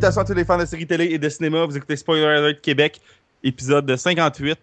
Salutations 0.00 0.20
à 0.22 0.24
tous 0.24 0.34
les 0.34 0.44
fans 0.46 0.56
de 0.58 0.64
séries 0.64 0.86
télé 0.86 1.04
et 1.06 1.18
de 1.18 1.28
cinéma. 1.28 1.66
Vous 1.66 1.76
écoutez 1.76 1.94
Spoiler 1.96 2.24
Alert 2.24 2.60
Québec, 2.62 3.00
épisode 3.44 3.94
58. 3.94 4.58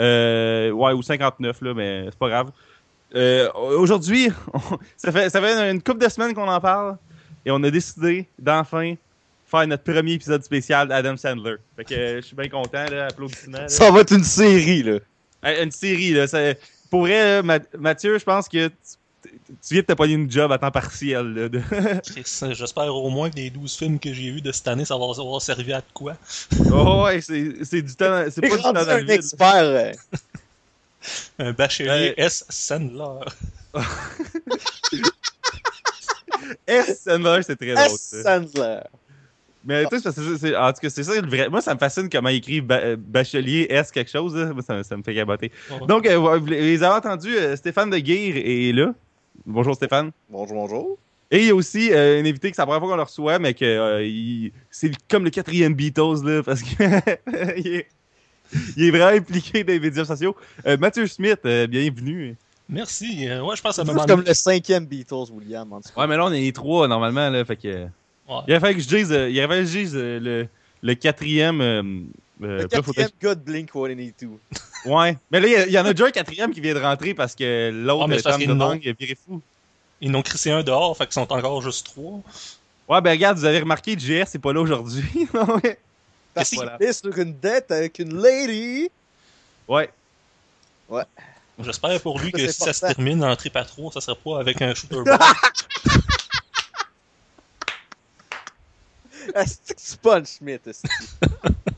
Euh, 0.00 0.70
ouais, 0.72 0.92
ou 0.92 1.02
59, 1.02 1.60
là, 1.62 1.74
mais 1.74 2.04
c'est 2.06 2.18
pas 2.18 2.28
grave. 2.28 2.50
Euh, 3.14 3.48
Aujourd'hui, 3.52 4.30
ça, 4.96 5.12
fait, 5.12 5.30
ça 5.30 5.40
fait 5.40 5.70
une 5.70 5.80
couple 5.80 6.04
de 6.04 6.08
semaines 6.08 6.34
qu'on 6.34 6.48
en 6.48 6.60
parle 6.60 6.96
et 7.46 7.50
on 7.52 7.62
a 7.62 7.70
décidé 7.70 8.26
d'enfin 8.38 8.94
faire 9.46 9.66
notre 9.68 9.84
premier 9.84 10.12
épisode 10.14 10.42
spécial 10.42 10.88
d'Adam 10.88 11.16
Sandler. 11.16 11.56
Fait 11.76 11.84
que 11.84 11.94
euh, 11.94 12.16
je 12.16 12.26
suis 12.26 12.36
bien 12.36 12.48
content, 12.48 12.84
là, 12.90 13.06
applaudissements. 13.10 13.58
là. 13.58 13.68
Ça 13.68 13.90
va 13.92 14.00
être 14.00 14.12
une 14.12 14.24
série, 14.24 14.82
là. 14.82 14.98
Une 15.62 15.70
série, 15.70 16.12
là. 16.14 16.26
ça- 16.26 16.54
pour 16.90 17.02
vrai, 17.02 17.42
Mathieu, 17.78 18.18
je 18.18 18.24
pense 18.24 18.48
que 18.48 18.66
tu, 18.66 18.74
tu 19.66 19.74
viens 19.74 19.82
de 19.82 19.86
te 19.86 19.92
pogner 19.92 20.14
une 20.14 20.30
job 20.30 20.50
à 20.52 20.58
temps 20.58 20.70
partiel. 20.70 21.32
Là, 21.34 21.48
de... 21.48 21.58
Chris, 22.12 22.52
J'espère 22.52 22.94
au 22.94 23.10
moins 23.10 23.30
que 23.30 23.36
les 23.36 23.50
12 23.50 23.76
films 23.76 23.98
que 23.98 24.12
j'ai 24.12 24.30
vus 24.30 24.40
de 24.42 24.52
cette 24.52 24.68
année, 24.68 24.84
ça 24.84 24.96
va 24.96 25.04
avoir 25.04 25.42
servi 25.42 25.72
à 25.72 25.80
de 25.80 25.86
quoi? 25.92 26.16
oh, 26.72 27.04
ouais, 27.04 27.20
c'est 27.20 27.82
du 27.82 27.94
temps. 27.94 28.24
C'est 28.30 28.40
pas 28.40 28.56
du 28.56 28.62
temps 28.62 28.74
un 28.76 28.98
vide. 28.98 29.10
expert. 29.10 29.54
euh. 29.54 29.92
Un 31.38 31.52
bachelier 31.52 32.12
S. 32.18 32.44
Sandler. 32.50 33.24
S. 36.66 37.00
Sandler, 37.04 37.42
c'est 37.42 37.56
très 37.56 37.74
drôle. 37.74 37.86
S. 37.86 38.14
Sandler. 38.22 38.80
Mais 39.64 39.84
tu 39.86 39.90
sais, 39.90 39.96
c'est 39.98 40.02
parce 40.04 40.16
que 40.16 40.38
c'est- 40.38 40.56
en 40.56 40.72
tout 40.72 40.80
cas, 40.80 40.90
c'est 40.90 41.02
ça 41.04 41.20
le 41.20 41.28
vrai. 41.28 41.48
Moi, 41.50 41.60
ça 41.60 41.74
me 41.74 41.78
fascine 41.78 42.08
comment 42.08 42.30
il 42.30 42.36
écrit 42.36 42.60
ba- 42.62 42.80
euh, 42.80 42.96
bachelier 42.98 43.66
S 43.68 43.90
quelque 43.90 44.10
chose. 44.10 44.34
là. 44.34 44.46
Moi, 44.52 44.62
ça, 44.62 44.76
me- 44.76 44.82
ça 44.82 44.96
me 44.96 45.02
fait 45.02 45.14
caboter. 45.14 45.52
Ouais. 45.70 45.86
Donc, 45.86 46.06
euh, 46.06 46.16
vous 46.16 46.46
les 46.46 46.82
avez 46.82 46.94
entendus, 46.96 47.36
euh, 47.36 47.56
Stéphane 47.56 47.90
de 47.90 47.98
Guire 47.98 48.36
est 48.36 48.72
là. 48.72 48.94
Bonjour 49.46 49.74
Stéphane. 49.74 50.10
Bonjour, 50.28 50.56
bonjour. 50.56 50.98
Et 51.30 51.38
il 51.40 51.46
y 51.46 51.50
a 51.50 51.54
aussi 51.54 51.92
euh, 51.92 52.20
un 52.20 52.26
invité 52.26 52.50
que 52.50 52.56
c'est 52.56 52.62
la 52.62 52.66
première 52.66 52.80
fois 52.80 52.90
qu'on 52.90 52.96
le 52.96 53.02
reçoit, 53.02 53.38
mais 53.38 53.54
que 53.54 53.64
euh, 53.64 54.04
il- 54.04 54.52
c'est 54.70 54.90
comme 55.08 55.24
le 55.24 55.30
quatrième 55.30 55.74
Beatles, 55.74 56.24
là, 56.24 56.42
parce 56.42 56.62
que 56.62 56.68
il, 57.58 57.66
est, 57.68 57.86
il 58.76 58.84
est 58.86 58.90
vraiment 58.90 59.16
impliqué 59.16 59.62
dans 59.64 59.72
les 59.72 59.80
médias 59.80 60.04
sociaux. 60.04 60.36
Euh, 60.66 60.76
Mathieu 60.76 61.06
Smith, 61.06 61.38
euh, 61.44 61.66
bienvenue. 61.66 62.36
Merci. 62.68 63.28
Euh, 63.28 63.42
ouais, 63.42 63.56
je 63.56 63.62
pense 63.62 63.76
que 63.76 63.84
ça 63.84 63.92
C'est 63.98 64.08
comme 64.08 64.24
le 64.26 64.34
cinquième 64.34 64.86
Beatles, 64.86 65.30
William, 65.32 65.72
en 65.72 65.80
tout 65.80 65.88
cas. 65.94 66.00
Ouais, 66.00 66.06
mais 66.06 66.16
là, 66.16 66.26
on 66.26 66.32
est 66.32 66.40
les 66.40 66.52
trois, 66.52 66.86
normalement, 66.88 67.30
là, 67.30 67.44
fait 67.44 67.56
que... 67.56 67.84
Ouais. 68.28 68.36
Il 68.46 68.52
aurait 68.52 68.60
fallu 68.60 68.76
que 68.76 68.82
je 68.82 68.88
dise, 68.88 69.12
euh, 69.12 69.28
il 69.30 69.36
fallu 69.40 69.62
que 69.64 69.68
je 69.70 69.78
dise 69.78 69.92
euh, 69.96 70.20
le, 70.20 70.48
le 70.82 70.94
quatrième... 70.94 72.06
euh, 72.42 72.62
Le 72.62 72.68
quatrième 72.68 73.10
gars 73.20 73.34
de 73.34 73.50
Blink-182. 73.50 74.28
Ouais. 74.86 75.14
Mais 75.30 75.40
là, 75.40 75.66
il 75.66 75.72
y 75.72 75.78
en 75.78 75.84
a 75.84 75.92
déjà 75.92 76.06
un 76.06 76.10
quatrième 76.10 76.54
qui 76.54 76.60
vient 76.62 76.72
de 76.72 76.80
rentrer 76.80 77.12
parce 77.12 77.34
que 77.34 77.70
l'autre, 77.70 78.08
parce 78.08 78.22
Tom 78.22 78.40
il 78.40 78.88
a 78.88 78.92
viré 78.98 79.14
fou. 79.14 79.42
Ils 80.00 80.10
n'ont 80.10 80.22
crissé 80.22 80.50
un 80.50 80.62
dehors, 80.62 80.96
fait 80.96 81.04
qu'ils 81.04 81.12
sont 81.12 81.30
encore 81.30 81.60
juste 81.60 81.84
trois. 81.84 82.22
Ouais, 82.88 83.02
ben 83.02 83.10
regarde, 83.10 83.36
vous 83.36 83.44
avez 83.44 83.58
remarqué, 83.58 83.98
JR, 83.98 84.26
c'est 84.26 84.38
pas 84.38 84.54
là 84.54 84.60
aujourd'hui. 84.62 85.28
ouais. 85.62 85.78
Parce 86.32 86.48
qu'il 86.48 86.70
est 86.80 86.92
sur 86.94 87.18
une 87.18 87.38
dette 87.38 87.70
avec 87.70 87.98
une 87.98 88.22
lady. 88.22 88.90
Ouais. 89.68 89.90
J'espère 91.62 92.00
pour 92.00 92.18
lui 92.18 92.32
que 92.32 92.46
si 92.48 92.54
ça 92.54 92.72
se 92.72 92.80
termine 92.80 93.22
en 93.22 93.36
trip 93.36 93.54
à 93.56 93.64
trois, 93.64 93.92
ça 93.92 94.00
serait 94.00 94.16
pas 94.16 94.40
avec 94.40 94.62
un 94.62 94.74
shooter 94.74 95.02
ball. 95.04 95.18
Ah, 99.34 99.44
C'est 99.46 99.74
que 99.74 99.80
Sponge 99.80 100.26
Smith. 100.26 100.62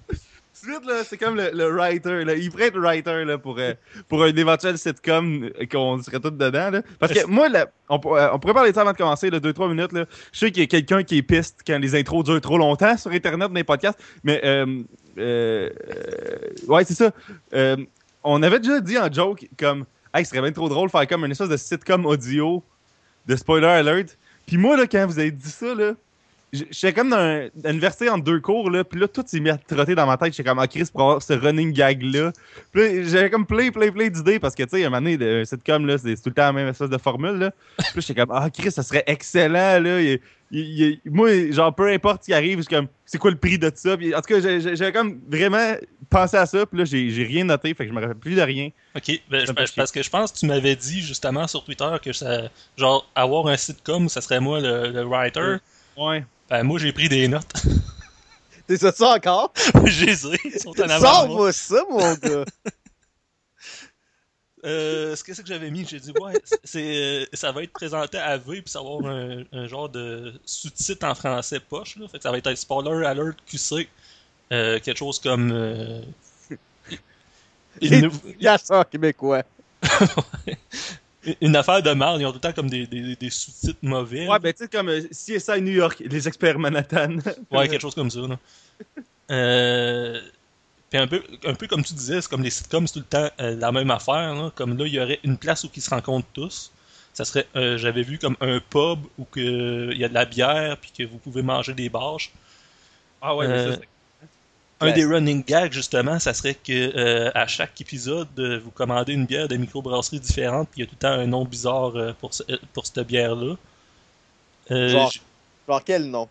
là, 0.66 1.02
c'est 1.04 1.16
comme 1.16 1.36
le, 1.36 1.50
le 1.52 1.68
writer, 1.68 2.24
là. 2.24 2.34
Il 2.34 2.50
pourrait 2.50 2.66
être 2.68 2.78
writer, 2.78 3.24
là, 3.24 3.38
pour, 3.38 3.58
euh, 3.58 3.74
pour 4.08 4.22
un 4.22 4.34
éventuel 4.34 4.78
sitcom 4.78 5.44
euh, 5.44 5.66
qu'on 5.70 6.02
serait 6.02 6.20
tous 6.20 6.30
dedans, 6.30 6.70
là. 6.70 6.82
Parce 6.98 7.12
que 7.12 7.26
moi, 7.26 7.48
là, 7.48 7.68
on, 7.88 7.96
euh, 7.96 8.28
on 8.32 8.38
pourrait 8.38 8.54
parler 8.54 8.70
de 8.70 8.74
ça 8.74 8.82
avant 8.82 8.92
de 8.92 8.96
commencer, 8.96 9.30
là, 9.30 9.40
2-3 9.40 9.68
minutes, 9.68 9.92
là. 9.92 10.06
Je 10.32 10.38
sais 10.38 10.50
qu'il 10.50 10.62
y 10.62 10.64
a 10.64 10.66
quelqu'un 10.66 11.02
qui 11.02 11.18
est 11.18 11.22
piste 11.22 11.60
quand 11.66 11.78
les 11.78 11.94
intros 11.94 12.24
durent 12.24 12.40
trop 12.40 12.58
longtemps 12.58 12.96
sur 12.96 13.10
Internet, 13.10 13.48
dans 13.48 13.54
les 13.54 13.64
podcasts, 13.64 13.98
mais, 14.24 14.40
euh, 14.44 15.68
ouais, 16.68 16.84
c'est 16.84 16.94
ça. 16.94 17.12
On 18.24 18.42
avait 18.42 18.60
déjà 18.60 18.80
dit 18.80 18.98
en 18.98 19.12
joke, 19.12 19.48
comme, 19.58 19.84
hey, 20.14 20.24
ce 20.24 20.30
serait 20.30 20.42
bien 20.42 20.52
trop 20.52 20.68
drôle 20.68 20.88
de 20.88 20.92
faire 20.92 21.06
comme 21.08 21.24
une 21.24 21.32
espèce 21.32 21.48
de 21.48 21.56
sitcom 21.56 22.06
audio 22.06 22.62
de 23.26 23.36
spoiler 23.36 23.66
alert. 23.66 24.16
Puis 24.46 24.56
moi, 24.56 24.76
là, 24.76 24.86
quand 24.86 25.06
vous 25.06 25.18
avez 25.18 25.30
dit 25.30 25.50
ça, 25.50 25.74
là, 25.74 25.92
j'étais 26.52 26.92
comme 26.92 27.10
dans 27.10 27.16
un- 27.16 27.44
une 27.64 27.70
université 27.70 28.08
entre 28.10 28.24
deux 28.24 28.40
cours, 28.40 28.70
là, 28.70 28.84
puis 28.84 29.00
là, 29.00 29.08
tout 29.08 29.22
s'est 29.26 29.40
mis 29.40 29.50
à 29.50 29.56
trotter 29.56 29.94
dans 29.94 30.06
ma 30.06 30.16
tête. 30.16 30.34
J'étais 30.34 30.48
comme, 30.48 30.58
ah, 30.58 30.66
Chris, 30.68 30.84
pour 30.92 31.00
avoir 31.02 31.22
ce 31.22 31.32
running 31.32 31.72
gag-là. 31.72 32.32
Puis 32.72 32.82
là, 32.82 33.02
j'avais 33.04 33.30
comme 33.30 33.46
plein, 33.46 33.70
plein, 33.70 33.90
plein 33.90 34.08
d'idées, 34.08 34.38
parce 34.38 34.54
que, 34.54 34.62
tu 34.64 34.68
sais, 34.70 34.84
à 34.84 34.86
un 34.86 34.90
moment 34.90 35.00
donné, 35.02 35.16
le 35.16 35.44
sitcom, 35.44 35.86
là, 35.86 35.96
c'est 35.98 36.14
tout 36.16 36.28
le 36.28 36.32
temps 36.34 36.42
la 36.42 36.52
même 36.52 36.68
espèce 36.68 36.90
de 36.90 36.98
formule, 36.98 37.38
là. 37.38 37.50
Puis 37.92 38.02
j'étais 38.02 38.20
comme, 38.20 38.34
ah, 38.36 38.48
Chris, 38.50 38.70
ça 38.70 38.82
serait 38.82 39.04
excellent, 39.06 39.80
là. 39.80 40.00
Il- 40.00 40.20
il- 40.50 41.00
il- 41.04 41.10
moi, 41.10 41.50
genre, 41.50 41.74
peu 41.74 41.88
importe 41.88 42.22
ce 42.22 42.26
qui 42.26 42.34
arrive, 42.34 42.58
je 42.58 42.62
suis 42.64 42.74
comme, 42.74 42.88
c'est 43.06 43.16
quoi 43.16 43.30
le 43.30 43.38
prix 43.38 43.58
de 43.58 43.72
ça? 43.74 43.96
Puis, 43.96 44.14
en 44.14 44.20
tout 44.20 44.34
cas, 44.34 44.40
j'avais 44.74 44.92
comme 44.92 45.18
vraiment 45.26 45.72
pensé 46.10 46.36
à 46.36 46.44
ça, 46.44 46.66
puis 46.66 46.78
là, 46.78 46.84
j'ai 46.84 47.24
rien 47.24 47.44
noté, 47.44 47.72
fait 47.72 47.84
que 47.84 47.88
je 47.90 47.94
me 47.94 48.00
rappelle 48.02 48.18
plus 48.18 48.34
de 48.34 48.42
rien. 48.42 48.68
Ok, 48.94 49.18
ben, 49.30 49.40
je- 49.40 49.46
chier. 49.46 49.54
parce 49.74 49.90
que 49.90 50.02
je 50.02 50.10
pense 50.10 50.30
que 50.32 50.38
tu 50.38 50.44
m'avais 50.46 50.76
dit 50.76 51.00
justement 51.00 51.46
sur 51.46 51.64
Twitter 51.64 51.88
que 52.04 52.12
ça, 52.12 52.42
genre, 52.76 53.08
avoir 53.14 53.46
un 53.46 53.56
sitcom, 53.56 54.10
ça 54.10 54.20
serait 54.20 54.40
moi 54.40 54.60
le, 54.60 54.90
le 54.90 55.02
writer. 55.04 55.56
Ouais. 55.96 56.24
Ben, 56.52 56.64
moi, 56.64 56.78
j'ai 56.78 56.92
pris 56.92 57.08
des 57.08 57.28
notes. 57.28 57.50
T'es 58.66 58.76
ça, 58.76 58.92
ça 58.92 59.14
encore? 59.14 59.54
j'ai 59.86 60.10
ai, 60.10 60.38
ils 60.44 60.60
sont 60.60 60.78
en 60.78 60.90
avant. 60.90 61.00
Sors-moi 61.00 61.50
ça, 61.50 61.82
mon 61.88 62.14
gars. 62.14 62.44
Euh, 64.64 65.16
ce 65.16 65.24
que 65.24 65.34
c'est 65.34 65.42
que 65.42 65.48
j'avais 65.48 65.72
mis, 65.72 65.84
j'ai 65.84 65.98
dit, 65.98 66.12
ouais, 66.20 66.40
c'est, 66.62 67.24
euh, 67.24 67.26
ça 67.32 67.50
va 67.50 67.64
être 67.64 67.72
présenté 67.72 68.16
à 68.16 68.36
V, 68.36 68.62
puis 68.62 68.70
ça 68.70 68.80
va 68.80 68.90
avoir 68.90 69.12
un, 69.12 69.42
un 69.50 69.66
genre 69.66 69.88
de 69.88 70.34
sous-titre 70.44 71.04
en 71.04 71.16
français 71.16 71.58
poche, 71.58 71.96
là. 71.96 72.06
Fait 72.06 72.18
que 72.18 72.22
ça 72.22 72.30
va 72.30 72.38
être 72.38 72.46
un 72.46 72.54
spoiler 72.54 73.04
alert 73.04 73.36
QC. 73.44 73.88
Euh, 74.52 74.78
quelque 74.78 74.98
chose 74.98 75.18
comme. 75.18 75.50
euh, 75.50 76.00
Les 77.80 77.98
une, 77.98 78.12
Yasseurs 78.38 78.88
québécois. 78.88 79.42
Une 81.40 81.54
affaire 81.56 81.82
de 81.82 81.92
mal, 81.92 82.20
ils 82.20 82.26
ont 82.26 82.30
tout 82.30 82.36
le 82.36 82.40
temps 82.40 82.52
comme 82.52 82.68
des, 82.70 82.86
des, 82.86 83.14
des 83.16 83.30
sous-titres 83.30 83.78
mauvais. 83.82 84.26
Ouais, 84.28 84.38
ben, 84.38 84.52
tu 84.52 84.64
sais, 84.64 84.68
comme 84.68 84.88
euh, 84.88 85.02
CSI 85.10 85.60
New 85.62 85.72
York, 85.72 86.02
les 86.04 86.26
experts 86.28 86.58
Manhattan. 86.58 87.16
Ouais, 87.50 87.68
quelque 87.68 87.80
chose 87.82 87.94
comme 87.94 88.10
ça. 88.10 88.20
Là. 88.20 88.38
Euh, 89.30 90.20
puis 90.90 90.98
un 91.00 91.06
peu, 91.06 91.22
un 91.46 91.54
peu 91.54 91.66
comme 91.66 91.82
tu 91.82 91.94
disais, 91.94 92.20
c'est 92.20 92.28
comme 92.28 92.42
les 92.42 92.50
sitcoms, 92.50 92.86
c'est 92.86 92.94
tout 92.94 92.98
le 92.98 93.04
temps 93.06 93.30
euh, 93.40 93.56
la 93.56 93.72
même 93.72 93.90
affaire. 93.90 94.34
Là. 94.34 94.52
Comme 94.54 94.76
là, 94.76 94.84
il 94.86 94.92
y 94.92 95.00
aurait 95.00 95.20
une 95.24 95.38
place 95.38 95.64
où 95.64 95.70
ils 95.74 95.80
se 95.80 95.88
rencontrent 95.88 96.26
tous. 96.34 96.70
Ça 97.14 97.24
serait, 97.24 97.46
euh, 97.56 97.78
j'avais 97.78 98.02
vu 98.02 98.18
comme 98.18 98.36
un 98.42 98.58
pub 98.60 98.98
où 99.18 99.24
que 99.24 99.90
il 99.92 99.96
y 99.98 100.04
a 100.04 100.08
de 100.08 100.14
la 100.14 100.26
bière 100.26 100.76
puis 100.78 100.90
que 100.90 101.04
vous 101.04 101.16
pouvez 101.18 101.40
manger 101.42 101.72
des 101.72 101.88
bâches. 101.88 102.30
Ah 103.22 103.34
ouais, 103.34 103.48
mais 103.48 103.70
ça, 103.70 103.74
c'est- 103.76 103.88
Un 104.82 104.86
Ouais. 104.86 104.92
des 104.94 105.04
running 105.04 105.44
gags 105.44 105.72
justement, 105.72 106.18
ça 106.18 106.34
serait 106.34 106.54
que 106.54 106.96
euh, 106.96 107.30
à 107.34 107.46
chaque 107.46 107.80
épisode, 107.80 108.28
euh, 108.38 108.58
vous 108.62 108.70
commandez 108.70 109.12
une 109.12 109.26
bière 109.26 109.48
de 109.48 109.56
microbrasserie 109.56 110.20
différente, 110.20 110.68
puis 110.70 110.80
il 110.80 110.84
y 110.84 110.86
a 110.86 110.90
tout 110.90 110.96
le 110.96 110.98
temps 110.98 111.12
un 111.12 111.26
nom 111.26 111.44
bizarre 111.44 111.96
euh, 111.96 112.12
pour, 112.20 112.34
ce- 112.34 112.42
pour 112.72 112.84
cette 112.86 113.00
bière-là. 113.06 113.54
Genre. 114.70 115.10
j- 115.10 115.20
Genre, 115.68 115.84
quel 115.84 116.10
nom? 116.10 116.28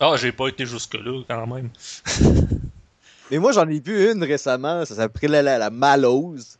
Ah, 0.00 0.14
j'ai 0.16 0.32
pas 0.32 0.48
été 0.48 0.64
jusque-là 0.64 1.22
quand 1.28 1.46
même. 1.46 1.70
Mais 3.30 3.38
moi, 3.38 3.52
j'en 3.52 3.68
ai 3.68 3.78
vu 3.80 4.10
une 4.12 4.24
récemment, 4.24 4.84
ça 4.86 4.94
s'appelait 4.94 5.28
la, 5.28 5.42
la, 5.42 5.58
la 5.58 5.70
Malose. 5.70 6.56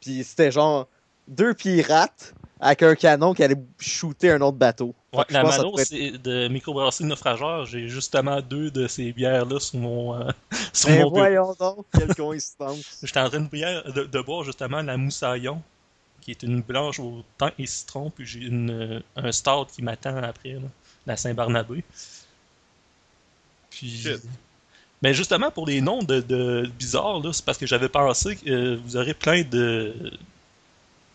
Puis 0.00 0.22
c'était 0.22 0.52
genre 0.52 0.86
deux 1.26 1.52
pirates 1.54 2.32
avec 2.60 2.82
un 2.82 2.94
canon 2.94 3.34
qui 3.34 3.42
allait 3.42 3.56
shooter 3.78 4.30
un 4.32 4.40
autre 4.40 4.56
bateau. 4.56 4.94
Ouais, 5.12 5.24
la 5.30 5.42
pourrait 5.44 5.82
être- 5.82 5.88
c'est 5.88 6.10
de 6.18 6.48
microbrasserie 6.48 7.04
naufrageur. 7.04 7.66
J'ai 7.66 7.88
justement 7.88 8.40
deux 8.40 8.70
de 8.70 8.86
ces 8.86 9.12
bières-là 9.12 9.60
sur 9.60 9.78
mon, 9.78 10.14
euh, 10.14 10.30
sur 10.72 10.88
Ben 10.88 10.94
mon 11.04 11.10
bureau. 11.10 11.10
voyons 11.10 11.54
donc, 11.58 11.86
quelle 11.92 12.14
coïncidence. 12.14 12.98
J'étais 13.02 13.20
en 13.20 13.28
train 13.28 13.40
de, 13.40 13.48
bière- 13.48 13.92
de, 13.92 14.04
de 14.04 14.20
boire 14.20 14.42
justement 14.44 14.80
la 14.82 14.96
moussaillon, 14.96 15.62
qui 16.20 16.30
est 16.32 16.42
une 16.42 16.62
blanche 16.62 16.98
au 16.98 17.22
thym 17.38 17.50
et 17.58 17.66
citron, 17.66 18.10
puis 18.10 18.26
j'ai 18.26 18.40
une, 18.40 18.70
euh, 18.70 19.00
un 19.16 19.32
stout 19.32 19.66
qui 19.74 19.82
m'attend 19.82 20.16
après, 20.16 20.54
là, 20.54 20.60
la 21.06 21.16
Saint-Barnabé. 21.16 21.84
Puis... 23.70 23.90
Shit. 23.90 24.22
Mais 25.02 25.12
justement, 25.12 25.50
pour 25.50 25.66
les 25.66 25.82
noms 25.82 26.02
de, 26.02 26.20
de 26.20 26.70
bizarres, 26.78 27.20
là, 27.20 27.32
c'est 27.32 27.44
parce 27.44 27.58
que 27.58 27.66
j'avais 27.66 27.88
pensé 27.90 28.36
que 28.36 28.50
euh, 28.50 28.78
vous 28.82 28.96
aurez 28.96 29.12
plein 29.14 29.42
de, 29.42 29.94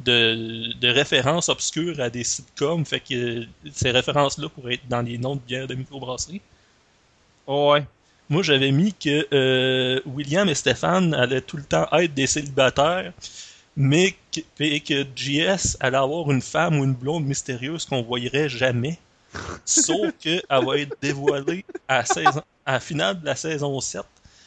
de, 0.04 0.74
de 0.80 0.88
références 0.88 1.50
obscures 1.50 2.00
à 2.00 2.10
des 2.10 2.24
sitcoms, 2.24 2.86
fait 2.86 3.00
que 3.00 3.46
ces 3.72 3.92
références-là 3.92 4.50
pourraient 4.50 4.76
être 4.76 4.88
dans 4.88 5.02
les 5.02 5.18
noms 5.18 5.36
de 5.36 5.42
bières 5.42 5.68
de 5.68 5.76
microbrasserie. 5.76 6.42
Oh, 7.48 7.72
ouais. 7.74 7.84
Moi, 8.30 8.44
j'avais 8.44 8.72
mis 8.72 8.94
que 8.94 9.28
euh, 9.34 10.00
William 10.06 10.48
et 10.48 10.56
Stéphane 10.56 11.14
allaient 11.14 11.42
tout 11.42 11.58
le 11.58 11.64
temps 11.64 11.86
être 11.92 12.14
des 12.14 12.28
célibataires, 12.28 13.12
mais 13.76 14.16
que, 14.32 14.40
et 14.60 14.80
que 14.80 15.06
JS 15.16 15.76
allait 15.82 15.98
avoir 15.98 16.32
une 16.32 16.42
femme 16.42 16.80
ou 16.80 16.84
une 16.86 16.94
blonde 16.94 17.26
mystérieuse 17.26 17.86
qu'on 17.86 18.02
voyerait 18.02 18.48
jamais. 18.48 18.98
Sauf 19.66 20.12
qu'elle 20.20 20.44
va 20.50 20.78
être 20.78 20.96
dévoilée 21.02 21.66
à 21.88 21.98
la, 21.98 22.06
saison, 22.06 22.42
à 22.66 22.74
la 22.74 22.80
finale 22.80 23.20
de 23.20 23.26
la 23.26 23.36
saison 23.36 23.80
7, 23.80 24.02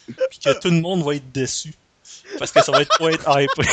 puis 0.07 0.39
que 0.39 0.59
tout 0.61 0.71
le 0.71 0.81
monde 0.81 1.03
va 1.03 1.17
être 1.17 1.31
déçu. 1.33 1.75
Parce 2.39 2.53
que 2.53 2.63
ça 2.63 2.73
va 2.73 2.83
être 2.83 2.99
pas 2.99 3.11
être 3.11 3.41
hypé. 3.41 3.69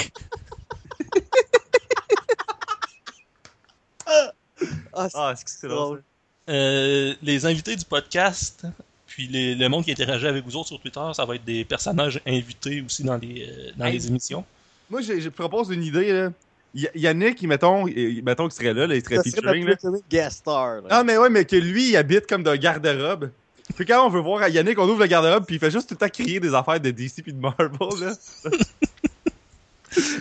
Ah, 4.94 5.08
c'est 5.10 5.18
Ah, 5.18 5.32
est-ce 5.34 5.46
que 5.46 5.52
c'est 5.52 5.68
drôle? 5.68 5.80
drôle. 5.86 6.04
Euh, 6.50 7.14
les 7.22 7.46
invités 7.46 7.76
du 7.76 7.86
podcast, 7.86 8.66
Puis 9.08 9.28
les, 9.28 9.56
le 9.56 9.68
monde 9.68 9.84
qui 9.84 9.92
interagit 9.92 10.26
avec 10.28 10.46
vous 10.46 10.56
autres 10.56 10.70
sur 10.70 10.80
Twitter, 10.80 11.02
ça 11.14 11.26
va 11.26 11.36
être 11.36 11.44
des 11.44 11.66
personnages 11.66 12.22
invités 12.26 12.82
aussi 12.82 13.04
dans 13.04 13.18
les, 13.18 13.46
euh, 13.50 13.72
dans 13.76 13.86
Hey. 13.86 13.94
les 13.94 14.08
émissions. 14.08 14.46
Moi, 14.90 15.02
je, 15.02 15.20
je 15.20 15.30
propose 15.30 15.70
une 15.70 15.84
idée, 15.84 16.12
là. 16.14 16.30
Y- 16.74 16.90
Yannick, 16.96 17.42
mettons, 17.44 17.86
mettons 18.24 18.48
qu'il 18.48 18.54
serait 18.54 18.74
là, 18.74 18.88
là, 18.88 18.96
il 18.96 19.04
serait 19.04 19.18
Ça 19.18 19.24
serait 19.24 19.32
featuring, 19.42 19.66
là. 19.66 19.72
recurring 19.72 20.02
guest 20.10 20.38
star. 20.40 20.76
là. 20.82 20.88
Ah, 20.90 21.04
mais 21.04 21.18
ouais, 21.18 21.30
mais 21.30 21.44
que 21.44 21.58
lui, 21.58 21.90
il 21.90 21.98
habite 21.98 22.26
comme 22.28 22.44
d'un 22.44 22.56
garde-robe. 22.56 23.30
Puis 23.76 23.86
quand 23.86 24.06
on 24.06 24.10
veut 24.10 24.22
voir 24.22 24.42
à 24.44 24.50
Yannick, 24.50 24.80
on 24.80 24.88
ouvre 24.88 25.02
le 25.02 25.08
garde-robe, 25.08 25.46
puis 25.46 25.56
il 25.56 25.60
fait 25.60 25.72
juste 25.72 25.90
tout 25.90 25.96
le 25.96 26.00
temps 26.00 26.10
crier 26.10 26.40
des 26.40 26.54
affaires 26.54 26.80
de 26.80 26.90
DC 26.92 27.22
puis 27.22 27.34
de 27.34 27.40
Marvel, 27.40 27.70
là. 28.00 28.14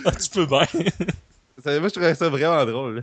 Ah, 0.05 0.11
tu 0.11 0.29
peux 0.29 0.45
bien. 0.45 0.65
Ça- 1.63 1.79
moi, 1.79 1.87
je 1.87 1.93
trouvais 1.93 2.15
ça 2.15 2.27
vraiment 2.29 2.65
drôle, 2.65 2.95
là. 2.97 3.01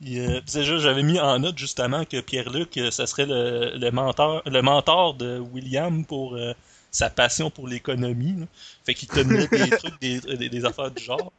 Puis, 0.00 0.20
euh, 0.20 0.40
puis 0.46 0.64
j'avais 0.64 1.02
mis 1.02 1.18
en 1.18 1.38
note 1.40 1.58
justement 1.58 2.04
que 2.04 2.20
Pierre-Luc, 2.20 2.76
euh, 2.76 2.90
ça 2.90 3.06
serait 3.06 3.26
le, 3.26 3.76
le 3.76 3.90
mentor, 3.90 4.42
le 4.46 4.62
mentor 4.62 5.14
de 5.14 5.38
William 5.38 6.04
pour 6.04 6.36
euh, 6.36 6.52
sa 6.90 7.10
passion 7.10 7.50
pour 7.50 7.66
l'économie. 7.66 8.34
là. 8.38 8.46
Fait 8.84 8.94
qu'il 8.94 9.08
te 9.08 9.16
donnerait 9.20 9.48
des 9.48 9.70
trucs, 9.76 10.00
des, 10.00 10.20
des, 10.20 10.48
des 10.48 10.64
affaires 10.64 10.90
du 10.92 11.02
genre. 11.02 11.32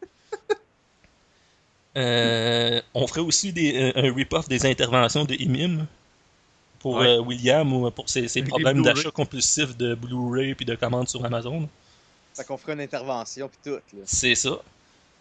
Euh, 1.98 2.82
on 2.94 3.08
ferait 3.08 3.22
aussi 3.22 3.52
des, 3.52 3.92
un 3.96 4.14
rip-off 4.14 4.48
des 4.48 4.66
interventions 4.66 5.26
de 5.26 5.34
Imim 5.36 5.86
pour 6.80 6.98
Ouais. 6.98 7.08
euh, 7.08 7.20
William 7.20 7.72
ou 7.74 7.90
pour 7.92 8.10
ses, 8.10 8.28
ses 8.28 8.44
problèmes 8.44 8.82
Blu-ray. 8.82 8.96
d'achat 8.96 9.12
compulsif 9.12 9.76
de 9.76 9.96
Blu-ray 9.96 10.54
puis 10.56 10.66
de 10.66 10.76
commandes 10.76 11.10
sur 11.10 11.24
Amazon. 11.26 11.68
Fait 12.36 12.44
qu'on 12.46 12.58
fera 12.58 12.74
une 12.74 12.82
intervention 12.82 13.50
pis 13.50 13.58
tout. 13.64 13.72
Là. 13.76 13.82
C'est 14.06 14.36
ça. 14.36 14.60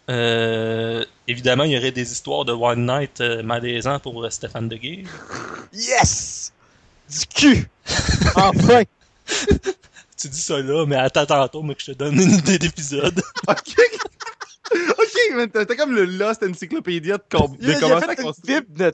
Euh, 0.09 1.05
évidemment, 1.27 1.65
il 1.65 1.71
y 1.71 1.77
aurait 1.77 1.91
des 1.91 2.11
histoires 2.11 2.43
de 2.43 2.51
One 2.51 2.85
Night 2.85 3.21
euh, 3.21 3.43
malaisant 3.43 3.99
pour 3.99 4.23
euh, 4.23 4.29
Stéphane 4.29 4.67
Deguay. 4.67 5.03
Yes! 5.71 6.51
Du 7.09 7.25
cul! 7.27 7.69
enfin! 8.35 8.83
Tu 10.17 10.27
dis 10.27 10.41
ça 10.41 10.59
là, 10.59 10.85
mais 10.85 10.95
attends 10.95 11.25
tantôt, 11.25 11.61
mais 11.61 11.75
que 11.75 11.81
je 11.81 11.91
te 11.91 11.97
donne 11.97 12.19
une 12.19 12.31
idée 12.31 12.57
d'épisode. 12.59 13.21
Ok! 13.47 13.75
ok, 14.71 15.35
man, 15.35 15.49
t'as 15.49 15.65
comme 15.65 15.95
le 15.95 16.05
Lost 16.05 16.43
Encyclopédia 16.43 17.17
de, 17.17 17.23
com- 17.29 17.55
Il 17.59 17.71
a, 17.71 17.73
de 17.73 17.77
il 17.77 17.79
comment 17.79 17.99
ça 17.99 18.07
de. 18.07 18.91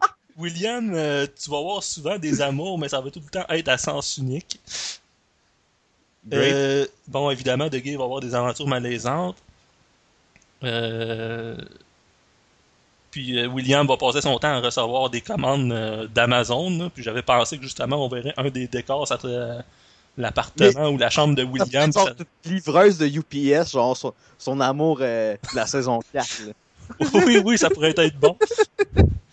William, 0.36 0.92
euh, 0.94 1.26
tu 1.40 1.50
vas 1.50 1.58
avoir 1.58 1.82
souvent 1.82 2.18
des 2.18 2.40
amours, 2.40 2.78
mais 2.78 2.88
ça 2.88 3.00
va 3.00 3.10
tout 3.10 3.20
le 3.20 3.30
temps 3.30 3.44
être 3.48 3.68
à 3.68 3.78
sens 3.78 4.16
unique. 4.16 4.58
Great. 6.26 6.52
Euh, 6.52 6.86
bon, 7.08 7.30
évidemment, 7.30 7.68
De 7.68 7.78
Gay 7.78 7.96
va 7.96 8.04
avoir 8.04 8.20
des 8.20 8.34
aventures 8.34 8.66
malaisantes. 8.66 9.36
Euh, 10.64 11.56
Puis 13.10 13.38
euh, 13.38 13.46
William 13.46 13.86
va 13.86 13.96
passer 13.96 14.20
son 14.20 14.38
temps 14.38 14.48
à 14.54 14.60
recevoir 14.60 15.10
des 15.10 15.20
commandes 15.20 15.70
euh, 15.72 16.06
d'Amazon. 16.08 16.90
Puis 16.94 17.02
j'avais 17.02 17.22
pensé 17.22 17.56
que 17.58 17.62
justement, 17.64 18.04
on 18.04 18.08
verrait 18.08 18.34
un 18.36 18.48
des 18.50 18.66
décors, 18.68 19.06
ça 19.06 19.18
serait 19.18 19.62
l'appartement 20.16 20.88
ou 20.90 20.98
la 20.98 21.10
chambre 21.10 21.34
de 21.34 21.42
William. 21.42 21.92
Ça- 21.92 22.14
toute 22.14 22.28
livreuse 22.44 22.98
de 22.98 23.06
UPS, 23.06 23.72
genre 23.72 23.96
son, 23.96 24.14
son 24.38 24.60
amour 24.60 24.98
euh, 25.00 25.34
de 25.34 25.56
la 25.56 25.66
saison 25.66 26.00
4. 26.12 26.26
Là. 26.46 26.52
oui, 27.26 27.40
oui, 27.44 27.58
ça 27.58 27.70
pourrait 27.70 27.94
être 27.96 28.18
bon. 28.18 28.36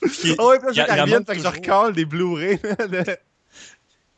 Puis, 0.01 0.33
Ah 0.37 0.45
ouais, 0.45 0.59
puis 0.59 0.67
là, 0.67 0.71
il 0.71 0.77
y 0.77 0.81
a- 0.81 1.05
je 1.05 1.23
fait 1.25 1.35
que 1.35 1.41
je 1.43 1.91
des 1.91 2.05
Blu-ray. 2.05 2.59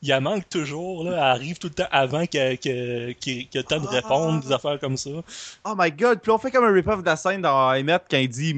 de- 0.01 0.07
il 0.07 0.13
en 0.13 0.21
manque 0.21 0.49
toujours, 0.49 1.03
là. 1.03 1.11
Elle 1.13 1.19
arrive 1.19 1.57
tout 1.59 1.67
le 1.67 1.73
temps 1.73 1.87
avant 1.91 2.21
y 2.21 2.37
ait 2.37 2.59
le 2.63 3.61
temps 3.61 3.79
de 3.79 3.87
répondre, 3.87 4.43
des 4.43 4.51
affaires 4.51 4.79
comme 4.79 4.97
ça. 4.97 5.09
Oh 5.65 5.73
my 5.77 5.91
god, 5.91 6.19
puis 6.21 6.31
on 6.31 6.37
fait 6.37 6.51
comme 6.51 6.65
un 6.65 6.73
rip-off 6.73 7.01
de 7.01 7.05
la 7.05 7.15
scène 7.15 7.41
dans 7.41 7.71
Emmett 7.73 8.03
quand 8.09 8.17
il 8.17 8.27
dit 8.29 8.55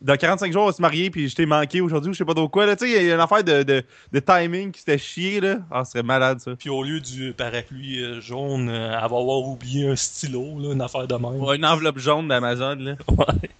dans 0.00 0.16
45 0.16 0.52
jours 0.52 0.64
on 0.64 0.66
va 0.66 0.72
se 0.72 0.82
marier 0.82 1.10
puis 1.10 1.28
je 1.28 1.36
t'ai 1.36 1.46
manqué 1.46 1.80
aujourd'hui 1.80 2.10
ou 2.10 2.12
je 2.12 2.18
sais 2.18 2.24
pas 2.24 2.34
trop 2.34 2.48
quoi 2.48 2.66
là, 2.66 2.74
tu 2.76 2.86
sais, 2.86 3.00
il 3.02 3.06
y 3.06 3.10
a 3.10 3.14
une 3.14 3.20
affaire 3.20 3.44
de, 3.44 3.62
de, 3.62 3.84
de 4.12 4.20
timing 4.20 4.72
qui 4.72 4.80
s'était 4.80 4.98
chié 4.98 5.40
là. 5.40 5.58
Ah, 5.70 5.84
ce 5.84 5.92
serait 5.92 6.02
malade 6.02 6.40
ça. 6.40 6.52
Puis 6.58 6.68
au 6.70 6.82
lieu 6.82 7.00
du 7.00 7.32
parapluie 7.32 8.02
euh, 8.02 8.20
jaune, 8.20 8.68
euh, 8.68 8.88
elle 8.92 8.98
va 8.98 9.04
avoir 9.04 9.40
oublié 9.40 9.88
un 9.88 9.96
stylo, 9.96 10.58
là, 10.58 10.72
une 10.72 10.82
affaire 10.82 11.06
de 11.06 11.14
même. 11.14 11.40
Ouais, 11.40 11.56
une 11.56 11.64
enveloppe 11.66 11.98
jaune 11.98 12.28
d'Amazon 12.28 12.76
là. 12.76 12.94
Ouais. 13.08 13.50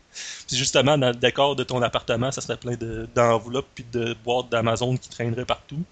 Puis 0.48 0.56
justement, 0.56 0.98
dans 0.98 1.08
le 1.08 1.14
décor 1.14 1.54
de 1.54 1.62
ton 1.62 1.80
appartement, 1.82 2.32
ça 2.32 2.40
serait 2.40 2.56
plein 2.56 2.74
de- 2.74 3.08
d'enveloppes 3.14 3.68
puis 3.74 3.84
de 3.92 4.16
boîtes 4.24 4.48
d'Amazon 4.50 4.96
qui 4.96 5.08
traîneraient 5.08 5.44
partout. 5.44 5.82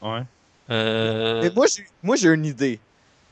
Ouais. 0.00 0.20
Euh, 0.70 1.42
Mais 1.42 1.50
moi, 1.50 1.66
j'ai, 1.66 1.86
moi, 2.02 2.16
j'ai 2.16 2.28
une 2.28 2.44
idée. 2.44 2.78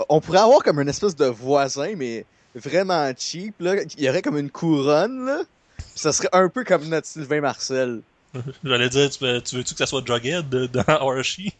On 0.08 0.20
pourrait 0.20 0.38
avoir 0.40 0.62
comme 0.62 0.80
une 0.80 0.88
espèce 0.88 1.16
de 1.16 1.26
voisin, 1.26 1.94
mais 1.96 2.24
vraiment 2.54 3.10
cheap. 3.16 3.54
Là. 3.60 3.82
Il 3.96 4.04
y 4.04 4.08
aurait 4.08 4.22
comme 4.22 4.38
une 4.38 4.50
couronne. 4.50 5.26
Là. 5.26 5.42
Puis 5.76 5.86
ça 5.96 6.12
serait 6.12 6.28
un 6.32 6.48
peu 6.48 6.64
comme 6.64 6.86
notre 6.88 7.06
Sylvain 7.06 7.40
Marcel. 7.40 8.00
J'allais 8.64 8.88
dire, 8.88 9.08
tu, 9.10 9.24
veux- 9.24 9.42
tu 9.42 9.56
veux-tu 9.56 9.74
que 9.74 9.78
ça 9.78 9.86
soit 9.86 10.04
Jughead 10.06 10.48
dans 10.48 10.82
Archie? 10.86 11.52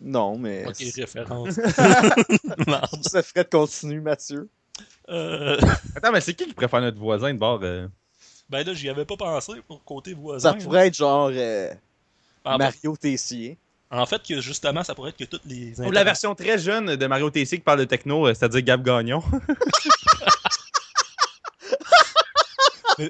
Non, 0.00 0.38
mais 0.38 0.64
Ok, 0.66 0.76
référence. 0.94 1.56
Merde. 2.66 3.02
ça 3.02 3.22
ferait 3.22 3.44
de 3.44 3.48
continuer, 3.48 4.00
Mathieu. 4.00 4.48
Euh, 5.08 5.56
Attends, 5.96 6.12
mais 6.12 6.20
c'est 6.20 6.34
qui 6.34 6.46
qui 6.46 6.54
préfère 6.54 6.80
notre 6.80 6.98
voisin 6.98 7.32
de 7.34 7.38
bord 7.38 7.58
euh? 7.62 7.88
ben 8.48 8.64
là, 8.64 8.74
j'y 8.74 8.88
avais 8.88 9.04
pas 9.04 9.16
pensé 9.16 9.54
pour 9.66 9.82
côté 9.82 10.14
voisin. 10.14 10.52
Ça 10.52 10.56
pourrait 10.56 10.86
être 10.86 10.94
genre 10.94 11.30
euh, 11.32 11.72
En, 12.44 12.58
Mario 12.58 12.96
Tessier. 12.96 13.58
En 13.90 14.06
fait, 14.06 14.22
que 14.22 14.40
justement, 14.40 14.84
ça 14.84 14.94
pourrait 14.94 15.10
être 15.10 15.16
que 15.16 15.24
toutes 15.24 15.44
les. 15.46 15.80
Ou 15.80 15.90
la 15.90 16.04
version 16.04 16.34
très 16.34 16.58
jeune 16.58 16.96
de 16.96 17.06
Mario 17.06 17.30
TC 17.30 17.56
qui 17.56 17.60
parle 17.60 17.78
de 17.80 17.84
techno, 17.84 18.26
euh, 18.26 18.34
c'est-à-dire 18.34 18.62
Gab 18.62 18.82
Gagnon. 18.84 19.22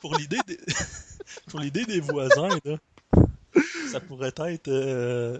pour 0.00 0.16
l'idée 0.16 0.40
des... 0.46 0.58
pour 1.48 1.60
l'idée 1.60 1.84
des 1.84 2.00
voisins 2.00 2.48
là, 2.64 2.76
ça 3.90 4.00
pourrait 4.00 4.32
être 4.36 4.68
euh, 4.68 5.38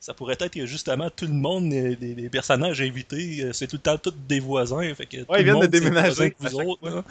ça 0.00 0.12
pourrait 0.12 0.36
être 0.38 0.52
que 0.52 0.66
justement 0.66 1.08
tout 1.08 1.26
le 1.26 1.32
monde 1.32 1.70
les, 1.72 2.28
personnages 2.30 2.82
invités 2.82 3.42
euh, 3.42 3.54
c'est 3.54 3.66
tout 3.66 3.76
le 3.76 3.82
temps 3.82 3.96
tous 3.96 4.12
des 4.28 4.40
voisins 4.40 4.94
fait 4.94 5.06
que 5.06 5.22
tout 5.22 5.34
ils 5.38 5.44
viennent 5.44 5.60
de 5.60 5.66
déménager 5.66 6.36
vous 6.38 6.54
autres. 6.56 7.04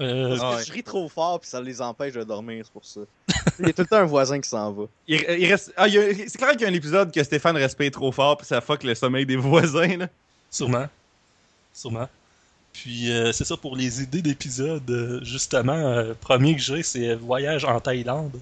Euh, 0.00 0.28
Parce 0.36 0.40
Ah 0.42 0.50
que 0.52 0.56
ouais. 0.58 0.64
je 0.66 0.72
ris 0.72 0.82
trop 0.82 1.08
fort 1.08 1.40
puis 1.40 1.48
ça 1.48 1.60
les 1.60 1.80
empêche 1.80 2.12
de 2.14 2.22
dormir, 2.24 2.64
c'est 2.66 2.72
pour 2.72 2.84
ça. 2.84 3.00
Il 3.58 3.66
y 3.66 3.70
a 3.70 3.72
tout 3.72 3.82
le 3.82 3.86
temps 3.88 3.96
un 3.96 4.04
voisin 4.04 4.38
qui 4.40 4.48
s'en 4.48 4.70
va. 4.72 4.84
Il, 5.08 5.24
il 5.38 5.46
reste... 5.50 5.72
ah, 5.76 5.88
il 5.88 5.94
y 5.94 5.98
a- 5.98 6.12
c'est 6.14 6.36
clair 6.36 6.50
qu'il 6.52 6.62
y 6.62 6.64
a 6.64 6.68
un 6.68 6.74
épisode 6.74 7.10
que 7.12 7.22
Stéphane 7.24 7.56
respire 7.56 7.90
trop 7.90 8.12
fort 8.12 8.36
puis 8.36 8.46
ça 8.46 8.60
fuck 8.60 8.82
le 8.84 8.94
sommeil 8.94 9.24
des 9.24 9.36
voisins 9.36 9.96
là. 9.96 10.08
sûrement 10.50 10.86
sûrement 11.72 12.08
puis 12.74 13.10
euh, 13.10 13.32
c'est 13.32 13.44
ça 13.46 13.56
pour 13.56 13.74
les 13.74 14.02
idées 14.02 14.20
d'épisodes 14.20 14.90
euh, 14.90 15.24
justement 15.24 15.72
euh, 15.72 16.12
premier 16.20 16.54
que 16.56 16.60
j'ai 16.60 16.82
c'est 16.82 17.08
euh, 17.10 17.16
voyage 17.16 17.64
en 17.64 17.80
Thaïlande 17.80 18.38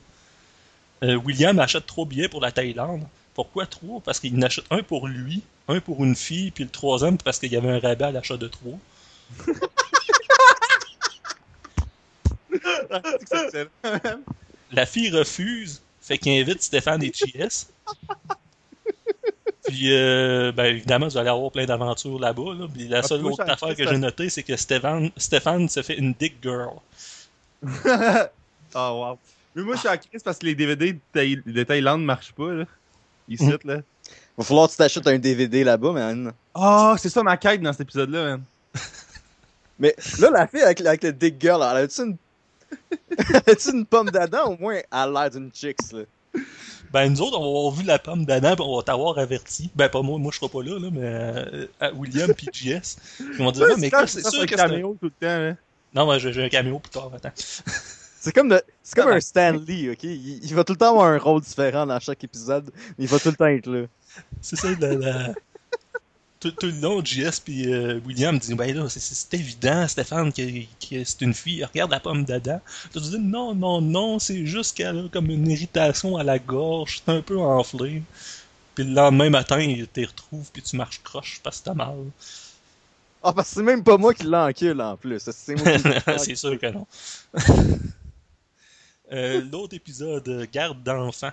Euh, 1.04 1.14
William 1.16 1.56
achète 1.60 1.86
trois 1.86 2.04
billets 2.06 2.28
pour 2.28 2.40
la 2.40 2.50
Thaïlande 2.50 3.02
pourquoi 3.34 3.66
trois? 3.66 4.00
Parce 4.04 4.18
qu'il 4.20 4.34
en 4.36 4.42
achète 4.42 4.64
un 4.70 4.82
pour 4.82 5.06
lui 5.06 5.42
un 5.68 5.78
pour 5.80 6.02
une 6.04 6.16
fille 6.16 6.50
puis 6.50 6.64
le 6.64 6.70
troisième 6.70 7.16
parce 7.18 7.38
qu'il 7.38 7.52
y 7.52 7.56
avait 7.56 7.70
un 7.70 7.78
rabais 7.78 8.06
à 8.06 8.10
l'achat 8.10 8.36
de 8.36 8.48
trois. 8.48 8.78
La 14.72 14.86
fille 14.86 15.10
refuse, 15.10 15.80
fait 16.00 16.18
qu'il 16.18 16.32
invite 16.40 16.62
Stéphane 16.62 17.02
et 17.02 17.12
JS. 17.14 17.68
Puis, 19.66 19.92
euh, 19.94 20.52
ben, 20.52 20.66
évidemment, 20.66 21.08
vous 21.08 21.16
allez 21.16 21.30
avoir 21.30 21.50
plein 21.50 21.64
d'aventures 21.64 22.18
là-bas. 22.18 22.54
Là. 22.58 22.66
Puis 22.72 22.86
la 22.88 22.98
Ah, 22.98 23.02
seule 23.02 23.24
autre 23.24 23.42
affaire 23.48 23.74
que 23.74 23.88
j'ai 23.88 23.96
notée, 23.98 24.28
c'est 24.28 24.42
que 24.42 24.56
Stéphane, 24.56 25.10
Stéphane 25.16 25.68
se 25.68 25.80
fait 25.82 25.94
une 25.96 26.12
dick 26.12 26.36
girl. 26.42 26.74
oh 27.64 27.68
wow. 28.74 29.18
Mais 29.54 29.62
moi 29.62 29.74
je 29.76 29.80
suis 29.80 29.88
en 29.88 29.96
crise 29.96 30.22
parce 30.22 30.38
que 30.38 30.46
les 30.46 30.54
DVD 30.54 30.92
de, 30.92 30.98
Thaï- 31.14 31.42
de 31.46 31.62
Thaïlande 31.62 32.04
marchent 32.04 32.32
pas 32.32 32.52
là. 32.52 32.64
Ici 33.28 33.44
Mm. 33.46 33.58
là. 33.64 33.76
Va 34.36 34.44
falloir 34.44 34.66
que 34.66 34.72
tu 34.72 34.78
t'achètes 34.78 35.06
un 35.06 35.16
DVD 35.18 35.62
là-bas, 35.64 35.92
man. 35.92 36.32
Oh, 36.54 36.94
c'est 36.98 37.08
ça 37.08 37.22
ma 37.22 37.36
quête 37.36 37.62
dans 37.62 37.72
cet 37.72 37.82
épisode 37.82 38.10
là, 38.10 38.24
man. 38.24 38.42
Mais 39.78 39.94
là, 40.18 40.30
la 40.30 40.46
fille 40.46 40.60
avec, 40.62 40.80
avec 40.82 41.02
le 41.04 41.12
Dick 41.12 41.40
Girl, 41.40 41.62
elle 41.62 41.84
a-tu 41.84 42.02
une... 42.02 42.16
a-tu 43.46 43.70
une 43.72 43.86
pomme 43.86 44.10
d'Adam? 44.10 44.52
Au 44.52 44.56
moins, 44.58 44.80
a 44.90 45.06
l'air 45.06 45.30
d'une 45.30 45.50
chicks, 45.52 45.92
là. 45.92 46.02
Ben, 46.92 47.08
nous 47.10 47.22
autres, 47.22 47.38
on 47.38 47.42
va 47.42 47.58
avoir 47.58 47.70
vu 47.72 47.82
la 47.84 47.98
pomme 47.98 48.24
d'Adam, 48.24 48.54
puis 48.54 48.64
on 48.66 48.76
va 48.76 48.82
t'avoir 48.82 49.18
averti. 49.18 49.70
Ben, 49.74 49.88
pas 49.88 50.02
moi, 50.02 50.18
moi 50.18 50.30
je 50.32 50.38
serai 50.38 50.48
pas 50.48 50.62
là, 50.62 50.78
là 50.78 50.88
mais 50.92 51.00
euh, 51.02 51.66
à 51.80 51.92
William 51.92 52.32
puis 52.34 52.48
JS. 52.52 52.96
On 53.40 53.46
va 53.46 53.50
dire, 53.52 53.66
Ah, 53.70 53.74
mais 53.78 53.90
c'est 54.06 54.20
ça, 54.22 54.30
sûr 54.30 54.42
un 54.42 54.46
que 54.46 54.54
caméo 54.54 54.96
tout 55.00 55.06
le 55.06 55.10
temps 55.10 55.38
là. 55.38 55.54
Non, 55.94 56.08
ouais, 56.08 56.18
j'ai 56.20 56.44
un 56.44 56.48
caméo 56.48 56.78
plus 56.78 56.90
tard, 56.90 57.10
attends. 57.14 57.32
C'est 57.36 58.32
comme, 58.32 58.48
de- 58.48 58.62
c'est 58.82 58.94
comme 58.96 59.10
Ah, 59.10 59.16
un 59.16 59.20
Stan 59.20 59.52
Lee, 59.52 59.90
ok? 59.90 60.02
Il, 60.04 60.44
il 60.44 60.54
va 60.54 60.64
tout 60.64 60.72
le 60.72 60.78
temps 60.78 60.90
avoir 60.90 61.06
un 61.06 61.18
rôle 61.18 61.40
différent 61.42 61.84
dans 61.86 61.98
chaque 62.00 62.22
épisode, 62.24 62.70
mais 62.96 63.04
il 63.04 63.08
va 63.08 63.18
tout 63.18 63.28
le 63.30 63.36
temps 63.36 63.46
être 63.46 63.66
là. 63.66 63.86
C'est 64.40 64.56
ça, 64.56 64.68
la, 64.80 64.94
la- 64.94 65.34
Tout, 66.44 66.50
tout 66.50 66.66
le 66.66 66.78
long, 66.78 67.02
JS 67.02 67.40
puis 67.42 67.72
euh, 67.72 67.98
William 68.04 68.38
dit 68.38 68.54
Ben 68.54 68.76
là, 68.76 68.86
c'est- 68.90 69.32
évident, 69.32 69.88
Stéphane, 69.88 70.30
que, 70.30 70.42
que 70.42 71.02
c'est 71.02 71.22
une 71.22 71.32
fille. 71.32 71.64
Regarde 71.64 71.90
la 71.90 72.00
pomme 72.00 72.22
d'Adam. 72.26 72.60
Tu 72.92 73.00
dis 73.00 73.18
Non, 73.18 73.54
non, 73.54 73.80
non, 73.80 74.18
c'est 74.18 74.44
juste 74.44 74.76
qu'elle 74.76 75.06
a 75.06 75.08
comme 75.08 75.30
une 75.30 75.50
irritation 75.50 76.18
à 76.18 76.22
la 76.22 76.38
gorge, 76.38 77.00
c'est 77.02 77.10
un 77.10 77.22
peu 77.22 77.38
enflé. 77.38 78.02
Puis 78.74 78.84
le 78.84 78.92
lendemain 78.92 79.30
matin, 79.30 79.58
il 79.58 79.86
te 79.88 80.00
retrouve, 80.02 80.50
puis 80.52 80.60
tu 80.60 80.76
marches 80.76 81.00
croche 81.02 81.40
parce 81.42 81.60
que 81.60 81.64
t'as 81.64 81.74
mal. 81.74 81.94
Ah, 83.22 83.32
parce 83.32 83.48
que 83.48 83.54
c'est 83.54 83.62
même 83.62 83.82
pas 83.82 83.96
moi 83.96 84.12
qui 84.12 84.24
l'encule 84.24 84.82
en 84.82 84.98
plus. 84.98 85.20
C'est 85.20 85.56
c'est 86.18 86.34
sûr 86.34 86.58
que 86.58 86.66
non. 86.66 86.86
Euh, 89.12 89.42
L'autre 89.52 89.74
épisode, 89.76 90.26
euh, 90.28 90.46
Garde 90.50 90.82
d'enfants. 90.82 91.30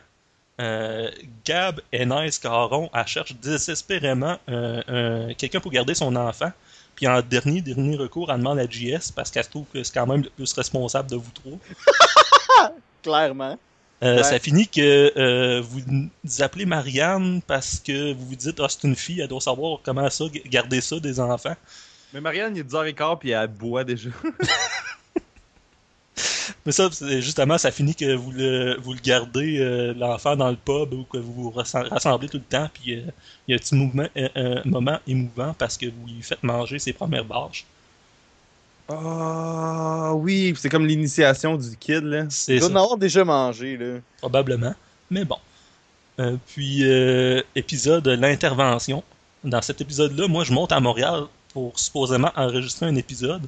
Euh, 0.59 1.09
Gab 1.45 1.81
et 1.91 2.05
Nice 2.05 2.37
Caron, 2.37 2.89
elle 2.93 3.07
cherche 3.07 3.33
désespérément 3.35 4.37
euh, 4.49 5.29
un- 5.29 5.33
quelqu'un 5.33 5.59
pour 5.59 5.71
garder 5.71 5.95
son 5.95 6.15
enfant. 6.15 6.51
Puis 6.95 7.07
en 7.07 7.21
dernier, 7.21 7.61
dernier 7.61 7.95
recours, 7.95 8.31
elle 8.31 8.37
demande 8.39 8.59
à 8.59 8.67
JS 8.69 9.11
parce 9.15 9.31
qu'elle 9.31 9.47
trouve 9.47 9.65
que 9.73 9.81
c'est 9.83 9.93
quand 9.93 10.05
même 10.05 10.23
le 10.23 10.29
plus 10.29 10.51
responsable 10.53 11.09
de 11.09 11.15
vous 11.15 11.31
trois. 11.33 12.71
Clairement. 13.03 13.57
Euh, 14.03 14.17
Ouais. 14.17 14.23
Ça 14.23 14.39
finit 14.39 14.67
que 14.67 15.11
euh, 15.17 15.61
vous 15.61 15.79
vous 16.23 16.41
appelez 16.43 16.65
Marianne 16.65 17.41
parce 17.45 17.79
que 17.79 18.13
vous 18.13 18.25
vous 18.27 18.35
dites 18.35 18.59
Ah, 18.59 18.65
c'est 18.67 18.83
une 18.87 18.95
fille, 18.95 19.21
elle 19.21 19.27
doit 19.27 19.39
savoir 19.41 19.79
comment 19.83 20.09
ça, 20.09 20.25
garder 20.47 20.81
ça 20.81 20.99
des 20.99 21.19
enfants. 21.19 21.55
Mais 22.13 22.19
Marianne, 22.19 22.55
il 22.55 22.59
est 22.59 22.63
10h15 22.63 23.19
puis 23.19 23.29
elle 23.31 23.47
boit 23.47 23.83
déjà. 23.83 24.09
Mais 26.65 26.71
ça, 26.71 26.89
c'est- 26.91 27.21
justement, 27.21 27.57
ça 27.57 27.71
finit 27.71 27.95
que 27.95 28.13
vous 28.15 28.31
le, 28.31 28.77
vous 28.81 28.93
le 28.93 28.99
gardez, 28.99 29.59
euh, 29.59 29.93
l'enfant, 29.95 30.35
dans 30.35 30.49
le 30.49 30.55
pub 30.57 30.93
ou 30.93 31.03
que 31.03 31.17
vous 31.17 31.33
vous 31.33 31.51
rassem- 31.51 31.87
rassemblez 31.87 32.29
tout 32.29 32.37
le 32.37 32.43
temps, 32.43 32.69
puis 32.73 32.95
euh, 32.95 33.01
il 33.47 33.51
y 33.51 33.53
a 33.53 33.55
un 33.55 33.59
petit 33.59 33.75
mouvement, 33.75 34.07
un 34.35 34.61
moment 34.65 34.99
émouvant 35.07 35.53
parce 35.57 35.77
que 35.77 35.85
vous 35.85 36.07
lui 36.07 36.21
faites 36.21 36.43
manger 36.43 36.79
ses 36.79 36.93
premières 36.93 37.25
barges. 37.25 37.65
Ah 38.89 40.11
oui, 40.15 40.53
c'est 40.57 40.69
comme 40.69 40.85
l'initiation 40.85 41.55
du 41.55 41.75
kid 41.77 42.03
là. 42.03 42.25
C'est 42.29 42.55
Il 42.55 42.59
doit 42.59 42.69
ça, 42.69 42.73
en 42.73 42.77
avoir 42.83 42.97
déjà 42.97 43.23
mangé, 43.23 43.77
là. 43.77 43.99
probablement. 44.19 44.73
Mais 45.09 45.23
bon. 45.25 45.37
Euh, 46.19 46.35
puis, 46.47 46.83
euh, 46.83 47.41
épisode 47.55 48.07
L'intervention. 48.07 49.03
Dans 49.43 49.61
cet 49.61 49.81
épisode-là, 49.81 50.27
moi, 50.27 50.43
je 50.43 50.53
monte 50.53 50.71
à 50.71 50.79
Montréal 50.79 51.23
pour 51.53 51.79
supposément 51.79 52.31
enregistrer 52.35 52.85
un 52.85 52.95
épisode. 52.95 53.41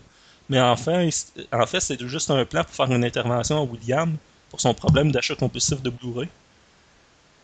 Mais 0.54 0.62
enfin, 0.62 1.10
en 1.52 1.66
fait, 1.66 1.80
c'est 1.80 2.08
juste 2.08 2.30
un 2.30 2.46
plan 2.46 2.64
pour 2.64 2.76
faire 2.76 2.92
une 2.92 3.04
intervention 3.04 3.58
à 3.58 3.64
William 3.64 4.16
pour 4.52 4.62
son 4.62 4.76
problème 4.76 5.12
d'achat 5.12 5.34
compulsif 5.34 5.82
de 5.82 5.90
Blu-ray. 5.90 6.30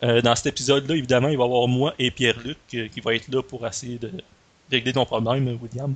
Euh, 0.03 0.21
dans 0.21 0.35
cet 0.35 0.45
épisode-là, 0.45 0.95
évidemment, 0.95 1.29
il 1.29 1.37
va 1.37 1.45
y 1.45 1.47
avoir 1.47 1.67
moi 1.67 1.95
et 1.97 2.11
Pierre-Luc 2.11 2.59
euh, 2.75 2.87
qui 2.87 2.99
va 2.99 3.15
être 3.15 3.27
là 3.29 3.41
pour 3.41 3.65
essayer 3.65 3.97
de 3.97 4.11
régler 4.71 4.93
ton 4.93 5.07
problème, 5.07 5.57
William. 5.59 5.95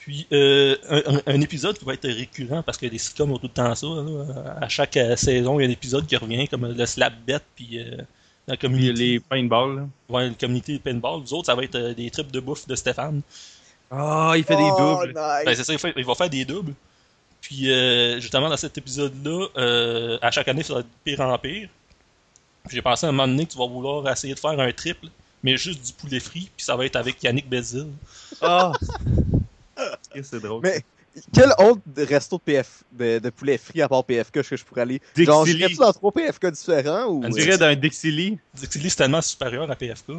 Puis, 0.00 0.26
euh, 0.32 0.74
un, 1.24 1.40
épisode 1.40 1.78
qui 1.78 1.84
va 1.84 1.94
être 1.94 2.08
récurrent 2.08 2.64
parce 2.64 2.76
que 2.76 2.86
les 2.86 2.98
sitcoms 2.98 3.30
ont 3.30 3.38
tout 3.38 3.46
le 3.46 3.52
temps 3.52 3.76
ça. 3.76 3.86
là. 3.86 4.56
À 4.60 4.68
chaque 4.68 4.98
saison, 5.14 5.60
il 5.60 5.62
y 5.62 5.66
a 5.66 5.68
un 5.68 5.72
épisode 5.72 6.04
qui 6.04 6.16
revient, 6.16 6.48
comme 6.48 6.66
le 6.66 6.86
Slap 6.86 7.12
Bet, 7.24 7.38
puis 7.54 7.78
la 8.48 8.56
communauté, 8.56 8.92
les 8.92 9.20
paintballs. 9.20 9.86
ouais, 10.08 10.30
le 10.30 10.34
communauté 10.34 10.72
de 10.72 10.78
paintball. 10.78 11.20
Les 11.22 11.32
autres, 11.32 11.46
ça 11.46 11.54
va 11.54 11.62
être 11.62 11.78
des 11.92 12.10
trips 12.10 12.32
de 12.32 12.40
bouffe 12.40 12.66
de 12.66 12.74
Stéphane. 12.74 13.22
Ah, 13.90 14.34
il 14.36 14.44
fait 14.44 14.56
des 14.56 14.68
Oh, 14.70 14.78
doubles. 15.00 15.08
nice. 15.08 15.44
Ben, 15.44 15.54
c'est 15.54 15.64
ça, 15.64 15.72
il, 15.72 15.78
fait- 15.78 15.94
il 15.96 16.04
va 16.04 16.14
faire 16.14 16.28
des 16.30 16.44
doubles. 16.44 16.74
Puis, 17.40 17.70
euh, 17.72 18.20
justement, 18.20 18.48
dans 18.48 18.56
cet 18.56 18.76
épisode-là, 18.76 19.46
euh, 19.56 20.18
à 20.20 20.30
chaque 20.30 20.48
année, 20.48 20.62
ça 20.62 20.74
va 20.74 20.80
être 20.80 20.88
pire 21.04 21.20
en 21.20 21.38
pire. 21.38 21.68
Puis 22.66 22.76
J'ai 22.76 22.82
pensé 22.82 23.06
à 23.06 23.08
un 23.08 23.12
moment 23.12 23.28
donné 23.28 23.46
que 23.46 23.52
tu 23.52 23.58
vas 23.58 23.66
vouloir 23.66 24.10
essayer 24.12 24.34
de 24.34 24.38
faire 24.38 24.58
un 24.58 24.72
triple, 24.72 25.06
mais 25.42 25.56
juste 25.56 25.80
du 25.86 25.92
poulet 25.92 26.20
frit, 26.20 26.50
puis 26.56 26.64
ça 26.64 26.76
va 26.76 26.84
être 26.84 26.96
avec 26.96 27.22
Yannick 27.22 27.48
Bézil. 27.48 27.86
Ah! 28.42 28.72
C'est 30.22 30.40
drôle. 30.42 30.60
Mais 30.62 30.82
quel 31.32 31.50
autre 31.58 31.80
resto 31.96 32.36
de, 32.36 32.42
PF, 32.42 32.82
de, 32.92 33.18
de 33.20 33.30
poulet 33.30 33.56
frit 33.58 33.82
à 33.82 33.88
part 33.88 34.04
PFK 34.04 34.42
que 34.42 34.56
je 34.56 34.64
pourrais 34.64 34.82
aller? 34.82 35.00
Genre, 35.16 35.44
Dixili. 35.44 35.58
j'irais-tu 35.60 35.78
dans 35.80 35.92
trois 35.92 36.12
PFK 36.12 36.46
différents 36.50 37.04
ou. 37.06 37.22
On 37.24 37.28
dirait 37.28 37.56
d'un 37.58 37.74
Dixili. 37.74 38.38
Dixili, 38.54 38.90
c'est 38.90 38.96
tellement 38.96 39.22
supérieur 39.22 39.70
à 39.70 39.76
PFK. 39.76 40.12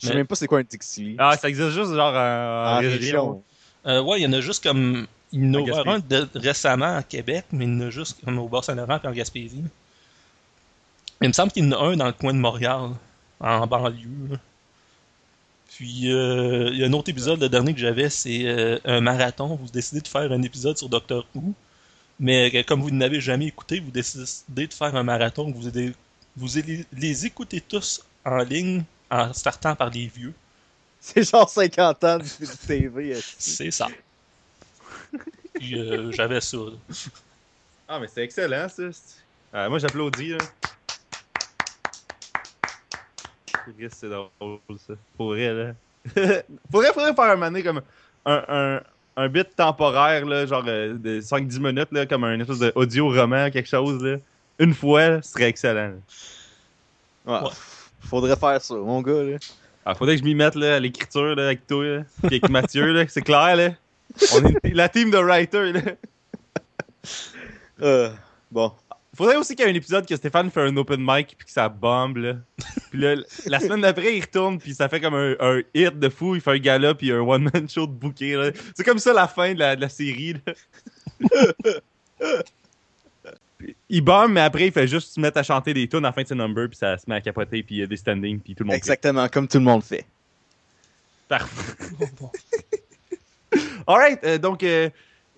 Je 0.00 0.06
sais 0.08 0.14
même 0.14 0.26
pas 0.26 0.34
c'est 0.34 0.46
quoi 0.46 0.58
un 0.60 0.62
Dixili. 0.62 1.16
Ah, 1.18 1.36
ça 1.36 1.48
existe 1.48 1.70
juste 1.70 1.92
genre 1.94 2.12
en, 2.14 2.16
en 2.16 2.76
en 2.76 2.78
région. 2.80 2.98
région. 2.98 3.42
Euh, 3.86 4.02
ouais, 4.02 4.20
il 4.20 4.24
y 4.24 4.26
en 4.26 4.32
a 4.32 4.40
juste 4.40 4.62
comme. 4.62 5.06
Il 5.32 5.52
y 5.52 5.56
en 5.56 5.66
a 5.82 5.90
un 5.94 5.98
de- 5.98 6.28
récemment 6.34 6.96
à 6.96 7.02
Québec, 7.02 7.46
mais 7.52 7.64
il 7.64 7.72
y 7.72 7.76
en 7.82 7.86
a 7.88 7.90
juste 7.90 8.18
comme 8.24 8.38
au 8.38 8.48
Bas-Saint-Laurent 8.48 9.00
et 9.02 9.06
en 9.08 9.12
Gaspésie. 9.12 9.64
Il 11.20 11.28
me 11.28 11.32
semble 11.32 11.50
qu'il 11.52 11.64
y 11.64 11.68
en 11.68 11.72
a 11.72 11.84
un 11.88 11.96
dans 11.96 12.06
le 12.06 12.12
coin 12.12 12.32
de 12.32 12.38
Montréal, 12.38 12.90
en 13.40 13.66
banlieue. 13.66 14.28
là. 14.30 14.36
Puis, 15.74 16.12
euh, 16.12 16.70
il 16.72 16.78
y 16.78 16.84
a 16.84 16.86
un 16.86 16.92
autre 16.92 17.08
épisode, 17.10 17.40
le 17.40 17.48
dernier 17.48 17.74
que 17.74 17.80
j'avais, 17.80 18.08
c'est 18.10 18.42
euh, 18.46 18.78
un 18.84 19.00
marathon. 19.00 19.56
Vous 19.56 19.68
décidez 19.72 20.00
de 20.00 20.06
faire 20.08 20.30
un 20.30 20.42
épisode 20.42 20.78
sur 20.78 20.88
Doctor 20.88 21.26
Who, 21.34 21.52
mais 22.20 22.54
euh, 22.54 22.62
comme 22.62 22.80
vous 22.80 22.92
n'avez 22.92 23.20
jamais 23.20 23.46
écouté, 23.46 23.80
vous 23.80 23.90
décidez 23.90 24.66
de 24.68 24.72
faire 24.72 24.94
un 24.94 25.02
marathon. 25.02 25.50
Vous, 25.50 25.68
les- 25.74 25.92
vous 26.36 26.48
les 26.96 27.26
écoutez 27.26 27.60
tous 27.60 28.02
en 28.24 28.38
ligne 28.38 28.84
en 29.14 29.32
startant 29.32 29.76
par 29.76 29.90
les 29.90 30.06
vieux. 30.06 30.34
C'est 31.00 31.28
genre 31.28 31.48
50 31.48 32.04
ans 32.04 32.18
de 32.18 32.22
de 32.24 32.66
TV. 32.66 33.14
C'est 33.38 33.70
ça. 33.70 33.88
Puis, 35.54 35.78
euh, 35.78 36.10
j'avais 36.10 36.40
ça. 36.40 36.56
là. 36.56 36.94
Ah, 37.86 38.00
mais 38.00 38.08
c'est 38.08 38.24
excellent, 38.24 38.66
ça. 38.68 38.82
Ah, 39.52 39.68
moi, 39.68 39.78
j'applaudis, 39.78 40.36
C'est 43.90 44.08
drôle, 44.08 44.58
ça. 44.78 44.94
Pour 45.16 45.28
vrai, 45.28 45.52
là. 45.52 45.72
faudrait, 46.72 46.92
faudrait 46.92 47.14
faire 47.14 47.24
un 47.30 47.36
mané 47.36 47.62
comme 47.62 47.82
un, 48.26 48.44
un, 48.48 48.80
un 49.16 49.28
bit 49.28 49.54
temporaire, 49.54 50.24
là, 50.26 50.44
genre 50.46 50.64
euh, 50.66 50.94
de 50.94 51.20
5-10 51.20 51.60
minutes, 51.60 51.92
là, 51.92 52.06
comme 52.06 52.24
un 52.24 52.40
espèce 52.40 52.58
d'audio-roman, 52.58 53.50
quelque 53.50 53.68
chose, 53.68 54.02
là. 54.02 54.16
Une 54.58 54.74
fois, 54.74 55.08
là, 55.08 55.22
ce 55.22 55.30
serait 55.32 55.44
excellent. 55.48 55.92
là. 57.26 57.42
Ouais. 57.42 57.48
Ouais. 57.48 57.54
Faudrait 58.04 58.36
faire 58.36 58.60
ça, 58.60 58.74
mon 58.74 59.00
gars, 59.02 59.22
là. 59.22 59.38
Ah, 59.86 59.94
faudrait 59.94 60.16
que 60.16 60.20
je 60.20 60.24
m'y 60.24 60.34
mette, 60.34 60.54
là, 60.54 60.76
à 60.76 60.80
l'écriture, 60.80 61.34
là, 61.34 61.46
avec 61.46 61.66
toi, 61.66 61.84
là. 61.84 62.02
Puis 62.22 62.38
avec 62.38 62.48
Mathieu, 62.48 62.92
là. 62.92 63.04
C'est 63.08 63.22
clair, 63.22 63.56
là. 63.56 63.70
On 64.34 64.44
est 64.44 64.58
la 64.74 64.88
team 64.88 65.10
de 65.10 65.18
writers, 65.18 65.72
là. 65.72 65.80
Euh, 67.82 68.10
bon. 68.50 68.72
Faudrait 69.14 69.36
aussi 69.36 69.54
qu'il 69.54 69.64
y 69.64 69.68
ait 69.68 69.72
un 69.72 69.74
épisode 69.74 70.06
que 70.06 70.16
Stéphane 70.16 70.50
fait 70.50 70.60
un 70.62 70.76
open 70.76 71.00
mic 71.00 71.34
puis 71.38 71.46
que 71.46 71.52
ça 71.52 71.68
bombe 71.68 72.16
là. 72.16 72.34
Puis 72.90 73.00
là, 73.00 73.14
la 73.46 73.60
semaine 73.60 73.80
d'après, 73.82 74.16
il 74.16 74.20
retourne 74.20 74.58
puis 74.58 74.74
ça 74.74 74.88
fait 74.88 75.00
comme 75.00 75.14
un, 75.14 75.36
un 75.38 75.60
hit 75.72 75.98
de 75.98 76.08
fou. 76.08 76.34
Il 76.34 76.40
fait 76.40 76.52
un 76.52 76.58
gala 76.58 76.94
puis 76.94 77.12
un 77.12 77.20
one 77.20 77.48
man 77.52 77.68
show 77.68 77.86
de 77.86 77.92
bouquet. 77.92 78.34
là. 78.34 78.50
C'est 78.74 78.82
comme 78.82 78.98
ça 78.98 79.12
la 79.12 79.28
fin 79.28 79.54
de 79.54 79.60
la, 79.60 79.76
de 79.76 79.82
la 79.82 79.88
série. 79.88 80.34
Là. 80.44 80.52
Il 83.88 84.02
bombe 84.02 84.32
mais 84.32 84.40
après 84.40 84.66
il 84.66 84.72
fait 84.72 84.88
juste 84.88 85.14
se 85.14 85.20
mettre 85.20 85.38
à 85.38 85.42
chanter 85.42 85.72
des 85.74 85.88
tunes 85.88 86.04
à 86.04 86.08
la 86.08 86.12
fin 86.12 86.22
de 86.22 86.28
ses 86.28 86.34
numbers 86.34 86.68
puis 86.68 86.76
ça 86.76 86.98
se 86.98 87.04
met 87.08 87.16
à 87.16 87.20
capoter 87.20 87.62
puis 87.62 87.76
il 87.76 87.78
y 87.78 87.82
a 87.82 87.86
des 87.86 87.96
standings 87.96 88.40
puis 88.40 88.54
tout 88.54 88.64
le 88.64 88.68
monde. 88.68 88.76
Exactement, 88.76 89.28
comme 89.28 89.48
tout 89.48 89.58
le 89.58 89.64
monde 89.64 89.82
fait. 89.82 90.04
Parfait. 91.28 91.76
Alright, 93.86 94.18
euh, 94.24 94.38
donc 94.38 94.62
euh, 94.62 94.90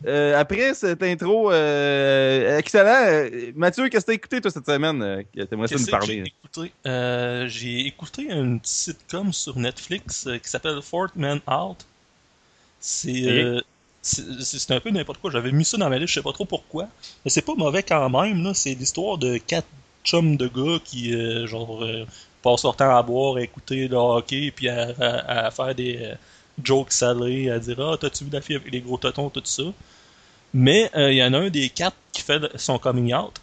euh, 0.04 0.38
après 0.38 0.74
cette 0.74 1.02
intro 1.02 1.50
euh, 1.50 2.58
excellent, 2.58 3.28
Mathieu, 3.54 3.88
qu'est-ce 3.88 4.04
que 4.04 4.10
t'as 4.10 4.14
écouté 4.14 4.40
toi 4.42 4.50
cette 4.50 4.66
semaine 4.66 5.02
euh, 5.02 5.46
T'aimerais 5.46 5.68
ça 5.68 5.76
nous 5.76 5.86
parler? 5.86 6.24
j'ai 7.46 7.86
écouté? 7.86 8.30
Euh, 8.30 8.40
une 8.40 8.60
petite 8.60 8.66
sitcom 8.66 9.32
sur 9.32 9.56
Netflix 9.56 10.26
euh, 10.26 10.38
qui 10.38 10.50
s'appelle 10.50 10.82
Fort 10.82 11.10
Man 11.16 11.40
Out. 11.48 11.86
C'est 12.78 13.26
euh, 13.26 13.60
c'est 14.06 14.70
un 14.70 14.80
peu 14.80 14.90
n'importe 14.90 15.20
quoi. 15.20 15.30
J'avais 15.30 15.52
mis 15.52 15.64
ça 15.64 15.76
dans 15.76 15.90
ma 15.90 15.98
liste, 15.98 16.08
je 16.08 16.14
sais 16.14 16.22
pas 16.22 16.32
trop 16.32 16.44
pourquoi. 16.44 16.88
Mais 17.24 17.30
c'est 17.30 17.42
pas 17.42 17.54
mauvais 17.54 17.82
quand 17.82 18.08
même. 18.08 18.42
là. 18.44 18.54
C'est 18.54 18.74
l'histoire 18.74 19.18
de 19.18 19.36
quatre 19.38 19.66
chums 20.04 20.36
de 20.36 20.46
gars 20.46 20.78
qui 20.84 21.14
euh, 21.14 21.46
genre 21.46 21.82
euh, 21.84 22.06
passent 22.42 22.62
leur 22.62 22.76
temps 22.76 22.96
à 22.96 23.02
boire, 23.02 23.36
à 23.36 23.42
écouter 23.42 23.88
le 23.88 23.96
hockey, 23.96 24.52
puis 24.54 24.68
à, 24.68 25.50
faire 25.50 25.74
des 25.74 25.98
euh, 26.00 26.14
jokes 26.62 26.92
salés, 26.92 27.50
à 27.50 27.58
dire 27.58 27.80
Ah, 27.80 27.96
t'as-tu 28.00 28.24
vu 28.24 28.30
la 28.30 28.40
fille 28.40 28.56
avec 28.56 28.72
les 28.72 28.80
gros 28.80 28.96
totons, 28.96 29.30
tout 29.30 29.42
ça. 29.44 29.64
Mais 30.54 30.90
il 30.94 31.14
y 31.14 31.24
en 31.24 31.34
a 31.34 31.38
un 31.38 31.50
des 31.50 31.68
quatre 31.68 31.96
qui 32.12 32.22
fait 32.22 32.40
son 32.56 32.78
coming 32.78 33.12
out. 33.14 33.34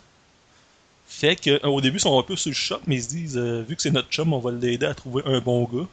Fait 1.08 1.36
que 1.36 1.52
euh, 1.52 1.70
au 1.70 1.82
début, 1.82 1.98
ils 1.98 2.02
sont 2.02 2.18
un 2.18 2.24
peu 2.24 2.36
sur 2.36 2.50
le 2.50 2.56
choc, 2.56 2.82
mais 2.88 2.96
ils 2.96 3.04
se 3.04 3.10
disent, 3.10 3.38
vu 3.38 3.76
que 3.76 3.82
c'est 3.82 3.92
notre 3.92 4.10
chum, 4.10 4.34
on 4.34 4.40
va 4.40 4.52
l'aider 4.52 4.86
à 4.86 4.94
trouver 4.96 5.24
un 5.26 5.40
bon 5.40 5.66
gars. 5.66 5.88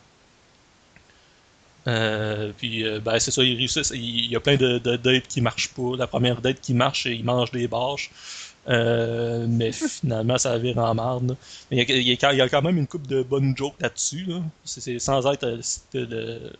Euh, 1.88 2.52
puis, 2.56 2.84
euh, 2.84 3.00
ben, 3.00 3.18
c'est 3.18 3.30
ça, 3.30 3.42
ils 3.42 3.56
réussissent. 3.56 3.92
Il 3.94 4.00
il 4.26 4.30
y 4.30 4.37
a 4.37 4.40
plein 4.40 4.56
de, 4.56 4.78
de 4.78 4.96
dates 4.96 5.26
qui 5.28 5.40
marchent 5.40 5.70
pas. 5.75 5.96
La 5.96 6.06
première 6.06 6.40
date 6.40 6.60
qui 6.60 6.75
marche, 6.75 7.06
ils 7.06 7.25
mangent 7.25 7.50
des 7.52 7.68
bâches. 7.68 8.10
Euh, 8.68 9.46
mais 9.49 9.72
finalement, 9.72 10.37
ça 10.38 10.58
vire 10.58 10.78
en 10.78 10.94
marde. 10.94 11.37
Mais 11.70 11.78
il 11.78 11.90
y, 11.90 11.92
a, 11.92 11.96
il 11.96 12.08
y 12.08 12.12
a 12.12 12.16
quand- 12.16 12.30
il 12.32 12.38
y 12.38 12.42
a 12.42 12.49
quand 12.49 12.62
même 12.62 12.76
une 12.78 12.87
coupe 12.87 13.06
de 13.06 13.22
bonnes 13.22 13.56
jokes 13.56 13.80
là-dessus. 13.80 14.25
Là. 14.26 14.40
C'est, 14.64 14.80
c'est 14.82 14.99
sans 14.99 15.26
être 15.32 15.58
le- 15.94 16.52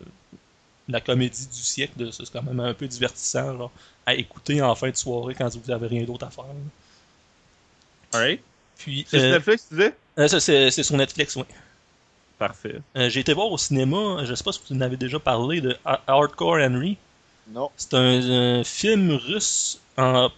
la 0.89 1.01
comédie 1.01 1.47
du 1.47 1.59
siècle. 1.59 2.03
là. 2.05 2.11
C'est 2.13 2.31
quand 2.33 2.43
même 2.43 2.61
un 2.61 2.75
peu 2.75 2.87
divertissant 2.89 3.57
genre, 3.59 3.71
à 4.07 4.15
écouter 4.15 4.63
en 4.63 4.75
fin 4.75 4.91
de 4.91 4.97
soirée 4.97 5.35
quand 5.37 5.55
vous 5.55 5.71
avez 5.71 5.87
rien 5.87 6.05
d'autre 6.05 6.27
à 6.27 6.31
faire. 6.31 6.45
là. 6.45 6.55
Alright. 8.13 8.41
Puis, 8.79 9.07
C'est 9.09 9.19
sur 9.21 9.29
Netflix, 9.33 9.67
tu 9.69 9.75
disais? 9.75 9.95
euh, 10.19 10.71
c'est 10.71 10.83
sur 10.83 10.97
Netflix, 10.97 11.37
oui. 11.37 11.45
Parfait. 12.41 12.81
Euh, 12.97 13.11
j'ai 13.11 13.21
été 13.21 13.35
voir 13.35 13.53
au 13.53 13.59
cinéma, 13.59 14.25
je 14.25 14.35
sais 14.35 14.43
pas 14.43 14.51
si 14.53 14.61
vous 14.69 14.75
en 14.75 14.81
avez 14.81 14.97
déjà 14.97 15.19
parlé, 15.21 15.61
de 15.61 15.77
Ha- 15.85 16.01
Hardcore 16.07 16.57
Henry. 16.57 16.97
Non. 17.53 17.71
C'est 17.77 17.93
un, 17.93 18.59
un 18.61 18.65
film 18.65 19.13
russe 19.13 19.79
en 19.99 20.31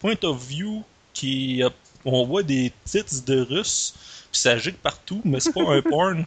point 0.00 0.16
of 0.22 0.38
view 0.46 0.84
qui 1.14 1.62
a- 1.62 1.70
on 2.04 2.26
voit 2.26 2.42
des 2.42 2.70
titres 2.84 3.24
de 3.24 3.40
russes, 3.40 3.94
puis 4.30 4.38
ça 4.40 4.58
gicle 4.58 4.76
partout, 4.82 5.22
mais 5.24 5.40
c'est 5.40 5.52
pas 5.54 5.62
un 5.74 5.80
porn. 5.90 6.26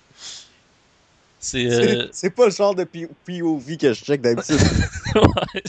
C'est 1.40 1.68
euh, 1.72 2.08
C'est- 2.12 2.32
pas 2.32 2.46
le 2.46 2.52
genre 2.52 2.74
de 2.74 2.84
POV 2.86 3.78
que 3.78 3.94
je 3.94 4.04
check 4.04 4.20
d'habitude. 4.22 4.58
ouais. 5.16 5.64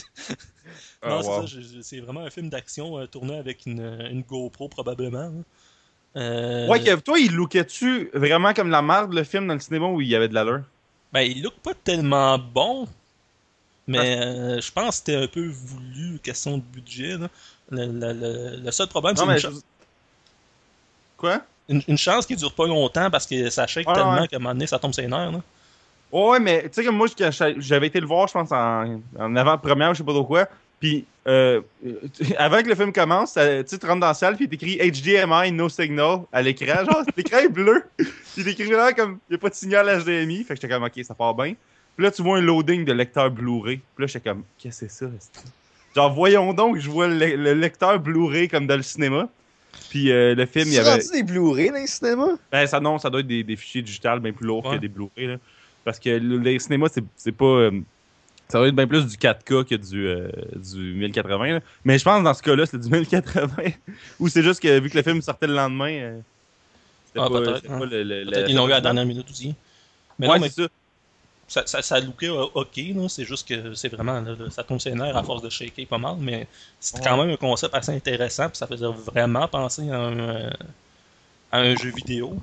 Ah, 1.03 1.09
non, 1.09 1.21
c'est 1.21 1.27
wow. 1.29 1.45
je- 1.45 1.81
C'est 1.83 1.99
vraiment 1.99 2.21
un 2.21 2.31
film 2.31 2.49
d'action 2.49 2.97
euh, 2.97 3.05
tourné 3.05 3.37
avec 3.37 3.67
une, 3.67 3.81
une 4.09 4.23
GoPro, 4.23 4.69
probablement. 4.69 5.19
hein. 5.19 5.43
Euh, 6.17 6.67
Ouais, 6.69 6.97
toi, 7.01 7.19
il 7.19 7.33
lookait-tu 7.35 8.09
vraiment 8.13 8.53
comme 8.53 8.69
la 8.69 8.81
merde, 8.81 9.13
le 9.13 9.23
film, 9.23 9.47
dans 9.47 9.53
le 9.53 9.59
cinéma, 9.59 9.87
où 9.87 10.01
il 10.01 10.07
y 10.07 10.15
avait 10.15 10.27
de 10.29 10.33
l'allure? 10.33 10.61
Ben, 11.13 11.21
il 11.21 11.41
look 11.43 11.53
pas 11.63 11.73
tellement 11.73 12.37
bon, 12.37 12.87
mais 13.87 14.17
euh, 14.19 14.59
je 14.61 14.71
pense 14.71 14.89
que 14.89 14.95
c'était 14.95 15.15
un 15.23 15.27
peu 15.27 15.47
voulu, 15.47 16.19
question 16.19 16.57
de 16.57 16.63
budget. 16.63 17.17
là. 17.17 17.27
Le, 17.71 17.85
le- 17.87 18.13
le- 18.13 18.57
le 18.63 18.71
seul 18.71 18.87
problème, 18.87 19.15
c'est 19.15 19.25
une, 19.25 19.37
je- 19.37 19.47
Quoi? 21.17 21.41
une- 21.69 21.81
une 21.87 21.97
chance 21.97 22.25
qui 22.25 22.35
dure 22.35 22.53
pas 22.53 22.67
longtemps 22.67 23.09
parce 23.09 23.25
que 23.25 23.49
ça 23.49 23.65
shake 23.67 23.91
tellement 23.93 24.21
ouais. 24.21 24.27
qu'à 24.27 24.35
un 24.37 24.39
moment 24.39 24.53
donné, 24.53 24.67
ça 24.67 24.79
tombe 24.79 24.93
sur 24.93 25.01
les 25.01 25.07
nerfs. 25.07 25.31
là. 25.31 25.41
Ouais, 26.11 26.39
mais 26.39 26.63
tu 26.63 26.73
sais, 26.73 26.85
comme 26.85 26.95
moi, 26.97 27.07
j'avais 27.57 27.87
été 27.87 27.99
le 27.99 28.07
voir, 28.07 28.27
je 28.27 28.33
pense, 28.33 28.51
en, 28.51 29.01
en 29.19 29.35
avant-première, 29.35 29.93
je 29.93 29.99
sais 29.99 30.03
pas 30.03 30.13
trop 30.13 30.25
quoi. 30.25 30.47
Puis, 30.79 31.05
euh, 31.27 31.61
avant 32.37 32.61
que 32.61 32.67
le 32.67 32.75
film 32.75 32.91
commence, 32.93 33.31
ça- 33.33 33.63
tu 33.63 33.77
tu 33.79 33.85
rentres 33.85 34.01
dans 34.01 34.07
la 34.07 34.13
salle, 34.13 34.35
puis 34.35 34.47
écrit 34.51 34.77
HDMI, 34.77 35.51
no 35.51 35.69
signal 35.69 36.19
à 36.31 36.41
l'écran. 36.41 36.85
Genre, 36.85 37.03
l'écran 37.17 37.39
est 37.39 37.49
bleu. 37.49 37.83
Il 38.37 38.47
est 38.47 38.51
écrit 38.51 38.69
là 38.69 38.93
comme, 38.93 39.19
il 39.29 39.33
n'y 39.33 39.35
a 39.35 39.39
pas 39.39 39.49
de 39.49 39.55
signal 39.55 39.87
HDMI. 40.03 40.43
Fait 40.43 40.53
que 40.55 40.61
j'étais 40.61 40.73
comme, 40.73 40.83
ok, 40.83 41.03
ça 41.03 41.13
part 41.15 41.33
bien. 41.33 41.53
Puis 41.95 42.03
là, 42.05 42.11
tu 42.11 42.21
vois 42.21 42.37
un 42.37 42.41
loading 42.41 42.83
de 42.83 42.91
lecteur 42.93 43.31
Blu-ray. 43.31 43.77
Puis 43.77 43.85
là, 44.03 44.07
j'étais 44.07 44.29
comme, 44.29 44.43
qu'est-ce 44.57 44.81
que 44.85 44.87
c'est 44.91 45.05
ça? 45.05 45.11
Genre, 45.95 46.13
voyons 46.13 46.53
donc, 46.53 46.77
je 46.77 46.89
vois 46.89 47.07
le, 47.07 47.35
le 47.37 47.53
lecteur 47.53 47.99
Blu-ray 47.99 48.49
comme 48.49 48.67
dans 48.67 48.75
le 48.75 48.83
cinéma. 48.83 49.29
Puis 49.89 50.11
euh, 50.11 50.35
le 50.35 50.45
film, 50.45 50.65
il 50.67 50.73
y 50.73 50.75
Tu 50.75 50.81
avait. 50.81 51.01
des 51.13 51.23
Blu-ray 51.23 51.69
dans 51.69 51.75
les 51.75 51.87
cinémas? 51.87 52.35
Ben, 52.51 52.67
ça, 52.67 52.81
non, 52.81 52.99
ça 52.99 53.09
doit 53.09 53.21
être 53.21 53.27
des, 53.27 53.43
des 53.43 53.55
fichiers 53.55 53.81
digitales 53.81 54.19
bien 54.19 54.33
plus 54.33 54.45
lourds 54.45 54.65
Ouais. 54.65 54.75
que 54.75 54.81
des 54.81 54.89
Blu-ray. 54.89 55.27
là. 55.27 55.37
Parce 55.85 55.99
que 55.99 56.09
le- 56.09 56.39
les 56.39 56.59
cinémas, 56.59 56.87
c'est 56.91 57.03
c'est 57.15 57.31
pas. 57.31 57.45
euh, 57.45 57.71
ça 58.47 58.59
doit 58.59 58.67
être 58.67 58.75
bien 58.75 58.87
plus 58.87 59.05
du 59.07 59.17
4K 59.17 59.63
que 59.65 59.75
du, 59.75 60.07
euh, 60.07 60.29
du 60.55 60.93
1080. 60.93 61.53
là. 61.53 61.59
Mais 61.83 61.97
je 61.97 62.03
pense 62.03 62.19
que 62.19 62.23
dans 62.23 62.33
ce 62.33 62.43
cas-là, 62.43 62.65
c'est 62.65 62.79
du 62.79 62.89
1080. 62.89 63.47
Ou 64.19 64.27
c'est 64.29 64.43
juste 64.43 64.61
que 64.61 64.79
vu 64.79 64.89
que 64.89 64.97
le 64.97 65.03
film 65.03 65.21
sortait 65.21 65.47
le 65.47 65.55
lendemain. 65.55 65.91
euh, 65.91 66.19
c'était 67.07 67.19
Ah, 67.25 67.29
pas, 67.29 67.39
peut-être, 67.41 67.69
hein. 67.71 67.79
pas 67.79 67.85
le. 67.85 68.03
le- 68.03 68.25
Peut-être 68.31 68.53
l'ont 68.53 68.67
eu 68.67 68.71
à 68.71 68.75
la 68.75 68.81
dernière 68.81 69.05
minute 69.05 69.29
aussi. 69.29 69.55
Mais 70.19 70.27
ouais, 70.27 70.35
non, 70.35 70.41
mais 70.41 70.49
c'est 70.49 70.63
ça. 70.63 70.69
ça, 71.47 71.63
ça, 71.65 71.81
ça 71.81 71.99
lookait 71.99 72.29
euh, 72.29 72.45
ok, 72.53 72.77
là. 72.95 73.09
c'est 73.09 73.25
juste 73.25 73.47
que 73.47 73.73
c'est 73.73 73.89
vraiment, 73.89 74.21
là, 74.21 74.35
ça 74.49 74.63
tombe 74.63 74.79
nerfs 74.85 75.17
à 75.17 75.23
force 75.23 75.41
de 75.41 75.49
shaker 75.49 75.85
pas 75.87 75.97
mal, 75.97 76.15
mais 76.19 76.47
c'était 76.79 77.03
quand 77.03 77.17
même 77.17 77.29
un 77.31 77.37
concept 77.37 77.73
assez 77.75 77.91
intéressant, 77.93 78.47
puis 78.49 78.57
ça 78.57 78.67
faisait 78.67 78.85
vraiment 78.87 79.47
penser 79.47 79.89
à 79.89 79.97
un, 79.99 80.19
euh, 80.19 80.49
à 81.51 81.59
un 81.59 81.75
jeu 81.75 81.89
vidéo. 81.89 82.37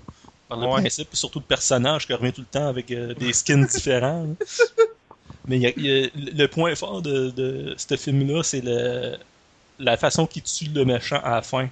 Par 0.48 0.58
le 0.60 0.66
Ouais. 0.66 0.80
principe, 0.82 1.08
puis 1.08 1.16
surtout 1.16 1.38
le 1.38 1.46
personnage 1.46 2.06
qui 2.06 2.12
revient 2.12 2.32
tout 2.32 2.42
le 2.42 2.46
temps 2.46 2.66
avec 2.68 2.90
euh, 2.90 3.14
des 3.14 3.32
skins 3.32 3.64
différents. 3.64 4.26
Mais 5.48 5.56
il 5.56 5.62
y 5.62 5.66
a- 5.66 5.72
il 5.76 5.86
y 5.86 6.04
a- 6.04 6.08
le 6.14 6.46
point 6.46 6.74
fort 6.74 7.02
de, 7.02 7.30
de 7.30 7.74
ce 7.76 7.96
film-là, 7.96 8.42
c'est 8.42 8.62
la 9.78 9.96
façon 9.96 10.26
qu'il 10.26 10.42
tue 10.42 10.66
le 10.72 10.84
méchant 10.84 11.20
à 11.24 11.30
la 11.32 11.42
fin. 11.42 11.68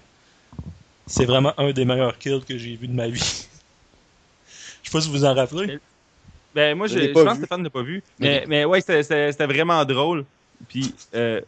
C'est 1.07 1.25
vraiment 1.25 1.53
un 1.59 1.73
des 1.73 1.85
meilleurs 1.85 2.19
kills 2.19 2.43
que 2.47 2.57
j'ai 2.57 2.77
vu 2.77 2.89
de 2.89 2.93
ma 2.95 3.09
vie. 3.09 3.21
Je 4.83 4.89
sais 4.89 4.93
pas 4.93 5.01
si 5.01 5.09
vous 5.09 5.15
vous 5.19 5.25
en 5.25 5.35
rappelez. 5.35 5.79
Ben, 6.55 6.77
moi, 6.77 6.87
Je 6.89 6.99
je, 6.99 7.07
pense 7.13 7.33
que 7.33 7.39
Stéphane 7.39 7.63
l'a 7.63 7.71
pas 7.71 7.83
vu. 7.83 8.03
Mais- 8.19 8.65
ouais, 8.65 8.81
c'était- 8.81 9.47
vraiment 9.47 9.85
drôle. 9.85 10.25
Puis, 10.69 10.95
euh, 11.15 11.41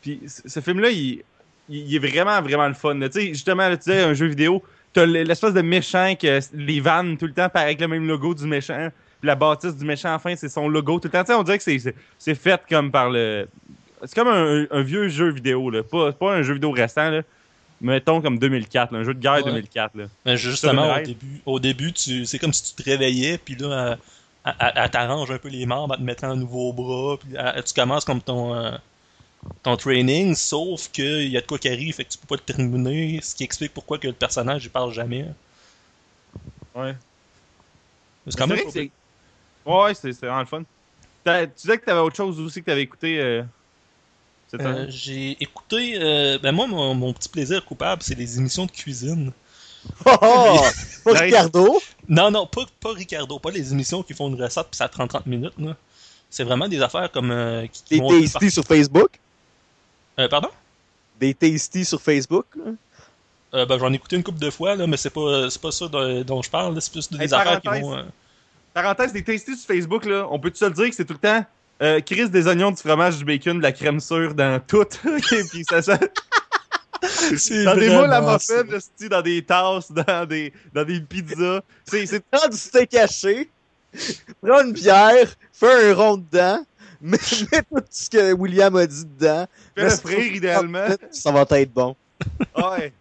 puis 0.00 0.20
ce 0.26 0.60
film-là, 0.60 0.90
il, 0.90 1.22
est 1.70 1.98
vraiment, 1.98 2.40
vraiment 2.42 2.66
le 2.68 2.74
fun. 2.74 2.98
Tu 3.00 3.12
sais, 3.12 3.26
justement, 3.28 3.68
là, 3.68 3.76
tu 3.76 3.84
disais, 3.90 4.02
un 4.02 4.14
jeu 4.14 4.26
vidéo, 4.26 4.62
t'as 4.92 5.06
l'espèce 5.06 5.54
de 5.54 5.62
méchant 5.62 6.14
que 6.20 6.40
les 6.54 6.80
vannes 6.80 7.16
tout 7.16 7.26
le 7.26 7.32
temps 7.32 7.48
pareil 7.48 7.68
avec 7.68 7.80
le 7.80 7.88
même 7.88 8.06
logo 8.08 8.34
du 8.34 8.46
méchant. 8.46 8.90
Puis 9.20 9.26
la 9.26 9.34
bâtisse 9.34 9.76
du 9.76 9.84
méchant, 9.84 10.14
enfin, 10.14 10.34
c'est 10.36 10.48
son 10.48 10.68
logo 10.68 10.98
tout 10.98 11.08
le 11.08 11.12
temps. 11.12 11.20
Tu 11.22 11.28
sais, 11.28 11.34
on 11.34 11.42
dirait 11.42 11.58
que 11.58 11.64
c'est- 11.64 11.78
c'est 11.78 11.94
c'est 12.18 12.34
fait 12.34 12.60
comme 12.68 12.90
par 12.90 13.10
le. 13.10 13.48
C'est 14.04 14.14
comme 14.14 14.28
un, 14.28 14.66
un 14.70 14.82
vieux 14.82 15.08
jeu 15.08 15.30
vidéo, 15.30 15.68
là. 15.70 15.82
Pas, 15.82 16.12
pas 16.12 16.32
un 16.34 16.42
jeu 16.42 16.54
vidéo 16.54 16.70
récent, 16.70 17.10
là. 17.10 17.22
Mettons 17.82 18.20
comme 18.20 18.38
2004, 18.38 18.92
là, 18.92 18.98
un 18.98 19.04
jeu 19.04 19.14
de 19.14 19.20
guerre 19.20 19.36
Ouais. 19.44 19.50
2004. 19.52 19.94
Là. 19.96 20.04
Mais 20.26 20.36
justement, 20.36 20.94
au 20.96 21.00
début, 21.04 21.40
au 21.46 21.60
début 21.60 21.92
tu, 21.92 22.24
c'est 22.26 22.38
comme 22.38 22.52
si 22.52 22.74
tu 22.74 22.82
te 22.82 22.88
réveillais, 22.90 23.38
puis 23.38 23.56
là, 23.56 23.96
elle, 24.44 24.90
t'arrange 24.90 25.30
un 25.30 25.38
peu 25.38 25.48
les 25.48 25.64
membres, 25.66 25.94
elle 25.94 26.00
te 26.00 26.04
mettre 26.04 26.24
un 26.24 26.36
nouveau 26.36 26.72
bras, 26.72 27.16
puis 27.18 27.30
elle- 27.38 27.62
tu 27.64 27.72
commences 27.74 28.04
comme 28.06 28.20
ton, 28.22 28.54
euh, 28.54 28.70
ton 29.62 29.76
training, 29.76 30.34
sauf 30.34 30.88
qu'il 30.90 31.28
y 31.28 31.36
a 31.36 31.40
de 31.42 31.46
quoi 31.46 31.58
qui 31.58 31.68
arrive, 31.68 31.94
fait 31.94 32.04
que 32.04 32.10
tu 32.10 32.18
peux 32.18 32.26
pas 32.26 32.42
le 32.46 32.54
terminer, 32.54 33.20
ce 33.22 33.34
qui 33.34 33.44
explique 33.44 33.72
pourquoi 33.74 33.98
que 33.98 34.06
le 34.06 34.12
personnage, 34.14 34.64
il 34.64 34.70
parle 34.70 34.92
jamais. 34.92 35.26
Ouais. 36.74 36.94
C'est 38.28 38.36
quand 38.38 38.46
même 38.46 38.58
c'est 38.58 38.62
vrai 38.64 38.72
que 38.72 38.78
c'est- 38.78 38.90
Ouais, 39.64 39.94
c'est 39.94 40.12
c'est 40.12 40.26
vraiment 40.26 40.40
le 40.40 40.46
fun. 40.46 40.62
Tu 41.24 41.46
disais 41.56 41.78
que 41.78 41.84
t'avais 41.84 42.00
autre 42.00 42.16
chose 42.16 42.40
aussi 42.40 42.60
que 42.60 42.66
t'avais 42.66 42.82
écouté 42.82 43.20
euh, 43.20 43.42
cette 44.48 44.64
Euh, 44.64 44.64
année? 44.66 44.88
j'ai 44.88 45.42
écouté, 45.42 45.94
euh, 46.00 46.38
ben 46.38 46.52
moi, 46.52 46.66
mon, 46.66 46.94
mon 46.94 47.12
petit 47.14 47.28
plaisir 47.28 47.64
coupable, 47.64 48.02
c'est 48.02 48.14
les 48.14 48.38
émissions 48.38 48.66
de 48.66 48.70
cuisine. 48.72 49.32
Oh, 50.06 50.18
oh! 50.22 50.70
Pas. 51.04 51.14
Ricardo? 51.14 51.82
Non, 52.08 52.30
non, 52.30 52.46
pas, 52.46 52.66
pas 52.80 52.92
Ricardo, 52.92 53.38
pas 53.38 53.50
les 53.50 53.72
émissions 53.72 54.02
qui 54.02 54.14
font 54.14 54.28
une 54.28 54.42
recette 54.42 54.68
puis 54.70 54.76
ça 54.76 54.88
prend 54.88 55.06
30 55.06 55.26
minutes. 55.26 55.58
là. 55.58 55.76
C'est 56.30 56.44
vraiment 56.44 56.68
des 56.68 56.82
affaires 56.82 57.10
comme. 57.12 57.30
euh, 57.30 57.66
qui, 57.68 57.82
qui 57.84 57.90
Des 57.98 58.02
tasty 58.02 58.50
sur 58.50 58.64
Facebook? 58.64 59.20
Euh, 60.18 60.28
pardon? 60.28 60.50
Des 61.20 61.34
tasty 61.34 61.84
sur 61.84 62.00
Facebook? 62.02 62.46
là? 62.56 62.72
Euh, 63.54 63.66
ben, 63.66 63.78
j'en 63.78 63.92
ai 63.92 63.96
écouté 63.96 64.16
une 64.16 64.22
couple 64.22 64.38
de 64.38 64.50
fois, 64.50 64.76
là, 64.76 64.86
mais 64.86 64.96
c'est 64.96 65.10
pas, 65.10 65.50
c'est 65.50 65.60
pas 65.60 65.72
ça 65.72 65.88
dont, 65.88 66.22
dont 66.22 66.42
je 66.42 66.50
parle. 66.50 66.80
C'est 66.80 66.92
plus 66.92 67.10
des 67.10 67.18
Hey, 67.18 67.28
affaires 67.34 67.60
qui 67.60 67.68
vont. 67.68 67.96
Parenthèse, 68.74 69.12
des 69.12 69.22
tasty 69.24 69.56
sur 69.56 69.66
Facebook, 69.66 70.04
là, 70.04 70.26
on 70.30 70.38
peut-tu 70.38 70.58
se 70.58 70.64
le 70.64 70.70
dire 70.72 70.88
que 70.88 70.94
c'est 70.94 71.04
tout 71.04 71.14
le 71.14 71.18
temps 71.18 71.44
euh, 71.82 72.00
Chris, 72.04 72.28
des 72.28 72.46
oignons, 72.46 72.70
du 72.70 72.76
fromage, 72.76 73.16
du 73.18 73.24
bacon, 73.24 73.56
de 73.56 73.62
la 73.62 73.72
crème 73.72 74.00
sûre 74.00 74.34
dans 74.34 74.60
tout? 74.60 74.80
Ok, 75.06 75.48
puis 75.50 75.64
ça, 75.68 75.80
dans 77.64 77.74
des 77.74 77.88
moules 77.88 78.12
à 78.12 78.20
muffins, 78.20 78.64
dans 79.08 79.22
des 79.22 79.42
tasses, 79.42 79.90
dans 79.90 80.26
des, 80.26 80.52
dans 80.74 80.84
des 80.84 81.00
pizzas. 81.00 81.60
C'est 81.84 82.04
c'est- 82.04 82.22
Prends 82.30 82.48
du 82.48 82.56
steak 82.58 82.94
haché, 82.94 83.48
prends 84.42 84.62
une 84.62 84.72
bière, 84.72 85.34
fais 85.52 85.90
un 85.90 85.94
rond 85.94 86.18
dedans, 86.18 86.62
mets, 87.00 87.16
mets 87.50 87.62
tout 87.62 87.82
ce 87.88 88.10
que 88.10 88.32
William 88.34 88.76
a 88.76 88.86
dit 88.86 89.04
dedans. 89.06 89.46
fais 89.74 89.84
le 89.84 89.90
frire 89.90 90.34
idéalement. 90.34 90.86
Ça 91.10 91.32
va 91.32 91.46
être 91.58 91.72
bon. 91.72 91.96
Ouais. 92.58 92.92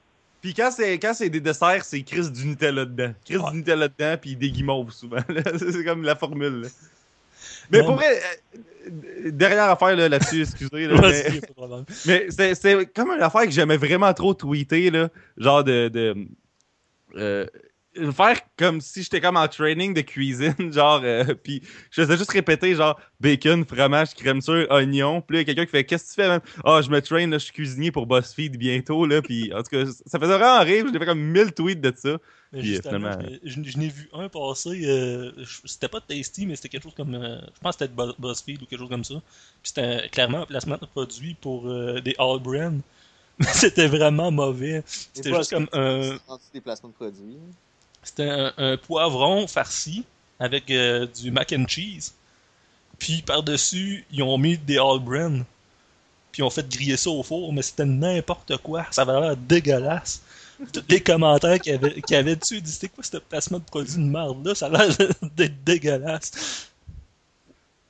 Puis 0.42 0.54
quand 0.54 0.72
c'est 0.72 0.94
quand 1.00 1.14
c'est 1.14 1.30
des 1.30 1.42
desserts, 1.42 1.84
c'est 1.84 2.02
Chris 2.04 2.30
du 2.32 2.46
Nutella 2.48 2.86
dedans. 2.86 3.14
Chris 3.26 3.38
Ouais. 3.38 3.52
du 3.52 3.58
Nutella 3.58 3.88
dedans, 3.90 4.16
puis 4.22 4.36
des 4.36 4.52
guimauves 4.52 4.92
souvent. 4.92 5.18
c'est 5.58 5.84
comme 5.84 6.04
la 6.04 6.16
formule. 6.16 6.62
là. 6.62 6.68
Mais 7.72 7.80
Non, 7.80 7.86
pour 7.86 7.96
vrai, 7.96 8.20
euh, 8.56 9.32
dernière 9.32 9.70
affaire 9.70 9.96
là, 9.96 10.10
là-dessus, 10.10 10.42
excusez. 10.42 10.88
là. 10.88 11.02
Mais 12.08 12.28
c'est, 12.30 12.56
c'est 12.56 12.86
comme 12.94 13.12
une 13.12 13.22
affaire 13.22 13.44
que 13.44 13.52
j'aimais 13.52 13.78
vraiment 13.78 14.14
trop 14.14 14.34
tweeter, 14.34 14.90
là. 14.92 15.10
Genre 15.38 15.64
de. 15.64 15.88
de 15.90 16.16
euh, 17.16 17.46
faire 18.14 18.40
comme 18.58 18.82
si 18.82 19.04
j'étais 19.04 19.20
comme 19.22 19.36
en 19.38 19.48
training 19.48 19.94
de 19.94 20.02
cuisine, 20.02 20.56
genre. 20.74 21.02
euh, 21.04 21.24
puis 21.44 21.62
je 21.92 22.02
faisais 22.02 22.18
juste 22.18 22.32
répéter, 22.32 22.76
genre, 22.76 23.00
bacon, 23.20 23.66
fromage, 23.66 24.14
crème 24.14 24.42
sûre, 24.42 24.68
oignon. 24.70 25.22
Puis 25.22 25.36
là, 25.38 25.42
il 25.42 25.48
y 25.48 25.52
a 25.52 25.54
quelqu'un 25.54 25.66
qui 25.66 25.72
fait 25.72 25.84
Qu'est-ce 25.84 26.04
que 26.06 26.10
tu 26.10 26.16
fais, 26.22 26.28
man? 26.28 26.42
Ah, 26.64 26.82
je 26.82 26.90
me 26.90 27.02
train, 27.02 27.26
là, 27.28 27.38
je 27.38 27.46
suis 27.46 27.54
cuisinier 27.54 27.92
pour 27.92 28.06
BuzzFeed 28.06 28.58
bientôt, 28.58 29.06
là. 29.06 29.22
Puis 29.22 29.52
en 29.54 29.64
tout 29.64 29.70
cas, 29.72 29.86
ça 30.06 30.20
faisait 30.20 30.38
vraiment 30.38 30.60
rire. 30.64 30.86
J'ai 30.92 31.00
fait 31.00 31.06
comme 31.06 31.20
1000 31.22 31.52
tweets 31.54 31.82
de 31.82 31.94
ça. 31.96 32.18
Mais 32.52 32.60
Puis, 32.62 32.70
justement, 32.70 33.12
finalement- 33.12 33.38
je, 33.44 33.62
je- 33.64 33.70
je 33.72 33.78
n'ai 33.78 33.90
vu 33.90 34.10
un 34.14 34.28
passer. 34.30 34.82
euh, 34.86 35.32
c'était 35.66 35.88
pas 35.88 36.02
tasty, 36.02 36.46
mais 36.48 36.56
c'était 36.56 36.70
quelque 36.70 36.84
chose 36.84 36.96
comme. 36.96 37.14
euh, 37.16 37.40
je 37.42 37.60
pense 37.62 37.76
que 37.76 37.86
c'était 37.86 38.14
BuzzFeed 38.20 38.62
ou 38.62 38.66
quelque 38.66 38.80
chose 38.80 38.90
comme 38.90 39.04
ça. 39.04 39.16
Puis 39.62 39.72
c'était 39.74 40.10
clairement 40.10 40.42
un 40.42 40.46
placement 40.46 40.78
de 40.82 40.86
produit 40.88 41.36
pour 41.40 41.68
euh, 41.70 42.00
des 42.02 42.16
All 42.18 42.40
Brand. 42.40 42.82
Mais 43.40 43.46
c'était 43.54 43.88
vraiment 43.88 44.32
mauvais. 44.32 44.84
C'était 44.86 45.34
juste 45.34 45.52
comme 45.52 45.70
un. 45.74 46.18
des 46.54 46.60
placements 46.60 46.90
de 46.90 46.94
produits. 46.96 47.38
C'était 48.10 48.52
un, 48.58 48.76
poivron 48.76 49.46
farci 49.46 50.04
avec 50.40 50.72
euh, 50.72 51.06
du 51.06 51.30
mac 51.30 51.54
and 51.54 51.66
cheese. 51.68 52.14
Puis 52.98 53.22
par-dessus, 53.22 54.04
ils 54.12 54.24
ont 54.24 54.38
mis 54.38 54.58
des 54.58 54.80
All. 54.80 55.00
Puis 56.32 56.40
ils 56.40 56.44
ont 56.44 56.50
fait 56.50 56.68
griller 56.68 56.98
ça 56.98 57.12
au 57.12 57.22
four, 57.22 57.54
mais 57.54 57.62
c'était 57.62 57.86
n'importe 57.86 58.58
quoi. 58.58 58.86
Ça 58.90 59.04
avait 59.04 59.20
l'air 59.20 59.38
dégueulasse. 59.38 60.24
Tous 60.74 60.84
les 60.90 61.02
commentaires 61.02 61.60
qu'il 61.60 61.74
y 62.10 62.16
avait, 62.16 62.36
dessus, 62.36 62.58
ils 62.58 62.62
disaient 62.64 62.74
c'était 62.74 62.90
quoi 62.90 63.04
ce 63.04 63.18
placement 63.18 63.60
de 63.60 63.64
produit 63.64 63.94
de 63.94 64.00
merde 64.00 64.46
là 64.46 64.56
Ça 64.56 64.66
a 64.66 64.70
l'air 64.70 64.96
dégueulasse. 65.64 66.68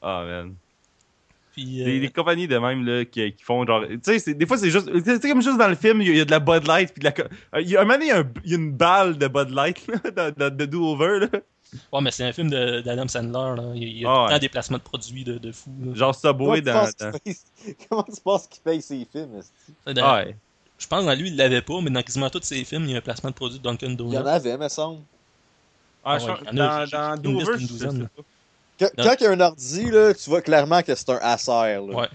Ah, 0.02 0.24
man. 0.26 0.56
Puis, 1.62 1.82
euh, 1.82 1.86
Des, 1.86 2.00
des 2.00 2.10
compagnies 2.10 2.48
de 2.48 2.58
même, 2.58 2.86
là, 2.86 3.04
qui, 3.06 3.34
qui 3.34 3.44
font 3.44 3.66
genre. 3.66 3.84
Tu 3.88 4.00
sais, 4.04 4.20
c'est- 4.20 4.34
des 4.34 4.46
fois, 4.46 4.58
c'est 4.58 4.70
juste. 4.72 4.90
Tu 4.92 5.04
sais, 5.20 5.30
comme 5.30 5.42
juste 5.42 5.58
dans 5.58 5.68
le 5.68 5.76
film, 5.76 6.02
il 6.02 6.08
y, 6.08 6.10
a- 6.12 6.14
il 6.14 6.18
y 6.20 6.22
a 6.22 6.26
de 6.26 6.32
la 6.32 6.40
Bud 6.40 6.66
Light, 6.68 6.94
puis 6.94 7.00
de 7.02 7.06
la. 7.06 7.14
euh, 7.56 7.62
Il 7.62 7.70
y 7.70 7.76
a 7.76 7.82
un 7.82 7.84
moment 7.84 7.96
donné, 7.96 8.06
il 8.06 8.10
y 8.10 8.12
a, 8.12 8.20
un- 8.20 8.34
il 8.46 8.52
y 8.52 8.54
a 8.54 8.58
une 8.58 8.72
balle 8.72 9.18
de 9.18 9.28
Bud 9.28 9.50
Light, 9.50 9.86
là, 9.88 10.12
dans- 10.16 10.34
dans- 10.36 10.56
de 10.56 10.66
Do-Over, 10.66 11.20
là. 11.20 11.28
ouais, 11.94 12.02
mais 12.02 12.12
c'est 12.12 12.24
un 12.24 12.32
film 12.34 12.50
de- 12.50 12.82
d'Adam 12.82 13.08
Sandler. 13.08 13.62
Là. 13.62 13.72
Il 13.76 13.84
y 13.84 13.86
a, 13.86 13.88
il 13.90 13.98
y 14.00 14.06
a 14.06 14.10
Ah, 14.10 14.14
tout 14.16 14.22
le 14.24 14.28
temps 14.28 14.34
ouais. 14.36 14.40
des 14.40 14.50
placements 14.50 14.78
de 14.78 14.84
produits 14.84 15.24
de, 15.24 15.38
de 15.38 15.52
fou. 15.52 15.70
là. 15.84 15.94
Genre 15.96 16.16
Subway 16.16 16.62
dans. 16.62 16.88
dans... 17.00 17.12
Comment 17.90 18.04
tu 18.04 18.22
penses 18.24 18.48
qu'il 18.48 18.62
paye 18.64 18.82
ses 18.82 19.06
films? 19.12 19.42
Dans- 19.86 19.94
Ah, 20.04 20.16
ouais. 20.24 20.36
Je 20.78 20.88
pense 20.88 21.02
que 21.02 21.06
dans 21.08 21.16
lui, 21.20 21.28
il 21.28 21.36
l'avait 21.36 21.62
pas, 21.62 21.82
mais 21.82 21.90
dans 21.90 22.02
quasiment 22.02 22.30
tous 22.30 22.42
ses 22.44 22.64
films, 22.64 22.86
il 22.86 22.92
y 22.92 22.96
a 22.96 23.00
un 23.00 23.02
placement 23.02 23.32
de 23.32 23.36
produit 23.36 23.60
de 23.60 23.64
Dunkin' 23.64 23.88
Il 23.88 23.94
y 23.94 23.96
Donuts. 23.98 24.16
en 24.18 24.26
avait, 24.26 24.58
me 24.58 24.70
semble. 24.70 25.02
Ah, 26.06 26.18
Ah 26.22 26.26
ouais, 26.26 26.54
dans, 26.54 26.86
dans 26.90 27.18
d'une 27.22 27.40
je 27.42 27.58
sais 27.66 27.86
pas. 27.86 28.24
Quand, 28.80 29.16
il 29.20 29.24
y 29.24 29.28
a 29.28 29.32
un 29.32 29.40
ordi, 29.42 29.92
là, 29.92 30.14
tu 30.14 30.30
vois 30.30 30.42
clairement 30.42 30.82
que 30.82 30.96
c'est 30.96 31.10
un 31.10 31.20
Acer. 31.22 31.52
Là. 31.52 31.82
Ouais. 31.82 32.08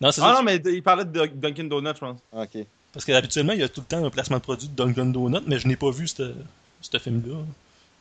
Non, 0.00 0.10
c'est 0.12 0.20
Ah 0.22 0.28
ça. 0.28 0.32
non, 0.34 0.42
mais 0.42 0.56
il 0.56 0.82
parlait 0.82 1.04
de 1.04 1.26
Dunkin' 1.26 1.68
Donuts, 1.68 1.90
je 1.94 1.98
pense. 2.00 2.18
Ok. 2.32 2.58
Parce 2.92 3.04
qu'habituellement, 3.04 3.52
il 3.54 3.60
y 3.60 3.62
a 3.62 3.68
tout 3.68 3.80
le 3.80 3.86
temps 3.86 4.04
un 4.04 4.10
placement 4.10 4.36
de 4.38 4.42
produit 4.42 4.68
de 4.68 4.74
Dunkin' 4.74 5.12
Donut, 5.12 5.42
mais 5.46 5.58
je 5.58 5.66
n'ai 5.68 5.76
pas 5.76 5.90
vu 5.90 6.06
ce 6.08 6.32
film-là. 6.98 7.36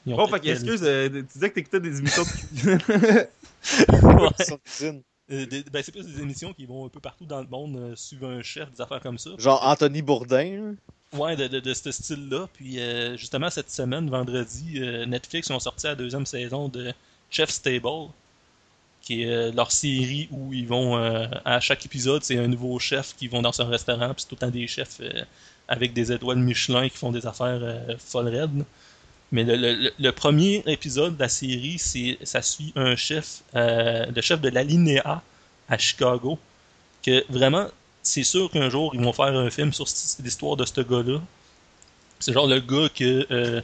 Peut-être 0.06 0.30
fait 0.32 0.40
que, 0.40 0.48
excuse, 0.50 0.82
euh, 0.84 1.10
tu 1.10 1.24
disais 1.34 1.50
que 1.50 1.56
t'écoutais 1.56 1.80
des 1.80 2.00
émissions 2.00 2.24
de 2.24 2.30
cuisine. 4.66 5.02
Euh, 5.32 5.46
des- 5.46 5.64
ben, 5.72 5.82
c'est 5.84 5.92
plus 5.94 6.06
des 6.06 6.22
émissions 6.22 6.52
qui 6.54 6.66
vont 6.66 6.86
un 6.86 6.90
peu 6.90 7.00
partout 7.00 7.26
dans 7.26 7.40
le 7.40 7.48
monde, 7.48 7.78
euh, 7.78 7.96
suivre 7.96 8.28
un 8.28 8.42
chef, 8.42 8.70
des 8.72 8.82
affaires 8.82 9.00
comme 9.00 9.18
ça. 9.18 9.30
Genre 9.38 9.62
Anthony 9.66 10.02
Bourdain. 10.02 10.76
là. 11.14 11.20
Ouais, 11.20 11.36
de, 11.36 11.48
de, 11.48 11.60
de 11.60 11.74
ce 11.74 11.92
style-là. 11.92 12.48
Puis 12.54 12.80
euh, 12.80 13.16
justement, 13.18 13.50
cette 13.50 13.70
semaine, 13.72 14.10
vendredi, 14.10 14.80
euh, 14.82 15.06
Netflix 15.06 15.50
ont 15.52 15.60
sorti 15.60 15.88
la 15.88 15.96
deuxième 15.96 16.26
saison 16.26 16.68
de 16.68 16.94
Chef's 17.32 17.62
Table, 17.62 18.10
qui 19.02 19.24
est 19.24 19.28
euh, 19.28 19.52
leur 19.52 19.72
série 19.72 20.28
où 20.32 20.54
ils 20.54 20.68
vont, 20.68 20.98
euh, 20.98 21.26
à 21.44 21.60
chaque 21.60 21.86
épisode, 21.86 22.24
c'est 22.24 22.38
un 22.38 22.48
nouveau 22.48 22.78
chef 22.78 23.16
qui 23.16 23.28
vont 23.28 23.42
dans 23.42 23.60
un 23.60 23.66
restaurant, 23.66 24.14
puis 24.14 24.22
c'est 24.22 24.28
tout 24.28 24.36
le 24.36 24.40
temps 24.40 24.52
des 24.52 24.68
chefs 24.68 25.00
euh, 25.02 25.24
avec 25.68 25.94
des 25.94 26.12
étoiles 26.12 26.38
Michelin 26.38 26.88
qui 26.90 26.98
font 26.98 27.12
des 27.12 27.26
affaires 27.26 27.60
euh, 27.62 27.96
folles 27.98 28.28
raides. 28.28 28.64
Mais 29.32 29.46
le, 29.48 30.12
premier 30.12 30.62
épisode 30.68 31.16
de 31.16 31.22
la 31.22 31.30
série, 31.30 31.80
c'est 31.80 32.18
ça 32.24 32.42
suit 32.42 32.74
un 32.76 32.98
chef, 32.98 33.44
le 33.54 34.20
chef 34.20 34.42
de 34.42 34.50
l'Alinéa 34.50 35.24
à 35.70 35.78
Chicago, 35.78 36.38
que 37.02 37.24
vraiment, 37.32 37.68
c'est 38.04 38.24
sûr 38.26 38.52
qu'un 38.52 38.70
jour, 38.70 38.94
ils 38.94 39.00
vont 39.02 39.14
faire 39.14 39.28
un 39.28 39.50
film 39.50 39.72
sur 39.72 39.86
l'histoire 40.22 40.58
de 40.58 40.66
ce 40.66 40.82
gars-là. 40.82 41.22
C'est 42.20 42.34
genre 42.34 42.46
le 42.46 42.60
gars 42.60 42.90
que, 42.94 43.64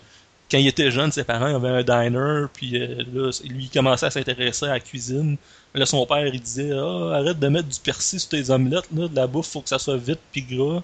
quand 0.50 0.58
il 0.58 0.68
était 0.68 0.92
jeune, 0.92 1.12
ses 1.12 1.24
parents 1.24 1.54
avaient 1.56 1.70
un 1.70 1.84
diner, 1.84 2.46
puis 2.54 2.78
euh, 2.82 3.04
là, 3.14 3.32
lui, 3.50 3.66
il 3.66 3.70
commençait 3.70 4.06
à 4.08 4.12
s'intéresser 4.12 4.66
à 4.66 4.70
la 4.70 4.80
cuisine. 4.80 5.38
Là, 5.74 5.86
son 5.86 6.06
père, 6.06 6.26
il 6.28 6.42
disait 6.42 6.72
Ah, 6.74 7.16
arrête 7.18 7.40
de 7.40 7.48
mettre 7.50 7.68
du 7.68 7.80
persil 7.80 8.20
sur 8.20 8.30
tes 8.30 8.50
omelettes, 8.50 8.88
là, 8.96 9.08
de 9.08 9.16
la 9.16 9.28
bouffe, 9.28 9.50
faut 9.50 9.62
que 9.62 9.70
ça 9.70 9.80
soit 9.80 9.98
vite 9.98 10.20
puis 10.32 10.44
gras. 10.44 10.82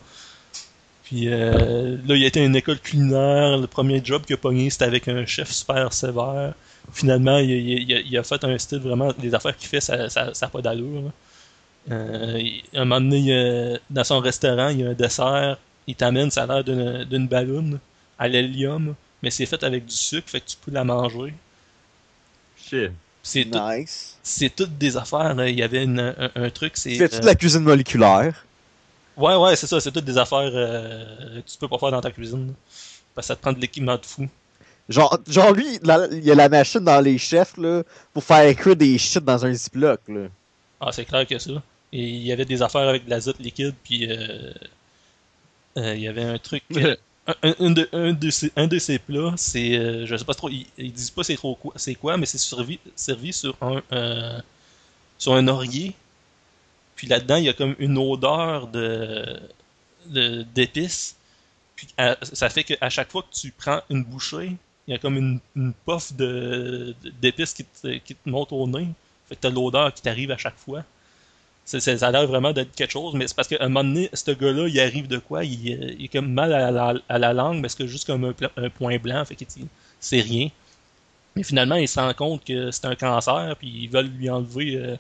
Puis 1.04 1.28
euh, 1.28 1.98
là, 2.06 2.16
il 2.16 2.24
été 2.24 2.42
à 2.42 2.46
une 2.46 2.56
école 2.56 2.80
culinaire. 2.80 3.58
Le 3.58 3.68
premier 3.68 4.02
job 4.04 4.24
qu'il 4.26 4.36
a 4.36 4.38
pogné, 4.38 4.70
c'était 4.70 4.86
avec 4.86 5.08
un 5.08 5.26
chef 5.26 5.52
super 5.52 5.92
sévère. 5.94 6.54
Finalement, 6.94 7.38
il, 7.38 8.18
a, 8.18 8.24
fait 8.24 8.44
un 8.44 8.58
style 8.58 8.80
vraiment. 8.80 9.10
Les 9.22 9.34
affaires 9.34 9.56
qu'il 9.56 9.70
fait, 9.70 9.82
ça 9.82 9.98
n'a 9.98 10.10
ça, 10.34 10.48
pas 10.48 10.62
d'allure. 10.62 11.12
Euh, 11.92 12.40
il- 12.40 12.64
un 12.74 12.86
moment 12.86 13.02
donné, 13.02 13.34
a- 13.76 13.80
dans 13.90 14.04
son 14.04 14.20
restaurant, 14.20 14.70
il 14.70 14.82
y 14.82 14.84
a 14.86 14.90
un 14.90 14.94
dessert. 14.94 15.58
Il 15.88 15.96
t'amène, 15.96 16.32
ça 16.32 16.44
a 16.44 16.48
l'air 16.48 16.64
d'une 16.64 17.04
d'une 17.06 17.28
balloune 17.28 17.80
à 18.20 18.28
l'hélium, 18.28 18.96
mais 19.24 19.32
c'est 19.32 19.48
fait 19.48 19.64
avec 19.64 19.86
du 19.88 19.96
sucre, 19.96 20.30
fait 20.30 20.42
que 20.42 20.46
tu 20.50 20.58
peux 20.64 20.70
la 20.72 20.84
manger. 20.84 21.34
Shit. 22.58 22.92
C'est 23.26 23.46
Nice. 23.46 24.18
c'est 24.22 24.54
toutes 24.54 24.78
des 24.78 24.98
affaires. 24.98 25.34
là. 25.34 25.48
Il 25.50 25.58
y 25.58 25.64
avait 25.64 25.86
une- 25.86 26.00
un, 26.18 26.30
un 26.36 26.50
truc, 26.50 26.74
c'est. 26.76 27.02
Euh, 27.02 27.08
de 27.08 27.26
la 27.26 27.34
cuisine 27.36 27.62
moléculaire? 27.64 28.46
Ouais, 29.16 29.36
ouais, 29.36 29.56
c'est 29.56 29.68
ça. 29.68 29.80
C'est 29.80 29.92
toutes 29.92 30.04
des 30.06 30.18
affaires 30.18 30.52
euh, 30.54 31.42
que 31.42 31.50
tu 31.50 31.58
peux 31.58 31.68
pas 31.70 31.78
faire 31.78 31.92
dans 31.92 32.02
ta 32.02 32.12
cuisine. 32.12 32.48
là. 32.48 32.54
Parce 33.16 33.28
que 33.28 33.34
ça 33.34 33.36
te 33.38 33.42
prend 33.42 33.54
de 33.54 33.60
l'équipement 33.60 33.96
de 33.96 34.06
fou. 34.06 34.28
Genre, 34.90 35.18
genre 35.28 35.54
lui, 35.54 35.80
la- 35.84 36.08
il 36.12 36.24
y 36.26 36.32
a 36.32 36.36
la 36.36 36.50
machine 36.50 36.82
dans 36.82 37.00
les 37.00 37.18
chefs 37.18 37.56
là, 37.58 37.84
pour 38.12 38.24
faire 38.26 38.54
cuire 38.56 38.76
des 38.76 38.98
shit 38.98 39.24
dans 39.24 39.46
un 39.46 39.54
ziploc. 39.54 40.02
Là. 40.10 40.28
Ah, 40.82 40.92
c'est 40.92 41.06
clair 41.06 41.26
que 41.26 41.40
ça. 41.40 41.52
Et 41.94 42.02
il 42.04 42.24
y 42.24 42.32
avait 42.34 42.44
des 42.44 42.62
affaires 42.62 42.90
avec 42.90 43.06
de 43.06 43.10
l'azote 43.10 43.40
liquide, 43.40 43.76
puis 43.84 44.12
euh, 44.12 44.52
euh, 45.78 45.96
il 45.96 46.02
y 46.02 46.08
avait 46.10 46.24
un 46.26 46.38
truc. 46.40 46.64
euh, 47.30 47.54
un, 47.60 48.12
de, 48.68 48.80
ces, 48.80 49.00
plats, 49.00 49.34
c'est. 49.38 49.78
euh, 49.78 50.06
je 50.06 50.16
sais 50.16 50.26
pas 50.26 50.34
trop, 50.34 50.50
ils, 50.50 50.92
disent 50.92 51.12
pas 51.12 51.24
c'est 51.24 51.36
trop 51.36 51.56
quoi, 51.56 51.74
c'est 51.78 51.96
quoi, 51.96 52.18
mais 52.18 52.26
c'est 52.26 52.38
servi, 52.38 52.80
servi 52.96 53.32
sur 53.34 53.56
un. 53.62 53.82
euh, 53.94 54.40
sur 55.20 55.34
un 55.36 55.48
orier. 55.48 55.96
Puis 56.96 57.08
là-dedans, 57.08 57.36
il 57.38 57.46
y 57.46 57.50
a 57.50 57.54
comme 57.54 57.76
une 57.80 57.98
odeur 57.98 58.68
de 58.68 59.40
d'épices. 60.56 61.16
Puis 61.76 61.88
à- 61.98 62.18
ça 62.24 62.50
fait 62.50 62.64
qu'à 62.64 62.90
chaque 62.90 63.12
fois 63.12 63.24
que 63.24 63.34
tu 63.36 63.52
prends 63.52 63.82
une 63.90 64.04
bouchée, 64.04 64.58
il 64.88 64.92
y 64.92 64.96
a 64.96 65.00
comme 65.00 65.18
une, 65.18 65.40
une 65.56 65.74
puff 65.86 66.14
de- 66.14 66.96
d'épices 67.22 67.54
qui 67.54 67.66
te, 67.66 67.98
qui 68.00 68.16
te 68.16 68.30
monte 68.30 68.52
au 68.54 68.68
nez. 68.68 68.90
Fait 69.30 69.36
que 69.36 69.42
t'as 69.42 69.50
l'odeur 69.52 69.94
qui 69.94 70.02
t'arrive 70.02 70.32
à 70.32 70.38
chaque 70.38 70.58
fois. 70.58 70.84
C'est- 71.66 71.80
ça 71.80 72.08
a 72.08 72.12
l'air 72.12 72.28
vraiment 72.28 72.52
d'être 72.52 72.76
quelque 72.76 72.92
chose, 72.92 73.14
mais 73.16 73.28
c'est 73.28 73.36
parce 73.36 73.48
qu'à 73.48 73.58
un 73.62 73.70
moment 73.70 73.84
donné, 73.84 74.10
ce 74.14 74.32
gars-là, 74.32 74.68
il 74.68 74.80
arrive 74.80 75.08
de 75.08 75.18
quoi? 75.18 75.46
Il, 75.46 75.74
euh, 75.74 76.04
est 76.04 76.10
comme 76.10 76.32
mal 76.32 76.54
à 76.54 77.20
la, 77.20 77.34
langue, 77.34 77.62
parce 77.62 77.76
que 77.76 77.88
juste 77.88 78.06
comme 78.06 78.26
un, 78.26 78.70
point 78.70 78.98
blanc, 78.98 79.24
fait 79.26 79.36
que 79.36 79.46
c'est 80.00 80.22
rien? 80.22 80.50
Mais 81.36 81.44
finalement, 81.44 81.76
il 81.76 81.88
se 81.88 82.00
rend 82.00 82.14
compte 82.14 82.44
que 82.46 82.72
c'est 82.72 82.86
un 82.86 82.96
cancer, 82.96 83.56
puis 83.58 83.68
ils 83.70 83.90
veulent 83.90 84.08
lui 84.08 84.30
enlever, 84.30 84.76
euh, 84.76 84.98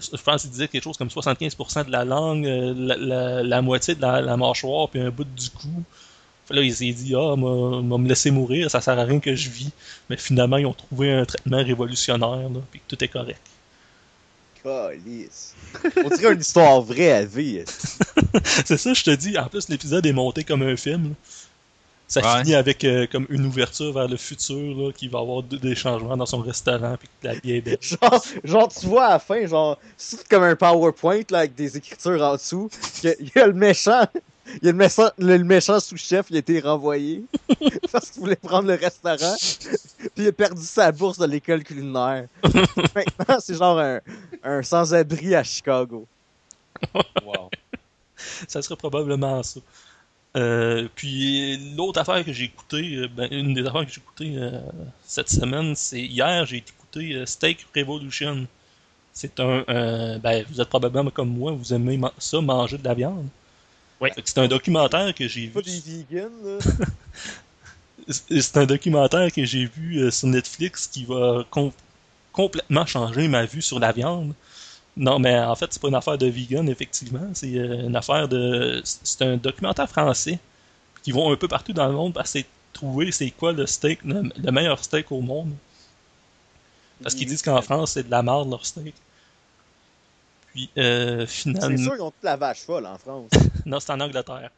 je 0.00 0.22
pense 0.22 0.42
qu'il 0.42 0.50
disait 0.50 0.68
quelque 0.68 0.84
chose 0.84 0.96
comme 0.96 1.08
75% 1.10 1.84
de 1.84 1.92
la 1.92 2.04
langue, 2.04 2.46
euh, 2.46 3.42
la, 3.42 3.62
moitié 3.62 3.94
de 3.94 4.02
la, 4.02 4.36
mâchoire, 4.36 4.88
puis 4.88 5.00
un 5.00 5.10
bout 5.10 5.24
du 5.24 5.50
cou. 5.50 5.82
Là, 6.50 6.62
il 6.62 6.74
s'est 6.74 6.92
dit, 6.92 7.14
ah, 7.16 7.36
m'a 7.36 7.98
me 7.98 8.08
laisser 8.08 8.30
mourir, 8.30 8.70
ça 8.70 8.80
sert 8.80 8.98
à 8.98 9.04
rien 9.04 9.20
que 9.20 9.34
je 9.34 9.50
vis. 9.50 9.72
Mais 10.10 10.16
finalement, 10.16 10.58
ils 10.58 10.66
ont 10.66 10.74
trouvé 10.74 11.12
un 11.12 11.24
traitement 11.24 11.58
révolutionnaire, 11.58 12.48
là, 12.50 12.60
puis 12.70 12.80
tout 12.86 13.02
est 13.02 13.08
correct. 13.08 13.40
Calice. 14.66 15.54
On 16.04 16.08
dirait 16.08 16.32
une 16.34 16.40
histoire 16.40 16.80
vraie 16.82 17.12
à 17.12 17.24
vie. 17.24 17.62
c'est 18.44 18.76
ça, 18.76 18.92
je 18.94 19.04
te 19.04 19.10
dis. 19.14 19.38
En 19.38 19.46
plus, 19.48 19.68
l'épisode 19.68 20.04
est 20.06 20.12
monté 20.12 20.44
comme 20.44 20.62
un 20.62 20.76
film. 20.76 21.04
là. 21.10 21.14
Ça 22.08 22.20
Ouais. 22.20 22.42
finit 22.44 22.54
avec 22.54 22.84
euh, 22.84 23.06
comme 23.10 23.26
une 23.30 23.46
ouverture 23.46 23.92
vers 23.92 24.06
le 24.06 24.16
futur, 24.16 24.76
là, 24.76 24.92
qui 24.92 25.08
va 25.08 25.18
avoir 25.18 25.42
de- 25.42 25.56
des 25.56 25.74
changements 25.74 26.16
dans 26.16 26.24
son 26.26 26.38
restaurant, 26.38 26.96
puis 26.98 27.08
que 27.20 27.26
la 27.26 27.34
vie 27.34 27.52
est 27.56 27.60
belle. 27.60 27.78
Genre, 27.82 28.24
genre, 28.44 28.68
tu 28.72 28.86
vois 28.86 29.06
à 29.06 29.10
la 29.14 29.18
fin, 29.18 29.44
genre, 29.46 29.76
c'est 29.96 30.26
comme 30.28 30.44
un 30.44 30.54
PowerPoint 30.54 31.22
là, 31.30 31.38
avec 31.40 31.56
des 31.56 31.76
écritures 31.76 32.22
en 32.22 32.34
dessous. 32.34 32.70
Il 33.02 33.30
y 33.34 33.38
a 33.40 33.46
le 33.48 33.54
méchant. 33.54 34.04
Il 34.62 34.66
y 34.66 34.68
a 34.68 34.72
le 34.72 34.78
méchant, 34.78 35.10
le, 35.18 35.36
le 35.36 35.44
méchant 35.44 35.80
sous-chef, 35.80 36.26
il 36.30 36.36
a 36.36 36.38
été 36.38 36.60
renvoyé 36.60 37.24
parce 37.92 38.10
qu'il 38.10 38.22
voulait 38.22 38.36
prendre 38.36 38.68
le 38.68 38.74
restaurant. 38.74 39.34
Puis 39.98 40.10
il 40.24 40.28
a 40.28 40.32
perdu 40.32 40.62
sa 40.62 40.92
bourse 40.92 41.18
de 41.18 41.26
l'école 41.26 41.64
culinaire. 41.64 42.26
Maintenant, 42.94 43.38
c'est 43.40 43.54
genre 43.56 43.78
un, 43.78 44.00
un 44.44 44.62
sans-abri 44.62 45.34
à 45.34 45.42
Chicago. 45.42 46.06
Wow. 47.24 47.50
Ça 48.48 48.62
serait 48.62 48.76
probablement 48.76 49.42
ça. 49.42 49.60
Euh, 50.36 50.88
puis 50.94 51.74
l'autre 51.76 51.98
affaire 52.00 52.22
que 52.24 52.32
j'ai 52.32 52.44
écoutée, 52.44 52.96
euh, 52.96 53.08
ben, 53.08 53.26
une 53.30 53.54
des 53.54 53.66
affaires 53.66 53.86
que 53.86 53.90
j'ai 53.92 54.00
écoutées 54.00 54.34
euh, 54.36 54.60
cette 55.06 55.30
semaine, 55.30 55.74
c'est 55.74 56.00
hier, 56.02 56.44
j'ai 56.44 56.58
écouté 56.58 57.14
euh, 57.14 57.26
Steak 57.26 57.66
Revolution. 57.74 58.46
C'est 59.14 59.40
un, 59.40 59.64
euh, 59.70 60.18
ben, 60.18 60.44
vous 60.50 60.60
êtes 60.60 60.68
probablement 60.68 61.10
comme 61.10 61.30
moi, 61.30 61.52
vous 61.52 61.72
aimez 61.72 61.96
ma- 61.96 62.12
ça, 62.18 62.40
manger 62.42 62.76
de 62.76 62.84
la 62.84 62.92
viande. 62.94 63.26
Oui. 64.00 64.10
Fait 64.14 64.22
que 64.22 64.28
C'est 64.28 64.38
un 64.38 64.48
documentaire 64.48 65.14
que 65.14 65.26
j'ai 65.28 65.48
Pas 65.48 65.60
vu. 65.60 65.80
des 65.80 66.04
vegans, 66.04 66.30
là. 66.44 66.58
C'est 68.08 68.56
un 68.56 68.66
documentaire 68.66 69.32
que 69.32 69.44
j'ai 69.44 69.66
vu 69.66 69.98
euh, 69.98 70.10
sur 70.10 70.28
Netflix 70.28 70.86
qui 70.86 71.04
va 71.04 71.44
com- 71.50 71.72
complètement 72.32 72.86
changer 72.86 73.26
ma 73.26 73.44
vue 73.46 73.62
sur 73.62 73.80
la 73.80 73.90
viande. 73.92 74.32
Non, 74.96 75.18
mais 75.18 75.38
en 75.38 75.54
fait, 75.56 75.72
c'est 75.72 75.82
pas 75.82 75.88
une 75.88 75.94
affaire 75.94 76.16
de 76.18 76.26
vegan, 76.26 76.68
effectivement. 76.68 77.28
C'est 77.34 77.56
euh, 77.58 77.86
une 77.88 77.96
affaire 77.96 78.28
de. 78.28 78.80
C'est 78.84 79.22
un 79.22 79.36
documentaire 79.36 79.88
français 79.88 80.38
qui 81.02 81.12
vont 81.12 81.32
un 81.32 81.36
peu 81.36 81.48
partout 81.48 81.72
dans 81.72 81.86
le 81.88 81.94
monde 81.94 82.12
pour 82.12 82.22
essayer 82.22 82.44
de 82.44 82.48
trouver 82.72 83.12
c'est 83.12 83.30
quoi 83.30 83.52
le 83.52 83.66
steak, 83.66 84.02
le, 84.04 84.22
le 84.36 84.52
meilleur 84.52 84.82
steak 84.82 85.10
au 85.12 85.20
monde. 85.20 85.52
Parce 87.02 87.14
qu'ils 87.14 87.26
disent 87.26 87.42
qu'en 87.42 87.60
France, 87.62 87.92
c'est 87.92 88.04
de 88.04 88.10
la 88.10 88.22
merde 88.22 88.50
leur 88.50 88.64
steak. 88.64 88.94
Puis 90.56 90.70
euh, 90.78 91.26
C'est 91.28 91.52
sûr 91.76 91.92
qu'ils 91.92 92.00
ont 92.02 92.10
toute 92.10 92.22
la 92.24 92.36
vache 92.36 92.60
folle 92.60 92.86
en 92.86 92.96
France. 92.96 93.28
Non, 93.66 93.78
c'est 93.78 93.92
en 93.92 94.00
Angleterre. 94.00 94.50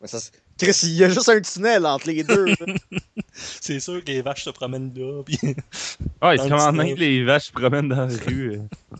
Mais 0.00 0.08
ça, 0.08 0.18
se- 0.18 0.30
Chris, 0.58 0.76
il 0.84 0.94
y 0.96 1.04
a 1.04 1.08
juste 1.08 1.28
un 1.28 1.40
tunnel 1.40 1.86
entre 1.86 2.08
les 2.08 2.24
deux. 2.24 2.46
C'est 3.32 3.78
sûr 3.78 4.02
que 4.02 4.10
les 4.10 4.20
vaches 4.22 4.44
se 4.44 4.50
promènent 4.50 4.90
là. 4.96 5.22
Puis 5.22 5.38
Ouais, 5.42 5.54
Dans 6.36 6.42
c'est 6.42 6.48
le 6.48 6.48
comme 6.56 6.60
en 6.60 6.70
tunnel. 6.72 6.92
Inde, 6.92 6.98
les 6.98 7.24
vaches 7.24 7.46
se 7.46 7.52
promènent 7.52 7.88
dans 7.88 8.06
la 8.06 8.16
rue. 8.26 8.54
euh. 8.54 8.96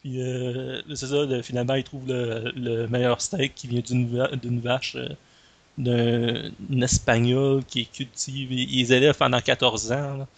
Puis 0.00 0.22
euh, 0.22 0.80
c'est 0.94 1.06
ça, 1.08 1.24
le- 1.24 1.42
finalement, 1.42 1.74
ils 1.74 1.82
trouvent 1.84 2.06
le, 2.06 2.52
le 2.54 2.86
meilleur 2.86 3.20
steak 3.20 3.54
qui 3.54 3.66
vient 3.66 3.80
d'une 3.80 4.16
va- 4.16 4.36
d'une 4.36 4.60
vache, 4.60 4.96
euh, 4.96 5.08
d'un 5.78 6.50
espagnol 6.82 7.64
qui 7.64 7.80
est 7.80 7.92
cultive. 7.92 8.50
Les 8.50 8.92
élèvent 8.92 9.16
pendant 9.16 9.40
14 9.40 9.92
ans 9.92 10.16
là, 10.18 10.28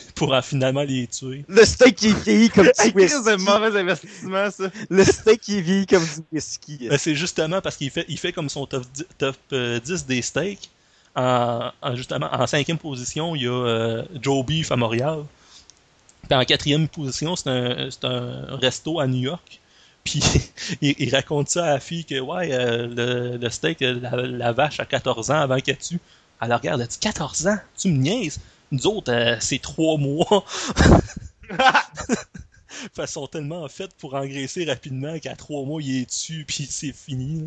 pour 0.14 0.34
euh, 0.34 0.42
finalement 0.42 0.82
les 0.82 1.06
tuer. 1.06 1.44
Le 1.48 1.64
steak 1.64 1.96
qui 1.96 2.08
est 2.08 2.22
vieilli 2.24 2.50
comme 2.50 2.66
du 2.66 2.72
c'est 2.74 2.90
un 3.28 3.36
whisky. 3.36 3.44
mauvais 3.44 3.80
investissement, 3.80 4.50
ça. 4.50 4.70
Le 4.88 5.04
steak 5.04 5.40
qui 5.40 5.58
est 5.58 5.60
vieilli 5.60 5.86
comme 5.86 6.04
du 6.04 6.22
whisky. 6.32 6.88
Ben, 6.88 6.98
c'est 6.98 7.14
justement 7.14 7.60
parce 7.60 7.76
qu'il 7.76 7.90
fait, 7.90 8.04
il 8.08 8.18
fait 8.18 8.32
comme 8.32 8.48
son 8.48 8.66
top, 8.66 8.84
10 8.94 9.04
top, 9.18 9.36
euh, 9.52 9.80
10 9.80 10.06
des 10.06 10.22
steaks. 10.22 10.70
En, 11.16 11.70
en- 11.82 11.96
justement, 11.96 12.28
en 12.32 12.46
cinquième 12.46 12.78
position, 12.78 13.34
il 13.34 13.42
y 13.42 13.46
a 13.46 13.50
euh, 13.52 14.04
Joe 14.22 14.44
Beef 14.44 14.70
à 14.72 14.76
Montréal. 14.76 15.24
Puis 16.28 16.38
en 16.38 16.44
quatrième 16.44 16.86
position, 16.88 17.34
c'est 17.36 17.48
un, 17.50 17.88
c'est 17.90 18.04
un 18.04 18.56
resto 18.56 19.00
à 19.00 19.06
New 19.06 19.20
York. 19.22 19.60
Puis 20.04 20.22
il, 20.80 20.94
il 20.98 21.14
raconte 21.14 21.48
ça 21.50 21.64
à 21.64 21.70
la 21.74 21.80
fille 21.80 22.04
que 22.06 22.18
ouais, 22.20 22.50
euh, 22.52 22.86
le, 22.86 23.36
le 23.36 23.50
steak, 23.50 23.82
euh, 23.82 23.98
la, 24.00 24.16
la 24.16 24.52
vache 24.52 24.80
a 24.80 24.86
14 24.86 25.30
ans 25.30 25.40
avant 25.40 25.58
qu'elle 25.60 25.76
tue. 25.76 26.00
Elle 26.40 26.54
regarde, 26.54 26.80
elle 26.80 26.86
dit 26.86 26.98
14 26.98 27.46
ans, 27.48 27.58
tu 27.76 27.88
me 27.88 27.98
niaises? 27.98 28.38
Nous 28.70 28.86
autres, 28.86 29.12
euh, 29.12 29.36
c'est 29.40 29.60
3 29.60 29.98
mois. 29.98 30.44
Ils 32.98 33.06
sont 33.08 33.26
tellement 33.26 33.68
faites 33.68 33.94
pour 33.94 34.14
engraisser 34.14 34.64
rapidement 34.64 35.18
qu'à 35.18 35.34
trois 35.36 35.64
mois, 35.64 35.82
il 35.82 36.02
est 36.02 36.06
dessus, 36.06 36.44
puis 36.46 36.66
c'est 36.70 36.92
fini. 36.92 37.40
là. 37.40 37.46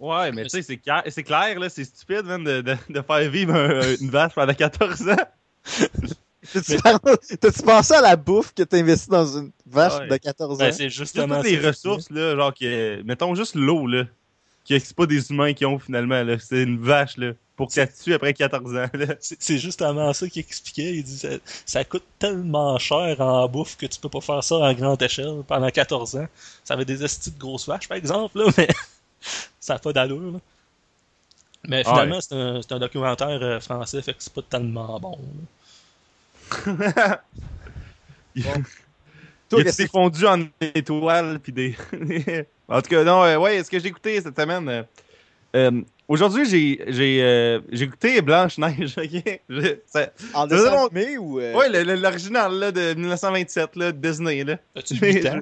Ouais, 0.00 0.32
mais 0.32 0.44
tu 0.44 0.50
sais, 0.50 0.62
c'est 0.62 0.76
clair, 0.78 1.02
c'est 1.08 1.22
clair, 1.22 1.58
là, 1.60 1.68
c'est 1.68 1.84
stupide, 1.84 2.22
man, 2.24 2.42
de, 2.42 2.60
de, 2.60 2.76
de 2.88 3.02
faire 3.02 3.30
vivre 3.30 3.54
un- 3.54 3.96
une 4.00 4.10
vache 4.10 4.32
pendant 4.34 4.54
14 4.54 5.08
ans. 5.08 5.16
T'as-tu 6.52 6.76
t'as-tu 7.38 7.62
pensé 7.62 7.94
à 7.94 8.00
la 8.00 8.16
bouffe 8.16 8.52
que 8.52 8.64
t'as 8.64 8.78
investi 8.78 9.08
dans 9.08 9.38
une 9.38 9.52
vache 9.64 10.00
Ouais. 10.00 10.08
de 10.08 10.16
14 10.16 10.56
ans? 10.56 10.58
Ben, 10.58 10.72
c'est 10.72 10.88
Juste 10.88 11.14
justement 11.14 11.36
toutes 11.40 11.50
les 11.50 11.58
ressources, 11.60 12.10
là, 12.10 12.34
genre, 12.34 12.52
que, 12.52 13.00
mettons 13.04 13.34
juste 13.36 13.54
l'eau, 13.54 13.86
là, 13.86 14.04
que 14.68 14.76
c'est 14.78 14.94
pas 14.96 15.06
des 15.06 15.30
humains 15.30 15.52
qui 15.52 15.64
ont 15.66 15.78
finalement, 15.78 16.20
là, 16.24 16.36
c'est 16.40 16.62
une 16.64 16.80
vache, 16.80 17.16
là, 17.16 17.32
pour 17.62 17.72
qu'elle 17.72 17.92
tue 17.92 18.12
après 18.12 18.34
14 18.34 18.76
ans. 18.76 18.86
C'est 19.20 19.58
justement 19.58 20.12
ça 20.12 20.26
qu'il 20.28 20.40
expliquait. 20.40 20.94
Il 20.96 21.04
dit 21.04 21.16
ça, 21.16 21.28
ça 21.64 21.84
coûte 21.84 22.02
tellement 22.18 22.76
cher 22.80 23.20
en 23.20 23.46
bouffe 23.46 23.76
que 23.76 23.86
tu 23.86 24.00
peux 24.00 24.08
pas 24.08 24.20
faire 24.20 24.42
ça 24.42 24.56
en 24.56 24.74
grande 24.74 25.00
échelle 25.00 25.44
pendant 25.46 25.70
14 25.70 26.16
ans. 26.16 26.26
Ça 26.64 26.74
avait 26.74 26.84
des 26.84 27.04
estis 27.04 27.30
de 27.30 27.38
grosses 27.38 27.68
vaches, 27.68 27.86
par 27.86 27.96
exemple, 27.96 28.36
là, 28.36 28.46
mais 28.58 28.66
ça 29.60 29.74
n'a 29.74 29.78
pas 29.78 29.92
d'allure. 29.92 30.40
Mais 31.68 31.84
Ah 31.86 31.90
finalement, 31.90 32.20
c'est 32.20 32.72
un, 32.72 32.78
documentaire 32.80 33.28
euh, 33.40 33.60
français, 33.60 34.02
fait 34.02 34.14
que 34.14 34.24
c'est 34.24 34.32
pas 34.32 34.42
tellement 34.42 34.98
bon. 34.98 35.16
Il 38.34 38.42
Toi, 39.48 39.62
qu'est-ce 39.62 39.76
des 39.76 39.84
que- 39.84 39.90
fondus 39.92 40.26
en 40.26 40.48
étoiles, 40.60 41.38
puis 41.38 41.52
des... 41.52 41.76
en 42.68 42.82
tout 42.82 42.90
cas, 42.90 43.04
non, 43.04 43.22
euh, 43.22 43.36
ouais, 43.36 43.62
ce 43.62 43.70
que 43.70 43.78
j'ai 43.78 43.86
écouté 43.86 44.20
cette 44.20 44.36
semaine... 44.36 44.68
euh, 44.68 44.82
euh, 45.54 45.82
Aujourd'hui, 46.12 46.44
j'ai 46.44 46.84
j'ai 46.88 47.22
euh, 47.22 47.60
j'ai 47.72 47.84
écouté 47.86 48.20
Blanche-Neige, 48.20 48.94
ok? 48.98 49.40
Je- 49.48 49.76
ça- 49.86 50.10
En 50.34 50.46
dessin 50.46 50.70
long- 50.70 50.86
animé 50.88 51.16
ou... 51.16 51.40
euh, 51.40 51.54
Ouais, 51.54 51.70
le- 51.70 51.84
le- 51.84 51.94
l'original, 52.00 52.52
là, 52.52 52.70
de 52.70 52.92
1927, 52.92 53.76
là, 53.76 53.92
de 53.92 53.96
Disney, 54.08 54.44
là. 54.44 54.58
As-tu 54.76 54.98
Mais- 55.00 55.14
8 55.14 55.26
ans? 55.28 55.40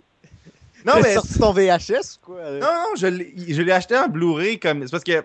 Non, 0.87 0.92
T'as 0.94 1.02
mais... 1.02 1.14
sorti 1.14 1.38
ton 1.40 1.52
VHS 1.52 2.18
ou 2.22 2.26
quoi? 2.26 2.42
Non, 2.52 2.61
non, 2.61 2.94
je 2.96 3.06
l'ai 3.09 3.35
je 3.48 3.61
l'ai 3.62 3.72
acheté 3.72 3.96
en 3.98 4.06
Blu-ray, 4.09 4.59
comme... 4.61 4.83
C'est 4.85 4.90
parce 4.92 5.02
que... 5.04 5.22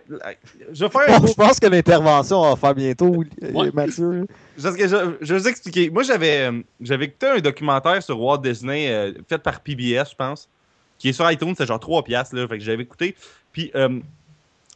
Je 0.73 0.83
vais 0.85 0.89
faire 0.89 1.27
je 1.27 1.33
pense 1.33 1.59
que 1.59 1.67
l'intervention 1.67 2.41
va 2.41 2.55
faire 2.55 2.73
bientôt, 2.75 3.23
euh, 3.43 3.51
Ouais. 3.51 3.69
Mathieu. 3.71 4.25
Parce 4.61 4.75
que 4.75 4.87
je, 4.87 4.95
je 5.21 5.33
vais 5.33 5.39
vous 5.39 5.47
expliquer. 5.47 5.89
Moi, 5.91 6.01
j'avais 6.03 6.39
euh, 6.49 6.59
j'avais 6.81 7.05
écouté 7.05 7.27
un 7.27 7.37
documentaire 7.39 8.01
sur 8.03 8.19
Walt 8.19 8.39
Disney 8.39 8.89
euh, 8.89 9.13
fait 9.29 9.37
par 9.37 9.61
PBS, 9.61 10.09
je 10.11 10.15
pense, 10.17 10.49
qui 10.97 11.09
est 11.09 11.13
sur 11.13 11.29
iTunes, 11.31 11.53
c'est 11.57 11.67
genre 11.67 11.79
3 11.79 12.03
piastres, 12.03 12.35
là, 12.35 12.47
fait 12.47 12.57
que 12.57 12.63
j'avais 12.63 12.83
écouté. 12.83 13.15
Puis 13.53 13.71
euh, 13.75 13.99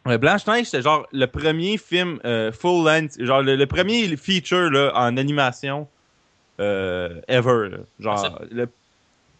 Blanche-Neige, 0.06 0.66
c'était 0.66 0.82
genre 0.82 1.06
le 1.12 1.26
premier 1.28 1.78
film 1.78 2.20
euh, 2.26 2.52
full 2.52 2.86
length, 2.86 3.22
genre 3.24 3.42
le, 3.42 3.56
le 3.56 3.66
premier 3.68 4.16
feature 4.18 4.70
là, 4.72 4.92
en 4.96 5.18
animation 5.18 5.88
euh, 6.60 7.22
ever. 7.28 7.70
là. 7.70 7.78
Genre, 8.00 8.42
le... 8.52 8.68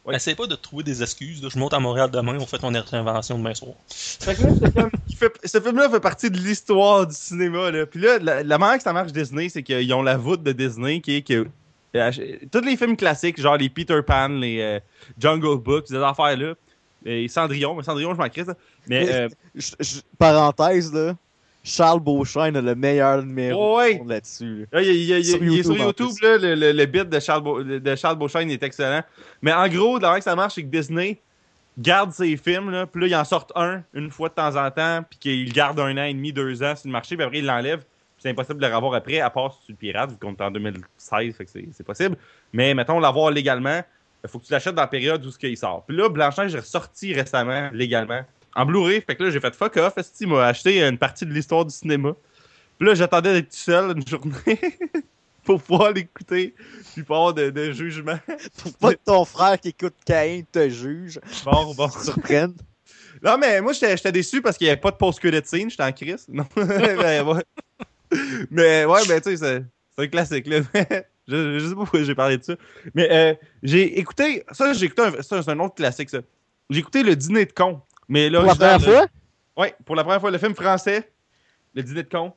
Ouais. 0.06 0.16
Essaye 0.16 0.36
pas 0.36 0.48
de 0.48 0.56
trouver 0.56 0.84
des 0.84 1.02
excuses. 1.04 1.44
là. 1.44 1.50
Je 1.52 1.60
monte 1.60 1.74
à 1.74 1.80
Montréal 1.80 2.10
demain, 2.12 2.38
on 2.40 2.46
fait 2.46 2.58
ton 2.58 2.74
intervention 2.74 3.38
demain 3.38 3.54
soir. 3.54 3.74
Fait 3.90 4.36
que 4.36 4.44
là, 4.44 4.50
j'étais 4.54 4.72
comme, 4.80 4.90
il 5.10 5.16
fait- 5.16 5.34
ce 5.44 5.60
film-là 5.60 5.90
fait 5.90 6.00
partie 6.00 6.32
de 6.32 6.38
l'histoire 6.38 7.06
du 7.08 7.14
cinéma. 7.16 7.70
Là. 7.72 7.86
Puis 7.86 8.00
là, 8.00 8.18
la, 8.20 8.44
la 8.44 8.58
manière 8.58 8.78
que 8.78 8.84
ça 8.84 8.94
marche 8.94 9.12
Disney, 9.12 9.50
c'est 9.50 9.64
qu'ils 9.64 9.94
ont 9.94 10.02
la 10.02 10.18
voûte 10.18 10.42
de 10.44 10.52
Disney 10.52 11.02
qui 11.02 11.18
est 11.18 11.22
que. 11.22 11.48
euh, 11.96 12.12
tous 12.52 12.62
les 12.62 12.78
films 12.78 12.96
classiques, 12.96 13.40
genre 13.42 13.58
les 13.58 13.70
Peter 13.70 14.00
Pan, 14.06 14.30
les 14.30 14.62
euh, 14.62 14.80
Jungle 15.20 15.58
Book, 15.62 15.86
ces 15.88 15.96
affaires-là. 15.98 16.54
Et 17.06 17.28
Cendrillon, 17.28 17.76
mais 17.76 17.84
Cendrillon, 17.84 18.14
je 18.14 18.18
m'en 18.20 18.30
crisse. 18.30 18.48
là. 18.48 18.56
Mais, 18.88 19.06
Mais- 19.06 19.12
euh, 19.14 19.30
Je- 19.56 19.72
je- 19.80 20.02
Parenthèse, 20.18 20.94
là. 20.94 21.16
Charles 21.64 22.00
Beauchesne 22.00 22.56
a 22.56 22.62
le 22.62 22.74
meilleur 22.74 23.22
numéro 23.24 23.78
Ouais. 23.78 23.98
monde 23.98 24.10
là-dessus. 24.10 24.68
là. 24.72 24.80
là, 24.80 24.82
il, 24.82 24.90
il- 24.96 25.10
il- 25.18 25.26
Sur 25.26 25.44
il 25.44 25.60
est 25.60 25.64
sur 25.64 25.78
YouTube, 25.78 26.12
là, 26.22 26.38
le, 26.38 26.56
le, 26.56 26.72
le 26.72 26.86
bit 26.86 27.10
de 27.10 27.20
Charles, 27.20 27.44
Beau- 27.44 27.62
de 27.64 27.96
Charles 27.96 28.18
Beauchesne 28.18 28.50
est 28.50 28.64
excellent. 28.64 29.02
Mais 29.42 29.52
en 29.54 29.68
gros, 29.68 29.96
la 30.00 30.08
manière 30.08 30.18
que 30.20 30.24
ça 30.24 30.36
marche, 30.36 30.56
c'est 30.56 30.64
que 30.64 30.68
Disney 30.70 31.20
garde 31.78 32.12
ses 32.12 32.36
films, 32.38 32.72
là, 32.72 32.86
puis 32.86 33.02
là, 33.02 33.08
ils 33.08 33.16
en 33.16 33.26
sortent 33.26 33.52
un 33.56 33.84
une 33.94 34.10
fois 34.10 34.30
de 34.30 34.34
temps 34.36 34.56
en 34.56 34.72
temps, 34.72 35.04
puis 35.10 35.20
qu'ils 35.20 35.54
gardent 35.54 35.80
un 35.82 35.98
an 35.98 36.04
et 36.06 36.14
demi, 36.14 36.32
deux 36.34 36.64
ans 36.64 36.76
sur 36.76 36.88
le 36.88 36.92
marché, 36.94 37.16
puis 37.16 37.26
après, 37.26 37.40
ils 37.40 37.46
l'enlèvent. 37.46 37.80
Puis 37.80 38.24
c'est 38.24 38.30
impossible 38.30 38.60
de 38.60 38.68
le 38.68 38.74
revoir 38.76 38.94
après, 38.96 39.20
à 39.20 39.30
part 39.30 39.54
si 39.54 39.66
tu 39.68 39.72
le 39.74 39.78
pirates, 39.78 40.12
vu 40.12 40.18
qu'on 40.18 40.34
est 40.34 40.42
en 40.42 40.52
2016, 40.52 41.36
fait 41.36 41.46
que 41.46 41.52
c'est 41.52 41.68
c'est 41.74 41.86
possible. 41.86 42.18
Mais 42.54 42.74
mettons, 42.74 43.00
l'avoir 43.00 43.32
légalement, 43.32 43.82
il 44.24 44.30
faut 44.30 44.40
que 44.40 44.46
tu 44.46 44.52
l'achètes 44.54 44.76
dans 44.76 44.82
la 44.82 44.88
période 44.88 45.26
où 45.26 45.32
ce 45.32 45.38
qu'il 45.38 45.56
sort. 45.58 45.86
Puis 45.88 45.96
là, 45.96 46.10
Blanchard, 46.10 46.50
j'ai 46.50 46.60
ressorti 46.60 47.14
récemment, 47.14 47.70
légalement, 47.74 48.22
en 48.56 48.66
Blu-ray. 48.66 49.02
Fait 49.02 49.16
que 49.16 49.24
là, 49.24 49.30
j'ai 49.30 49.40
fait 49.40 49.56
fuck 49.56 49.78
off. 49.78 49.98
Esti 49.98 50.26
m'a 50.26 50.46
acheté 50.48 50.84
une 50.84 50.98
partie 50.98 51.26
de 51.26 51.32
l'histoire 51.34 51.66
du 51.66 51.74
cinéma. 51.74 52.14
Puis 52.78 52.88
là, 52.88 52.96
j'attendais 52.96 53.34
d'être 53.34 53.50
tout 53.50 53.56
seul 53.58 53.92
une 53.98 54.08
journée 54.08 54.60
pour 55.44 55.62
pouvoir 55.62 55.92
l'écouter, 55.92 56.54
puis 56.94 57.04
pas 57.04 57.16
avoir 57.16 57.34
de, 57.34 57.50
de 57.50 57.72
jugement. 57.72 58.20
Pour 58.62 58.74
pas 58.78 58.94
que 58.94 59.00
ton 59.06 59.26
frère 59.26 59.60
qui 59.60 59.70
écoute 59.70 59.96
Caïn 60.06 60.44
te 60.52 60.70
juge, 60.70 61.20
Bon, 61.46 61.74
bon. 61.78 61.88
te 61.90 62.04
surprenne. 62.04 62.54
Non, 63.24 63.38
mais 63.38 63.60
moi, 63.62 63.74
j'étais 63.74 64.12
déçu 64.12 64.42
parce 64.42 64.58
qu'il 64.58 64.66
n'y 64.66 64.72
avait 64.72 64.80
pas 64.80 64.92
de 64.92 64.96
post-credit 64.98 65.42
scene. 65.46 65.70
J'étais 65.70 65.84
en 65.84 65.92
crise. 65.92 66.26
Non. 66.30 66.46
mais, 66.56 67.20
ouais. 67.22 67.44
mais 68.50 68.86
ouais, 68.86 69.02
ben, 69.08 69.20
tu 69.22 69.32
sais, 69.32 69.38
c'est- 69.38 69.64
c'est 69.98 70.04
un 70.04 70.08
classique, 70.08 70.48
là. 70.48 70.60
Je, 71.30 71.60
je 71.60 71.64
sais 71.68 71.74
pas 71.76 71.82
pourquoi 71.82 72.04
j'ai 72.04 72.16
parlé 72.16 72.38
de 72.38 72.44
ça. 72.44 72.56
Mais 72.96 73.08
euh, 73.12 73.34
j'ai 73.64 74.00
écouté. 74.00 74.44
Ça, 74.52 74.74
j'ai 74.74 74.88
écouté. 74.88 75.02
un- 75.04 75.22
Ça, 75.22 75.42
c'est 75.42 75.52
un 75.52 75.60
autre 75.60 75.76
classique, 75.76 76.10
ça. 76.10 76.20
J'ai 76.70 76.80
écouté 76.80 77.04
Le 77.04 77.16
Dîner 77.16 77.46
de 77.46 77.52
con. 77.54 77.82
Mais 78.08 78.30
là, 78.30 78.40
Pour 78.40 78.48
la 78.50 78.56
première 78.56 78.82
fois? 78.82 79.08
Ouais, 79.58 79.76
pour 79.86 79.96
la 79.96 80.04
première 80.04 80.20
fois, 80.22 80.32
le 80.32 80.38
film 80.38 80.56
français. 80.56 81.12
Le 81.76 81.84
Dîner 81.84 82.04
de 82.04 82.10
con. 82.10 82.34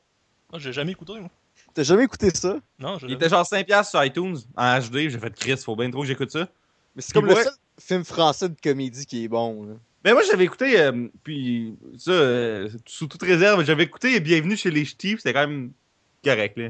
Moi, 0.50 0.58
j'ai 0.58 0.72
jamais 0.72 0.92
écouté, 0.92 1.14
moi. 1.18 1.30
T'as 1.74 1.82
jamais 1.84 2.04
écouté 2.04 2.28
ça? 2.30 2.58
Non, 2.78 2.98
j'ai 2.98 3.06
Il 3.06 3.14
était 3.14 3.28
genre 3.30 3.44
5$ 3.46 3.88
sur 3.88 4.04
iTunes 4.04 4.36
en 4.56 4.78
HD. 4.78 5.08
J'ai 5.08 5.18
fait 5.18 5.34
Chris, 5.34 5.56
faut 5.56 5.74
bien 5.76 5.90
trop 5.90 6.02
que 6.02 6.06
j'écoute 6.06 6.30
ça. 6.30 6.46
Mais 6.94 7.00
c'est 7.00 7.14
comme 7.14 7.24
le 7.26 7.34
ouais. 7.34 7.42
seul 7.44 7.52
film 7.80 8.04
français 8.04 8.48
de 8.50 8.56
comédie 8.62 9.06
qui 9.06 9.24
est 9.24 9.28
bon. 9.28 9.64
là. 9.64 9.74
Ben 10.04 10.12
moi 10.14 10.22
j'avais 10.28 10.44
écouté, 10.44 10.78
euh, 10.80 11.06
puis 11.22 11.74
ça, 11.96 12.10
euh, 12.10 12.68
sous 12.86 13.06
toute 13.06 13.22
réserve, 13.22 13.64
j'avais 13.64 13.84
écouté 13.84 14.18
Bienvenue 14.20 14.56
chez 14.56 14.70
les 14.72 14.84
Ch'tis, 14.84 15.16
c'était 15.16 15.32
quand 15.32 15.46
même 15.46 15.70
correct, 16.24 16.58
là. 16.58 16.68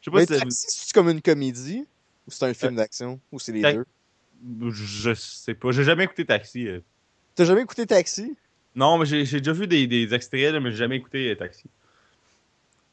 Je 0.00 0.04
sais 0.04 0.10
pas 0.10 0.18
Mais 0.18 0.26
si 0.26 0.40
Taxi, 0.40 0.66
c'est 0.68 0.92
comme 0.92 1.08
une 1.08 1.22
comédie? 1.22 1.86
Ou 2.26 2.30
c'est 2.30 2.44
un 2.44 2.54
film 2.54 2.76
d'action? 2.76 3.20
Ou 3.32 3.38
c'est 3.38 3.52
les 3.52 3.62
Ta- 3.62 3.72
deux? 3.72 3.84
Je 4.70 5.14
sais 5.14 5.54
pas, 5.54 5.72
j'ai 5.72 5.84
jamais 5.84 6.04
écouté 6.04 6.24
Taxi. 6.24 6.68
euh. 6.68 6.80
T'as 7.34 7.44
jamais 7.44 7.62
écouté 7.62 7.86
Taxi? 7.86 8.36
Non, 8.74 8.98
mais 8.98 9.06
j'ai 9.06 9.24
déjà 9.24 9.52
vu 9.52 9.66
des, 9.66 9.86
des 9.86 10.14
extraits, 10.14 10.52
là, 10.52 10.60
mais 10.60 10.70
j'ai 10.70 10.76
jamais 10.76 10.96
écouté 10.96 11.30
euh, 11.30 11.34
Taxi. 11.34 11.64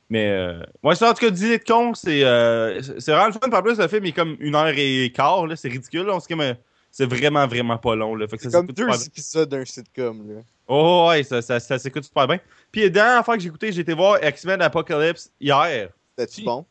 Mais, 0.10 0.30
euh... 0.30 0.64
ouais, 0.84 0.96
ça, 0.96 1.10
en 1.10 1.14
tout 1.14 1.26
cas, 1.26 1.32
Dîner 1.32 1.58
de 1.58 1.64
con, 1.64 1.94
c'est 1.94 2.24
euh, 2.24 2.80
vraiment 3.08 3.28
le 3.28 3.34
fun. 3.34 3.52
En 3.52 3.62
plus, 3.62 3.78
le 3.78 3.88
film 3.88 4.06
est 4.06 4.12
comme 4.12 4.38
une 4.40 4.56
heure 4.56 4.74
et 4.76 5.12
quart, 5.14 5.48
là, 5.48 5.56
c'est 5.56 5.70
ridicule, 5.70 6.04
là. 6.04 6.18
C'est 6.20 6.28
comme, 6.28 6.42
euh, 6.42 6.54
c'est 6.92 7.06
vraiment, 7.06 7.46
vraiment 7.48 7.78
pas 7.78 7.96
long, 7.96 8.16
là. 8.16 8.28
Fait 8.28 8.38
que 8.38 8.44
ça 8.44 8.50
C'est 8.50 8.58
comme 8.58 8.68
deux 8.68 9.06
épisodes 9.06 9.50
d'un 9.50 9.66
sitcom. 9.66 10.36
Là. 10.36 10.42
Oh, 10.68 11.08
ouais, 11.10 11.24
ça, 11.24 11.42
ça, 11.42 11.60
ça 11.60 11.78
s'écoute 11.78 12.04
super 12.04 12.28
bien. 12.28 12.40
Puis, 12.72 12.82
la 12.84 12.90
dernière 12.90 13.26
fois 13.26 13.36
que 13.36 13.42
j'ai 13.42 13.50
écouté, 13.50 13.72
j'ai 13.72 13.82
été 13.82 13.94
voir 13.94 14.24
X-Men 14.24 14.62
Apocalypse 14.62 15.32
hier. 15.40 15.90
C'était-tu 16.18 16.44
bon? 16.44 16.66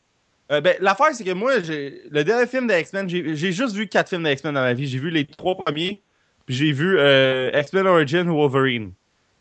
Euh, 0.53 0.61
ben, 0.61 0.77
l'affaire, 0.81 1.15
c'est 1.15 1.25
que 1.25 1.33
moi, 1.33 1.61
j'ai 1.61 2.03
le 2.11 2.23
dernier 2.23 2.47
film 2.47 2.67
de 2.67 2.75
X-Men, 2.75 3.09
j'ai 3.09 3.53
juste 3.53 3.75
vu 3.75 3.89
quatre 3.89 4.09
films 4.09 4.25
de 4.25 4.31
X-Men 4.31 4.55
dans 4.55 4.61
ma 4.61 4.75
vie. 4.75 4.87
J'ai 4.87 4.99
vu 4.99 5.11
les 5.11 5.25
trois 5.25 5.57
premiers, 5.57 6.03
puis 6.45 6.55
j'ai 6.55 6.73
vu 6.73 6.99
euh, 6.99 7.51
X-Men 7.55 7.87
Origin 7.87 8.29
Wolverine. 8.29 8.93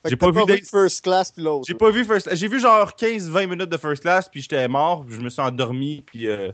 J'ai 0.06 0.16
pas 0.16 0.32
vu 0.32 0.42
First 0.70 1.04
Class 1.04 1.32
puis 1.32 1.44
l'autre. 1.44 1.66
J'ai 1.68 1.76
pas 1.76 1.90
vu 1.90 2.04
First 2.04 2.36
J'ai 2.36 2.48
vu 2.48 2.60
genre 2.60 2.92
15-20 2.92 3.48
minutes 3.48 3.70
de 3.70 3.78
First 3.78 4.02
Class, 4.02 4.30
puis 4.30 4.42
j'étais 4.42 4.68
mort, 4.68 5.06
puis 5.06 5.16
je 5.16 5.22
me 5.22 5.30
suis 5.30 5.42
endormi, 5.42 6.04
puis, 6.06 6.28
euh, 6.28 6.52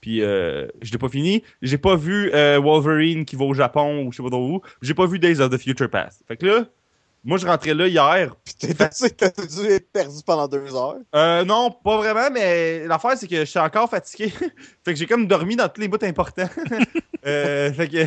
puis 0.00 0.22
euh, 0.22 0.68
je 0.80 0.92
l'ai 0.92 0.98
pas 0.98 1.08
fini. 1.08 1.42
J'ai 1.62 1.78
pas 1.78 1.96
vu 1.96 2.30
euh, 2.32 2.60
Wolverine 2.60 3.24
qui 3.24 3.36
va 3.36 3.44
au 3.44 3.54
Japon 3.54 4.04
ou 4.06 4.12
je 4.12 4.18
sais 4.18 4.22
pas 4.22 4.30
trop 4.30 4.48
où. 4.48 4.62
J'ai 4.82 4.94
pas 4.94 5.06
vu 5.06 5.18
Days 5.18 5.40
of 5.40 5.50
the 5.50 5.58
Future 5.58 5.90
Past. 5.90 6.22
Fait 6.28 6.36
que 6.36 6.46
là, 6.46 6.66
moi, 7.24 7.38
je 7.38 7.46
rentrais 7.46 7.72
là 7.74 7.86
hier, 7.88 8.36
Puis 8.44 8.54
t'es 8.54 8.74
t'as 8.74 8.88
dû 9.46 9.66
être 9.70 9.90
perdu 9.90 10.18
pendant 10.26 10.46
deux 10.46 10.74
heures. 10.74 10.96
Euh, 11.14 11.44
non, 11.44 11.70
pas 11.70 11.96
vraiment, 11.96 12.30
mais 12.30 12.86
l'affaire, 12.86 13.16
c'est 13.16 13.26
que 13.26 13.36
je 13.40 13.44
suis 13.44 13.58
encore 13.58 13.88
fatigué. 13.88 14.28
fait 14.84 14.92
que 14.92 14.94
j'ai 14.94 15.06
comme 15.06 15.26
dormi 15.26 15.56
dans 15.56 15.68
tous 15.68 15.80
les 15.80 15.88
bouts 15.88 15.96
importants. 16.04 16.48
euh, 17.26 17.72
fait 17.72 17.88
que. 17.88 18.06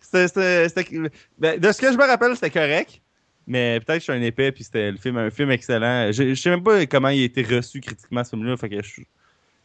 c'était- 0.00 1.10
ben, 1.38 1.60
de 1.60 1.72
ce 1.72 1.80
que 1.80 1.92
je 1.92 1.96
me 1.98 2.06
rappelle, 2.06 2.34
c'était 2.34 2.50
correct. 2.50 3.00
Mais 3.46 3.80
peut-être 3.80 3.98
que 3.98 4.06
je 4.06 4.12
suis 4.12 4.12
un 4.12 4.22
épais, 4.22 4.52
puis 4.52 4.64
c'était 4.64 4.90
le 4.92 4.96
film, 4.96 5.16
un 5.18 5.30
film 5.30 5.50
excellent. 5.50 6.10
Je, 6.12 6.34
je 6.34 6.40
sais 6.40 6.48
même 6.50 6.62
pas 6.62 6.86
comment 6.86 7.08
il 7.08 7.22
a 7.22 7.24
été 7.24 7.42
reçu 7.42 7.80
critiquement, 7.80 8.22
ce 8.24 8.30
film-là. 8.30 8.56
Fait 8.56 8.68
que 8.68 8.82
je- 8.82 9.02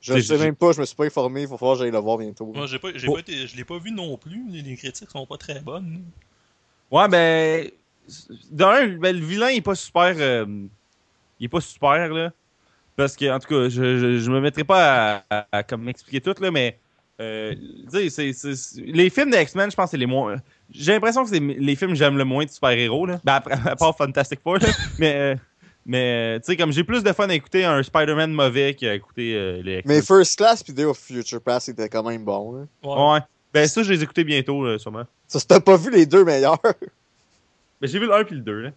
Je 0.02 0.20
sais 0.20 0.38
même 0.38 0.56
pas, 0.56 0.72
je 0.74 0.80
me 0.82 0.86
suis 0.86 0.96
pas 0.96 1.06
informé, 1.06 1.44
il 1.44 1.48
va 1.48 1.58
falloir 1.58 1.78
que 1.78 1.84
j'aille 1.84 1.92
le 1.92 2.00
voir 2.00 2.18
bientôt. 2.18 2.52
Moi, 2.54 2.66
j'ai 2.68 2.80
pas, 2.80 2.90
j'ai 2.96 3.08
Oh. 3.08 3.14
pas 3.14 3.20
été, 3.20 3.46
je 3.48 3.56
l'ai 3.56 3.64
pas 3.64 3.78
vu 3.78 3.92
non 3.92 4.18
plus. 4.18 4.44
Les 4.50 4.76
critiques 4.76 5.10
sont 5.12 5.26
pas 5.26 5.38
très 5.38 5.60
bonnes. 5.62 6.02
Ouais, 6.92 7.08
ben. 7.08 7.70
D'un, 8.52 8.88
ben, 8.98 9.16
le 9.18 9.26
vilain, 9.26 9.50
il 9.50 9.58
est 9.58 9.62
pas 9.62 9.76
super. 9.76 10.14
euh, 10.18 10.46
il 11.40 11.46
est 11.46 11.50
pas 11.50 11.62
super, 11.62 12.10
là. 12.14 12.32
Parce 12.96 13.16
que, 13.16 13.30
en 13.32 13.40
tout 13.40 13.48
cas, 13.48 13.70
je, 13.70 13.98
je, 14.00 14.18
je 14.20 14.32
me 14.32 14.40
mettrai 14.42 14.64
pas 14.64 15.18
à, 15.18 15.24
à- 15.30 15.48
à 15.52 15.64
comme 15.64 15.84
m'expliquer 15.84 16.22
tout, 16.22 16.36
là, 16.42 16.52
mais. 16.52 16.80
Euh, 17.20 17.54
tu 17.56 17.90
sais, 17.92 18.10
c'est- 18.10 18.34
c'est- 18.34 18.56
c'est- 18.56 18.82
les 18.82 19.10
films 19.10 19.32
de 19.32 19.38
X-Men, 19.38 19.72
je 19.72 19.76
pense 19.76 19.86
que 19.86 19.92
c'est 19.92 19.98
les 19.98 20.06
moins. 20.06 20.38
J'ai 20.72 20.94
l'impression 20.94 21.24
que 21.24 21.30
c'est 21.30 21.40
les 21.40 21.76
films 21.76 21.92
que 21.92 21.98
j'aime 21.98 22.18
le 22.18 22.26
moins 22.26 22.46
de 22.46 22.50
super-héros, 22.50 23.06
là. 23.08 23.20
Ben, 23.24 23.34
après, 23.36 23.56
à 23.66 23.76
part 23.76 23.96
Fantastic 23.98 24.40
Four, 24.42 24.58
là. 24.60 24.68
mais. 25.00 25.16
euh, 25.16 25.36
mais, 25.90 26.40
tu 26.42 26.48
sais, 26.48 26.58
comme 26.58 26.72
j'ai 26.74 26.84
plus 26.84 27.02
de 27.02 27.14
fun 27.14 27.30
à 27.30 27.34
écouter 27.34 27.64
un 27.64 27.82
Spider-Man 27.82 28.32
mauvais 28.34 28.74
qu'à 28.74 28.94
écouter 28.94 29.34
euh, 29.36 29.62
les 29.64 29.78
X-Men. 29.80 29.96
Mais 29.98 30.02
First 30.02 30.38
Class 30.38 30.62
puis 30.62 30.74
Day 30.74 30.84
of 30.84 30.98
Future 30.98 31.40
Pass 31.42 31.64
c'était 31.66 31.88
quand 31.88 32.04
même 32.04 32.26
bon. 32.26 32.52
Là. 32.52 32.66
Ouais. 32.84 33.14
Ouais. 33.14 33.20
Ben, 33.54 33.68
ça, 33.70 33.82
je 33.84 33.94
les 33.94 34.04
écoutais 34.04 34.26
bientôt, 34.26 34.66
là, 34.66 34.78
sûrement. 34.78 35.06
Ça, 35.30 35.40
t'as 35.48 35.62
pas 35.62 35.78
vu 35.78 35.90
les 35.90 36.06
deux 36.06 36.26
meilleurs. 36.26 36.60
Ben, 37.82 37.88
j'ai 37.88 38.00
vu 38.00 38.06
le 38.08 38.14
1 38.14 38.24
puis 38.24 38.36
le 38.36 38.42
2, 38.42 38.60
là. 38.62 38.72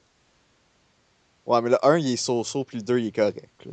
Ouais, 1.46 1.60
mais 1.62 1.70
le 1.70 1.84
1, 1.86 1.98
il 1.98 2.12
est 2.12 2.16
so-so, 2.16 2.64
puis 2.64 2.76
le 2.78 2.82
2, 2.82 2.98
il 2.98 3.06
est 3.08 3.12
correct. 3.16 3.48
là. 3.66 3.72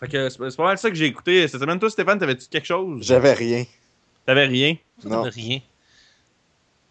Fait 0.00 0.08
que 0.08 0.28
c'est 0.28 0.56
pas 0.56 0.64
mal 0.64 0.78
ça 0.78 0.88
que 0.90 0.96
j'ai 0.96 1.06
écouté 1.06 1.46
cette 1.46 1.60
semaine. 1.60 1.78
Toi, 1.78 1.88
Stéphane, 1.90 2.18
t'avais-tu 2.18 2.48
quelque 2.48 2.66
chose? 2.66 3.04
J'avais 3.04 3.32
rien. 3.34 3.64
T'avais 4.26 4.46
rien? 4.46 4.76
Non. 5.04 5.22
Rien. 5.22 5.60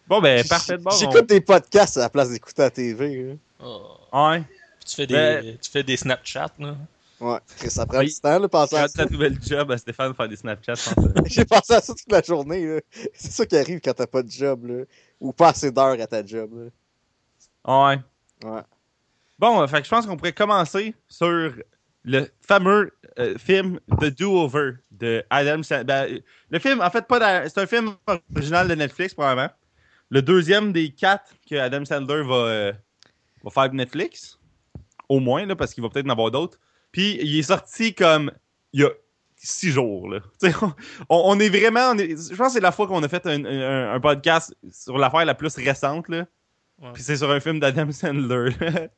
Bon, 0.08 0.22
ben, 0.22 0.46
parfait 0.48 0.78
de 0.78 0.84
bord. 0.84 0.98
J'écoute 0.98 1.26
des 1.28 1.42
podcasts 1.42 1.98
à 1.98 2.02
la 2.02 2.10
place 2.10 2.30
d'écouter 2.30 2.62
la 2.62 2.70
TV. 2.70 3.24
là. 3.24 3.34
Oh. 3.64 3.98
Ouais. 4.14 4.40
Puis 4.42 4.90
Tu 4.90 4.96
fais 4.96 5.08
des, 5.08 5.14
Ben- 5.14 5.58
tu 5.62 5.72
fais 5.72 5.84
des 5.84 5.98
Snapchats, 5.98 6.52
là. 6.60 6.76
Ouais, 7.20 7.38
ça 7.70 7.86
prend 7.86 8.02
du 8.02 8.12
temps, 8.16 8.40
là, 8.40 8.48
penser 8.50 8.78
à 8.78 8.88
ça. 8.88 9.06
ta 9.06 9.10
nouvelle 9.12 9.38
job 9.44 9.72
à 9.72 9.78
Stéphane 9.78 10.12
de 10.12 10.16
faire 10.16 10.28
des 10.28 10.38
Snapchats. 10.38 10.74
J'ai 11.26 11.46
pensé 11.46 11.74
à 11.74 11.80
ça 11.82 11.94
toute 11.94 12.12
la 12.12 12.22
journée. 12.24 12.66
là. 12.66 12.80
C'est 13.14 13.32
ça 13.32 13.46
qui 13.46 13.56
arrive 13.58 13.80
quand 13.80 13.94
t'as 13.94 14.08
pas 14.08 14.24
de 14.24 14.32
job. 14.32 14.66
Là. 14.66 14.84
Ou 15.22 15.32
pas 15.32 15.50
assez 15.50 15.72
d'heures 15.72 16.02
à 16.02 16.08
ta 16.08 16.26
job. 16.26 16.52
Ouais. 16.54 16.70
Là. 17.66 18.04
Ouais. 18.44 18.62
Bon, 19.40 19.62
euh, 19.62 19.68
fait 19.68 19.80
que 19.80 19.86
je 19.86 19.90
pense 19.90 20.06
qu'on 20.06 20.18
pourrait 20.18 20.34
commencer 20.34 20.94
sur 21.08 21.54
le 22.04 22.28
fameux 22.42 22.92
euh, 23.20 23.38
film 23.38 23.80
The 24.00 24.06
Do-Over 24.06 24.74
de 24.92 25.24
Adam 25.30 25.64
Sandler. 25.64 25.84
Ben, 25.84 26.22
le 26.50 26.60
film, 26.60 26.82
en 26.82 26.90
fait, 26.90 27.08
pas 27.08 27.48
c'est 27.48 27.60
un 27.60 27.68
film 27.68 27.96
original 28.36 28.68
de 28.68 28.76
Netflix, 28.76 29.14
probablement. 29.14 29.50
Le 30.10 30.22
deuxième 30.22 30.74
des 30.74 30.90
quatre 30.90 31.34
que 31.50 31.56
Adam 31.56 31.86
Sandler 31.86 32.24
va, 32.24 32.36
euh, 32.36 32.74
va 33.44 33.50
faire 33.50 33.70
de 33.70 33.76
Netflix. 33.76 34.40
Au 35.08 35.20
moins, 35.20 35.46
là, 35.46 35.56
parce 35.56 35.74
qu'il 35.74 35.84
va 35.84 35.90
peut-être 35.90 36.08
en 36.08 36.12
avoir 36.12 36.32
d'autres. 36.32 36.60
Puis, 36.92 37.18
il 37.22 37.40
est 37.40 37.44
sorti 37.44 37.94
comme 37.94 38.32
il 38.74 38.82
y 38.82 38.84
a 38.84 38.90
six 39.44 39.70
jours. 39.72 40.10
Là. 40.10 40.20
On, 41.10 41.22
on 41.26 41.40
est 41.40 41.50
vraiment. 41.50 41.92
on 41.92 41.98
est- 41.98 42.32
je 42.32 42.36
pense 42.36 42.48
que 42.48 42.54
c'est 42.54 42.60
la 42.60 42.72
fois 42.72 42.88
qu'on 42.88 43.02
a 43.04 43.08
fait 43.10 43.26
un, 43.26 43.44
un- 43.46 43.94
un 43.94 44.00
podcast 44.00 44.56
sur 44.72 44.98
l'affaire 44.98 45.26
la 45.26 45.34
plus 45.36 45.56
récente. 45.56 46.10
Là. 46.10 46.26
Ouais. 46.82 46.90
Puis 46.94 47.04
c'est 47.04 47.18
sur 47.18 47.30
un 47.32 47.40
film 47.40 47.60
d'Adam 47.60 47.92
Sandler. 47.92 48.50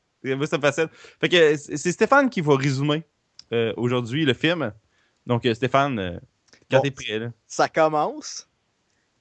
Ça. 0.46 0.88
Fait 1.20 1.28
que 1.28 1.58
c'est 1.58 1.92
Stéphane 1.92 2.30
qui 2.30 2.40
va 2.40 2.56
résumer 2.56 3.04
euh, 3.52 3.74
aujourd'hui 3.76 4.24
le 4.24 4.34
film. 4.34 4.72
Donc, 5.28 5.46
euh, 5.46 5.54
Stéphane, 5.54 6.00
euh, 6.00 6.18
quand 6.72 6.78
Bon. 6.78 6.84
t'es 6.84 6.92
prêt, 6.92 7.20
là. 7.20 7.32
Ça 7.46 7.68
commence. 7.68 8.48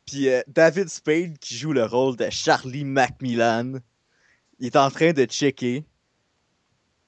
Puis 0.07 0.29
euh, 0.29 0.43
David 0.47 0.89
Spade, 0.89 1.39
qui 1.39 1.57
joue 1.57 1.73
le 1.73 1.85
rôle 1.85 2.17
de 2.17 2.31
Charlie 2.31 2.85
Macmillan, 2.85 3.81
il 4.61 4.67
est 4.67 4.77
en 4.77 4.91
train 4.93 5.13
de 5.13 5.25
checker. 5.25 5.85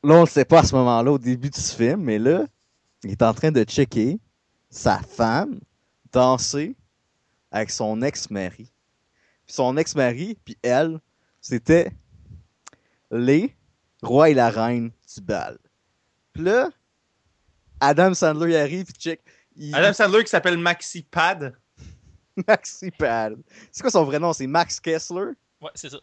Là, 0.03 0.15
on 0.17 0.21
le 0.23 0.27
sait 0.27 0.45
pas 0.45 0.61
à 0.61 0.65
ce 0.65 0.75
moment-là, 0.75 1.13
au 1.13 1.19
début 1.19 1.51
du 1.51 1.61
film, 1.61 2.03
mais 2.03 2.19
là, 2.19 2.47
il 3.05 3.13
est 3.13 3.23
en 3.23 3.35
train 3.35 3.53
de 3.53 3.63
checker 3.65 4.19
sa 4.71 4.99
femme 4.99 5.61
danser 6.13 6.75
avec 7.51 7.71
son 7.71 8.03
ex-mari. 8.03 8.73
Puis 9.47 9.55
son 9.55 9.77
ex-mari, 9.77 10.39
puis 10.45 10.57
elle, 10.63 10.99
c'était 11.41 11.93
les 13.11 13.55
rois 14.03 14.31
et 14.31 14.35
la 14.35 14.51
reine 14.51 14.91
du 15.15 15.21
bal. 15.21 15.59
Puis 16.33 16.43
là, 16.43 16.71
Adam 17.81 18.15
Sandler 18.15 18.53
il 18.53 18.57
arrive, 18.57 18.87
puis 18.87 18.95
check. 18.95 19.21
Il... 19.57 19.75
Adam 19.75 19.93
Sandler 19.93 20.25
qui 20.25 20.31
s'appelle 20.31 20.59
Maxi 20.59 21.03
Pad. 21.03 21.55
Maxi 22.49 22.91
Pad. 22.91 23.37
C'est 23.71 23.83
quoi 23.83 23.91
son 23.91 24.05
vrai 24.05 24.19
nom? 24.19 24.33
C'est 24.33 24.47
Max 24.47 24.81
Kessler? 24.81 25.33
Ouais, 25.61 25.71
c'est 25.75 25.91
ça. 25.91 25.99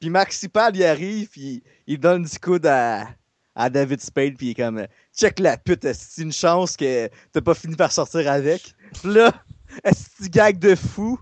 Puis 0.00 0.10
Maxi 0.10 0.48
Pad, 0.48 0.74
il 0.74 0.84
arrive, 0.84 1.28
puis 1.28 1.62
il 1.86 2.00
donne 2.00 2.24
du 2.24 2.38
coude 2.38 2.66
à, 2.66 3.08
à 3.56 3.70
David 3.70 4.00
Spade, 4.00 4.36
puis 4.36 4.48
il 4.48 4.50
est 4.50 4.54
comme 4.54 4.86
Check 5.16 5.38
la 5.40 5.56
pute, 5.56 5.90
c'est 5.92 6.22
une 6.22 6.32
chance 6.32 6.76
que 6.76 7.08
t'as 7.32 7.40
pas 7.40 7.54
fini 7.54 7.74
par 7.74 7.90
sortir 7.90 8.30
avec. 8.30 8.74
Puis 9.00 9.14
là, 9.14 9.32
est 9.84 10.28
gag 10.28 10.58
de 10.58 10.74
fou? 10.74 11.18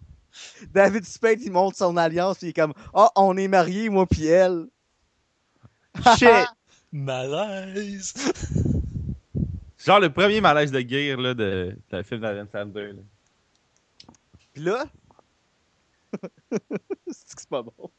David 0.73 1.05
Spade, 1.05 1.41
il 1.41 1.53
monte 1.53 1.77
son 1.77 1.97
alliance, 1.97 2.39
puis 2.39 2.49
il 2.49 2.51
est 2.51 2.55
comme 2.55 2.75
Ah, 2.93 3.11
on 3.15 3.37
est 3.37 3.49
mariés, 3.49 3.89
moi, 3.89 4.05
puis 4.07 4.27
elle. 4.27 4.67
Shit! 6.19 6.29
Malaise! 6.93 8.15
Genre 9.79 10.01
le 10.01 10.11
premier 10.13 10.41
malaise 10.41 10.73
de 10.73 10.81
guerre 10.81 11.21
là, 11.21 11.35
de, 11.35 11.77
de 11.91 12.03
film 12.03 12.21
d'Adam 12.21 12.47
Sandler. 12.51 12.93
là. 12.93 13.03
Puis 14.55 14.63
là, 14.63 14.85
c'est 16.13 17.35
que 17.35 17.41
c'est 17.41 17.49
pas 17.49 17.63
bon. 17.63 17.91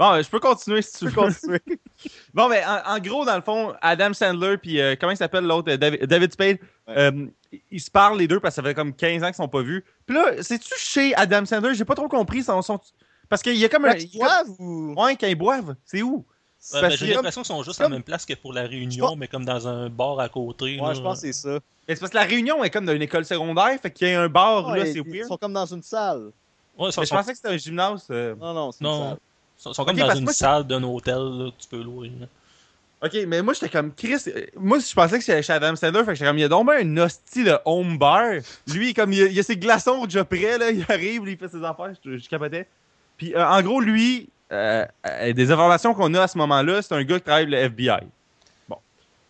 Bon, 0.00 0.12
euh, 0.14 0.22
je 0.22 0.30
peux 0.30 0.40
continuer 0.40 0.80
si 0.80 0.98
tu 0.98 1.04
veux. 1.06 1.12
continuer. 1.12 1.60
Bon, 2.34 2.48
mais 2.48 2.62
en, 2.64 2.94
en 2.94 2.98
gros, 3.00 3.26
dans 3.26 3.36
le 3.36 3.42
fond, 3.42 3.74
Adam 3.82 4.14
Sandler, 4.14 4.56
puis 4.56 4.80
euh, 4.80 4.96
comment 4.98 5.12
il 5.12 5.16
s'appelle 5.18 5.44
l'autre, 5.44 5.74
David, 5.74 6.04
David 6.06 6.32
Spade, 6.32 6.56
Ouais. 6.88 6.94
euh, 6.96 7.26
ils 7.70 7.80
se 7.80 7.90
parlent 7.90 8.18
les 8.18 8.26
deux 8.26 8.40
parce 8.40 8.54
que 8.56 8.62
ça 8.62 8.66
fait 8.66 8.74
comme 8.74 8.94
15 8.94 9.22
ans 9.22 9.26
qu'ils 9.26 9.34
sont 9.34 9.48
pas 9.48 9.60
vus. 9.62 9.84
Puis 10.06 10.16
là, 10.16 10.42
c'est-tu 10.42 10.72
chez 10.78 11.14
Adam 11.16 11.44
Sandler? 11.44 11.74
J'ai 11.74 11.84
pas 11.84 11.94
trop 11.94 12.08
compris. 12.08 12.42
Son, 12.42 12.62
son- 12.62 12.80
Parce 13.28 13.42
qu'il 13.42 13.56
y 13.56 13.64
a 13.64 13.68
comme 13.68 13.84
un. 13.84 13.92
Quand 13.92 13.98
ils 14.00 14.18
boivent 14.18 14.50
ou? 14.58 14.94
Ouais, 14.96 15.16
quand 15.16 15.26
ils 15.26 15.34
boivent, 15.34 15.76
c'est 15.84 16.00
où? 16.00 16.16
Ouais, 16.16 16.24
Parce 16.72 16.82
ben, 16.82 16.90
que 16.90 16.96
J'ai 16.96 17.14
l'impression 17.14 17.42
qu'ils 17.42 17.54
sont 17.54 17.62
juste 17.62 17.80
à 17.80 17.84
la 17.84 17.90
même 17.90 18.02
place 18.02 18.24
que 18.24 18.32
pour 18.34 18.52
la 18.54 18.62
réunion, 18.62 19.08
pense- 19.08 19.16
mais 19.18 19.28
comme 19.28 19.44
dans 19.44 19.68
un 19.68 19.90
bar 19.90 20.18
à 20.18 20.28
côté. 20.30 20.80
Ouais, 20.80 20.88
là. 20.88 20.94
je 20.94 21.00
pense 21.02 21.20
que 21.20 21.26
c'est 21.26 21.32
ça. 21.34 21.58
Mais 21.86 21.94
c'est 21.94 22.00
parce 22.00 22.12
que 22.12 22.16
la 22.16 22.24
réunion 22.24 22.64
est 22.64 22.70
comme 22.70 22.86
dans 22.86 22.94
une 22.94 23.02
école 23.02 23.24
secondaire, 23.26 23.78
fait 23.80 23.90
qu'il 23.90 24.08
y 24.08 24.12
a 24.14 24.22
un 24.22 24.28
bar, 24.28 24.74
là, 24.74 24.86
c'est 24.86 24.92
ils 24.94 25.02
weird. 25.02 25.28
sont 25.28 25.36
comme 25.36 25.52
dans 25.52 25.66
une 25.66 25.82
salle. 25.82 26.30
Ouais, 26.78 26.88
ils 26.88 26.92
sont, 26.92 27.00
Mais 27.02 27.04
je 27.06 27.10
sont- 27.10 27.16
pensais 27.16 27.30
que 27.32 27.36
c'était 27.36 27.48
un 27.50 27.56
gymnase. 27.58 28.06
euh. 28.10 28.34
Non, 28.36 28.54
non, 28.54 28.72
c'est 28.72 28.80
une 28.84 28.90
non, 28.90 29.08
salle. 29.10 29.18
Sont, 29.60 29.72
sont 29.72 29.84
comme 29.84 29.96
dans 29.96 30.14
une 30.14 30.24
moi, 30.24 30.32
salle 30.32 30.64
d'un 30.64 30.82
hôtel 30.82 31.14
là, 31.16 31.50
que 31.50 31.62
tu 31.62 31.68
peux 31.68 31.82
louer. 31.82 32.10
là. 32.18 32.26
Ok, 33.02 33.16
mais 33.26 33.40
moi 33.40 33.54
j'étais 33.54 33.70
comme 33.70 33.94
Chris. 33.94 34.24
Moi 34.56 34.78
je 34.78 34.92
pensais 34.92 35.18
que 35.18 35.24
c'était 35.24 35.42
chez 35.42 35.52
Adam 35.54 35.74
Sandler, 35.74 36.00
fait 36.00 36.06
que 36.06 36.14
j'étais 36.14 36.26
comme 36.26 36.38
il 36.38 36.42
y 36.42 36.44
a 36.44 36.48
donc 36.48 36.66
bien 36.66 36.78
un 36.80 36.96
hostie 36.98 37.44
de 37.44 37.56
home 37.64 37.96
bar. 37.98 38.24
Lui, 38.66 38.92
comme 38.92 39.12
il 39.12 39.18
y 39.18 39.22
a, 39.22 39.26
il 39.26 39.38
a 39.38 39.42
ses 39.42 39.56
glaçons 39.56 40.04
déjà 40.04 40.24
prêts, 40.24 40.58
là, 40.58 40.70
il 40.70 40.84
arrive, 40.88 41.22
il 41.26 41.36
fait 41.36 41.48
ses 41.48 41.64
affaires, 41.64 41.92
je, 42.04 42.18
je 42.18 42.28
capotais. 42.28 42.66
Puis 43.16 43.34
euh, 43.34 43.46
en 43.46 43.62
gros, 43.62 43.80
lui, 43.80 44.28
euh, 44.52 44.84
euh, 45.06 45.32
des 45.32 45.50
informations 45.50 45.94
qu'on 45.94 46.12
a 46.14 46.22
à 46.22 46.28
ce 46.28 46.36
moment-là, 46.38 46.82
c'est 46.82 46.94
un 46.94 47.04
gars 47.04 47.16
qui 47.18 47.24
travaille 47.24 47.46
le 47.46 47.56
FBI. 47.56 48.00
Bon. 48.68 48.76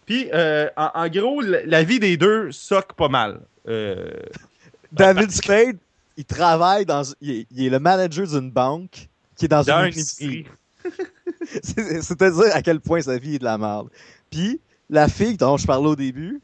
Puis 0.06 0.28
euh, 0.32 0.68
en, 0.76 0.90
en 0.94 1.08
gros, 1.08 1.40
la, 1.40 1.64
la 1.64 1.82
vie 1.84 2.00
des 2.00 2.16
deux 2.16 2.50
soque 2.52 2.94
pas 2.94 3.08
mal. 3.08 3.40
Euh, 3.68 4.10
David 4.90 5.30
Spade, 5.30 5.76
il 6.16 6.24
travaille 6.24 6.86
dans. 6.86 7.02
Il 7.20 7.30
est, 7.30 7.46
il 7.52 7.66
est 7.66 7.70
le 7.70 7.78
manager 7.78 8.26
d'une 8.26 8.50
banque 8.50 9.08
qui 9.40 9.46
est 9.46 9.48
dans, 9.48 9.62
dans 9.62 9.80
une 9.84 9.86
épicerie. 9.88 10.46
épicerie. 10.46 10.46
C'est- 11.62 12.02
C'est-à-dire 12.02 12.54
à 12.54 12.60
quel 12.60 12.78
point 12.80 13.00
sa 13.00 13.16
vie 13.16 13.36
est 13.36 13.38
de 13.38 13.44
la 13.44 13.56
merde. 13.56 13.88
Puis, 14.30 14.60
la 14.90 15.08
fille 15.08 15.36
dont 15.38 15.56
je 15.56 15.66
parlais 15.66 15.88
au 15.88 15.96
début, 15.96 16.40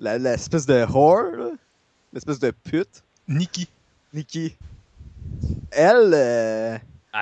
la- 0.00 0.18
l'espèce 0.18 0.66
de 0.66 0.84
whore, 0.84 1.52
l'espèce 2.12 2.40
de 2.40 2.50
pute, 2.50 3.04
Nikki. 3.28 3.68
Nikki, 4.12 4.56
elle, 5.70 6.10
euh, 6.14 6.76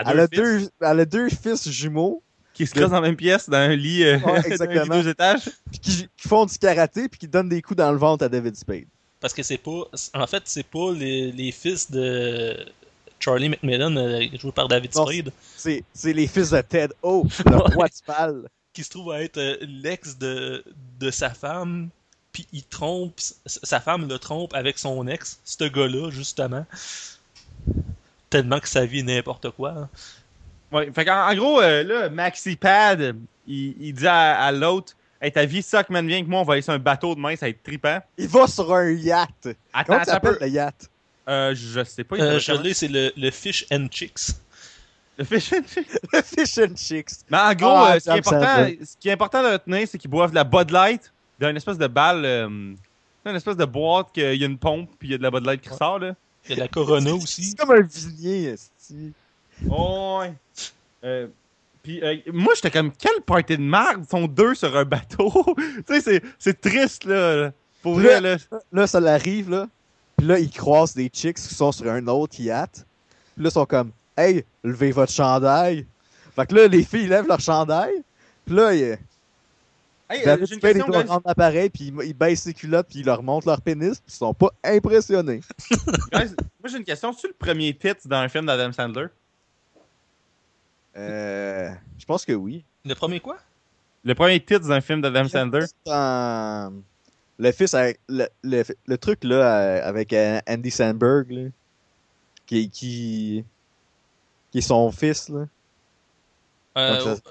elle, 0.07 0.21
a 0.21 0.27
deux, 0.27 0.69
elle 0.81 1.01
a 1.01 1.05
deux 1.05 1.29
fils 1.29 1.69
jumeaux 1.71 2.23
Qui 2.55 2.67
se 2.67 2.73
croisent 2.73 2.91
dans 2.91 3.01
la 3.01 3.09
même 3.09 3.17
pièce, 3.17 3.49
dans 3.49 3.59
un 3.59 3.77
lit, 3.77 4.05
euh, 4.05 4.19
Ouais, 4.19 4.23
dans 4.25 4.33
un 4.33 4.41
lit 4.41 4.47
exactement. 4.47 4.95
deux 5.03 5.09
étages. 5.09 5.51
puis 5.71 5.79
qui, 5.81 6.09
qui 6.17 6.29
font 6.29 6.47
du 6.47 6.57
karaté 6.59 7.09
puis 7.09 7.19
qui 7.21 7.29
donnent 7.29 7.49
des 7.51 7.61
coups 7.63 7.77
dans 7.79 7.93
le 7.93 7.99
ventre 7.99 8.25
à 8.25 8.29
David 8.31 8.57
Spade. 8.57 8.85
Parce 9.21 9.35
que 9.35 9.43
c'est 9.43 9.59
pas. 9.59 9.85
En 10.15 10.27
fait, 10.27 10.43
c'est 10.47 10.67
pas 10.67 10.91
les, 10.93 11.31
les 11.33 11.53
fils 11.53 11.91
de 11.91 12.57
Charlie 13.23 13.49
McMillan, 13.49 13.97
euh, 13.97 14.21
joué 14.39 14.53
par 14.53 14.69
David 14.69 14.93
Spade, 14.93 15.33
C'est 15.57 15.85
c'est 15.95 16.13
les 16.13 16.27
fils 16.27 16.51
de 16.51 16.61
Ted 16.61 16.93
O, 17.03 17.27
le 17.47 17.57
roi 17.57 17.87
du 17.89 17.95
bal. 18.07 18.49
qui 18.73 18.83
se 18.83 18.91
trouve 18.91 19.13
à 19.13 19.23
être 19.23 19.39
euh, 19.39 19.57
l'ex 19.63 20.19
de, 20.19 20.65
de 20.99 21.11
sa 21.11 21.31
femme. 21.31 21.89
Puis 22.33 22.47
il 22.53 22.65
trompe, 22.65 23.13
sa 23.47 23.79
femme 23.79 24.09
le 24.09 24.19
trompe 24.19 24.55
avec 24.55 24.79
son 24.79 25.07
ex, 25.07 25.39
ce 25.45 25.65
gars-là, 25.65 26.11
justement. 26.11 26.65
Tellement 28.31 28.59
que 28.61 28.69
sa 28.69 28.87
vie 28.87 29.01
est 29.01 29.03
n'importe 29.03 29.51
quoi. 29.51 29.71
hein. 29.73 29.89
Ouais, 30.73 30.91
fait 30.95 31.05
qu'en 31.05 31.29
en 31.31 31.35
gros, 31.35 31.61
euh, 31.61 31.83
là, 31.83 32.09
Maxi 32.09 32.57
Pad, 32.57 33.15
il, 33.47 33.75
il 33.79 33.93
dit 33.93 34.07
à, 34.07 34.41
à 34.41 34.53
l'autre 34.53 34.95
Hey, 35.21 35.31
ta 35.31 35.45
vie 35.45 35.63
suck, 35.63 35.89
man, 35.91 36.05
viens 36.09 36.25
que 36.25 36.29
moi, 36.29 36.41
on 36.41 36.45
va 36.45 36.55
aller 36.55 36.63
sur 36.63 36.73
un 36.73 36.79
bateau 36.81 37.15
demain, 37.15 37.37
ça 37.37 37.47
va 37.47 37.51
être 37.51 37.63
trippant. 37.63 38.01
Il 38.19 38.27
va 38.27 38.49
sur 38.49 38.75
un 38.75 38.91
yacht. 38.91 39.31
Attends, 39.73 39.85
Comment 39.93 40.05
ça 40.05 40.17
un 40.17 40.21
peu. 40.21 40.33
s'appelle 40.33 40.49
le 40.49 40.55
yacht? 40.55 40.91
Euh, 41.29 41.55
je 41.55 41.85
sais 41.85 42.05
pas. 42.05 42.17
il 42.17 42.23
Euh, 42.23 42.39
je 42.39 42.53
l'ai, 42.53 42.75
c'est 42.75 42.89
le, 42.89 43.13
le 43.17 43.31
Fish 43.31 43.65
and 43.73 43.87
Chicks. 43.91 44.31
Le 45.19 45.25
fish 45.25 45.53
and 45.53 45.63
chips. 45.69 45.99
Le 46.13 46.23
Fish 46.23 46.59
and 46.59 46.75
Chicks. 46.75 47.11
Mais 47.31 47.37
en 47.39 47.53
gros, 47.55 47.69
Ah, 47.69 47.93
euh, 47.97 48.01
ce, 48.01 48.05
qui 48.05 48.11
important, 48.11 48.67
ce 48.83 48.97
qui 48.99 49.09
est 49.09 49.13
important 49.13 49.43
de 49.43 49.49
retenir, 49.53 49.87
c'est 49.87 49.99
qu'ils 49.99 50.11
boivent 50.11 50.31
de 50.31 50.35
la 50.35 50.43
Bud 50.45 50.71
Light 50.71 51.13
dans 51.39 51.51
une 51.51 51.57
espèce 51.59 51.77
de 51.79 51.87
balle, 51.87 52.25
euh, 52.25 52.49
une 52.49 53.37
espèce 53.37 53.57
de 53.59 53.65
boîte 53.67 54.09
qu'il 54.15 54.35
y 54.35 54.43
a 54.43 54.47
une 54.47 54.57
pompe 54.59 54.89
puis 54.99 55.09
il 55.09 55.11
y 55.13 55.15
a 55.15 55.19
de 55.19 55.23
la 55.23 55.31
Bud 55.31 55.45
Light 55.45 55.61
qui 55.61 55.69
ressort, 55.69 55.99
là. 55.99 56.15
Il 56.47 56.51
y 56.51 56.53
a 56.55 56.57
de 56.57 56.61
la 56.63 56.69
Corona 56.69 57.15
aussi. 57.15 57.45
C'est 57.45 57.59
comme 57.59 57.71
un 57.73 57.83
vignier, 57.83 58.45
esti. 58.49 59.13
Oh, 59.71 60.21
ouais. 60.23 60.33
Euh, 61.05 61.27
puis 61.83 62.03
euh, 62.03 62.17
moi, 62.33 62.55
j'étais 62.57 62.71
comme, 62.71 62.91
quelle 62.93 63.21
party 63.25 63.59
de 63.59 63.63
merde 63.63 64.05
sont 64.11 64.27
deux 64.27 64.55
sur 64.55 64.75
un 64.77 64.85
bateau? 64.85 65.31
tu 65.57 65.85
sais, 65.95 66.01
c'est- 66.01 66.23
c'est 66.39 66.59
triste, 66.61 67.05
là. 67.05 67.37
là. 67.37 67.53
Pour 67.83 67.95
vrai, 67.97 68.21
là. 68.21 68.37
Là, 68.73 68.87
ça 68.87 68.99
l'arrive, 68.99 69.51
là. 69.51 69.69
Puis 70.23 70.29
là, 70.29 70.39
ils 70.39 70.53
croisent 70.53 70.95
des 70.95 71.09
chicks 71.13 71.35
qui 71.37 71.53
sont 71.53 71.73
sur 71.73 71.91
un 71.91 72.07
autre 72.07 72.39
yacht. 72.39 72.87
Puis 73.35 73.43
là, 73.43 73.49
ils 73.49 73.53
sont 73.53 73.67
comme, 73.67 73.91
hey, 74.17 74.45
levez 74.63 74.93
votre 74.93 75.11
chandail. 75.11 75.85
Fait 76.37 76.47
que 76.47 76.55
là, 76.55 76.69
les 76.69 76.85
filles 76.85 77.09
lèvent 77.09 77.27
leur 77.27 77.41
chandail. 77.41 77.91
Puis 78.47 78.55
là, 78.55 78.73
ils- 78.73 78.99
Hey, 80.09 80.25
euh, 80.25 80.37
j'ai 80.47 80.55
une 80.55 80.61
question, 80.61 80.87
guys. 80.89 81.09
l'appareil, 81.27 81.71
puis 81.71 81.89
ils, 81.89 82.05
ils 82.07 82.15
baissent 82.15 82.43
ses 82.43 82.55
culottes, 82.55 82.87
puis 82.89 83.01
ils 83.01 83.05
leur 83.05 83.21
montrent 83.25 83.49
leur 83.49 83.61
pénis, 83.61 83.99
puis 83.99 84.15
ils 84.15 84.17
sont 84.17 84.33
pas 84.33 84.51
impressionnés. 84.63 85.41
Guys, 86.13 86.37
Moi, 86.61 86.69
j'ai 86.71 86.77
une 86.77 86.85
question. 86.85 87.13
C'est 87.13 87.27
le 87.27 87.35
premier 87.35 87.75
titre 87.77 88.03
dans 88.07 88.19
un 88.19 88.29
film 88.29 88.47
d'Adam 88.47 88.71
Sandler? 88.71 89.07
Euh, 90.97 91.69
je 91.99 92.05
pense 92.05 92.25
que 92.25 92.33
oui. 92.33 92.65
Le 92.85 92.95
premier 92.95 93.19
quoi? 93.19 93.39
Le 94.05 94.15
premier 94.15 94.39
titre 94.39 94.61
dans 94.61 94.71
un 94.73 94.81
film 94.81 95.01
d'Adam 95.01 95.27
Sandler? 95.27 95.65
Dans 95.85 96.81
le 97.43 97.53
fils 97.53 97.75
avec 97.75 98.01
le, 98.09 98.27
le, 98.43 98.63
le 98.87 98.99
truc 98.99 99.25
là 99.25 99.37
euh, 99.37 99.89
avec 99.89 100.13
euh, 100.13 100.41
Andy 100.49 100.71
Sandberg 100.71 101.31
là, 101.31 101.49
qui 102.47 102.71
qui 102.71 103.45
qui 104.51 104.59
est 104.59 104.63
son 104.63 104.91
fils 104.93 105.29
là. 105.29 105.47
Euh, 106.79 107.05
Donc, 107.05 107.23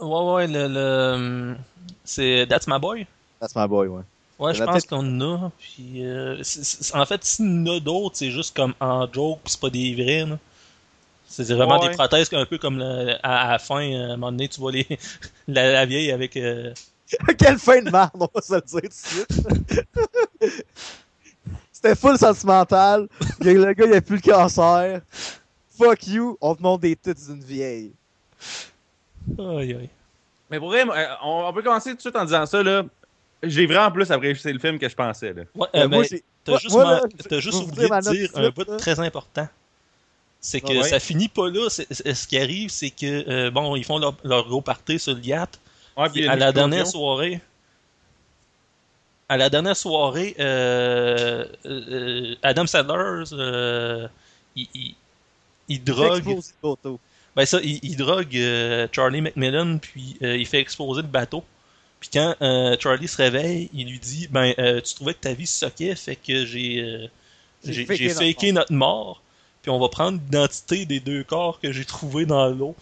euh, 0.00 0.04
ouais, 0.04 0.34
ouais, 0.34 0.46
le. 0.48 0.68
le- 0.68 1.56
c'est 2.04 2.46
That's 2.48 2.66
My 2.66 2.78
Boy? 2.80 3.06
That's 3.40 3.54
my 3.54 3.68
boy, 3.68 3.88
ouais. 3.88 4.02
Ouais, 4.38 4.54
je 4.54 4.62
pense 4.64 4.84
qu'on 4.84 5.20
en 5.20 5.20
a. 5.46 5.50
Puis, 5.58 6.04
euh, 6.04 6.42
en 6.94 7.06
fait, 7.06 7.24
s'il 7.24 7.46
y 7.46 7.70
en 7.70 7.76
a 7.76 7.80
d'autres, 7.80 8.16
c'est 8.16 8.30
juste 8.30 8.56
comme 8.56 8.74
en 8.80 9.06
joke, 9.12 9.40
puis 9.44 9.52
c'est 9.52 9.60
pas 9.60 9.70
des 9.70 9.94
vrais. 9.94 10.26
là. 10.26 10.38
C'est 11.28 11.44
vraiment 11.54 11.78
Ouais. 11.78 11.88
des 11.88 11.94
prothèses, 11.94 12.28
un 12.32 12.44
peu 12.46 12.58
comme 12.58 12.78
le- 12.78 13.16
à, 13.22 13.48
à 13.48 13.52
la 13.52 13.58
fin, 13.58 13.78
à 13.78 14.04
un 14.12 14.16
moment 14.16 14.32
donné, 14.32 14.48
tu 14.48 14.60
vois 14.60 14.72
les, 14.72 14.86
la, 15.48 15.72
la 15.72 15.86
vieille 15.86 16.10
avec. 16.10 16.36
euh, 16.36 16.72
Quelle 17.38 17.58
fin 17.58 17.80
de 17.82 17.90
merde, 17.90 18.10
on 18.14 18.28
va 18.34 18.40
se 18.40 18.54
le 18.54 18.60
dire 18.60 18.80
tout 18.80 18.88
de 18.88 18.92
suite? 18.92 19.86
C'était 21.72 21.94
full 21.96 22.16
sentimental. 22.18 23.08
Il 23.40 23.46
y 23.46 23.50
a- 23.50 23.54
Le 23.54 23.72
gars, 23.72 23.86
il 23.86 23.94
a 23.94 24.00
plus 24.00 24.16
le 24.16 24.22
cancer. 24.22 25.00
Fuck 25.78 26.06
you, 26.06 26.36
on 26.40 26.54
te 26.54 26.62
montre 26.62 26.82
des 26.82 26.94
têtes 26.96 27.24
d'une 27.26 27.42
vieille. 27.42 27.92
Aïe, 29.38 29.74
aïe. 29.74 29.88
Mais 30.50 30.58
pour 30.58 30.68
vrai, 30.68 30.84
euh, 30.86 31.06
on, 31.24 31.52
peut 31.52 31.62
commencer 31.62 31.90
tout 31.90 31.96
de 31.96 32.00
suite 32.02 32.16
en 32.16 32.24
disant 32.24 32.46
ça, 32.46 32.62
là. 32.62 32.84
J'ai 33.42 33.66
vraiment 33.66 33.90
plus 33.90 34.08
apprécié 34.10 34.52
le 34.52 34.58
film 34.60 34.78
que 34.78 34.88
je 34.88 34.94
pensais, 34.94 35.32
là. 35.32 35.42
Ouais, 35.56 35.66
Euh, 35.74 35.80
euh, 35.84 35.88
moi, 35.88 36.02
ben, 36.02 36.08
j'ai- 36.10 36.22
T'as 36.44 36.58
juste, 36.58 36.74
moi, 36.74 36.84
là, 36.84 37.00
juste 37.40 37.62
oublié 37.62 37.88
de 37.88 38.10
dire 38.12 38.30
un 38.34 38.50
bout 38.50 38.68
là. 38.68 38.76
très 38.76 38.98
important. 39.00 39.48
C'est 40.40 40.60
que 40.60 40.66
Ah 40.72 40.82
ouais? 40.82 40.88
ça 40.88 40.98
finit 41.00 41.28
pas 41.28 41.48
là. 41.48 41.68
ce 41.70 42.26
qui 42.26 42.36
arrive, 42.36 42.70
c'est 42.70 42.90
que, 42.90 43.28
euh, 43.28 43.50
bon, 43.50 43.76
ils 43.76 43.84
font 43.84 43.98
leur, 43.98 44.16
leur 44.24 44.46
gros 44.48 44.60
party 44.60 44.98
sur 44.98 45.14
le 45.14 45.20
yacht. 45.20 45.58
Ouais, 45.96 46.08
Puis 46.10 46.26
à 46.26 46.36
la 46.36 46.52
dernière 46.52 46.86
soirée, 46.86 47.40
à 49.28 49.36
la 49.36 49.48
dernière 49.50 49.76
soirée, 49.76 50.34
euh, 50.38 51.46
euh, 51.66 52.34
Adam 52.42 52.66
Sandler, 52.66 53.24
euh, 53.32 54.08
il, 54.56 54.68
il, 54.74 54.94
il 55.68 55.84
drogue, 55.84 56.38
ben 57.36 57.46
ça, 57.46 57.60
il, 57.62 57.78
il 57.82 57.96
drogue 57.96 58.36
euh, 58.36 58.88
Charlie 58.92 59.22
McMillan, 59.22 59.78
puis 59.78 60.16
euh, 60.22 60.36
il 60.36 60.46
fait 60.46 60.60
exploser 60.60 61.02
le 61.02 61.08
bateau. 61.08 61.44
Puis 62.00 62.10
quand 62.12 62.34
euh, 62.42 62.76
Charlie 62.80 63.08
se 63.08 63.16
réveille, 63.16 63.70
il 63.72 63.88
lui 63.88 63.98
dit, 64.00 64.28
ben, 64.28 64.54
euh, 64.58 64.80
tu 64.80 64.94
trouvais 64.94 65.14
que 65.14 65.20
ta 65.20 65.32
vie 65.34 65.46
suckait, 65.46 65.94
fait 65.94 66.16
que 66.16 66.44
j'ai, 66.44 66.80
euh, 66.80 67.06
J'ai 67.64 67.72
j'ai 67.72 67.86
faké 67.86 68.08
j'ai 68.08 68.08
notre 68.08 68.18
faké 68.18 68.52
notre 68.52 68.72
mort, 68.72 69.22
puis 69.62 69.70
on 69.70 69.78
va 69.78 69.88
prendre 69.88 70.18
l'identité 70.20 70.84
des 70.86 71.00
deux 71.00 71.24
corps 71.24 71.60
que 71.60 71.72
j'ai 71.72 71.84
trouvés 71.84 72.26
dans 72.26 72.48
l'eau, 72.48 72.76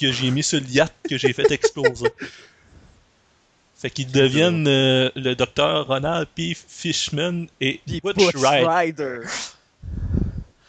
que 0.00 0.12
j'ai 0.12 0.30
mis 0.30 0.42
sur 0.42 0.60
le 0.60 0.66
yacht 0.66 0.92
que 1.08 1.16
j'ai 1.18 1.32
fait 1.32 1.50
exploser. 1.50 2.08
fait 3.76 3.90
qu'ils 3.90 4.10
deviennent 4.10 4.66
euh, 4.66 5.10
le 5.14 5.34
docteur 5.34 5.86
Ronald 5.86 6.28
P. 6.34 6.54
Fishman 6.54 7.46
et 7.60 7.80
Butch 7.86 8.16
Butch 8.16 8.34
Wright. 8.36 8.66
Rider. 8.66 9.20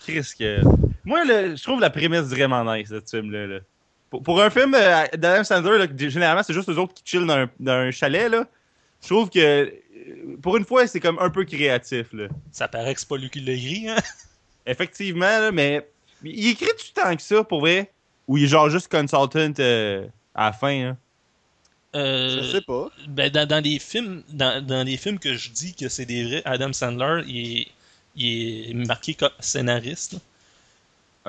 Chris, 0.03 0.33
que... 0.37 0.61
Moi, 1.03 1.23
le- 1.23 1.55
je 1.55 1.63
trouve 1.63 1.79
la 1.79 1.89
prémisse 1.89 2.25
vraiment 2.25 2.63
nice 2.75 2.89
de 2.89 3.01
ce 3.05 3.17
film-là. 3.17 3.47
là. 3.47 3.59
Pour, 4.09 4.21
pour 4.21 4.41
un 4.41 4.49
film 4.49 4.75
euh, 4.75 5.05
d'Adam 5.17 5.43
Sandler, 5.43 5.77
là, 5.77 5.87
généralement, 6.09 6.43
c'est 6.43 6.53
juste 6.53 6.69
eux 6.69 6.77
autres 6.77 6.93
qui 6.93 7.03
chillent 7.05 7.25
dans 7.25 7.33
un, 7.33 7.49
dans 7.59 7.73
un 7.73 7.91
chalet, 7.91 8.29
là. 8.29 8.45
Je 9.01 9.07
trouve 9.07 9.29
que, 9.29 9.39
euh, 9.39 9.69
pour 10.41 10.57
une 10.57 10.65
fois, 10.65 10.87
c'est 10.87 10.99
comme 10.99 11.19
un 11.19 11.29
peu 11.29 11.45
créatif, 11.45 12.07
là. 12.13 12.27
Ça 12.51 12.67
paraît 12.67 12.93
que 12.93 12.99
c'est 12.99 13.09
pas 13.09 13.17
lui 13.17 13.29
qui 13.29 13.39
l'a 13.39 13.53
écrit, 13.53 13.89
hein? 13.89 13.97
Effectivement, 14.65 15.25
là, 15.25 15.51
mais 15.51 15.87
il 16.23 16.49
écrit 16.49 16.65
tout 16.65 16.93
tant 16.93 17.15
que 17.15 17.21
ça, 17.21 17.43
pour 17.43 17.61
vrai? 17.61 17.91
Ou 18.27 18.37
il 18.37 18.45
est 18.45 18.47
genre 18.47 18.69
juste 18.69 18.89
consultant 18.91 19.51
euh, 19.59 20.07
à 20.33 20.45
la 20.47 20.53
fin, 20.53 20.89
hein? 20.89 20.97
Euh, 21.95 22.41
Je 22.41 22.51
sais 22.51 22.61
pas. 22.61 22.89
Ben, 23.07 23.29
dans, 23.31 23.47
dans 23.47 23.63
les 23.63 23.79
films, 23.79 24.23
dans, 24.29 24.65
dans 24.65 24.83
les 24.83 24.97
films 24.97 25.17
que 25.19 25.35
je 25.35 25.49
dis 25.51 25.73
que 25.73 25.87
c'est 25.87 26.05
des 26.05 26.25
vrais, 26.25 26.41
Adam 26.45 26.73
Sandler, 26.73 27.23
il 27.27 27.59
est, 27.61 27.67
il 28.15 28.71
est 28.71 28.73
marqué 28.73 29.13
comme 29.13 29.29
scénariste. 29.39 30.13
là. 30.13 30.19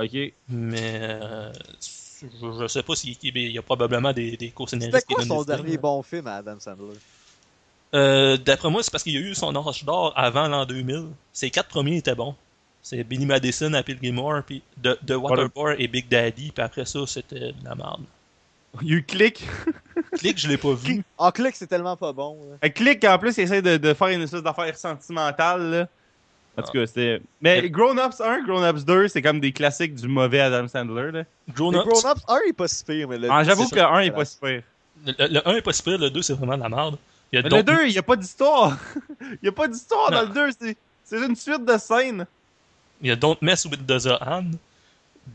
Ok. 0.04 0.32
Mais 0.48 0.92
euh, 1.02 1.52
je, 2.42 2.60
je 2.60 2.66
sais 2.66 2.82
pas 2.82 2.96
s'il 2.96 3.16
il 3.22 3.52
y 3.52 3.58
a 3.58 3.62
probablement 3.62 4.12
des, 4.12 4.36
des 4.36 4.50
co-scénaristes 4.50 4.96
C'était 5.00 5.14
quoi 5.14 5.24
son 5.24 5.44
dernier 5.44 5.78
bon 5.78 6.02
film 6.02 6.26
à 6.26 6.36
Adam 6.36 6.58
Sandler? 6.58 6.98
Euh, 7.94 8.36
D'après 8.36 8.70
moi, 8.70 8.82
c'est 8.82 8.90
parce 8.90 9.02
qu'il 9.04 9.14
y 9.14 9.16
a 9.16 9.20
eu 9.20 9.34
son 9.34 9.54
âge 9.56 9.84
d'or 9.84 10.12
avant 10.16 10.48
l'an 10.48 10.66
2000. 10.66 11.06
Ses 11.32 11.50
quatre 11.50 11.68
premiers 11.68 11.96
étaient 11.98 12.14
bons. 12.14 12.34
C'est 12.88 13.02
Billy 13.02 13.26
Madison, 13.26 13.72
Happy 13.72 13.96
Gilmore, 14.00 14.42
puis 14.46 14.62
The, 14.80 14.96
The 15.04 15.14
Waterboy 15.16 15.74
et 15.76 15.88
Big 15.88 16.06
Daddy, 16.08 16.52
puis 16.54 16.62
après 16.62 16.84
ça, 16.84 17.00
c'était 17.04 17.50
de 17.50 17.64
la 17.64 17.74
merde. 17.74 18.02
Il 18.80 18.88
y 18.88 18.92
a 18.92 18.96
eu 18.98 19.02
Click. 19.02 19.44
Click, 20.18 20.38
je 20.38 20.46
l'ai 20.46 20.56
pas 20.56 20.72
vu. 20.72 21.02
En 21.18 21.32
clic, 21.32 21.56
c'est 21.56 21.66
tellement 21.66 21.96
pas 21.96 22.12
bon. 22.12 22.36
là. 22.48 22.58
Euh, 22.64 22.70
Click, 22.72 23.02
en 23.04 23.18
plus, 23.18 23.36
il 23.38 23.40
essaie 23.40 23.60
de, 23.60 23.76
de 23.76 23.92
faire 23.92 24.06
une 24.08 24.22
espèce 24.22 24.40
d'affaire 24.42 24.76
sentimentale, 24.76 25.68
là. 25.70 25.88
En 26.56 26.62
tout 26.62 26.70
cas, 26.70 26.86
c'était. 26.86 27.20
Mais 27.40 27.68
Grown 27.68 27.98
Ups 27.98 28.20
1, 28.20 28.44
Grown 28.44 28.64
Ups 28.64 28.84
2, 28.84 29.08
c'est 29.08 29.20
comme 29.20 29.40
des 29.40 29.50
classiques 29.50 29.96
du 29.96 30.06
mauvais 30.06 30.38
Adam 30.40 30.68
Sandler, 30.68 31.10
là. 31.10 31.24
Grown 31.56 31.72
Le 31.74 31.80
Ups, 31.80 31.86
Grown 31.88 32.12
Ups 32.12 32.22
1 32.28 32.38
est 32.48 32.52
pas 32.52 32.68
si 32.68 32.84
pire, 32.84 33.08
mais 33.08 33.18
le 33.18 33.28
Ah, 33.32 33.42
J'avoue 33.42 33.68
que 33.68 33.74
le 33.74 33.80
ça. 33.80 33.88
1 33.90 34.00
est 34.02 34.10
pas 34.12 34.24
super. 34.24 34.62
le, 35.04 35.12
le 35.28 35.48
1 35.48 35.56
est 35.56 35.62
pas 35.62 35.72
super, 35.72 35.98
le 35.98 36.08
2 36.08 36.22
c'est 36.22 36.34
vraiment 36.34 36.56
de 36.56 36.62
la 36.62 36.68
merde. 36.68 36.98
Il 37.32 37.36
y 37.36 37.38
a 37.40 37.42
Mais 37.42 37.48
donc- 37.48 37.66
le 37.68 37.76
2, 37.78 37.86
il 37.88 37.92
n'y 37.92 37.98
a 37.98 38.02
pas 38.04 38.14
d'histoire. 38.16 38.78
Il 39.20 39.38
n'y 39.42 39.48
a 39.48 39.52
pas 39.52 39.66
d'histoire 39.66 40.10
dans 40.12 40.22
le 40.22 40.28
2. 40.28 40.50
c'est- 40.60 40.76
C'est 41.04 41.24
une 41.26 41.34
suite 41.36 41.64
de 41.64 41.76
scènes. 41.78 42.26
Il 43.02 43.08
y 43.08 43.10
a 43.10 43.16
Don't 43.16 43.36
Mess 43.42 43.64
with 43.66 43.86
the 43.86 43.98
Zohan. 43.98 44.50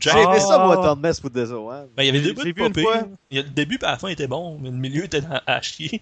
J'ai 0.00 0.10
aimé 0.10 0.40
ça, 0.40 0.58
moi. 0.58 0.76
Don't 0.76 1.00
Mess 1.00 1.22
with 1.22 1.32
the 1.34 1.44
Zohan. 1.46 1.86
ben, 1.96 2.02
il 2.02 2.06
y 2.06 2.08
avait 2.08 2.20
deux 2.20 2.32
bouts 2.34 2.44
de. 2.44 2.80
Il 3.30 3.36
y 3.36 3.40
a- 3.40 3.42
Le 3.42 3.48
début 3.50 3.76
et 3.76 3.84
la 3.84 3.98
fin 3.98 4.08
était 4.08 4.26
bon, 4.26 4.58
mais 4.60 4.70
le 4.70 4.76
milieu 4.76 5.04
était 5.04 5.22
à, 5.30 5.42
à 5.46 5.60
chier. 5.62 6.00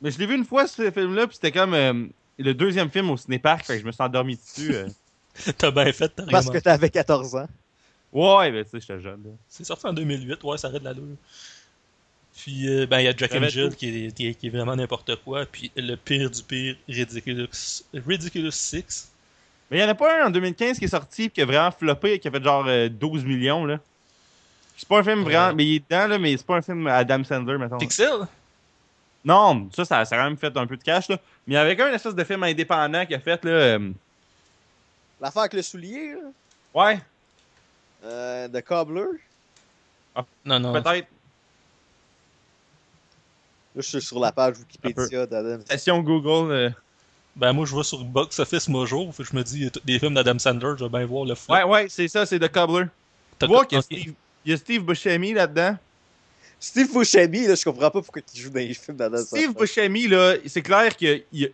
Mais 0.00 0.10
je 0.10 0.18
l'ai 0.18 0.26
vu 0.26 0.34
une 0.36 0.44
fois, 0.44 0.66
ce 0.66 0.90
film-là, 0.90 1.26
puis 1.26 1.36
c'était 1.36 1.52
comme 1.52 1.74
euh, 1.74 2.06
le 2.38 2.54
deuxième 2.54 2.90
film 2.90 3.10
au 3.10 3.16
cinépark, 3.16 3.64
fait 3.64 3.74
que 3.76 3.80
je 3.82 3.86
me 3.86 3.92
suis 3.92 4.02
endormi 4.02 4.36
dessus. 4.36 4.74
euh. 4.74 4.88
T'as 5.58 5.70
bien 5.72 5.92
fait, 5.92 6.08
t'as 6.10 6.26
Parce 6.26 6.48
que 6.48 6.58
t'avais 6.58 6.90
14 6.90 7.34
ans. 7.36 7.48
Ouais, 8.12 8.52
ben 8.52 8.64
tu 8.64 8.70
sais, 8.70 8.80
j'étais 8.80 9.00
jeune. 9.00 9.20
là. 9.24 9.30
C'est 9.48 9.64
sorti 9.64 9.84
en 9.86 9.92
2008, 9.92 10.44
ouais, 10.44 10.56
ça 10.58 10.68
arrête 10.68 10.82
la 10.84 10.90
l'allure. 10.92 11.16
Puis, 12.36 12.68
euh, 12.68 12.86
ben, 12.86 13.00
il 13.00 13.04
y 13.04 13.08
a 13.08 13.16
Jack 13.16 13.34
and 13.34 13.48
Jill 13.48 13.70
tout. 13.70 13.76
qui 13.76 14.06
est, 14.06 14.12
qui, 14.14 14.26
est, 14.28 14.34
qui 14.34 14.46
est 14.46 14.50
vraiment 14.50 14.76
n'importe 14.76 15.16
quoi. 15.24 15.46
Puis, 15.46 15.70
le 15.76 15.94
pire 15.96 16.30
du 16.30 16.42
pire, 16.42 16.76
Ridiculous, 16.88 17.48
Ridiculous 17.94 18.50
6. 18.52 19.10
Mais 19.70 19.78
il 19.78 19.80
n'y 19.80 19.86
en 19.86 19.90
a 19.90 19.94
pas 19.94 20.22
un 20.22 20.26
en 20.26 20.30
2015 20.30 20.78
qui 20.78 20.84
est 20.84 20.88
sorti, 20.88 21.30
qui 21.30 21.40
a 21.42 21.46
vraiment 21.46 21.70
floppé, 21.70 22.18
qui 22.18 22.28
a 22.28 22.30
fait 22.30 22.42
genre 22.42 22.64
euh, 22.66 22.88
12 22.88 23.24
millions, 23.24 23.64
là. 23.64 23.78
C'est 24.76 24.88
pas 24.88 24.98
un 24.98 25.02
film 25.04 25.18
Ouais. 25.20 25.24
vraiment. 25.24 25.54
Mais 25.54 25.64
il 25.66 25.74
est 25.76 25.84
dedans, 25.90 26.06
là, 26.08 26.18
mais 26.18 26.36
c'est 26.36 26.46
pas 26.46 26.56
un 26.56 26.62
film 26.62 26.86
Adam 26.86 27.22
Sandler, 27.24 27.58
mettons. 27.58 27.78
Pixel? 27.78 28.26
Non, 29.24 29.68
ça, 29.74 29.84
ça, 29.84 30.04
ça 30.04 30.14
a 30.14 30.18
quand 30.18 30.24
même 30.24 30.36
fait 30.36 30.54
un 30.56 30.66
peu 30.66 30.76
de 30.76 30.82
cash, 30.82 31.08
là. 31.08 31.16
Mais 31.46 31.54
il 31.54 31.56
y 31.56 31.58
avait 31.58 31.80
un 31.80 31.92
espèce 31.92 32.14
de 32.14 32.24
film 32.24 32.42
indépendant 32.42 33.06
qui 33.06 33.14
a 33.14 33.20
fait, 33.20 33.42
là. 33.44 33.50
euh, 33.50 33.90
L'affaire 35.20 35.42
avec 35.42 35.54
le 35.54 35.62
soulier, 35.62 36.12
là, 36.14 36.20
Ouais, 36.74 37.00
euh, 38.04 38.48
de 38.48 38.60
Cobbler? 38.60 39.06
Non, 40.44 40.60
non. 40.60 40.72
peut-être. 40.74 41.08
Là, 43.74 43.80
je 43.80 43.80
suis 43.82 44.02
sur 44.02 44.18
la 44.20 44.30
page 44.32 44.56
Wikipédia 44.58 45.26
d'Adam. 45.26 45.62
Session 45.66 46.00
Google. 46.00 46.52
euh. 46.52 46.70
Ben, 47.36 47.52
moi, 47.52 47.66
je 47.66 47.72
vois 47.72 47.82
sur 47.84 48.04
Box 48.04 48.38
Office 48.38 48.68
Mojo, 48.68 49.10
fait 49.12 49.24
je 49.24 49.34
me 49.34 49.42
dis, 49.42 49.56
il 49.58 49.64
y 49.64 49.66
a 49.66 49.70
tous 49.70 49.80
des 49.84 49.98
films 49.98 50.14
d'Adam 50.14 50.38
Sandler, 50.38 50.74
je 50.78 50.84
vais 50.84 50.90
bien 50.90 51.04
voir 51.06 51.24
le 51.24 51.34
flop. 51.34 51.52
Ouais, 51.54 51.64
ouais, 51.64 51.86
c'est 51.88 52.06
ça, 52.08 52.24
c'est 52.26 52.38
The 52.38 52.48
Cobbler. 52.48 52.86
Tu 53.40 53.46
vois 53.46 53.66
qu'il 53.66 53.78
y 54.44 54.52
a. 54.52 54.56
Steve, 54.56 54.82
Buscemi 54.84 55.32
là-dedans. 55.32 55.76
Steve 56.60 56.92
Buscemi, 56.92 57.46
là, 57.46 57.54
je 57.56 57.64
comprends 57.64 57.90
pas 57.90 58.00
pourquoi 58.02 58.22
il 58.34 58.40
joue 58.40 58.50
dans 58.50 58.60
les 58.60 58.72
films 58.74 58.96
d'Adam 58.96 59.16
Sandler. 59.18 59.42
Steve 59.44 59.54
Buscemi, 59.56 60.06
là, 60.06 60.34
c'est 60.46 60.62
clair 60.62 60.96
qu'il 60.96 61.24
il, 61.32 61.50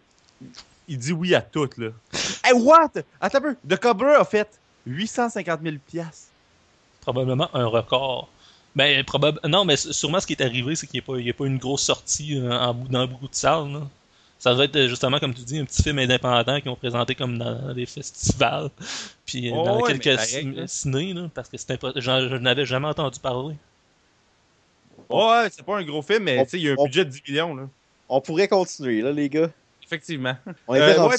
il 0.87 0.99
dit 0.99 1.13
oui 1.13 1.35
à 1.35 1.41
tout, 1.41 1.69
là. 1.79 1.89
Hey, 2.45 2.53
what? 2.55 2.91
Attends 3.21 3.39
un 3.39 3.41
peu. 3.41 3.57
The 3.69 3.77
Cobbler 3.79 4.15
a 4.19 4.25
fait 4.25 4.49
850 4.87 5.61
000 5.63 5.77
piastres. 5.87 6.29
probablement 7.01 7.49
un 7.55 7.67
record. 7.67 8.29
Ben, 8.75 9.03
probable... 9.05 9.41
Non, 9.47 9.65
mais 9.65 9.77
sûrement 9.77 10.21
ce 10.21 10.27
qui 10.27 10.33
est 10.35 10.43
arrivé, 10.43 10.75
c'est 10.77 10.87
qu'il 10.87 11.01
n'y 11.01 11.05
a, 11.05 11.07
pas- 11.07 11.19
il 11.21 11.27
y 11.27 11.31
a 11.31 11.35
pas 11.35 11.47
une 11.47 11.59
grosse 11.59 11.83
sortie 11.83 12.39
euh, 12.39 12.51
en 12.53 12.73
bout, 12.75 12.89
dans 12.89 13.07
beaucoup 13.07 13.29
de 13.29 13.35
salles. 13.35 13.81
Ça 14.41 14.55
va 14.55 14.65
être 14.65 14.75
euh, 14.75 14.89
justement, 14.89 15.19
comme 15.21 15.35
tu 15.35 15.43
dis, 15.43 15.59
un 15.59 15.65
petit 15.67 15.83
film 15.83 15.99
indépendant 15.99 16.61
qu'ils 16.61 16.71
ont 16.71 16.75
présenté 16.77 17.15
comme 17.15 17.37
dans 17.39 17.73
des 17.75 17.85
festivals, 17.87 18.71
puis 19.27 19.49
euh, 19.51 19.55
Oh, 19.55 19.65
dans 19.65 19.83
ouais, 19.83 19.93
mais 19.93 19.99
quelques 20.01 20.69
ciné, 20.69 21.13
là, 21.13 21.29
parce 21.35 21.49
que 21.49 21.57
je 21.59 22.37
n'avais 22.39 22.65
jamais 22.67 22.89
entendu 22.89 23.21
parler. 23.21 23.55
Ouais, 25.09 25.49
c'est 25.51 25.63
pas 25.65 25.79
un 25.79 25.85
gros 25.85 26.03
film, 26.03 26.25
mais 26.25 26.39
On- 26.39 26.45
tu 26.45 26.51
sais, 26.51 26.59
il 26.59 26.63
y 26.65 26.69
a 26.69 26.73
un 26.73 26.77
on- 26.79 26.85
budget 26.85 27.05
de 27.05 27.11
10 27.11 27.23
millions, 27.29 27.55
là. 27.55 27.69
On 28.09 28.21
pourrait 28.21 28.49
continuer, 28.49 29.03
là, 29.03 29.13
les 29.13 29.29
gars. 29.29 29.51
Effectivement. 29.85 30.37
On 30.67 30.75
est 30.75 30.81
Euh, 30.81 30.95
bien 30.95 31.07
ouais. 31.07 31.17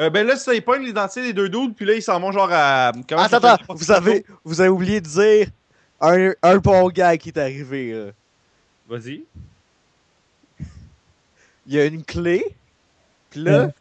Euh, 0.00 0.10
ben 0.10 0.26
là, 0.26 0.36
ça, 0.36 0.52
pognent 0.60 0.84
l'identité 0.84 1.22
des 1.22 1.32
deux 1.32 1.48
dudes, 1.48 1.74
puis 1.74 1.86
là, 1.86 1.94
ils 1.94 2.02
s'en 2.02 2.20
vont 2.20 2.30
genre 2.32 2.50
à. 2.52 2.92
comment 3.08 3.22
Attends, 3.22 3.40
ça 3.40 3.54
attends, 3.54 3.74
vous 3.74 3.90
avez, 3.90 4.26
vous 4.44 4.60
avez 4.60 4.68
oublié 4.68 5.00
de 5.00 5.06
dire 5.08 5.48
un, 6.00 6.32
un 6.42 6.58
bon 6.58 6.88
gars 6.90 7.16
qui 7.16 7.30
est 7.30 7.38
arrivé. 7.38 7.92
là. 7.92 8.10
Vas-y. 8.88 9.22
Il 11.66 11.74
y 11.74 11.80
a 11.80 11.84
une 11.86 12.04
clé. 12.04 12.54
Puis 13.30 13.40
là, 13.40 13.66
Mm. 13.66 13.72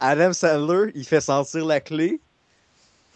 Adam 0.00 0.32
Sandler, 0.32 0.90
il 0.94 1.04
fait 1.04 1.20
sentir 1.20 1.64
la 1.66 1.80
clé 1.80 2.20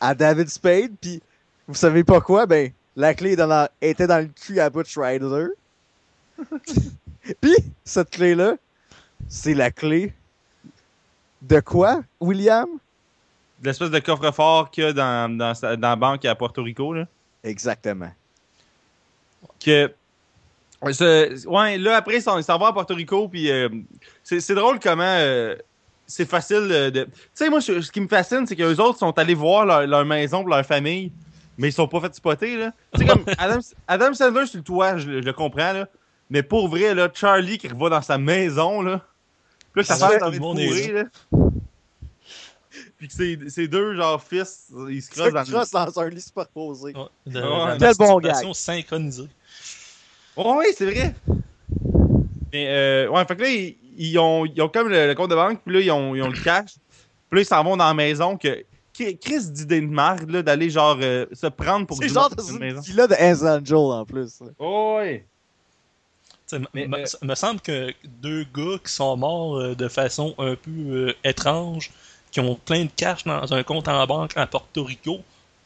à 0.00 0.14
David 0.14 0.48
Spade. 0.48 0.92
Puis 1.00 1.20
vous 1.66 1.74
savez 1.74 2.04
pas 2.04 2.20
quoi? 2.20 2.46
Ben, 2.46 2.70
la 2.96 3.14
clé 3.14 3.32
est 3.32 3.36
dans 3.36 3.46
la- 3.46 3.70
était 3.80 4.06
dans 4.06 4.18
le 4.18 4.26
cul 4.28 4.61
à 4.61 4.70
Butch 4.70 4.96
Rider. 4.96 5.46
puis, 7.40 7.56
cette 7.84 8.11
clé-là, 8.11 8.56
c'est 9.28 9.54
la 9.54 9.70
clé 9.70 10.12
de 11.42 11.61
quoi, 11.61 12.02
William? 12.20 12.68
De 13.61 13.66
L'espèce 13.66 13.90
de 13.90 13.98
coffre-fort 13.98 14.70
qu'il 14.70 14.84
y 14.84 14.86
a 14.86 14.92
dans, 14.92 15.36
dans, 15.36 15.52
dans 15.52 15.88
la 15.88 15.96
banque 15.96 16.24
à 16.24 16.34
Porto 16.34 16.62
Rico. 16.62 16.92
Là. 16.94 17.06
Exactement. 17.42 18.12
que 19.64 19.92
ce- 20.93 21.47
ouais 21.49 21.79
là 21.79 21.97
après 21.97 22.20
ça 22.20 22.41
s'en 22.43 22.59
va 22.59 22.68
à 22.68 22.72
Porto 22.72 22.95
Rico 22.95 23.29
puis 23.29 23.51
euh, 23.51 23.68
c'est 24.22 24.41
c'est 24.41 24.55
drôle 24.55 24.79
comment 24.81 25.03
euh, 25.05 25.57
c'est 26.07 26.29
facile 26.29 26.68
de, 26.68 26.91
de- 26.91 27.05
tu 27.05 27.11
sais 27.35 27.51
moi 27.51 27.61
je- 27.61 27.81
ce 27.81 27.91
qui 27.91 28.01
me 28.01 28.09
fascine 28.09 28.47
c'est 28.47 28.57
que 28.57 28.62
les 28.62 28.79
autres 28.81 28.99
sont 28.99 29.16
allés 29.18 29.35
voir 29.35 29.66
leur, 29.66 29.87
leur 29.87 30.05
maison 30.05 30.41
pour 30.41 30.51
leur 30.51 30.64
famille 30.64 31.12
mais 31.57 31.68
ils 31.68 31.72
sont 31.72 31.89
pas 31.89 32.01
fait 32.01 32.14
spotter 32.14 32.57
là 32.57 32.72
tu 32.95 33.01
sais 33.01 33.07
comme 33.07 33.24
Adam, 33.39 33.59
Adam 33.89 34.14
Sandler 34.14 34.47
sur 34.47 34.59
le 34.59 34.64
toit 34.64 34.97
je, 34.99 35.09
le- 35.09 35.20
je 35.20 35.26
le 35.26 35.33
comprends 35.33 35.72
là 35.72 35.89
mais 36.31 36.43
pour 36.43 36.68
vrai 36.68 36.95
là 36.95 37.09
Charlie 37.12 37.59
qui 37.59 37.66
va 37.68 37.89
dans 37.89 38.03
sa 38.03 38.16
maison 38.18 38.81
là 38.83 39.05
puis 39.72 39.83
là 39.83 39.83
que 39.83 39.89
sa 39.89 39.95
Ah, 39.95 39.97
femme 39.99 40.09
tout 40.11 40.14
a 40.24 40.31
le 40.31 40.41
envie 40.41 40.89
de 40.89 40.93
là 40.93 41.05
puis 42.97 43.09
que 43.09 43.14
ses, 43.14 43.39
ses 43.49 43.66
deux 43.68 43.95
genre 43.97 44.22
fils 44.22 44.70
ils 44.89 45.03
se 45.03 45.12
Ça 45.14 45.31
crossent 45.31 45.70
dans 45.70 45.85
dans 45.85 46.01
un 46.01 46.09
lit 46.09 46.20
superposé. 46.20 46.95
Ouais, 46.97 47.03
de, 47.26 47.41
Ouais. 47.41 47.76
Quel 47.79 47.95
bon 47.97 48.20
masturbation 48.20 48.53
synchronisée. 48.55 49.29
Oh, 50.39 50.57
oui, 50.59 50.66
c'est 50.76 50.86
vrai. 50.86 51.14
Mais, 52.53 52.66
euh, 52.68 53.09
ouais, 53.11 53.24
fait 53.26 53.36
que 53.36 53.43
là, 53.43 53.49
ils, 53.49 53.76
ils 53.99 54.18
ont, 54.18 54.47
ils 54.47 54.61
ont 54.62 54.68
comme 54.68 54.89
le, 54.89 55.07
le 55.07 55.14
compte 55.14 55.30
de 55.30 55.34
banque, 55.34 55.61
puis 55.64 55.74
là, 55.74 55.80
ils 55.80 55.91
ont, 55.91 56.14
ils 56.14 56.22
ont 56.22 56.28
le 56.30 56.39
cash. 56.39 56.74
Puis 57.28 57.39
là, 57.39 57.41
ils 57.43 57.45
s'en 57.45 57.62
vont 57.62 57.76
dans 57.76 57.86
la 57.86 57.95
maison. 57.95 58.36
que 58.36 58.64
Chris 58.95 59.51
d'idée 59.51 59.80
de 59.80 59.86
marde, 59.86 60.30
là, 60.30 60.43
d'aller, 60.43 60.70
genre, 60.70 60.97
euh, 61.01 61.26
se 61.32 61.47
prendre 61.49 61.86
pour 61.86 61.99
C'est 61.99 62.09
genre 62.09 62.30
dans 62.34 62.43
une 62.45 62.59
maison. 62.59 62.80
villa 62.80 63.07
de 63.07 63.14
Hells 63.14 63.47
Angel 63.47 63.76
en 63.76 64.05
plus. 64.05 64.41
là. 64.41 64.47
Oh, 64.59 64.97
ouais. 64.99 65.26
Tu 66.30 66.36
sais, 66.47 66.57
m- 66.57 66.68
Mais, 66.72 66.89
euh, 66.93 67.05
ça 67.07 67.18
me 67.22 67.34
semble 67.34 67.61
que 67.61 67.93
deux 68.05 68.45
gars 68.45 68.78
qui 68.84 68.91
sont 68.93 69.16
morts 69.16 69.59
euh, 69.59 69.74
de 69.74 69.89
façon 69.89 70.34
un 70.39 70.55
peu 70.57 70.70
euh, 70.70 71.14
étrange, 71.22 71.91
qui 72.30 72.41
ont 72.41 72.55
plein 72.55 72.84
de 72.84 72.91
cash 72.97 73.24
dans 73.24 73.53
un 73.53 73.62
compte 73.62 73.89
en 73.89 74.07
banque 74.07 74.32
à 74.36 74.47
Porto 74.47 74.84
Rico, 74.84 75.18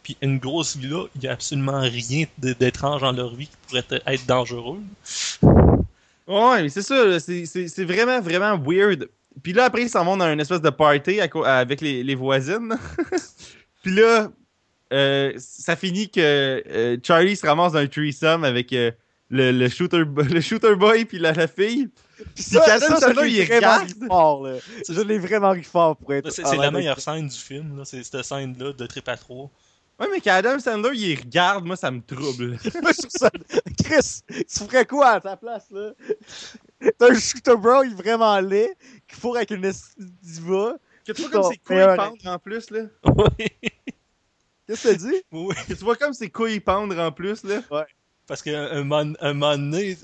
puis 0.03 0.17
une 0.21 0.39
grosse 0.39 0.77
villa, 0.77 1.05
il 1.15 1.21
n'y 1.23 1.29
a 1.29 1.33
absolument 1.33 1.81
rien 1.81 2.27
d'étrange 2.39 3.03
dans 3.03 3.13
leur 3.13 3.35
vie 3.35 3.47
qui 3.47 3.57
pourrait 3.69 3.85
être- 4.07 4.27
dangereux. 4.27 4.81
Ouais, 6.27 6.63
mais 6.63 6.69
c'est 6.69 6.83
ça, 6.83 7.05
là, 7.05 7.19
c'est 7.21 7.85
vraiment, 7.85 8.21
vraiment 8.21 8.57
weird. 8.59 9.09
Puis 9.43 9.53
là, 9.53 9.65
après, 9.65 9.83
ils 9.83 9.89
s'en 9.89 10.05
vont 10.05 10.17
dans 10.17 10.31
une 10.33 10.41
espèce 10.41 10.61
de 10.61 10.71
party 10.71 11.21
à 11.21 11.59
avec 11.59 11.81
les, 11.81 12.03
les 12.05 12.15
voisines. 12.15 12.77
Puis 13.83 13.95
là, 13.95 14.31
euh, 14.93 15.33
ça 15.39 15.75
finit 15.75 16.11
que 16.11 16.21
euh, 16.21 16.97
Charlie 17.03 17.35
se 17.35 17.47
ramasse 17.47 17.73
dans 17.73 17.79
un 17.79 17.87
threesome 17.87 18.45
avec 18.45 18.73
euh, 18.73 18.91
le, 19.31 19.51
le, 19.51 19.69
shooter, 19.69 20.05
le 20.17 20.41
shooter 20.41 20.77
boy 20.77 21.07
puis 21.07 21.19
la, 21.19 21.33
la 21.33 21.49
fille. 21.49 21.89
Puis 22.35 22.45
Puis 22.45 22.59
qu'Adam 22.65 23.01
Sandler, 23.01 23.23
je 23.23 23.27
il 23.29 23.37
l'ai 23.39 23.45
vraiment 23.47 23.75
regarde. 23.79 23.93
fort, 24.07 24.43
là. 24.47 24.55
Je 24.89 25.01
l'ai 25.01 25.19
vraiment 25.19 25.51
ri 25.51 25.63
fort 25.65 25.97
pour 25.97 26.13
être. 26.13 26.31
C'est 26.31 26.43
la 26.57 26.71
meilleure 26.71 27.01
scène 27.01 27.27
du 27.27 27.37
film, 27.37 27.79
là, 27.79 27.85
c'est 27.85 28.03
cette 28.05 28.23
scène-là 28.23 28.73
de 28.75 28.87
Trip 28.87 29.09
à 29.09 29.17
3. 29.17 29.51
Ouais, 30.01 30.09
mais 30.11 30.21
qu'Adam 30.21 30.59
Sandler, 30.59 30.97
il 30.99 31.19
regarde, 31.21 31.65
moi, 31.65 31.77
ça 31.77 31.91
me 31.91 32.01
trouble. 32.01 32.57
Chris, 33.85 34.21
tu 34.29 34.65
ferais 34.65 34.85
quoi 34.87 35.09
à 35.11 35.21
ta 35.21 35.37
place, 35.37 35.71
là? 35.71 35.93
T'as 36.99 37.11
un 37.13 37.19
shooter 37.19 37.57
bro, 37.57 37.85
il 37.85 37.93
est 37.93 37.95
vraiment 37.95 38.41
laid, 38.41 38.75
qui 39.07 39.17
fourre 39.21 39.37
avec 39.37 39.51
une 39.51 39.71
diva. 40.23 40.77
Que 41.05 41.11
tu 41.13 41.23
vois 41.23 41.31
comme 41.33 41.51
ses 41.51 41.59
couilles 41.59 41.97
pendre 41.97 42.27
en 42.27 42.39
plus, 42.39 42.71
là. 42.71 42.81
Oui, 43.05 43.47
Qu'est-ce 44.69 44.83
que 44.85 44.89
t'as 44.89 44.95
dit? 44.95 45.23
oui. 45.33 45.55
Que 45.67 45.75
tu 45.75 45.83
vois 45.85 45.97
comme 45.97 46.13
ses 46.13 46.31
couilles 46.31 46.61
pendre 46.61 46.97
en 46.99 47.11
plus, 47.11 47.43
là. 47.43 47.61
Parce 48.29 48.41
qu'un 48.41 48.67
un, 48.71 48.85
mon- 48.85 49.15
un 49.21 49.33
moment 49.33 49.57
donné, 49.59 49.99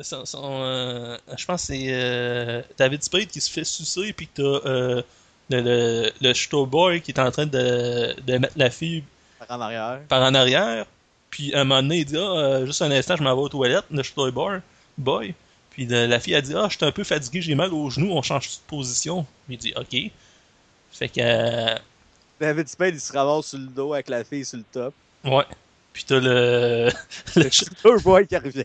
son- 0.00 0.24
son, 0.24 0.62
euh, 0.62 1.16
je 1.36 1.44
pense 1.44 1.62
que 1.62 1.66
c'est 1.74 1.86
euh, 1.88 2.62
David 2.76 3.02
Spade 3.02 3.26
qui 3.26 3.40
se 3.40 3.50
fait 3.50 3.64
sucer, 3.64 4.12
puis 4.12 4.28
que 4.28 4.32
t'as 4.62 4.68
euh, 4.70 5.02
le, 5.50 5.60
le, 5.60 6.10
le 6.20 6.34
shooter 6.34 6.70
boy 6.70 7.00
qui 7.02 7.10
est 7.10 7.18
en 7.18 7.32
train 7.32 7.46
de, 7.46 8.14
de 8.20 8.38
mettre 8.38 8.54
la 8.56 8.70
fille 8.70 9.02
Par 9.38 9.50
en 9.56 9.60
arrière. 9.60 10.00
par 10.08 10.22
en 10.22 10.34
arrière. 10.34 10.86
Puis 11.30 11.54
un 11.54 11.64
moment 11.64 11.82
donné, 11.82 11.98
il 11.98 12.04
dit 12.04 12.16
Ah, 12.16 12.20
euh, 12.20 12.66
juste 12.66 12.82
un 12.82 12.90
instant, 12.90 13.16
je 13.16 13.22
m'en 13.22 13.34
vais 13.34 13.42
aux 13.42 13.48
toilettes, 13.48 13.84
le 13.90 14.02
shooter 14.02 14.32
boy. 14.32 14.60
boy. 14.96 15.34
Puis 15.70 15.86
la 15.86 16.18
fille 16.20 16.34
a 16.34 16.40
dit 16.40 16.54
Ah, 16.56 16.66
je 16.70 16.76
suis 16.76 16.84
un 16.84 16.92
peu 16.92 17.04
fatigué, 17.04 17.40
j'ai 17.42 17.54
mal 17.54 17.72
aux 17.72 17.90
genoux, 17.90 18.10
on 18.12 18.22
change 18.22 18.48
de 18.48 18.54
position. 18.66 19.26
Il 19.48 19.58
dit 19.58 19.72
Ok. 19.76 19.96
Fait 20.90 21.08
que. 21.08 21.20
euh, 21.20 21.76
David 22.40 22.68
Spade, 22.68 22.94
il 22.94 23.00
se 23.00 23.12
ramasse 23.12 23.46
sur 23.48 23.58
le 23.58 23.66
dos 23.66 23.92
avec 23.94 24.08
la 24.08 24.24
fille 24.24 24.44
sur 24.44 24.58
le 24.58 24.64
top. 24.72 24.94
ouais. 25.24 25.44
Puis 25.92 26.04
t'as 26.04 26.20
le. 26.20 26.90
le 27.36 28.02
boy 28.02 28.26
qui 28.26 28.36
revient. 28.36 28.64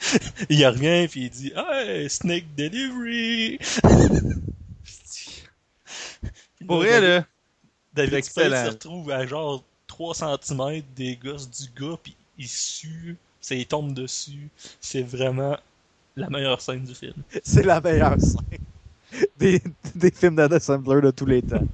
il 0.50 0.66
revient, 0.66 1.08
puis 1.08 1.22
il 1.24 1.30
dit 1.30 1.52
Hey, 1.56 2.08
Snake 2.10 2.54
Delivery 2.54 3.58
Pour 6.66 6.82
là, 6.82 6.88
vrai, 6.88 7.00
David- 7.00 7.08
là. 7.08 7.24
David 7.94 8.24
Spade 8.24 8.64
se 8.66 8.70
retrouve 8.70 9.10
à 9.10 9.26
genre 9.26 9.62
3 9.94 10.14
cm 10.14 10.82
des 10.96 11.16
gosses 11.16 11.48
du 11.48 11.68
gars, 11.80 11.96
puis 12.02 12.16
il 12.36 12.48
sue, 12.48 13.16
ça 13.40 13.54
il 13.54 13.64
tombe 13.66 13.94
dessus. 13.94 14.48
C'est 14.80 15.02
vraiment 15.02 15.56
la 16.16 16.28
meilleure 16.28 16.60
scène 16.60 16.82
du 16.84 16.94
film. 16.94 17.14
C'est 17.44 17.62
la 17.62 17.80
meilleure 17.80 18.20
scène 18.20 18.58
des, 19.38 19.62
des 19.94 20.10
films 20.10 20.34
d'Adam 20.36 20.58
Sandler 20.58 21.00
de 21.00 21.10
tous 21.12 21.26
les 21.26 21.42
temps. 21.42 21.62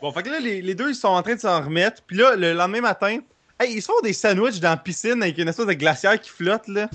Bon, 0.00 0.12
fait 0.12 0.22
que 0.22 0.30
là, 0.30 0.38
les, 0.38 0.62
les 0.62 0.76
deux, 0.76 0.90
ils 0.90 0.94
sont 0.94 1.08
en 1.08 1.20
train 1.24 1.34
de 1.34 1.40
s'en 1.40 1.60
remettre. 1.60 2.00
Puis 2.06 2.16
là, 2.16 2.36
le 2.36 2.52
lendemain 2.52 2.82
matin, 2.82 3.18
hey, 3.58 3.74
ils 3.74 3.82
se 3.82 3.86
font 3.86 4.00
des 4.04 4.12
sandwichs 4.12 4.60
dans 4.60 4.68
la 4.70 4.76
piscine 4.76 5.20
avec 5.20 5.36
une 5.38 5.48
espèce 5.48 5.66
de 5.66 5.72
glacière 5.72 6.20
qui 6.20 6.30
flotte, 6.30 6.68
là. 6.68 6.88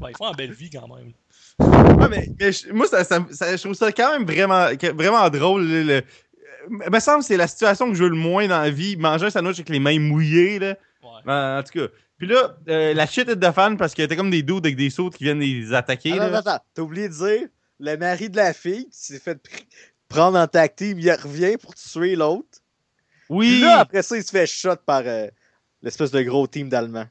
Ben, 0.00 0.08
ils 0.10 0.16
font 0.16 0.30
une 0.30 0.36
belle 0.36 0.52
vie 0.52 0.68
quand 0.68 0.88
même. 0.88 1.12
Ouais, 1.60 2.08
mais, 2.10 2.28
moi, 2.72 2.88
ça, 2.88 3.04
ça- 3.04 3.24
ça- 3.30 3.56
je 3.56 3.62
trouve 3.62 3.74
ça 3.74 3.92
quand 3.92 4.18
même 4.18 4.26
vraiment, 4.26 4.66
vraiment 4.96 5.30
drôle. 5.30 5.64
le- 5.64 6.02
Il 6.70 6.90
me 6.90 7.00
semble 7.00 7.20
que 7.20 7.24
c'est 7.26 7.36
la 7.36 7.46
situation 7.48 7.88
que 7.88 7.94
je 7.94 8.02
veux 8.04 8.10
le 8.10 8.16
moins 8.16 8.46
dans 8.48 8.60
la 8.60 8.70
vie. 8.70 8.96
Manger 8.96 9.26
un 9.26 9.30
sandwich 9.30 9.56
avec 9.56 9.68
les 9.68 9.78
mains 9.80 9.98
mouillées, 9.98 10.58
là. 10.58 10.76
Ouais. 11.02 11.32
En, 11.32 11.58
en 11.58 11.62
tout 11.62 11.78
cas. 11.78 11.86
Puis 12.18 12.26
là, 12.28 12.56
euh, 12.68 12.94
la 12.94 13.06
shit 13.06 13.28
est 13.28 13.36
de 13.36 13.50
fan 13.50 13.76
parce 13.76 13.92
que 13.94 14.02
t'as 14.06 14.16
comme 14.16 14.30
des 14.30 14.42
dudes 14.42 14.64
avec 14.64 14.76
des 14.76 14.88
sauts 14.90 15.10
qui 15.10 15.24
viennent 15.24 15.40
les 15.40 15.72
attaquer. 15.74 16.12
Attends, 16.12 16.30
là. 16.30 16.38
attends, 16.38 16.50
attends. 16.52 16.64
T'as 16.74 16.82
oublié 16.82 17.08
de 17.08 17.14
dire, 17.14 17.48
le 17.80 17.96
mari 17.96 18.30
de 18.30 18.36
la 18.36 18.52
fille 18.52 18.84
qui 18.86 18.98
s'est 18.98 19.18
fait 19.18 19.34
pr- 19.34 19.64
prendre 20.08 20.38
en 20.38 20.46
team, 20.46 20.98
il 20.98 21.10
revient 21.12 21.56
pour 21.60 21.74
tuer 21.74 22.14
l'autre. 22.16 22.46
Puis 23.28 23.36
Oui, 23.36 23.60
là, 23.60 23.80
après 23.80 24.02
ça, 24.02 24.16
il 24.16 24.22
se 24.22 24.30
fait 24.30 24.46
shot 24.46 24.76
par 24.86 25.02
euh, 25.06 25.26
l'espèce 25.82 26.10
de 26.12 26.22
gros 26.22 26.46
team 26.46 26.68
d'Allemands. 26.68 27.08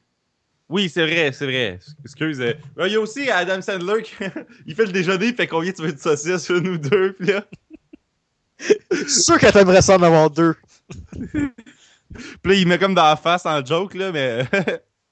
oui, 0.70 0.88
c'est 0.88 1.02
vrai, 1.06 1.30
c'est 1.32 1.44
vrai. 1.44 1.78
Excuse. 2.02 2.40
euh. 2.40 2.54
Il 2.86 2.92
y 2.92 2.96
a 2.96 3.00
aussi 3.00 3.30
Adam 3.30 3.60
Sandler 3.60 4.02
qui 4.02 4.14
il 4.66 4.74
fait 4.74 4.86
le 4.86 4.92
déjeuner, 4.92 5.26
il 5.26 5.34
fait 5.34 5.46
combien 5.46 5.70
tu 5.72 5.82
veux 5.82 5.92
de 5.92 5.98
saucisses, 6.00 6.48
une 6.48 6.68
ou 6.68 6.78
deux, 6.78 7.12
puis 7.12 7.28
là. 7.28 7.44
Je 8.58 8.96
suis 9.08 9.22
sûr 9.22 9.38
qu'elle 9.38 9.52
t'aimerait 9.52 9.82
ça 9.82 9.96
en 9.96 10.02
avoir 10.02 10.30
deux. 10.30 10.54
Puis 11.22 11.52
là, 12.44 12.54
il 12.54 12.68
met 12.68 12.78
comme 12.78 12.94
dans 12.94 13.04
la 13.04 13.16
face 13.16 13.44
en 13.46 13.64
joke, 13.64 13.94
là, 13.94 14.12
mais. 14.12 14.44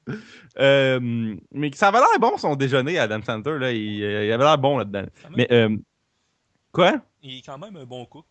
euh, 0.58 1.34
mais 1.50 1.70
ça 1.74 1.88
avait 1.88 1.98
l'air 1.98 2.20
bon 2.20 2.36
son 2.38 2.54
déjeuner, 2.54 2.98
Adam 2.98 3.20
Sandler, 3.22 3.58
là. 3.58 3.72
Il, 3.72 4.02
euh, 4.04 4.24
il 4.26 4.32
avait 4.32 4.44
l'air 4.44 4.58
bon 4.58 4.78
là-dedans. 4.78 5.04
Mais, 5.36 5.48
euh, 5.50 5.76
quoi? 6.70 7.00
Il 7.22 7.38
est 7.38 7.42
quand 7.44 7.58
même 7.58 7.76
un 7.76 7.84
bon 7.84 8.04
cook. 8.06 8.26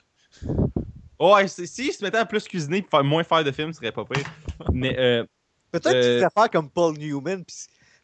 Ouais, 1.20 1.48
c'est- 1.48 1.66
s'il 1.68 1.92
se 1.94 2.04
mettait 2.04 2.18
à 2.18 2.26
plus 2.26 2.44
cuisiner 2.48 2.78
et 2.78 2.86
faire 2.90 3.04
moins 3.04 3.24
faire 3.24 3.44
de 3.44 3.52
films, 3.52 3.74
ce 3.74 3.80
serait 3.80 3.92
pas 3.92 4.06
pire. 4.06 4.26
Mais, 4.72 4.98
euh, 4.98 5.24
Peut-être 5.72 5.96
Euh, 5.96 6.02
qu'il 6.02 6.28
pourrait 6.28 6.44
faire 6.44 6.50
comme 6.52 6.70
Paul 6.70 6.98
Newman, 6.98 7.46
puis, 7.46 7.56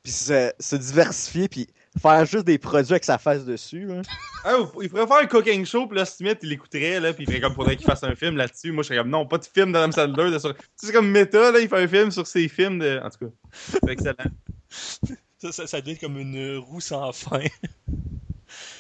puis 0.02 0.12
se, 0.14 0.52
se 0.58 0.76
diversifier, 0.78 1.50
puis 1.50 1.68
faire 2.00 2.26
juste 2.26 2.46
des 2.46 2.58
produits 2.58 2.94
avec 2.94 3.04
sa 3.04 3.18
face 3.18 3.46
dessus. 3.46 3.88
hein. 3.92 4.02
ah, 4.46 4.56
il 4.82 4.90
pourrait 4.90 5.08
faire 5.08 5.18
un 5.18 5.26
cooking 5.26 5.66
show, 5.66 5.88
puis 5.88 5.98
là, 5.98 6.06
Smith, 6.06 6.40
il 6.44 6.50
l'écouterait, 6.50 7.00
là, 7.00 7.14
puis 7.14 7.24
il 7.24 7.28
ferait 7.30 7.42
comme 7.42 7.54
faudrait 7.54 7.76
qu'il 7.76 7.86
fasse 7.86 8.04
un 8.04 8.16
film 8.16 8.38
là-dessus. 8.38 8.72
Moi, 8.72 8.84
je 8.84 8.88
serais 8.90 9.00
comme, 9.00 9.10
non, 9.10 9.26
pas 9.26 9.38
de 9.38 9.46
film 9.46 9.72
d'Adam 9.72 9.92
Sandler. 9.92 10.32
de 10.32 10.40
sur- 10.40 10.54
Tu 10.54 10.62
sais, 10.76 10.88
C'est 10.88 10.94
comme 10.94 11.10
méta, 11.10 11.52
là, 11.52 11.60
il 11.60 11.68
fait 11.70 11.82
un 11.84 11.88
film 11.88 12.12
sur 12.12 12.26
ses 12.28 12.48
films 12.48 12.80
de. 12.80 13.00
En 13.04 13.10
tout 13.10 13.26
cas, 13.28 13.32
c'est 13.52 13.90
excellent. 13.90 14.16
Ça, 15.40 15.52
ça, 15.52 15.68
ça 15.68 15.82
devient 15.82 16.00
comme 16.00 16.18
une 16.18 16.58
roue 16.58 16.82
sans 16.82 17.12
fin. 17.12 17.44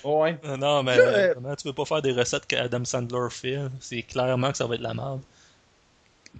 Ouais. 0.03 0.39
Non, 0.43 0.57
non, 0.57 0.83
mais 0.83 0.97
Euh, 0.97 1.33
vraiment, 1.33 1.55
tu 1.55 1.63
peux 1.65 1.73
pas 1.73 1.85
faire 1.85 2.01
des 2.01 2.11
recettes 2.13 2.47
qu'Adam 2.47 2.83
Sandler 2.83 3.27
fait. 3.29 3.59
C'est 3.79 4.01
clairement 4.01 4.51
que 4.51 4.57
ça 4.57 4.65
va 4.65 4.73
être 4.73 4.81
de 4.81 4.87
la 4.87 4.95
merde. 4.95 5.21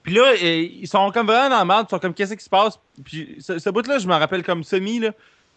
Puis 0.02 0.16
là, 0.16 0.34
euh, 0.42 0.68
ils 0.72 0.88
sont 0.88 1.12
comme 1.12 1.28
vraiment 1.28 1.50
dans 1.50 1.58
la 1.60 1.66
merde. 1.66 1.86
Ils 1.88 1.92
sont 1.92 2.00
comme, 2.00 2.14
qu'est-ce 2.16 2.34
qui 2.34 2.44
se 2.44 2.50
passe? 2.50 2.80
Puis 3.06 3.38
ce, 3.40 3.60
ce 3.60 3.70
bout-là, 3.70 4.00
je 4.00 4.08
me 4.08 4.14
rappelle 4.16 4.42
comme 4.44 4.64
semi, 4.64 5.00
là. 5.00 5.12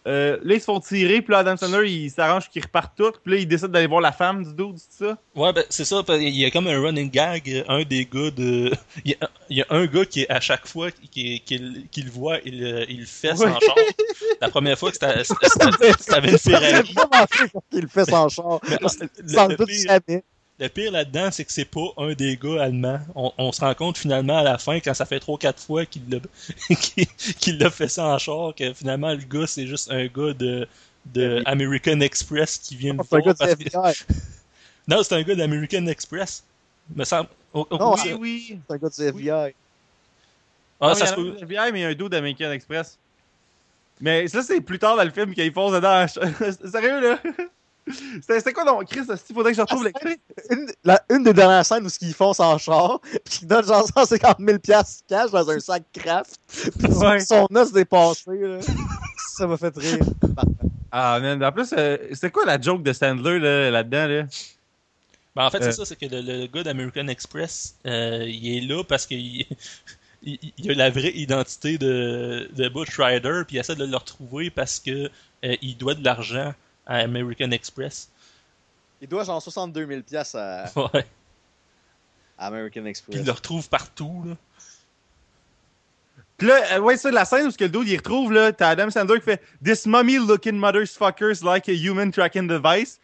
Euh, 0.07 0.39
là, 0.43 0.55
ils 0.55 0.61
se 0.61 0.65
font 0.65 0.81
tirer, 0.81 1.21
puis 1.23 1.33
là, 1.33 1.39
Adam 1.41 1.57
Sandler, 1.57 1.91
il 1.91 2.11
s'arrange 2.11 2.49
qu'ils 2.49 2.63
repartent 2.63 2.97
tous, 2.97 3.13
puis 3.23 3.35
là, 3.35 3.41
il 3.41 3.47
décide 3.47 3.69
d'aller 3.69 3.87
voir 3.87 4.01
la 4.01 4.13
femme 4.13 4.43
du 4.45 4.55
dude, 4.55 4.77
c'est 4.79 5.05
ça? 5.05 5.19
Ouais, 5.35 5.53
ben, 5.53 5.65
c'est 5.69 5.85
ça. 5.85 6.03
Il 6.09 6.29
y 6.37 6.45
a 6.45 6.51
comme 6.51 6.67
un 6.69 6.81
running 6.81 7.11
gag. 7.11 7.65
Un 7.69 7.83
des 7.83 8.07
gars 8.07 8.31
de. 8.31 8.71
Il 9.05 9.11
y 9.13 9.15
a, 9.21 9.31
il 9.51 9.57
y 9.59 9.63
a 9.63 9.67
un 9.71 9.87
gars 9.87 10.05
qui, 10.05 10.25
à 10.29 10.41
chaque 10.41 10.67
fois 10.67 10.91
qu'il 10.91 11.41
qu'il 11.43 11.87
qu'il 11.91 12.05
le 12.07 12.11
voit, 12.11 12.39
il, 12.45 12.65
euh, 12.65 12.85
il 12.89 13.01
le 13.01 13.07
fait 13.07 13.35
sans 13.37 13.45
Ouais. 13.47 13.53
char. 13.61 13.75
La 14.41 14.49
première 14.49 14.79
fois 14.79 14.91
que 14.91 14.97
c'était- 15.01 16.15
avec 16.15 16.33
une 16.33 16.39
Ferrari. 16.39 16.95
qu'il 17.71 17.81
le 17.83 17.89
fait 17.89 18.05
sans 18.05 18.29
char. 18.29 18.61
Mais, 18.69 18.79
Sans 19.27 19.49
le, 19.49 19.57
jamais. 19.69 20.25
Le 20.61 20.69
pire 20.69 20.93
là-dedans, 20.93 21.31
c'est 21.31 21.45
que 21.45 21.53
c'est 21.53 21.65
pas 21.65 21.87
un 21.97 22.13
des 22.13 22.37
gars 22.37 22.63
allemands. 22.63 23.01
On, 23.15 23.33
on 23.39 23.51
se 23.51 23.61
rend 23.63 23.75
compte 23.75 23.97
finalement 23.99 24.39
à 24.39 24.43
la 24.43 24.59
fin, 24.59 24.79
quand 24.81 24.95
ça 24.95 25.07
fait 25.07 25.19
3-4 25.19 25.59
fois 25.59 25.87
qu'il 25.87 26.03
l'a 27.59 27.71
fait 27.71 27.89
sans 27.89 28.19
char, 28.19 28.55
que 28.55 28.73
finalement 28.75 29.11
le 29.11 29.25
gars, 29.25 29.47
c'est 29.47 29.67
juste 29.67 29.91
un 29.91 30.07
gars 30.07 30.35
de, 30.35 30.69
de 31.07 31.43
American 31.47 32.01
Express 32.01 32.59
qui 32.59 32.77
vient 32.77 32.93
un 32.99 33.03
voir. 33.03 33.23
que-. 33.23 34.05
Non, 34.89 35.03
c'est 35.03 35.15
un 35.15 35.23
gars 35.23 35.37
d'American 35.37 35.87
Express. 35.87 36.43
Me 36.95 37.05
semble. 37.05 37.29
Oh, 37.53 37.67
oh, 37.71 37.77
Non, 37.79 37.95
oui. 37.95 38.01
Oui, 38.05 38.19
oui. 38.21 38.59
C'est 38.67 38.75
un 38.75 38.79
gars 38.79 38.89
du 38.89 39.03
FBI. 39.03 39.55
Ah, 40.81 40.89
Non, 40.89 40.95
ça 40.95 41.07
se 41.07 41.13
en 41.13 41.17
peut. 41.17 41.37
FBI, 41.39 41.73
mais 41.73 41.81
il 41.81 41.83
y 41.83 41.85
a 41.85 41.89
un 41.89 41.95
dude 41.95 42.09
d'American 42.09 42.51
Express. 42.51 42.99
Mais 44.01 44.27
ça, 44.29 44.43
c'est 44.43 44.61
plus 44.61 44.79
tard 44.79 44.97
dans 44.97 45.05
le 45.05 45.11
film 45.11 45.33
qu'il 45.35 45.53
fonce 45.53 45.73
dedans. 45.73 46.07
Sérieux, 46.71 47.01
là? 47.01 47.19
C'était 48.20 48.53
quoi, 48.53 48.64
donc, 48.64 48.87
Chris? 48.87 49.01
Il 49.28 49.35
faudrait 49.35 49.53
que 49.53 49.57
je 49.57 49.62
retrouve 49.62 49.89
Ah, 49.95 49.99
les... 50.05 50.16
Une, 50.51 50.66
la- 50.85 51.03
une 51.11 51.22
des 51.24 51.33
dernières 51.33 51.64
scènes 51.66 51.85
où 51.85 51.89
ce 51.89 51.99
qu'ils 51.99 52.14
font 52.14 52.33
sans 52.33 52.57
char, 52.59 53.01
puis 53.24 53.39
qu'ils 53.41 53.49
donnent 53.49 53.64
genre 53.66 53.87
150 53.87 54.37
000 54.39 54.59
piastres 54.59 55.03
cash 55.09 55.31
dans 55.31 55.49
un 55.51 55.59
sac 55.61 55.83
craft, 55.93 56.39
puis 56.78 56.93
Ouais. 56.93 57.20
son 57.20 57.47
os 57.55 57.72
dépassé, 57.72 58.31
là. 58.37 58.59
Ça 59.37 59.47
m'a 59.47 59.57
fait 59.57 59.76
rire. 59.76 59.99
Ah, 60.93 61.20
man. 61.20 61.43
En 61.45 61.53
plus, 61.53 61.72
euh, 61.78 61.97
c'était 62.12 62.33
quoi 62.33 62.45
la 62.45 62.61
joke 62.61 62.83
de 62.83 62.93
Sandler, 62.93 63.39
là, 63.39 63.70
là-dedans, 63.70 64.07
là? 64.09 64.22
Ben, 65.37 65.45
en 65.47 65.51
fait, 65.51 65.59
Euh. 65.59 65.66
c'est 65.66 65.72
ça, 65.72 65.85
c'est 65.85 65.95
que 65.95 66.07
le, 66.07 66.20
le 66.20 66.47
gars 66.49 66.64
d'American 66.64 67.07
Express, 67.07 67.76
euh, 67.87 68.24
il 68.26 68.57
est 68.57 68.61
là 68.62 68.83
parce 68.83 69.07
qu'il 69.07 69.47
il, 70.22 70.39
il 70.59 70.70
a 70.70 70.74
la 70.74 70.91
vraie 70.91 71.12
identité 71.14 71.78
de, 71.78 72.51
de 72.57 72.68
Butch 72.68 72.99
Rider, 72.99 73.43
puis 73.47 73.57
il 73.57 73.61
essaie 73.61 73.76
de 73.76 73.85
le 73.85 73.97
retrouver 73.97 74.51
parce 74.51 74.81
que 74.81 75.09
euh, 75.45 75.57
il 75.62 75.76
doit 75.76 75.95
de 75.95 76.05
l'argent 76.05 76.53
à 76.91 76.97
American 76.99 77.51
Express. 77.53 78.11
Il 79.01 79.09
doit 79.09 79.24
genre 79.24 79.41
62 79.41 79.86
000 79.86 80.01
piastres 80.03 80.36
à, 80.36 80.64
Ouais. 80.93 81.07
à 82.36 82.49
American 82.49 82.82
Puis 82.82 82.91
Express. 82.91 83.16
il 83.20 83.24
le 83.24 83.32
retrouve 83.32 83.68
partout, 83.68 84.24
là. 84.26 84.36
Puis 86.36 86.49
là, 86.49 86.55
euh, 86.72 86.80
ouais, 86.80 86.97
ça, 86.97 87.11
la 87.11 87.24
scène 87.26 87.47
où 87.47 87.53
que 87.53 87.64
le 87.64 87.70
dude, 87.70 87.86
il 87.86 87.97
retrouve, 87.99 88.32
là, 88.32 88.51
t'as 88.53 88.70
Adam 88.70 88.91
Sandler 88.91 89.18
qui 89.18 89.24
fait 89.26 89.43
«This 89.64 89.86
mummy 89.86 90.16
looking 90.16 90.59
motherfuckers 90.59 91.45
like 91.45 91.68
a 91.68 91.72
human 91.72 92.11
tracking 92.11 92.47
device». 92.49 92.99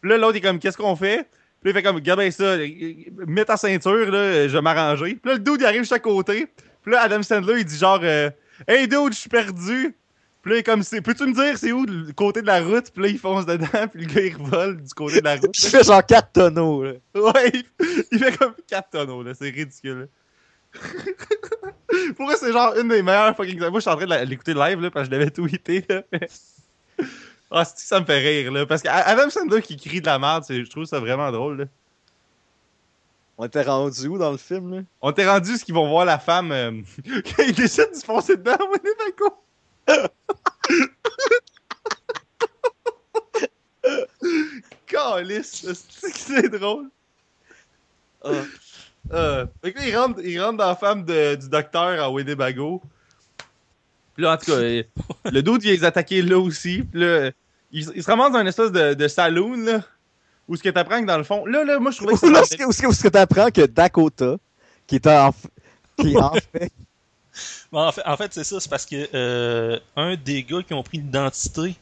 Puis 0.00 0.10
là, 0.10 0.18
l'autre 0.18 0.36
est 0.36 0.40
comme 0.42 0.58
«Qu'est-ce 0.60 0.76
qu'on 0.76 0.94
fait?» 0.94 1.28
Puis 1.62 1.64
là, 1.64 1.70
il 1.70 1.72
fait 1.72 1.82
comme 1.82 1.96
«Regarde 1.96 2.20
bien 2.20 2.30
ça, 2.30 2.44
euh, 2.44 2.68
mets 3.26 3.46
ta 3.46 3.56
ceinture, 3.56 4.10
là, 4.10 4.46
je 4.48 4.52
vais 4.52 4.60
m'arranger.» 4.60 5.14
Puis 5.22 5.30
là, 5.30 5.32
le 5.34 5.40
dude, 5.40 5.60
il 5.60 5.66
arrive 5.66 5.80
juste 5.80 5.92
à 5.92 5.98
côté. 5.98 6.46
Puis 6.82 6.92
là, 6.92 7.00
Adam 7.00 7.22
Sandler, 7.22 7.60
il 7.60 7.64
dit 7.64 7.78
genre 7.78 8.00
euh, 8.02 8.30
Hey 8.68 8.86
dude, 8.86 9.12
je 9.14 9.18
suis 9.18 9.30
perdu!» 9.30 9.96
Puis 10.44 10.52
là, 10.52 10.58
est 10.58 10.62
comme 10.62 10.82
c'est 10.82 11.00
Peux-tu 11.00 11.24
me 11.26 11.32
dire 11.32 11.56
c'est 11.56 11.72
où 11.72 11.86
le 11.86 12.12
côté 12.12 12.42
de 12.42 12.46
la 12.46 12.62
route?» 12.62 12.90
Puis 12.92 13.02
là, 13.02 13.08
il 13.08 13.18
fonce 13.18 13.46
dedans, 13.46 13.66
puis 13.92 14.04
le 14.04 14.12
gars, 14.14 14.20
il 14.20 14.36
revole 14.36 14.82
du 14.82 14.92
côté 14.94 15.20
de 15.20 15.24
la 15.24 15.36
route. 15.36 15.56
Il 15.58 15.70
fait 15.70 15.82
genre 15.84 16.04
4 16.04 16.32
tonneaux, 16.32 16.84
là. 16.84 16.92
Ouais, 17.14 17.50
il, 17.54 17.64
il 18.12 18.18
fait 18.18 18.36
comme 18.36 18.54
4 18.68 18.90
tonneaux, 18.90 19.22
là. 19.22 19.32
C'est 19.34 19.48
ridicule. 19.50 20.08
Pour 22.16 22.26
moi, 22.26 22.34
c'est 22.36 22.52
genre 22.52 22.74
une 22.78 22.88
des 22.88 23.02
meilleures 23.02 23.34
fucking. 23.36 23.58
Moi, 23.58 23.70
je 23.74 23.80
suis 23.80 23.90
en 23.90 23.96
train 23.96 24.06
de 24.06 24.24
l'écouter 24.28 24.52
live, 24.54 24.80
là, 24.80 24.90
parce 24.90 25.08
que 25.08 25.14
je 25.14 25.18
l'avais 25.18 25.30
tweeté, 25.30 25.84
là. 25.88 26.02
mais- 26.12 26.28
Ah, 27.50 27.64
c'est 27.64 27.86
ça 27.86 28.00
me 28.00 28.04
fait 28.04 28.18
rire, 28.18 28.50
là? 28.52 28.66
Parce 28.66 28.82
que 28.82 28.88
Adam 28.88 29.30
Sandler 29.30 29.62
qui 29.62 29.76
crie 29.76 30.00
de 30.00 30.06
la 30.06 30.18
merde, 30.18 30.44
je 30.48 30.68
trouve 30.68 30.86
ça 30.86 30.98
vraiment 30.98 31.30
drôle, 31.30 31.58
là. 31.58 31.64
On 33.38 33.46
était 33.46 33.62
rendu 33.62 34.08
où 34.08 34.18
dans 34.18 34.32
le 34.32 34.36
film, 34.38 34.74
là? 34.74 34.82
On 35.00 35.12
t'est 35.12 35.28
rendu 35.28 35.56
ce 35.56 35.64
qu'ils 35.64 35.74
vont 35.74 35.88
voir 35.88 36.04
la 36.04 36.18
femme. 36.18 36.50
euh, 36.52 36.72
quand 37.06 37.42
ils 37.44 37.54
décident 37.54 37.90
de 37.90 37.96
se 37.96 38.04
foncer 38.04 38.36
dedans, 38.36 38.56
Winnebago. 38.60 39.36
Calice, 39.86 40.08
c'est 40.10 40.23
que 45.22 46.18
c'est 46.18 46.48
drôle. 46.48 46.88
Ah. 48.24 48.30
Euh, 49.12 49.46
fait 49.62 49.72
que 49.72 49.78
là, 49.80 49.86
il 49.86 49.96
rentre, 49.96 50.20
il 50.24 50.40
rentre 50.42 50.56
dans 50.58 50.66
la 50.68 50.76
femme 50.76 51.04
de- 51.04 51.34
du 51.34 51.48
docteur 51.48 52.02
à 52.02 52.10
Winnebago. 52.10 52.80
Puis 54.14 54.22
là, 54.24 54.32
en 54.32 54.36
tout 54.38 54.46
cas, 54.46 54.58
le 55.30 55.42
doute 55.42 55.62
vient 55.62 55.72
les 55.72 55.84
attaquer 55.84 56.22
là 56.22 56.38
aussi. 56.38 56.82
Puis 56.90 57.00
là, 57.00 57.30
il, 57.70 57.86
il 57.94 58.02
se 58.02 58.10
ramasse 58.10 58.32
dans 58.32 58.38
une 58.40 58.46
espèce 58.46 58.72
de, 58.72 58.94
de 58.94 59.08
saloon, 59.08 59.56
là. 59.64 59.82
Où 60.48 60.56
ce 60.56 60.62
que 60.62 60.68
t'apprends 60.70 61.00
que 61.00 61.06
dans 61.06 61.18
le 61.18 61.24
fond. 61.24 61.44
Là, 61.46 61.64
là, 61.64 61.78
moi, 61.78 61.90
je 61.90 61.98
trouvais 61.98 62.14
que 62.14 62.26
Où 62.26 62.30
là, 62.30 62.40
où 62.40 62.90
est-ce 62.90 63.02
que- 63.02 63.08
t'apprends 63.08 63.50
que 63.50 63.66
Dakota, 63.66 64.36
qui 64.86 64.96
est 64.96 65.06
en, 65.06 65.34
qui 65.98 66.12
est 66.12 66.16
en 66.16 66.32
fait 66.52 66.70
en 67.72 67.90
fait, 67.92 68.02
en 68.06 68.16
fait, 68.16 68.32
c'est 68.32 68.44
ça, 68.44 68.60
c'est 68.60 68.68
parce 68.70 68.86
que 68.86 69.08
euh, 69.12 69.78
un 69.96 70.14
des 70.16 70.44
gars 70.44 70.62
qui 70.62 70.72
ont 70.74 70.82
pris 70.84 70.98
l'identité, 70.98 71.74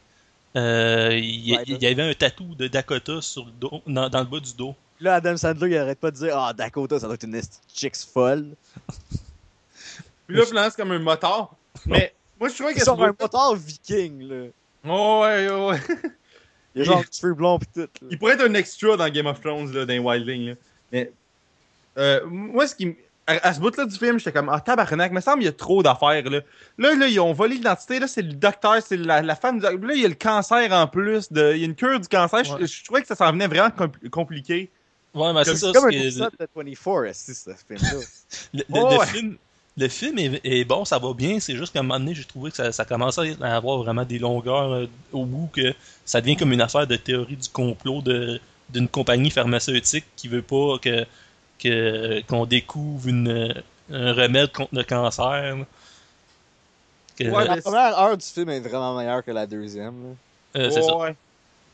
euh, 0.55 1.11
il, 1.13 1.55
Ouais, 1.55 1.63
il 1.67 1.81
y 1.81 1.87
avait 1.87 2.01
un 2.09 2.13
tatou 2.13 2.55
de 2.55 2.67
Dakota 2.67 3.21
sur 3.21 3.45
le 3.45 3.51
dos, 3.51 3.81
dans, 3.87 4.09
dans 4.09 4.19
le 4.19 4.25
bas 4.25 4.39
du 4.39 4.53
dos. 4.53 4.75
Là, 4.99 5.15
Adam 5.15 5.35
Sandler, 5.35 5.71
il 5.71 5.77
arrête 5.77 5.99
pas 5.99 6.11
de 6.11 6.17
dire 6.17 6.37
Ah, 6.37 6.53
Dakota, 6.53 6.99
ça 6.99 7.07
doit 7.07 7.15
être 7.15 7.23
une 7.23 7.41
chicks 7.73 7.97
folle. 7.97 8.47
Puis 10.27 10.37
là, 10.37 10.45
finalement, 10.45 10.69
c'est 10.69 10.77
comme 10.81 10.91
un 10.91 10.99
motard. 10.99 11.55
Mais 11.85 12.13
moi, 12.39 12.49
je 12.49 12.55
trouvais 12.55 12.73
que 12.73 12.79
C'est 12.79 12.89
un 12.89 12.95
bout- 12.95 13.15
moteur 13.19 13.55
viking, 13.55 14.21
là. 14.27 14.45
Oh, 14.87 15.21
ouais, 15.23 15.49
ouais, 15.49 15.65
ouais. 15.71 15.79
Il 16.75 16.81
a 16.81 16.85
genre 16.85 17.03
cheveux 17.11 17.33
blonds 17.33 17.59
pis 17.59 17.67
tout. 17.73 17.81
là. 17.81 17.87
Il 18.09 18.17
pourrait 18.17 18.33
être 18.33 18.45
un 18.47 18.53
extra 18.55 18.97
dans 18.97 19.07
Game 19.09 19.27
of 19.27 19.39
Thrones, 19.41 19.71
là, 19.73 19.85
dans 19.85 19.93
Wildling. 19.99 20.49
Là. 20.49 20.55
Mais 20.91 21.11
euh, 21.97 22.21
moi, 22.25 22.67
ce 22.67 22.75
qui 22.75 22.95
à, 23.27 23.47
à 23.47 23.53
ce 23.53 23.59
bout-là 23.59 23.85
du 23.85 23.97
film, 23.97 24.17
j'étais 24.19 24.31
comme 24.31 24.49
Ah, 24.49 24.59
tabarnak, 24.59 25.11
me 25.11 25.21
semble 25.21 25.37
qu'il 25.39 25.45
y 25.45 25.49
a 25.49 25.53
trop 25.53 25.81
d'affaires. 25.83 26.23
Là. 26.29 26.39
là, 26.77 26.95
là, 26.95 27.07
ils 27.07 27.19
ont 27.19 27.33
volé 27.33 27.55
l'identité. 27.55 27.99
Là, 27.99 28.07
c'est 28.07 28.21
le 28.21 28.33
docteur, 28.33 28.81
c'est 28.85 28.97
la, 28.97 29.21
la 29.21 29.35
femme 29.35 29.55
du 29.57 29.61
docteur. 29.61 29.87
Là, 29.87 29.93
il 29.95 30.01
y 30.01 30.05
a 30.05 30.09
le 30.09 30.15
cancer 30.15 30.71
en 30.71 30.87
plus. 30.87 31.31
De, 31.31 31.53
il 31.55 31.59
y 31.59 31.63
a 31.63 31.65
une 31.65 31.75
cure 31.75 31.99
du 31.99 32.07
cancer. 32.07 32.43
Je- 32.43 32.53
Ouais. 32.53 32.67
Je, 32.67 32.83
trouvais 32.83 33.01
que 33.01 33.07
ça 33.07 33.15
s'en 33.15 33.31
venait 33.31 33.47
vraiment 33.47 33.69
compl- 33.69 34.09
compliqué. 34.09 34.69
Ouais, 35.13 35.31
mais 35.33 35.43
c'est 35.43 35.55
ça. 35.55 35.67
C'est 35.67 35.73
comme 35.73 35.85
un 35.85 35.89
épisode 35.91 36.31
de 36.39 36.47
24, 36.55 37.05
esti, 37.05 37.33
ce 37.33 37.51
film-là? 37.67 37.91
le, 38.53 38.59
le- 38.59 38.65
Oh, 38.73 38.89
le 38.91 38.97
ouais. 38.97 39.05
film, 39.07 39.37
le 39.77 39.87
film 39.87 40.17
est, 40.19 40.41
est 40.43 40.65
bon, 40.65 40.85
ça 40.85 40.99
va 40.99 41.13
bien. 41.13 41.39
C'est 41.39 41.55
juste 41.55 41.71
qu'à 41.73 41.79
un 41.79 41.83
moment 41.83 41.99
donné, 41.99 42.13
j'ai 42.15 42.25
trouvé 42.25 42.51
que 42.51 42.57
ça, 42.57 42.71
ça 42.71 42.83
commençait 42.85 43.35
à 43.41 43.55
avoir 43.55 43.77
vraiment 43.79 44.03
des 44.05 44.19
longueurs 44.19 44.71
euh, 44.73 44.85
au 45.11 45.25
bout, 45.25 45.49
que 45.53 45.73
ça 46.05 46.19
devient 46.19 46.35
comme 46.35 46.51
une 46.51 46.61
affaire 46.61 46.87
de 46.87 46.95
théorie 46.95 47.37
du 47.37 47.49
complot 47.49 48.01
de 48.01 48.39
d'une 48.69 48.87
compagnie 48.87 49.29
pharmaceutique 49.29 50.05
qui 50.15 50.27
veut 50.27 50.41
pas 50.41 50.77
que 50.81 51.05
que- 51.63 52.21
qu'on 52.27 52.45
découvre 52.45 53.07
une, 53.07 53.63
un 53.91 54.13
remède 54.13 54.51
contre 54.51 54.75
le 54.75 54.83
cancer. 54.83 55.55
là. 55.57 55.65
Que- 57.17 57.23
Ouais, 57.25 57.45
la 57.45 57.55
mais- 57.55 57.61
première 57.61 57.97
heure 57.99 58.17
du 58.17 58.25
film 58.25 58.49
est 58.49 58.59
vraiment 58.59 58.95
meilleure 58.95 59.23
que 59.23 59.31
la 59.31 59.45
deuxième. 59.45 60.15
euh, 60.55 60.69
c'est 60.69 60.81
ça. 60.81 60.93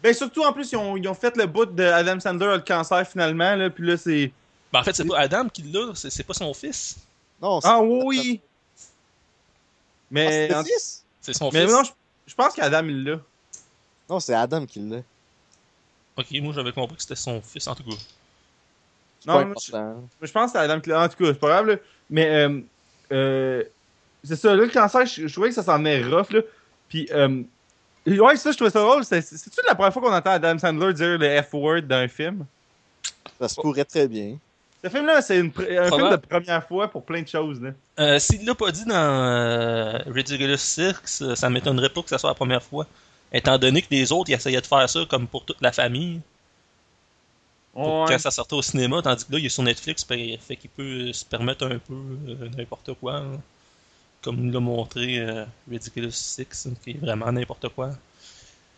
Ben, 0.02 0.14
surtout, 0.14 0.44
en 0.44 0.54
plus, 0.54 0.72
ils 0.72 0.78
ont, 0.78 0.96
ils 0.96 1.08
ont 1.10 1.14
fait 1.14 1.36
le 1.36 1.46
bout 1.46 1.66
de 1.66 1.84
Adam 1.84 2.20
Sandler 2.20 2.46
a 2.48 2.56
le 2.56 2.62
cancer 2.62 3.06
finalement. 3.08 3.56
Là, 3.56 3.70
puis 3.70 3.86
là, 3.86 3.98
c'est. 3.98 4.32
Ben, 4.72 4.80
en 4.80 4.84
fait, 4.84 4.96
c'est 4.96 5.06
pas 5.06 5.20
Adam 5.20 5.50
qui 5.50 5.64
l'a, 5.64 5.92
c'est 5.96 6.10
c'est 6.10 6.24
pas 6.24 6.34
son 6.34 6.54
fils. 6.54 6.98
Non, 7.42 7.60
Ah, 7.64 7.82
oui! 7.82 8.40
Ah, 8.42 8.86
Mais, 10.12 10.50
fils? 10.64 11.04
C'est 11.22 11.34
son 11.34 11.50
mais 11.52 11.66
fils. 11.66 11.72
non, 11.74 11.84
je, 11.84 11.92
je 12.28 12.36
pense 12.36 12.54
qu'Adam, 12.54 12.86
il 12.86 13.04
l'a. 13.04 13.20
Non, 14.10 14.20
c'est 14.20 14.34
Adam 14.34 14.66
qui 14.66 14.80
l'a. 14.80 14.98
Ok, 16.18 16.28
moi 16.42 16.54
j'avais 16.54 16.72
compris 16.74 16.96
que 16.96 17.02
c'était 17.02 17.16
son 17.16 17.42
fils 17.42 17.68
en 17.68 17.76
tout 17.76 17.84
cas. 17.84 17.96
Non, 19.26 19.34
pas 19.34 19.45
moi, 19.45 19.51
important. 19.51 20.07
Mais 20.22 20.28
Je 20.28 20.32
pense 20.32 20.51
que 20.51 20.57
c'est 20.57 20.63
Adam 20.63 20.80
Cla- 20.80 21.05
En 21.05 21.09
tout 21.09 21.17
cas, 21.24 21.26
c'est 21.34 21.39
pas 21.39 21.47
grave. 21.47 21.67
Là. 21.67 21.76
Mais 22.09 22.28
euh, 22.30 22.59
euh, 23.11 23.63
c'est 24.24 24.36
ça, 24.36 24.55
là, 24.55 24.63
le 24.63 24.70
cancer, 24.70 25.05
je, 25.05 25.28
je 25.28 25.32
trouvais 25.34 25.49
que 25.49 25.55
ça 25.55 25.63
s'en 25.63 25.78
venait 25.78 26.03
rough. 26.03 26.32
Là. 26.32 26.41
Puis, 26.88 27.07
euh, 27.11 27.43
ouais, 28.07 28.36
ça, 28.38 28.51
je 28.51 28.55
trouvais 28.57 28.72
ça 28.72 28.80
drôle. 28.82 29.03
C'est- 29.03 29.22
C'est-tu 29.22 29.59
la 29.67 29.76
première 29.76 29.93
fois 29.93 30.01
qu'on 30.01 30.13
entend 30.13 30.32
Adam 30.32 30.57
Sandler 30.57 30.93
dire 30.93 31.17
le 31.17 31.41
F-word 31.41 31.82
dans 31.82 31.97
un 31.97 32.07
film? 32.07 32.45
Ça 33.39 33.47
se 33.47 33.55
pourrait 33.55 33.86
très 33.86 34.07
bien. 34.07 34.38
Ce 34.84 34.89
film-là, 34.89 35.22
c'est 35.22 35.38
un 35.39 35.41
film 35.41 35.51
de 35.51 36.15
première 36.15 36.65
fois 36.65 36.88
pour 36.88 37.03
plein 37.03 37.22
de 37.22 37.28
choses. 37.28 37.61
Là. 37.61 37.72
Euh, 37.99 38.17
S'il 38.20 38.45
l'a 38.45 38.55
pas 38.55 38.72
dit 38.72 38.86
dans 38.86 38.95
euh, 38.95 39.97
Ridiculous 40.07 40.55
Six, 40.57 41.22
euh, 41.22 41.36
ça 41.36 41.49
m'étonnerait 41.49 41.89
pas 41.89 42.01
que 42.01 42.09
ça 42.09 42.17
soit 42.17 42.30
la 42.30 42.34
première 42.36 42.63
fois. 42.63 42.86
Étant 43.32 43.57
donné 43.57 43.82
que 43.82 43.88
les 43.91 44.11
autres, 44.13 44.30
ils 44.30 44.34
essayaient 44.36 44.61
de 44.61 44.65
faire 44.65 44.89
ça 44.89 45.01
comme 45.09 45.28
pour 45.28 45.43
toute 45.43 45.59
la 45.61 45.72
famille. 45.74 46.22
Pour 47.84 48.01
Ouais. 48.01 48.05
Quand 48.09 48.19
ça 48.19 48.32
sortait 48.32 48.55
au 48.55 48.61
cinéma, 48.61 49.01
tandis 49.01 49.25
que 49.25 49.32
là, 49.34 49.39
il 49.39 49.45
est 49.45 49.49
sur 49.49 49.63
Netflix, 49.63 50.03
fait, 50.03 50.38
fait 50.41 50.55
qu'il 50.55 50.69
peut 50.69 51.11
se 51.13 51.23
permettre 51.25 51.65
un 51.65 51.77
peu 51.80 51.93
euh, 51.93 52.49
n'importe 52.57 52.93
quoi. 52.95 53.17
hein. 53.17 53.39
Comme 54.21 54.38
nous 54.38 54.51
l'a 54.51 54.59
montré 54.59 55.19
euh, 55.19 55.45
Ridiculous 55.69 56.11
Six, 56.11 56.67
hein, 56.67 56.73
qui 56.84 56.91
est 56.91 56.97
vraiment 56.99 57.32
n'importe 57.32 57.69
quoi. 57.69 57.91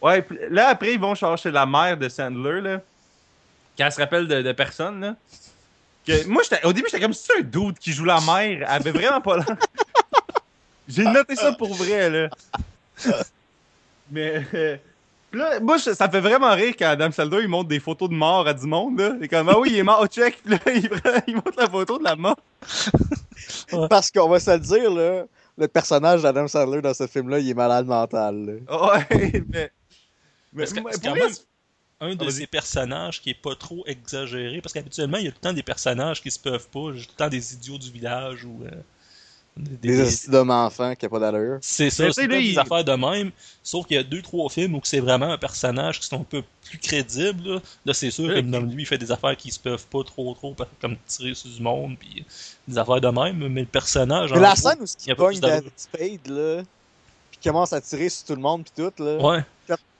Ouais, 0.02 0.26
là, 0.50 0.70
après, 0.70 0.94
ils 0.94 1.00
vont 1.00 1.16
chercher 1.16 1.52
la 1.52 1.66
mère 1.66 1.98
de 1.98 2.08
Sandler, 2.10 2.62
là. 2.62 2.82
Quand 3.78 3.86
elle 3.86 3.92
se 3.92 4.00
rappelle 4.00 4.28
de, 4.28 4.42
de 4.42 4.52
personne, 4.52 5.00
là. 5.02 5.16
Que, 6.06 6.26
moi, 6.28 6.42
au 6.64 6.74
début, 6.74 6.88
j'étais 6.92 7.02
comme 7.04 7.14
si 7.14 7.30
un 7.38 7.42
dude 7.42 7.78
qui 7.80 7.92
joue 7.94 8.06
la 8.06 8.20
mère. 8.22 8.60
Elle 8.62 8.64
avait 8.64 8.92
vraiment 8.92 9.22
pas 9.22 9.38
l'air. 9.38 9.58
J'ai 10.88 11.04
noté 11.06 11.36
ça 11.36 11.54
pour 11.54 11.74
vrai, 11.76 12.10
là. 12.10 12.30
Mais. 14.10 14.46
euh, 14.54 14.78
là, 15.34 15.60
moi, 15.60 15.78
je- 15.78 15.94
ça 15.94 16.08
me 16.08 16.12
fait 16.12 16.22
vraiment 16.22 16.52
rire 16.54 16.74
quand 16.78 16.88
Adam 16.88 17.12
Sandler 17.12 17.42
il 17.44 17.48
montre 17.48 17.70
des 17.70 17.80
photos 17.80 18.10
de 18.10 18.14
mort 18.16 18.48
à 18.48 18.54
du 18.54 18.66
monde. 18.68 19.00
Là. 19.00 19.16
Et 19.22 19.28
comme, 19.28 19.50
ah 19.50 19.60
oui, 19.60 19.70
il 19.72 19.78
est 19.78 19.84
mort, 19.84 20.06
check. 20.08 20.38
Puis 20.44 20.52
là, 20.54 20.60
il, 21.28 21.36
montre 21.36 21.54
la 21.58 21.70
photo 21.70 21.98
de 22.00 22.04
la 22.04 22.16
mort. 22.16 22.38
Parce 23.90 24.12
qu'on 24.12 24.30
va 24.30 24.40
se 24.40 24.52
le 24.52 24.60
dire, 24.60 24.92
là, 24.92 25.26
le 25.58 25.68
personnage 25.68 26.22
d'Adam 26.24 26.48
Sandler 26.48 26.82
dans 26.82 26.94
ce 26.94 27.08
film-là, 27.08 27.40
il 27.40 27.50
est 27.50 27.54
malade 27.54 27.86
mental. 27.86 28.46
là. 28.68 28.78
Ouais, 29.12 29.44
mais. 29.50 29.72
Mais 30.54 30.66
c'est 30.66 30.82
quand 31.02 31.16
même 31.16 31.32
un 32.02 32.16
de 32.16 32.30
ces 32.30 32.48
personnages 32.48 33.22
qui 33.22 33.30
est 33.30 33.42
pas 33.42 33.56
trop 33.56 33.84
exagéré. 33.86 34.60
Parce 34.62 34.74
qu'habituellement, 34.74 35.18
il 35.18 35.26
y 35.26 35.28
a 35.28 35.32
tout 35.32 35.38
le 35.42 35.48
temps 35.50 35.54
des 35.54 35.64
personnages 35.64 36.22
qui 36.22 36.32
se 36.32 36.40
peuvent 36.40 36.68
pas. 36.68 36.80
Tout 36.80 36.94
le 36.94 37.16
temps 37.16 37.30
des 37.30 37.54
idiots 37.54 37.78
du 37.78 37.92
village 37.92 38.44
ou. 38.44 38.64
euh, 38.66 38.72
des- 39.58 39.78
Des 39.98 39.98
des- 40.06 40.32
d'hommes 40.32 40.50
enfants 40.52 40.96
qui 40.96 41.06
a 41.06 41.10
pas 41.10 41.20
d'allure. 41.20 41.58
C'est 41.62 41.90
ça, 41.90 42.12
c'est 42.12 42.28
des 42.28 42.40
il- 42.40 42.60
affaires 42.60 42.84
de 42.84 42.94
même. 42.94 43.32
Sauf 43.64 43.86
qu'il 43.86 43.98
y 43.98 44.00
a 44.00 44.04
deux, 44.04 44.22
trois 44.22 44.50
films 44.50 44.76
où 44.76 44.82
c'est 44.84 45.00
vraiment 45.02 45.32
un 45.32 45.38
personnage 45.38 46.00
qui 46.00 46.08
sont 46.08 46.22
un 46.22 46.24
peu 46.24 46.42
plus 46.66 46.78
crédible. 46.80 47.56
Là, 47.56 47.60
Là, 47.86 47.94
c'est 47.94 48.12
sûr 48.12 48.28
que 48.30 48.40
lui, 48.40 48.84
il 48.84 48.86
fait 48.86 48.98
des 48.98 49.12
affaires 49.12 49.36
qui 49.36 49.52
se 49.52 49.60
peuvent 49.60 49.86
pas 49.88 50.04
trop, 50.04 50.34
trop, 50.34 50.56
comme 50.80 50.96
tirer 51.06 51.34
sur 51.34 51.50
du 51.50 51.62
monde, 51.62 51.96
puis 52.00 52.26
des 52.68 52.78
affaires 52.78 53.02
de 53.02 53.08
même. 53.10 53.48
Mais 53.50 53.62
le 53.62 53.68
personnage. 53.68 54.32
Mais 54.32 54.40
la 54.40 54.54
gros, 54.54 54.56
scène 54.70 54.78
où 54.82 54.86
il 54.86 54.90
y 54.90 55.08
il 55.08 55.12
a 55.12 55.16
pas 55.16 55.24
pogne. 55.26 55.40
David 55.40 55.72
Spade, 55.76 56.28
là, 56.28 56.64
pis 57.32 57.40
commence 57.44 57.74
à 57.74 57.82
tirer 57.82 58.10
sur 58.10 58.26
tout 58.28 58.36
le 58.36 58.42
monde 58.42 58.64
pis 58.64 58.72
tout, 58.76 59.04
là. 59.04 59.18
Ouais. 59.18 59.44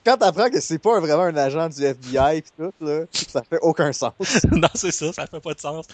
Quand 0.04 0.18
t'apprends 0.18 0.50
que 0.50 0.60
c'est 0.60 0.80
pas 0.80 1.00
vraiment 1.00 1.24
un 1.26 1.38
agent 1.38 1.70
du 1.70 1.84
FBI 1.84 2.42
pis 2.42 2.50
tout, 2.58 2.74
là, 2.82 3.02
ça 3.12 3.44
fait 3.48 3.60
aucun 3.62 3.92
sens. 3.94 4.14
non, 4.52 4.68
c'est 4.74 4.92
ça, 4.92 5.14
ça 5.14 5.28
fait 5.28 5.40
pas 5.40 5.54
de 5.54 5.60
sens. 5.60 5.86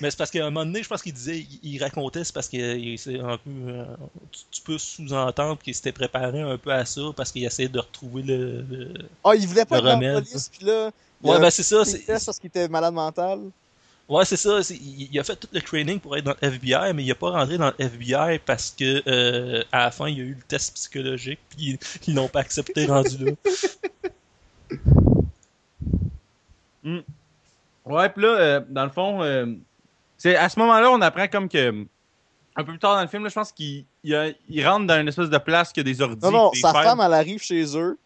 Mais 0.00 0.10
c'est 0.10 0.16
parce 0.16 0.30
qu'à 0.30 0.40
un 0.46 0.50
moment 0.50 0.64
donné, 0.64 0.82
je 0.82 0.88
pense 0.88 1.02
qu'il 1.02 1.12
disait, 1.12 1.46
il, 1.62 1.82
racontait, 1.82 2.24
c'est 2.24 2.32
parce 2.32 2.48
que 2.48 2.96
c'est 2.96 3.20
un 3.20 3.36
peu. 3.36 3.50
euh, 3.68 3.84
tu, 4.30 4.40
tu 4.50 4.62
peux 4.62 4.78
sous-entendre 4.78 5.58
qu'il 5.62 5.74
s'était 5.74 5.92
préparé 5.92 6.40
un 6.40 6.56
peu 6.56 6.72
à 6.72 6.84
ça 6.84 7.02
parce 7.16 7.30
qu'il 7.30 7.44
essayait 7.44 7.68
de 7.68 7.78
retrouver 7.78 8.22
le. 8.22 8.62
le- 8.62 8.94
Ah, 9.22 9.34
il 9.36 9.46
voulait 9.46 9.64
pas 9.66 9.76
Le 9.76 9.80
être 9.80 9.84
dans 9.88 9.94
remède. 9.96 10.14
la 10.14 10.20
police 10.22 10.48
pis 10.48 10.64
là, 10.64 10.90
il 11.22 11.30
Ouais, 11.30 11.38
ben 11.38 11.50
c'est 11.50 11.62
ça. 11.62 11.84
c'est- 11.84 12.06
parce 12.06 12.38
qu'il 12.38 12.48
était 12.48 12.68
malade 12.68 12.94
mental. 12.94 13.40
Ouais, 14.08 14.24
c'est 14.24 14.36
ça. 14.36 14.60
Il, 14.70 15.08
il 15.12 15.20
a 15.20 15.24
fait 15.24 15.36
tout 15.36 15.48
le 15.52 15.60
training 15.62 16.00
pour 16.00 16.16
être 16.16 16.24
dans 16.24 16.34
le 16.40 16.48
FBI, 16.48 16.92
mais 16.94 17.04
il 17.04 17.10
a 17.10 17.14
pas 17.14 17.30
rentré 17.30 17.56
dans 17.58 17.72
le 17.78 17.84
FBI 17.84 18.38
parce 18.44 18.70
que 18.76 19.02
euh, 19.06 19.62
à 19.72 19.84
la 19.84 19.90
fin, 19.90 20.08
il 20.08 20.18
y 20.18 20.20
a 20.20 20.24
eu 20.24 20.34
le 20.34 20.42
test 20.48 20.74
psychologique, 20.74 21.38
puis 21.50 21.58
ils, 21.70 21.78
ils 22.08 22.14
l'ont 22.14 22.28
pas 22.28 22.40
accepté 22.40 22.86
rendu 22.86 23.18
là. 23.24 23.32
Ouais, 27.84 28.08
pis 28.10 28.20
là, 28.20 28.28
euh, 28.28 28.60
dans 28.68 28.84
le 28.84 28.90
fond, 28.90 29.22
euh, 29.22 29.46
c'est 30.22 30.36
à 30.36 30.48
ce 30.48 30.56
moment-là, 30.60 30.88
on 30.92 31.00
apprend 31.00 31.26
comme 31.26 31.48
que. 31.48 31.84
Un 32.54 32.64
peu 32.64 32.72
plus 32.72 32.78
tard 32.78 32.94
dans 32.96 33.02
le 33.02 33.08
film, 33.08 33.22
là, 33.24 33.28
je 33.30 33.34
pense 33.34 33.50
qu'il 33.50 33.84
il 34.04 34.14
a- 34.14 34.30
il 34.48 34.64
rentre 34.68 34.86
dans 34.86 35.00
une 35.00 35.08
espèce 35.08 35.30
de 35.30 35.38
place 35.38 35.72
qui 35.72 35.80
a 35.80 35.82
des 35.82 36.00
ordi. 36.00 36.18
Non, 36.22 36.30
non, 36.30 36.52
sa 36.52 36.72
femme, 36.72 37.00
elle 37.00 37.14
arrive 37.14 37.40
chez 37.42 37.76
eux. 37.76 37.98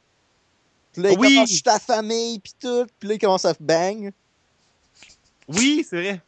Pis 0.93 1.01
là, 1.03 1.11
il 1.11 1.19
Oui. 1.19 1.35
commence, 1.35 1.49
je 1.51 1.55
suis 1.55 1.62
ta 1.62 1.79
famille 1.79 2.39
pis 2.39 2.55
tout. 2.59 2.87
Pis 2.99 3.07
là, 3.09 3.14
il 3.14 3.19
commence 3.19 3.45
à 3.45 3.53
bang. 3.61 4.12
Oui, 5.49 5.85
c'est 5.89 5.97
vrai. 6.01 6.21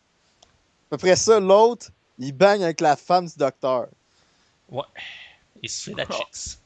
Après 0.90 1.16
ça, 1.16 1.40
l'autre, 1.40 1.90
il 2.18 2.32
bang 2.32 2.62
avec 2.62 2.80
la 2.80 2.96
femme 2.96 3.26
du 3.26 3.36
docteur. 3.36 3.86
Il 5.62 5.70
se 5.70 5.90
fait 5.90 5.96
la 5.96 6.04
chicks. 6.04 6.58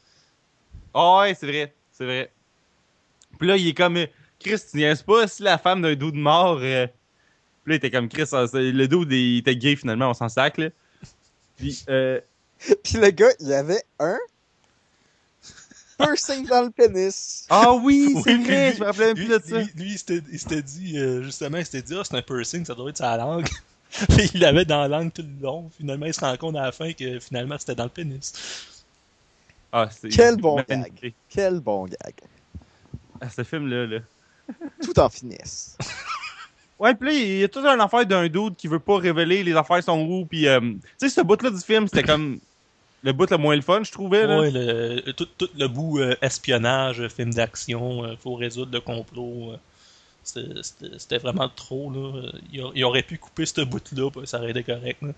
Ah 0.95 1.19
ouais, 1.21 1.35
c'est 1.35 1.47
vrai. 1.47 1.75
C'est 1.93 2.05
vrai. 2.05 2.33
Puis 3.39 3.47
là, 3.47 3.57
il 3.57 3.69
est 3.69 3.75
comme. 3.75 3.97
euh, 3.99 4.07
Chris, 4.41 4.59
tu 4.71 5.05
pas 5.05 5.29
si 5.29 5.43
la 5.43 5.59
femme 5.59 5.83
d'un 5.83 5.95
dos 5.95 6.11
de 6.11 6.17
mort. 6.17 6.59
euh, 6.61 6.87
Puis 7.65 7.71
là, 7.71 7.75
il 7.75 7.77
était 7.77 7.91
comme 7.91 8.09
Chris. 8.09 8.25
ah, 8.33 8.47
Le 8.53 8.87
dos, 8.87 9.05
il 9.09 9.39
était 9.39 9.57
gay 9.57 9.77
finalement, 9.77 10.11
on 10.11 10.15
s'en 10.15 10.29
sac, 10.29 10.59
là. 10.59 10.69
Puis, 11.57 11.85
euh, 11.89 12.21
Pis 12.83 12.97
le 12.97 13.11
gars, 13.11 13.31
il 13.41 13.53
avait 13.53 13.83
un 13.99 14.19
piercing 15.99 16.47
dans 16.47 16.63
le 16.63 16.71
pénis. 16.71 17.47
Ah 17.51 17.73
oui, 17.75 18.15
c'est 18.25 18.35
Oui, 18.37 18.45
vrai, 18.45 18.71
lui- 18.71 18.77
je 18.77 18.81
me 18.81 18.87
rappelais 18.87 19.07
même 19.07 19.15
plus 19.17 19.29
de 19.29 19.39
ça. 19.45 19.59
lui, 19.59 19.71
lui, 19.77 19.93
il 19.93 19.99
s'était 19.99 20.23
il 20.33 20.39
s'était 20.39 20.63
dit, 20.63 20.99
euh, 20.99 21.23
justement, 21.23 21.59
il 21.59 21.65
s'était 21.65 21.83
dit, 21.83 21.95
ah, 21.99 22.03
c'est 22.05 22.17
un 22.17 22.23
piercing, 22.23 22.65
ça 22.65 22.75
doit 22.75 22.91
être 22.91 22.97
sa 22.99 23.17
langue. 23.17 23.49
Puis 24.09 24.31
il 24.35 24.41
l'avait 24.41 24.65
dans 24.65 24.81
la 24.81 24.89
langue 24.89 25.13
tout 25.13 25.23
le 25.23 25.43
long. 25.43 25.71
Finalement, 25.77 26.07
il 26.07 26.15
se 26.15 26.21
rend 26.21 26.37
compte 26.37 26.57
à 26.57 26.63
la 26.63 26.73
fin 26.73 26.93
que 26.95 27.21
finalement, 27.21 27.57
c'était 27.59 27.75
dans 27.75 27.85
le 27.85 27.91
pénis. 27.91 28.33
Ah, 29.71 29.89
c'est 29.91 30.09
Quel 30.09 30.37
bon 30.37 30.63
magnifique. 30.69 31.15
Quel 31.29 31.61
bon 31.61 31.85
gag. 31.87 32.15
Ah, 33.21 33.29
ce 33.29 33.45
film-là, 33.45 33.87
là. 33.87 33.99
Tout 34.83 34.99
en 34.99 35.09
finesse. 35.09 35.77
Ouais, 36.83 36.97
puis 36.97 37.09
là, 37.09 37.15
il 37.15 37.39
y 37.39 37.45
a 37.45 37.49
toute 37.49 37.65
une 37.65 37.81
affaire 37.81 38.05
d'un 38.05 38.27
dude 38.27 38.57
qui 38.57 38.67
veut 38.67 38.81
pas 38.81 38.99
révéler 38.99 39.45
les 39.45 39.55
affaires 39.55 39.81
sont 39.85 40.01
où, 40.01 40.27
puis 40.27 40.49
euh, 40.49 40.59
tu 40.59 40.81
sais, 40.99 41.09
ce 41.09 41.21
bout-là 41.21 41.51
du 41.51 41.61
film, 41.61 41.87
c'était 41.87 42.03
comme 42.03 42.41
le 43.05 43.13
bout 43.13 43.31
le 43.31 43.37
moins 43.37 43.55
le 43.55 43.63
fun, 43.63 43.85
je 43.85 43.93
trouvais, 43.93 44.27
là. 44.27 44.41
Ouais, 44.41 44.51
le, 44.51 45.13
tout, 45.13 45.29
tout 45.39 45.49
le 45.57 45.69
bout 45.69 46.01
euh, 46.01 46.17
espionnage, 46.21 47.01
euh, 47.01 47.09
film 47.09 47.33
d'action, 47.33 48.03
euh, 48.05 48.17
faut 48.21 48.35
résoudre 48.35 48.73
le 48.73 48.81
complot. 48.81 49.53
c'était- 50.25 51.19
vraiment 51.19 51.49
trop, 51.49 51.89
là. 51.93 52.21
Il, 52.53 52.85
aurait 52.85 53.03
pu 53.05 53.17
couper 53.17 53.47
ce 53.47 53.61
bout-là, 53.61 54.11
puis 54.11 54.27
ça 54.27 54.39
aurait 54.41 54.51
été 54.51 54.65
correct. 54.65 55.01
là. 55.03 55.13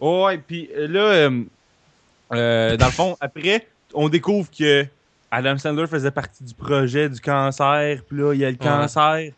Ouais, 0.00 0.38
puis 0.38 0.68
là, 0.76 1.30
dans 1.30 2.86
le 2.86 2.92
fond, 2.92 3.16
après, 3.20 3.68
on 3.94 4.08
découvre 4.08 4.50
que 4.50 4.84
Adam 5.30 5.56
Sandler 5.56 5.86
faisait 5.86 6.10
partie 6.10 6.42
du 6.42 6.54
projet 6.54 7.08
du 7.08 7.20
cancer, 7.20 8.02
puis 8.08 8.18
là, 8.18 8.34
il 8.34 8.40
y 8.40 8.44
a 8.44 8.50
le 8.50 8.56
Ouais. 8.56 9.32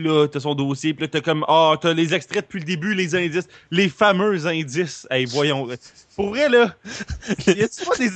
Puis 0.00 0.08
là, 0.08 0.26
t'as 0.28 0.40
son 0.40 0.54
dossier, 0.54 0.94
puis 0.94 1.02
là, 1.04 1.08
t'as 1.08 1.20
comme, 1.20 1.44
ah, 1.46 1.74
t'as 1.80 1.92
les 1.92 2.14
extraits 2.14 2.44
depuis 2.46 2.60
le 2.60 2.64
début, 2.64 2.94
les 2.94 3.14
indices, 3.14 3.48
les 3.70 3.88
fameux 3.90 4.46
indices. 4.46 5.06
Hey, 5.10 5.26
voyons. 5.26 5.68
Pour 6.16 6.30
vrai, 6.30 6.48
là, 6.48 6.74
y 7.46 7.62
a-tu 7.62 7.84
pas 7.84 7.96
des 7.98 8.10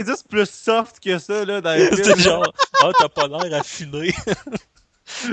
indices 0.00 0.22
plus 0.22 0.48
soft 0.48 0.98
que 0.98 1.18
ça, 1.18 1.44
là, 1.44 1.60
dans 1.60 1.78
le 1.78 1.84
C'était 1.94 2.02
film? 2.14 2.18
genre, 2.20 2.52
ah, 2.82 2.90
t'as 2.98 3.08
pas 3.10 3.28
l'air 3.28 3.60
affiné. 3.60 4.14
Ça 5.08 5.28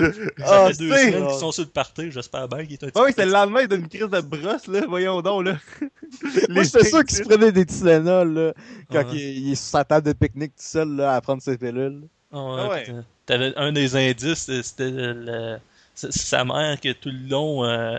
Ah, 0.45 0.67
fait 0.67 0.77
deux 0.77 0.95
c'est- 0.95 1.11
semaines 1.11 1.27
qu'ils 1.27 1.39
sont 1.39 1.51
sur 1.51 1.63
le 1.63 1.69
party, 1.69 2.11
j'espère 2.11 2.47
bien 2.47 2.63
qu'il 2.63 2.73
est 2.73 2.83
un 2.83 2.87
petit 2.87 2.93
Ah 2.95 3.01
oui, 3.05 3.11
peu 3.11 3.21
c'est 3.21 3.25
le 3.25 3.31
lendemain 3.31 3.65
d'une 3.65 3.87
crise 3.87 4.01
de 4.07 4.21
brosse, 4.21 4.67
là. 4.67 4.81
Voyons 4.87 5.19
donc, 5.23 5.45
là. 5.45 5.57
Moi, 6.49 6.61
j'étais 6.63 6.85
sûr 6.85 7.03
qu'il 7.03 7.17
se 7.17 7.23
prenait 7.23 7.51
des 7.51 7.65
Tylenol, 7.65 8.33
là, 8.33 8.53
quand 8.91 9.03
il, 9.13 9.19
il 9.19 9.51
est 9.53 9.55
sur 9.55 9.65
sa 9.71 9.83
table 9.83 10.05
de 10.05 10.13
pique-nique 10.13 10.51
tout 10.55 10.63
seul, 10.63 10.95
là, 10.95 11.15
à 11.15 11.21
prendre 11.21 11.41
ses 11.41 11.57
pilules. 11.57 12.03
Ah 12.31 12.37
ouais, 12.37 12.55
Ah 12.59 12.69
ouais. 12.69 12.83
puis, 12.83 12.91
euh, 12.93 13.01
T'avais 13.25 13.53
un 13.55 13.71
des 13.71 13.95
indices, 13.95 14.47
euh, 14.49 14.61
c'était 14.61 14.91
le- 14.91 15.57
sa 15.95 16.43
mère 16.45 16.79
que 16.81 16.91
tout 16.93 17.09
le 17.09 17.27
long, 17.29 17.65
euh, 17.65 17.97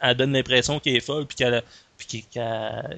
elle 0.00 0.16
donne 0.16 0.32
l'impression 0.32 0.80
qu'elle 0.80 0.96
est 0.96 1.00
folle, 1.00 1.26
puis 1.26 1.36
qu'elle 1.36 1.62
qu'elle 2.08 2.22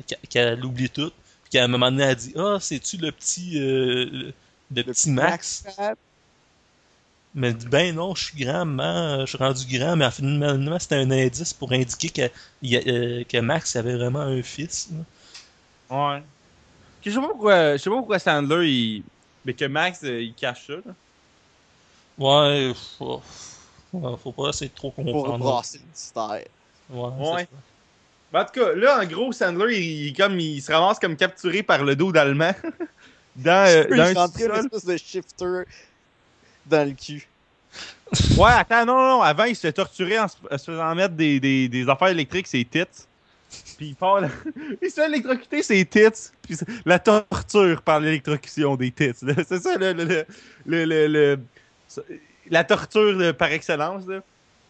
qu'elle- 0.07 0.19
qu'elle 0.31 0.65
oublie 0.65 0.89
tout, 0.91 1.11
puis 1.45 1.51
qu'à 1.53 1.65
un 1.65 1.69
moment 1.69 1.91
donné, 1.91 2.05
elle 2.05 2.17
dit 2.17 2.33
Ah, 2.37 2.59
c'est-tu 2.61 2.97
le 2.99 3.11
petit, 3.13 3.59
euh, 3.61 4.05
le, 4.13 4.35
le 4.75 4.83
petit 4.85 5.11
Max? 5.11 5.65
Mais 7.35 7.49
elle 7.49 7.57
dit 7.57 7.67
Ben 7.67 7.95
non, 7.95 8.15
je 8.15 8.25
suis 8.27 8.45
grand, 8.45 8.65
maman, 8.67 9.21
je 9.21 9.27
suis 9.27 9.39
rendu 9.39 9.79
grand, 9.79 9.97
mais 9.97 10.11
finalement, 10.11 10.79
c'était 10.79 10.97
un 10.97 11.11
indice 11.11 11.53
pour 11.55 11.73
indiquer 11.73 12.11
que, 12.11 12.31
il 12.63 12.71
y 12.71 12.77
a- 12.77 12.83
euh, 12.87 13.25
que 13.25 13.39
Max 13.39 13.75
avait 13.77 13.97
vraiment 13.97 14.21
un 14.21 14.43
fils. 14.43 14.89
là. 15.91 16.15
Ouais. 16.15 16.23
Je 17.05 17.11
sais 17.11 17.17
pas 17.21 17.29
pourquoi, 17.29 17.73
je 17.77 17.83
sais 17.83 17.91
pas 17.91 17.97
pourquoi 17.97 18.19
Sandler, 18.19 18.69
il... 18.71 19.03
Mais 19.45 19.55
que 19.55 19.65
Max, 19.65 20.01
il 20.03 20.35
cache 20.35 20.67
ça, 20.69 20.75
là. 20.75 20.95
Ouais, 22.19 22.73
ouais, 23.01 23.19
faut 24.23 24.33
pas 24.33 24.49
essayer 24.51 24.69
de 24.71 24.75
trop 24.75 24.91
Pour 24.91 25.05
comprendre. 25.05 25.39
brasser 25.45 25.81
mystère. 25.89 26.45
Ouais. 26.91 27.47
Ben, 28.33 28.41
en 28.41 28.45
tout 28.47 28.61
cas, 28.61 28.73
là, 28.75 29.01
en 29.01 29.05
gros, 29.07 29.33
Sandler, 29.33 29.77
il, 29.79 30.07
il- 30.09 30.17
comme, 30.17 30.39
il 30.41 30.61
se 30.63 30.73
ramasse 30.73 30.99
comme 30.99 31.17
capturé 31.17 31.63
par 31.63 31.85
le 31.85 31.95
dos 31.95 32.11
d'Allemand. 32.13 32.53
dans, 33.37 33.67
euh, 33.69 33.85
il 33.91 33.97
dans 33.97 34.21
un 34.23 34.27
une 34.29 34.53
espèce 34.65 34.85
de 34.85 34.97
shifter 34.97 35.65
dans 36.67 36.89
le 36.89 36.93
cul. 36.95 37.29
Ouais, 38.37 38.51
attends, 38.53 38.85
non, 38.85 38.97
non, 38.97 39.23
avant, 39.23 39.45
il 39.45 39.57
se 39.57 39.63
fait 39.63 39.73
torturer 39.73 40.19
en 40.19 40.29
se, 40.29 40.37
faisant 40.65 40.95
mettre 40.95 41.15
des, 41.15 41.41
des, 41.41 41.69
des 41.69 41.89
affaires 41.89 42.09
électriques 42.09 42.47
ses 42.47 42.65
tits. 42.65 42.85
Puis 43.77 43.89
il 43.89 43.95
part, 43.95 44.21
là- 44.21 44.29
il 44.83 44.89
se 44.91 44.95
fait 44.95 45.07
électrocuter 45.07 45.63
ses 45.63 45.85
tits. 45.85 46.31
Puis 46.43 46.57
la 46.87 46.99
torture 46.99 47.83
par 47.83 48.01
l'électrocution 48.01 48.77
des 48.77 48.91
tits. 48.93 49.13
C'est 49.47 49.61
ça, 49.61 49.77
le, 49.77 49.93
le, 49.93 50.05
le, 50.05 50.25
le, 50.67 50.85
le- 50.85 51.07
le- 51.07 51.41
la 52.53 52.63
torture 52.65 53.13
là, 53.17 53.33
par 53.33 53.51
excellence. 53.51 54.07
Là. 54.07 54.21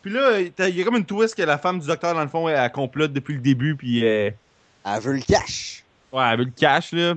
Puis 0.03 0.11
là, 0.13 0.41
il 0.41 0.77
y 0.77 0.81
a 0.81 0.85
comme 0.85 0.97
une 0.97 1.05
twist 1.05 1.35
que 1.35 1.43
la 1.43 1.59
femme 1.59 1.79
du 1.79 1.87
docteur, 1.87 2.15
dans 2.15 2.23
le 2.23 2.29
fond, 2.29 2.49
elle, 2.49 2.57
elle 2.59 2.73
complote 2.73 3.13
depuis 3.13 3.35
le 3.35 3.41
début. 3.41 3.77
Puis 3.77 4.05
euh, 4.07 4.31
Elle 4.85 5.01
veut 5.03 5.13
le 5.15 5.21
cash. 5.21 5.85
ouais, 6.13 6.25
elle 6.33 6.39
veut 6.39 6.45
le 6.47 6.51
cash, 6.57 6.93
là. 6.93 7.15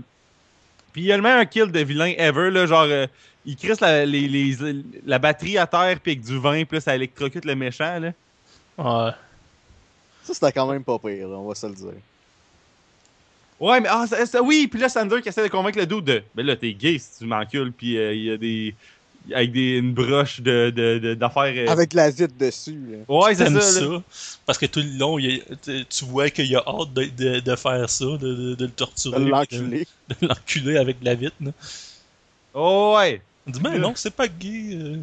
Puis 0.92 1.02
il 1.04 1.06
y 1.08 1.12
a 1.12 1.18
le 1.18 1.24
meilleur 1.24 1.48
kill 1.50 1.72
de 1.72 1.80
vilain 1.80 2.14
ever, 2.18 2.50
là. 2.52 2.66
Genre, 2.66 2.84
euh, 2.90 3.08
il 3.46 3.56
crisse 3.56 3.80
la, 3.80 4.06
les, 4.06 4.28
les- 4.28 4.84
la 5.06 5.20
batterie 5.20 5.58
à 5.58 5.68
terre, 5.68 6.00
puis 6.02 6.14
avec 6.14 6.22
du 6.24 6.38
vin, 6.40 6.64
puis 6.66 6.78
là, 6.78 6.82
ça 6.82 6.96
électrocute 6.96 7.46
le 7.46 7.56
méchant, 7.56 8.00
là. 8.00 8.12
Ouais. 8.78 9.12
Ça, 10.24 10.34
c'était 10.34 10.52
quand 10.52 10.66
même 10.72 10.84
pas 10.84 10.98
pire, 11.00 11.28
là, 11.28 11.36
on 11.38 11.48
va 11.48 11.54
se 11.56 11.68
le 11.68 11.74
dire. 11.76 11.92
Ouais, 13.60 13.80
mais 13.80 13.88
ah, 13.90 14.06
ça, 14.08 14.26
ça- 14.26 14.42
oui, 14.42 14.68
puis 14.68 14.80
là, 14.80 14.90
Sander 14.90 15.22
qui 15.22 15.30
essaie 15.30 15.44
de 15.44 15.48
convaincre 15.48 15.78
le 15.80 15.86
dude 15.86 16.04
de. 16.04 16.24
Ben 16.34 16.46
là, 16.46 16.56
t'es 16.56 16.74
gay 16.74 16.98
si 16.98 17.20
tu 17.20 17.26
m'encules, 17.26 17.72
puis 17.72 17.98
euh, 17.98 18.14
il 18.14 18.24
y 18.24 18.32
a 18.32 18.38
des. 18.38 18.76
Avec 19.34 19.52
des, 19.52 19.78
une 19.78 19.94
broche 19.94 20.40
de, 20.42 20.70
de, 20.70 21.00
de- 21.00 21.14
d'affaires. 21.16 21.54
euh, 21.56 21.68
Avec 21.72 21.94
la 21.94 22.10
vitre 22.12 22.34
dessus, 22.40 22.80
là. 22.92 22.98
Ouais, 23.08 23.34
c'est 23.36 23.50
ça. 23.50 23.62
ça, 23.62 24.04
parce 24.46 24.58
que 24.58 24.66
tout 24.68 24.82
le 24.82 24.98
long, 25.00 25.18
il 25.18 25.26
y 25.38 25.42
a- 25.42 25.84
tu- 25.90 26.06
vois 26.06 26.30
qu'il 26.30 26.56
a 26.56 26.64
hâte 26.68 26.94
de, 26.94 27.06
de, 27.06 27.40
de 27.40 27.56
faire 27.56 27.90
ça, 27.90 28.06
de, 28.06 28.18
de, 28.18 28.56
de 28.56 28.66
le 28.66 28.72
torturer, 28.72 29.20
De 29.20 29.26
l'enculer. 29.30 29.88
de, 30.10 30.16
de 30.22 30.28
l'enculer 30.28 30.78
avec 30.78 31.00
de 31.00 31.06
la 31.06 31.16
vitre. 31.16 31.36
là. 31.42 31.52
Oh 32.54 32.96
ouais! 32.98 33.22
On 33.48 33.52
dit, 33.52 33.60
ben 33.60 33.78
non, 33.80 33.94
c'est 33.96 34.14
pas 34.16 34.28
gay. 34.28 34.70
euh. 34.74 34.98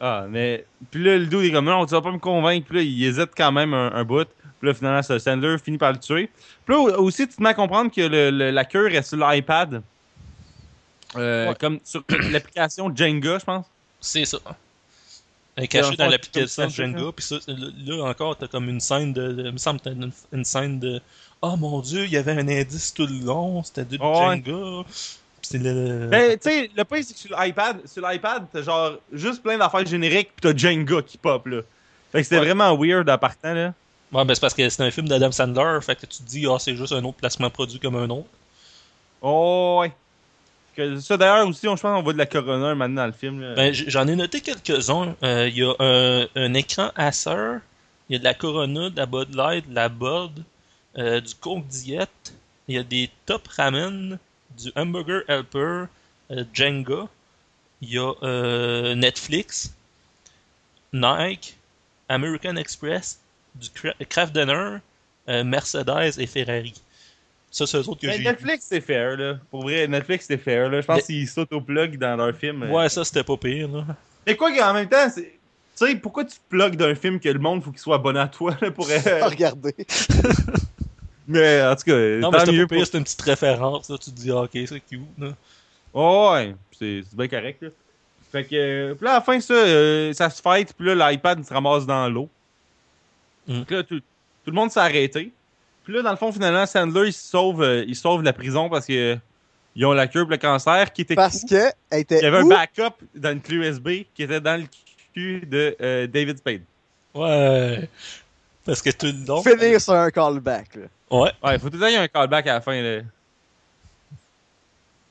Ah, 0.00 0.26
mais. 0.28 0.64
Puis 0.90 1.02
là, 1.02 1.16
le 1.18 1.26
dos, 1.26 1.40
il 1.40 1.48
est 1.48 1.52
comme, 1.52 1.64
non, 1.66 1.84
tu 1.86 1.92
vas 1.92 2.02
pas 2.02 2.12
me 2.12 2.18
convaincre. 2.18 2.66
Puis 2.68 2.76
là, 2.78 2.82
il 2.82 3.04
hésite 3.04 3.30
quand 3.36 3.52
même 3.52 3.72
un, 3.74 3.92
un 3.92 4.04
bout. 4.04 4.26
Puis 4.60 4.68
là, 4.68 4.74
finalement, 4.74 5.02
Sandler 5.02 5.56
finit 5.58 5.78
par 5.78 5.92
le 5.92 5.98
tuer. 5.98 6.28
Puis 6.64 6.74
là, 6.74 6.80
au- 6.80 7.04
aussi, 7.04 7.26
tu 7.28 7.34
te 7.36 7.42
mets 7.42 7.50
à 7.50 7.54
comprendre 7.54 7.90
que 7.90 8.00
le, 8.00 8.30
le- 8.30 8.50
la 8.50 8.64
cure 8.64 8.88
est 8.88 9.02
sur 9.02 9.16
l'iPad. 9.16 9.82
Euh, 11.16 11.48
Ouais. 11.48 11.54
Comme 11.58 11.80
sur 11.84 12.02
l'application 12.30 12.94
Jenga, 12.94 13.38
je 13.38 13.44
pense. 13.44 13.66
C'est 14.00 14.24
ça. 14.24 14.38
Elle 15.56 15.64
est 15.64 15.96
Dans 15.96 16.08
l'application 16.08 16.68
Jenga, 16.68 17.12
puis 17.14 17.24
ça, 17.24 17.36
là 17.46 18.04
encore, 18.04 18.36
t'as 18.36 18.48
comme 18.48 18.68
une 18.68 18.80
scène 18.80 19.12
de. 19.12 19.32
de- 19.32 19.44
il 19.46 19.52
me 19.52 19.58
semble 19.58 19.78
que 19.80 19.84
t'as 19.84 19.92
une, 19.92 20.10
une 20.32 20.44
scène 20.44 20.80
de. 20.80 21.00
Oh 21.42 21.56
mon 21.56 21.80
dieu, 21.80 22.04
il 22.06 22.10
y 22.10 22.16
avait 22.16 22.32
un 22.32 22.48
indice 22.48 22.92
tout 22.92 23.06
le 23.06 23.24
long, 23.24 23.62
c'était 23.62 23.84
de 23.84 23.96
Ouais. 23.98 24.42
Jenga. 24.42 24.82
Puis 24.84 24.94
c'est 25.42 25.58
le. 25.58 26.08
Ben, 26.10 26.36
tu 26.38 26.50
sais, 26.50 26.70
le 26.76 26.84
pire, 26.84 27.04
c'est 27.04 27.14
que 27.14 27.20
sur 27.20 27.38
l'iPad, 27.40 27.86
sur 27.86 28.06
l'iPad, 28.08 28.46
t'as 28.52 28.62
genre 28.62 28.92
juste 29.12 29.42
plein 29.42 29.56
d'affaires 29.56 29.86
génériques, 29.86 30.30
pis 30.34 30.40
t'as 30.42 30.56
Jenga 30.56 31.02
qui 31.02 31.18
pop, 31.18 31.46
là. 31.46 31.60
Fait 32.10 32.18
que 32.18 32.24
c'était 32.24 32.38
Ouais. 32.38 32.46
vraiment 32.46 32.76
weird 32.76 33.08
en 33.08 33.18
partant, 33.18 33.52
là. 33.54 33.72
Ouais, 34.12 34.24
ben 34.24 34.34
c'est 34.34 34.40
parce 34.40 34.54
que 34.54 34.68
c'est 34.68 34.82
un 34.82 34.90
film 34.90 35.08
d'Adam 35.08 35.30
Sandler, 35.32 35.78
fait 35.82 35.96
que 35.96 36.06
tu 36.06 36.18
te 36.18 36.22
dis, 36.22 36.46
ah, 36.48 36.56
c'est 36.58 36.74
juste 36.76 36.92
un 36.92 37.02
autre 37.04 37.16
placement 37.18 37.50
produit 37.50 37.78
comme 37.80 37.96
un 37.96 38.08
autre. 38.10 38.28
Oh, 39.22 39.78
ouais. 39.80 39.92
Ça, 41.00 41.16
d'ailleurs, 41.16 41.46
aussi, 41.46 41.68
on, 41.68 41.76
je 41.76 41.82
pense 41.82 41.96
qu'on 41.96 42.02
voit 42.02 42.12
de 42.12 42.18
la 42.18 42.26
Corona 42.26 42.74
maintenant 42.74 43.02
dans 43.02 43.06
le 43.06 43.12
film. 43.12 43.54
Ben, 43.54 43.72
j'en 43.72 44.06
ai 44.08 44.16
noté 44.16 44.40
quelques-uns. 44.40 45.14
Euh, 45.22 45.48
Il 45.48 45.58
y 45.58 45.62
a 45.62 45.74
un, 45.78 46.26
un 46.34 46.54
écran 46.54 46.90
Acer, 46.96 47.58
il 48.08 48.14
y 48.14 48.16
a 48.16 48.18
de 48.18 48.24
la 48.24 48.34
Corona, 48.34 48.90
de 48.90 48.96
la 48.96 49.06
Bud 49.06 49.34
Light, 49.34 49.68
de 49.68 49.74
la 49.74 49.88
Bud, 49.88 50.42
euh, 50.98 51.20
du 51.20 51.34
Coke 51.34 51.66
Diet, 51.66 52.08
il 52.68 52.76
y 52.76 52.78
a 52.78 52.82
des 52.82 53.10
Top 53.26 53.46
Ramen, 53.48 54.18
du 54.58 54.72
Hamburger 54.76 55.22
Helper, 55.28 55.84
euh, 56.30 56.44
Jenga, 56.52 57.08
il 57.80 57.90
y 57.90 57.98
a 57.98 58.94
Netflix, 58.94 59.74
Nike, 60.92 61.56
American 62.08 62.56
Express, 62.56 63.20
du 63.54 63.68
Kraft 64.08 64.32
Dinner, 64.32 64.78
Mercedes 65.28 66.18
et 66.18 66.26
Ferrari. 66.26 66.74
Ça, 67.56 67.68
c'est 67.68 67.76
eux 67.78 67.88
autres 67.88 68.00
que 68.00 68.10
j'ai 68.10 68.18
Netflix, 68.18 68.66
c'est 68.68 68.80
fair, 68.80 69.16
là. 69.16 69.38
Pour 69.48 69.62
vrai, 69.62 69.86
Netflix, 69.86 70.24
c'est 70.26 70.38
fair, 70.38 70.68
là. 70.68 70.80
Je 70.80 70.86
pense 70.86 70.96
Mais- 70.96 71.02
qu'ils 71.02 71.28
s'auto-plug 71.28 71.96
dans 71.98 72.16
leur 72.16 72.34
film. 72.34 72.68
Ouais, 72.68 72.88
ça, 72.88 73.04
c'était 73.04 73.22
pas 73.22 73.36
pire, 73.36 73.68
là. 73.68 73.84
Mais 74.26 74.34
quoi 74.36 74.50
qu'en 74.56 74.74
même 74.74 74.88
temps, 74.88 75.08
c'est. 75.08 75.38
Tu 75.78 75.86
sais, 75.86 75.94
pourquoi 75.96 76.24
tu 76.24 76.36
plugs 76.48 76.74
d'un 76.76 76.94
film 76.96 77.20
que 77.20 77.28
le 77.28 77.38
monde 77.38 77.62
faut 77.62 77.70
qu'il 77.70 77.78
soit 77.78 77.94
abonné 77.96 78.18
à 78.18 78.26
toi, 78.26 78.56
là, 78.60 78.70
pour. 78.72 78.86
Regarder. 79.22 79.74
mais 81.28 81.62
en 81.62 81.76
tout 81.76 81.84
cas, 81.84 81.92
Non, 82.18 82.30
mais 82.30 82.38
tant 82.38 82.44
c'était 82.44 82.52
mieux 82.58 82.66
pas 82.66 82.74
pire, 82.74 82.78
pour. 82.78 82.86
c'était 82.86 82.98
une 82.98 83.04
petite 83.04 83.22
référence, 83.22 83.88
là. 83.88 83.98
Tu 83.98 84.10
te 84.10 84.16
dis, 84.16 84.30
ah, 84.32 84.42
ok, 84.42 84.50
c'est 84.52 84.80
cute, 84.80 85.00
là. 85.18 85.28
Oh, 85.92 86.30
ouais, 86.34 86.54
c'est 86.76 87.02
c'est 87.08 87.16
bien 87.16 87.28
correct, 87.28 87.62
là. 87.62 87.68
Fait 88.32 88.42
que. 88.44 88.54
euh, 88.56 88.94
Puis 88.96 89.04
là, 89.04 89.12
à 89.12 89.14
la 89.14 89.20
fin, 89.20 89.38
ça, 89.38 89.54
euh, 89.54 90.12
ça 90.12 90.28
se 90.28 90.42
fight, 90.42 90.72
puis 90.76 90.92
là, 90.92 91.10
l'iPad 91.12 91.44
se 91.44 91.54
ramasse 91.54 91.86
dans 91.86 92.08
l'eau. 92.08 92.28
Mm. 93.46 93.58
Donc 93.58 93.70
là, 93.70 93.82
tout, 93.84 94.00
tout 94.00 94.50
le 94.50 94.52
monde 94.52 94.72
s'est 94.72 94.80
arrêté. 94.80 95.30
Puis 95.84 95.92
là, 95.94 96.02
dans 96.02 96.10
le 96.10 96.16
fond, 96.16 96.32
finalement, 96.32 96.64
Sandler, 96.66 97.08
il 97.08 97.12
sauve, 97.12 97.62
euh, 97.62 97.84
il 97.86 97.94
sauve 97.94 98.22
la 98.22 98.32
prison 98.32 98.68
parce 98.70 98.86
que. 98.86 99.12
euh, 99.14 99.16
Ils 99.76 99.84
ont 99.86 99.92
la 99.92 100.06
cure 100.06 100.22
pour 100.22 100.30
le 100.30 100.36
cancer 100.38 100.92
qui 100.92 101.02
était 101.02 101.14
Parce 101.14 101.40
cool. 101.40 101.50
que 101.50 101.64
elle 101.90 102.00
était. 102.00 102.18
Il 102.20 102.22
y 102.22 102.26
avait 102.26 102.38
un 102.38 102.46
backup 102.48 102.94
dans 103.14 103.32
une 103.32 103.40
clé 103.40 103.56
USB 103.56 103.88
qui 104.14 104.22
était 104.22 104.40
dans 104.40 104.60
le 104.60 104.66
cul 105.14 105.40
de 105.46 105.76
euh, 105.80 106.06
David 106.06 106.38
Spade. 106.38 106.62
Ouais. 107.14 107.88
Parce 108.64 108.80
que 108.80 108.90
tout 108.90 109.06
le 109.06 109.26
long. 109.26 109.42
Finir 109.42 109.80
sur 109.80 109.92
un 109.94 110.10
callback. 110.10 110.76
Là. 110.76 110.82
Ouais. 111.10 111.30
Ouais, 111.42 111.58
faut 111.58 111.68
tout 111.68 111.74
le 111.76 111.80
temps 111.80 111.86
qu'il 111.86 111.94
y 111.94 111.98
ait 111.98 112.04
un 112.04 112.08
callback 112.08 112.46
à 112.46 112.54
la 112.54 112.60
fin. 112.60 112.80
Là. 112.80 113.02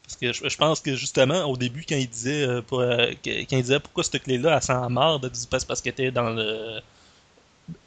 Parce 0.04 0.16
que 0.18 0.34
je, 0.34 0.48
je 0.50 0.58
pense 0.58 0.80
que 0.82 0.96
justement, 0.96 1.44
au 1.46 1.56
début, 1.56 1.84
quand 1.88 1.96
il 1.96 2.10
disait, 2.10 2.48
euh, 2.48 2.62
pour, 2.62 2.80
euh, 2.82 3.08
quand 3.24 3.32
il 3.52 3.62
disait 3.62 3.80
pourquoi 3.80 4.04
cette 4.04 4.24
clé-là, 4.24 4.56
elle 4.58 4.62
sent 4.64 4.74
marde, 4.90 5.26
elle 5.26 5.32
dit 5.32 5.48
parce, 5.50 5.64
parce 5.66 5.82
qu'elle 5.82 5.94
était 5.94 6.12
dans 6.12 6.30
le. 6.30 6.80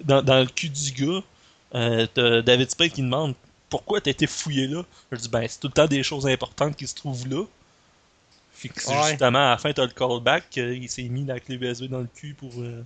Dans, 0.03 0.22
dans 0.22 0.41
le 0.41 0.47
cul 0.47 0.68
du 0.70 0.93
gars. 0.93 1.20
Euh, 1.74 2.06
t'as 2.12 2.42
David 2.42 2.70
Spade 2.70 2.90
qui 2.90 3.02
demande 3.02 3.34
pourquoi 3.68 4.00
t'as 4.00 4.10
été 4.12 4.26
fouillé 4.26 4.66
là? 4.68 4.84
Je 5.10 5.16
dis 5.18 5.28
ben, 5.28 5.46
c'est 5.48 5.60
tout 5.60 5.66
le 5.68 5.72
temps 5.72 5.86
des 5.86 6.02
choses 6.02 6.26
importantes 6.26 6.76
qui 6.76 6.86
se 6.86 6.94
trouvent 6.94 7.28
là. 7.28 7.44
Fait 8.52 8.68
que 8.68 8.88
Ouais. 8.88 9.08
justement 9.10 9.38
à 9.46 9.50
la 9.50 9.58
fin, 9.58 9.72
t'as 9.72 9.84
le 9.84 9.92
callback, 9.92 10.48
qu'il 10.50 10.88
s'est 10.88 11.02
mis 11.08 11.24
la 11.24 11.38
clé 11.40 11.56
USB 11.56 11.84
dans 11.84 12.00
le 12.00 12.08
cul 12.14 12.34
pour, 12.34 12.52
euh, 12.62 12.84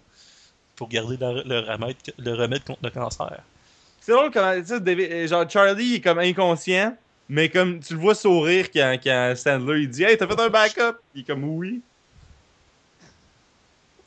pour 0.77 0.89
garder 0.89 1.17
la- 1.17 1.43
le, 1.45 1.61
remède, 1.61 1.97
le 2.19 2.35
remède 2.35 2.65
contre 2.65 2.81
le 2.83 2.91
cancer. 2.91 3.43
C'est 4.01 4.13
drôle 4.13 4.31
comment, 4.31 4.55
tu 4.61 4.67
sais, 4.67 4.81
David- 4.81 5.13
euh, 5.13 5.27
genre 5.29 5.49
Charlie 5.49 5.85
il 5.87 5.95
est 5.97 6.01
comme 6.01 6.19
inconscient, 6.19 6.97
mais 7.29 7.49
comme 7.49 7.81
tu 7.81 7.95
le 7.95 8.01
vois 8.01 8.15
sourire 8.15 8.71
quand, 8.73 8.97
quand 9.03 9.35
Sandler 9.37 9.83
il 9.83 9.91
dit 9.91 10.03
Hey, 10.03 10.17
t'as 10.17 10.27
fait 10.27 10.41
un 10.41 10.49
backup 10.49 10.99
Il 11.15 11.21
est 11.21 11.25
comme 11.25 11.45
oui. 11.45 11.83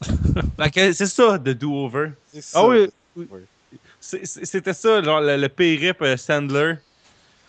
C'est 0.94 1.06
ça, 1.06 1.38
The 1.40 1.50
Do-Over. 1.50 2.12
Ah 2.54 2.68
oui, 2.68 2.88
Oui. 3.16 3.28
C'était 4.06 4.74
ça, 4.74 5.02
genre 5.02 5.22
le, 5.22 5.38
le 5.38 5.50
périple 5.50 6.04
euh, 6.04 6.18
Sandler. 6.18 6.76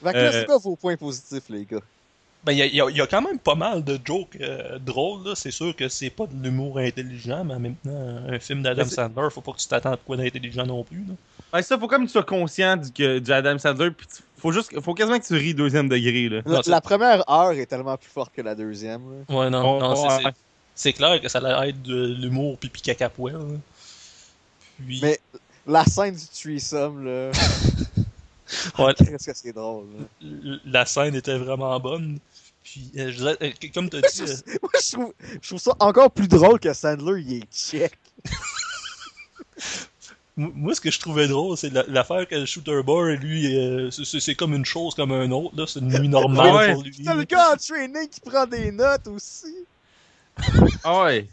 Fait 0.03 0.13
que 0.13 0.17
là, 0.19 0.25
Euh, 0.25 0.33
c'est 0.33 0.47
quoi 0.47 0.59
vos 0.59 0.77
points 0.77 0.97
positifs, 0.97 1.45
les 1.49 1.65
gars? 1.65 1.81
Ben, 2.45 2.53
il 2.53 2.59
y 2.59 2.63
a, 2.63 2.67
y 2.67 2.81
a- 2.81 2.91
y 2.91 3.01
a 3.01 3.07
quand 3.07 3.23
même 3.23 3.39
pas 3.39 3.55
mal 3.55 3.83
de 3.83 3.99
jokes 4.05 4.37
euh, 4.41 4.79
drôles, 4.79 5.25
là. 5.29 5.35
C'est 5.35 5.51
sûr 5.51 5.75
que 5.75 5.89
c'est 5.89 6.11
pas 6.11 6.27
de 6.27 6.43
l'humour 6.45 6.79
intelligent, 6.79 7.43
mais 7.43 7.55
en 7.55 7.59
même 7.59 7.75
temps, 7.77 7.91
un 8.29 8.39
film 8.39 8.63
d'Adam 8.63 8.85
Sandler, 8.85 9.29
faut 9.31 9.41
pas 9.41 9.53
que 9.53 9.59
tu 9.59 9.67
t'attendes 9.67 9.99
quoi 10.07 10.17
d'intelligent 10.19 10.67
non 10.67 10.85
plus, 10.85 11.05
là. 11.09 11.15
Ouais, 11.55 11.63
ça, 11.63 11.79
faut 11.79 11.89
comme 11.89 12.05
tu 12.07 12.13
sois 12.13 12.23
conscient 12.23 12.77
du, 12.77 12.93
que, 12.93 13.19
du 13.19 13.33
Adam 13.33 13.59
Sandler, 13.59 13.91
pis 13.93 14.07
tu- 14.07 14.23
faut 14.39 14.53
juste, 14.53 14.79
faut 14.81 14.93
quasiment 14.95 15.19
que 15.19 15.27
tu 15.27 15.35
ris 15.35 15.55
deuxième 15.55 15.89
degré, 15.89 16.29
là. 16.29 16.43
La, 16.67 16.81
première 16.83 17.29
heure 17.31 17.53
est 17.53 17.67
tellement 17.67 17.97
plus 17.97 18.11
forte 18.11 18.33
que 18.35 18.43
la 18.43 18.55
deuxième. 18.55 19.01
là. 19.29 19.35
Ouais, 19.37 19.49
non, 19.51 19.77
Oh, 19.77 19.81
non, 19.81 19.97
c'est- 19.97 20.25
ouais. 20.27 20.33
c'est- 20.75 20.93
clair 20.93 21.21
que 21.23 21.29
ça 21.29 21.39
allait 21.39 21.71
être 21.71 21.83
de 21.83 22.15
l'humour 22.15 22.59
pipi 22.59 22.83
caca 22.83 23.09
poêle, 23.09 23.37
là. 23.37 23.57
Puis, 24.87 24.99
Mais 25.03 25.19
la 25.67 25.85
scène 25.85 26.15
du 26.15 26.27
threesome, 26.27 27.05
là, 27.05 27.31
ouais, 28.79 28.95
qu'est-ce 28.95 29.27
que 29.27 29.35
c'est 29.37 29.53
drôle. 29.53 29.87
là. 30.21 30.57
la 30.65 30.87
scène 30.87 31.15
était 31.15 31.39
vraiment 31.39 31.79
bonne. 31.81 32.19
Puis, 32.63 32.91
euh, 32.97 33.13
je 33.13 33.25
euh, 33.25 33.51
comme 33.75 33.91
t'as 33.91 34.01
dit, 34.01 34.23
euh, 34.23 34.37
Moi, 34.63 34.71
je 34.83 34.93
trouve, 34.93 35.13
je 35.43 35.49
trouve 35.49 35.61
ça 35.61 35.73
encore 35.81 36.11
plus 36.11 36.29
drôle 36.29 36.59
que 36.59 36.73
Sandler, 36.73 37.23
il 37.23 37.33
est 37.43 37.53
check. 37.53 37.99
Moi, 40.37 40.75
ce 40.75 40.81
que 40.81 40.91
je 40.91 40.99
trouvais 40.99 41.29
drôle, 41.29 41.57
c'est 41.57 41.71
la- 41.71 41.85
l'affaire 41.87 42.27
que 42.27 42.35
le 42.35 42.45
Shooter 42.45 42.83
Boy, 42.83 43.17
lui, 43.19 43.57
euh, 43.57 43.89
c'est- 43.93 44.05
c'est 44.05 44.19
c'est 44.19 44.35
comme 44.35 44.53
une 44.53 44.65
chose 44.65 44.95
comme 44.97 45.13
un 45.13 45.31
autre, 45.31 45.55
là. 45.57 45.65
C'est 45.69 45.79
une 45.79 45.97
nuit 45.97 46.09
normale 46.09 46.53
Ouais. 46.55 46.73
pour 46.73 46.83
lui. 46.83 47.03
T'as 47.05 47.15
le 47.15 47.23
gars 47.23 47.53
en 47.53 47.57
training 47.57 48.09
qui 48.09 48.21
prend 48.21 48.45
des 48.45 48.73
notes 48.73 49.07
aussi. 49.07 49.55
Ah 50.83 51.05
ouais. 51.05 51.29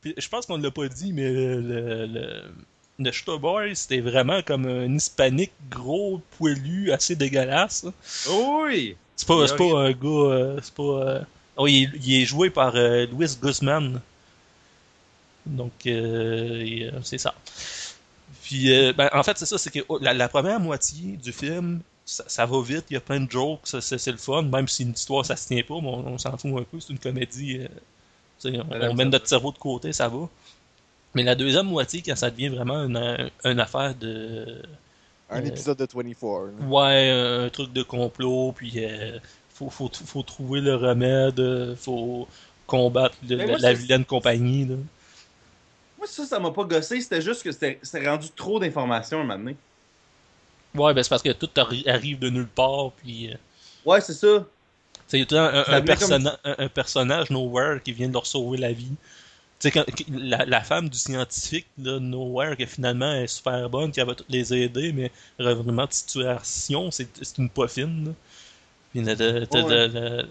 Puis, 0.00 0.14
je 0.16 0.28
pense 0.28 0.46
qu'on 0.46 0.56
ne 0.58 0.62
l'a 0.62 0.70
pas 0.70 0.86
dit, 0.86 1.12
mais 1.12 1.32
le, 1.32 1.60
le, 1.60 2.06
le, 2.06 2.42
le 2.98 3.12
Shooter 3.12 3.38
Boy, 3.38 3.76
c'était 3.76 4.00
vraiment 4.00 4.42
comme 4.42 4.66
un 4.66 4.94
hispanique 4.94 5.52
gros, 5.70 6.20
poilu, 6.38 6.92
assez 6.92 7.16
dégueulasse. 7.16 7.86
Oui. 8.28 8.96
C'est 9.16 9.26
pas, 9.28 9.46
c'est 9.46 9.56
pas 9.56 9.80
un 9.80 9.92
gars. 9.92 10.08
euh, 10.08 10.60
c'est 10.62 10.74
pas. 10.74 10.82
euh, 10.82 11.20
Oh, 11.58 11.66
il, 11.66 11.84
est- 11.84 11.90
il 12.04 12.22
est 12.22 12.24
joué 12.26 12.50
par 12.50 12.76
euh, 12.76 13.06
Louis 13.06 13.28
Guzman. 13.42 14.00
Donc, 15.46 15.72
euh, 15.86 16.90
c'est 17.02 17.18
ça. 17.18 17.34
Puis, 18.42 18.72
euh, 18.72 18.92
ben, 18.92 19.08
en 19.12 19.22
fait, 19.22 19.36
c'est 19.38 19.46
ça, 19.46 19.58
c'est 19.58 19.70
que 19.70 19.80
oh, 19.88 19.98
la, 20.00 20.14
la 20.14 20.28
première 20.28 20.60
moitié 20.60 21.16
du 21.16 21.32
film, 21.32 21.80
ça, 22.04 22.24
ça 22.28 22.46
va 22.46 22.60
vite, 22.62 22.84
il 22.90 22.94
y 22.94 22.96
a 22.96 23.00
plein 23.00 23.20
de 23.20 23.30
jokes, 23.30 23.60
c'est 23.80 24.06
le 24.06 24.16
fun, 24.16 24.42
même 24.42 24.68
si 24.68 24.82
une 24.82 24.92
histoire, 24.92 25.24
ça 25.26 25.36
se 25.36 25.48
tient 25.48 25.62
pas, 25.62 25.80
mais 25.80 25.88
on, 25.88 26.06
on 26.08 26.18
s'en 26.18 26.36
fout 26.36 26.52
un 26.58 26.62
peu, 26.62 26.78
c'est 26.80 26.92
une 26.92 26.98
comédie. 26.98 27.60
on, 28.44 28.50
on 28.70 28.94
notre 28.94 29.28
cerveau 29.28 29.52
de 29.52 29.58
côté, 29.58 29.92
ça 29.92 30.08
va. 30.08 30.28
Mais 31.16 31.22
la 31.22 31.34
deuxième 31.34 31.66
moitié, 31.66 32.02
quand 32.04 32.14
ça 32.14 32.30
devient 32.30 32.48
vraiment 32.48 32.84
une, 32.84 33.30
une 33.44 33.58
affaire 33.60 33.94
de. 33.94 34.62
Un 35.30 35.40
Euh, 35.42 35.46
épisode 35.46 35.78
de 35.78 35.86
24. 35.92 36.44
là. 36.60 36.66
Ouais, 36.68 37.10
un 37.44 37.48
truc 37.48 37.72
de 37.72 37.82
complot, 37.82 38.52
puis 38.54 38.72
euh, 38.84 39.18
faut, 39.54 39.70
faut, 39.70 39.90
faut 39.92 40.22
trouver 40.22 40.60
le 40.60 40.76
remède, 40.76 41.40
euh, 41.40 41.74
faut 41.74 42.28
combattre 42.66 43.16
le- 43.28 43.36
la, 43.36 43.46
moi, 43.46 43.56
la 43.58 43.68
c'est- 43.70 43.74
vilaine 43.80 44.04
compagnie. 44.04 44.66
Là. 44.66 44.76
Moi, 45.98 46.06
ça, 46.06 46.26
ça 46.26 46.38
m'a 46.38 46.50
pas 46.50 46.64
gossé, 46.64 47.00
c'était 47.00 47.22
juste 47.22 47.42
que 47.42 47.50
c'était 47.50 47.80
rendu 48.08 48.28
trop 48.36 48.60
d'informations 48.60 49.20
un 49.20 49.24
moment 49.24 49.38
donné. 49.38 49.56
Ouais, 50.74 50.92
ben 50.92 51.02
c'est 51.02 51.08
parce 51.08 51.22
que 51.22 51.32
tout 51.32 51.48
arri- 51.56 51.88
arrive 51.88 52.18
de 52.18 52.28
nulle 52.28 52.46
part, 52.46 52.92
puis 53.02 53.32
euh, 53.32 53.36
Ouais, 53.86 54.00
c'est 54.02 54.12
ça. 54.12 54.44
c'est 55.08 55.22
un, 55.22 55.26
comme- 55.26 56.26
un, 56.44 56.54
un 56.58 56.68
personnage 56.68 57.30
nowhere 57.30 57.80
qui 57.82 57.92
vient 57.92 58.08
de 58.08 58.12
leur 58.12 58.26
sauver 58.26 58.58
la 58.58 58.72
vie. 58.72 58.92
Tu 59.58 59.68
sais, 59.68 59.70
quand- 59.70 59.84
que- 59.86 60.04
la, 60.12 60.44
la 60.44 60.60
femme 60.62 60.88
du 60.90 60.98
scientifique, 60.98 61.66
là, 61.78 61.98
Nowhere, 61.98 62.56
qui 62.56 62.66
finalement 62.66 63.12
est 63.14 63.26
super 63.26 63.70
bonne, 63.70 63.90
qui 63.90 64.00
va 64.02 64.14
toutes 64.14 64.28
les 64.28 64.52
aider, 64.54 64.92
mais 64.92 65.10
revirement 65.38 65.86
de 65.86 65.92
situation, 65.92 66.90
c'est 66.90 67.08
c'est 67.22 67.38
une 67.38 67.48
poffine. 67.48 68.14
Puis 68.92 69.00
Ouais. 69.02 69.16
t'as- 69.16 69.46
t'as- 69.46 70.22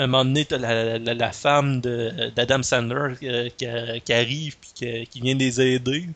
un 0.00 0.06
moment 0.06 0.24
donné, 0.24 0.44
t'as 0.44 0.58
la, 0.58 0.98
la, 0.98 1.14
la 1.14 1.32
femme 1.32 1.80
de- 1.80 2.30
d'Adam 2.36 2.62
Sandler 2.62 3.14
euh, 3.24 3.48
qui, 3.56 3.66
qui 4.04 4.12
arrive 4.12 4.56
puis 4.58 4.70
qui, 4.74 5.06
qui 5.08 5.20
vient 5.20 5.34
les 5.34 5.60
aider. 5.60 6.08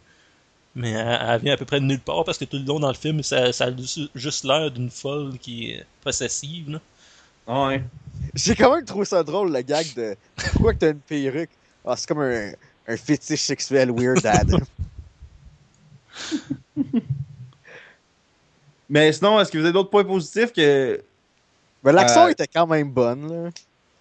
Mais 0.74 0.90
elle, 0.92 1.18
elle 1.28 1.40
vient 1.42 1.54
à 1.54 1.56
peu 1.56 1.64
près 1.64 1.80
de 1.80 1.84
nulle 1.86 2.00
part 2.00 2.24
parce 2.24 2.38
que 2.38 2.44
tout 2.46 2.58
le 2.58 2.64
long 2.64 2.78
dans 2.80 2.88
le 2.88 2.94
film, 2.94 3.22
ça, 3.22 3.52
ça 3.52 3.66
a 3.66 3.70
juste- 4.14 4.44
l'air 4.44 4.70
d'une 4.70 4.90
folle 4.90 5.36
qui 5.38 5.72
est 5.72 5.84
possessive. 6.02 6.70
Là. 6.70 6.80
Ouais. 7.68 7.82
J'ai 8.34 8.54
quand 8.54 8.74
même 8.74 8.84
trouvé 8.84 9.04
ça 9.04 9.22
drôle, 9.24 9.52
le 9.52 9.62
gag 9.62 9.86
de 9.94 10.16
pourquoi 10.52 10.74
que 10.74 10.78
t'as 10.78 10.90
une 10.92 11.00
perruque? 11.00 11.50
Ah, 11.84 11.94
c'est 11.96 12.06
comme 12.08 12.20
un, 12.20 12.52
un 12.88 12.96
fétiche 12.96 13.42
sexuel 13.42 13.90
weird 13.90 14.22
dad. 14.22 14.50
Mais 18.88 19.12
sinon, 19.12 19.40
est-ce 19.40 19.50
que 19.50 19.58
vous 19.58 19.64
avez 19.64 19.72
d'autres 19.72 19.90
points 19.90 20.04
positifs 20.04 20.52
que. 20.52 21.02
Mais 21.82 21.92
l'action 21.92 22.26
Euh. 22.26 22.28
était 22.28 22.46
quand 22.46 22.66
même 22.66 22.90
bonne, 22.90 23.44
là. 23.44 23.50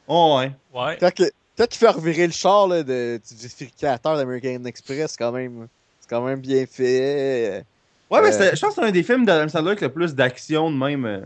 Oh, 0.07 0.37
ouais. 0.39 0.51
Ouais. 0.73 0.97
Quand, 0.99 1.13
que, 1.13 1.23
quand 1.57 1.65
il 1.71 1.77
fait 1.77 1.89
revirer 1.89 2.27
le 2.27 2.33
char 2.33 2.67
là, 2.67 2.83
de, 2.83 3.19
du 3.27 3.35
vérificateur 3.47 4.17
d'American 4.17 4.63
Express, 4.65 5.11
c'est 5.11 5.17
quand 5.17 5.31
même, 5.31 5.67
c'est 5.99 6.09
quand 6.09 6.21
même 6.21 6.41
bien 6.41 6.65
fait. 6.65 7.63
Ouais, 8.09 8.21
mais 8.21 8.33
Euh. 8.35 8.51
je 8.55 8.59
pense 8.59 8.75
que 8.75 8.81
c'est 8.81 8.87
un 8.87 8.91
des 8.91 9.03
films 9.03 9.25
d'Adam 9.25 9.47
Sandler 9.47 9.69
avec 9.69 9.81
le 9.81 9.89
plus 9.91 10.13
d'action 10.13 10.69
de 10.69 10.75
même. 10.77 11.05
euh. 11.05 11.21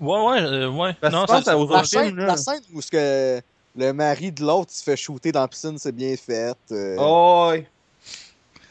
Ouais, 0.00 0.24
ouais, 0.26 0.40
euh, 0.42 0.70
ouais. 0.70 0.94
Parce 1.00 1.12
que 1.12 1.18
non, 1.18 1.22
je 1.26 1.32
pense 1.32 1.44
ça- 1.44 1.58
aux 1.58 1.68
La 1.68 1.78
autres 1.80 1.88
films, 1.88 2.02
scène, 2.04 2.16
là. 2.16 2.26
la 2.26 2.36
scène 2.36 2.60
où 2.72 2.80
ce 2.80 2.90
que 2.90 3.42
le 3.78 3.92
mari 3.92 4.32
de 4.32 4.44
l'autre 4.44 4.72
se 4.72 4.82
fait 4.82 4.96
shooter 4.96 5.30
dans 5.30 5.40
la 5.42 5.48
piscine, 5.48 5.78
c'est 5.78 5.94
bien 5.94 6.16
fait. 6.16 6.56
euh. 6.72 6.96
Oh, 6.98 7.48
ouais. 7.50 7.66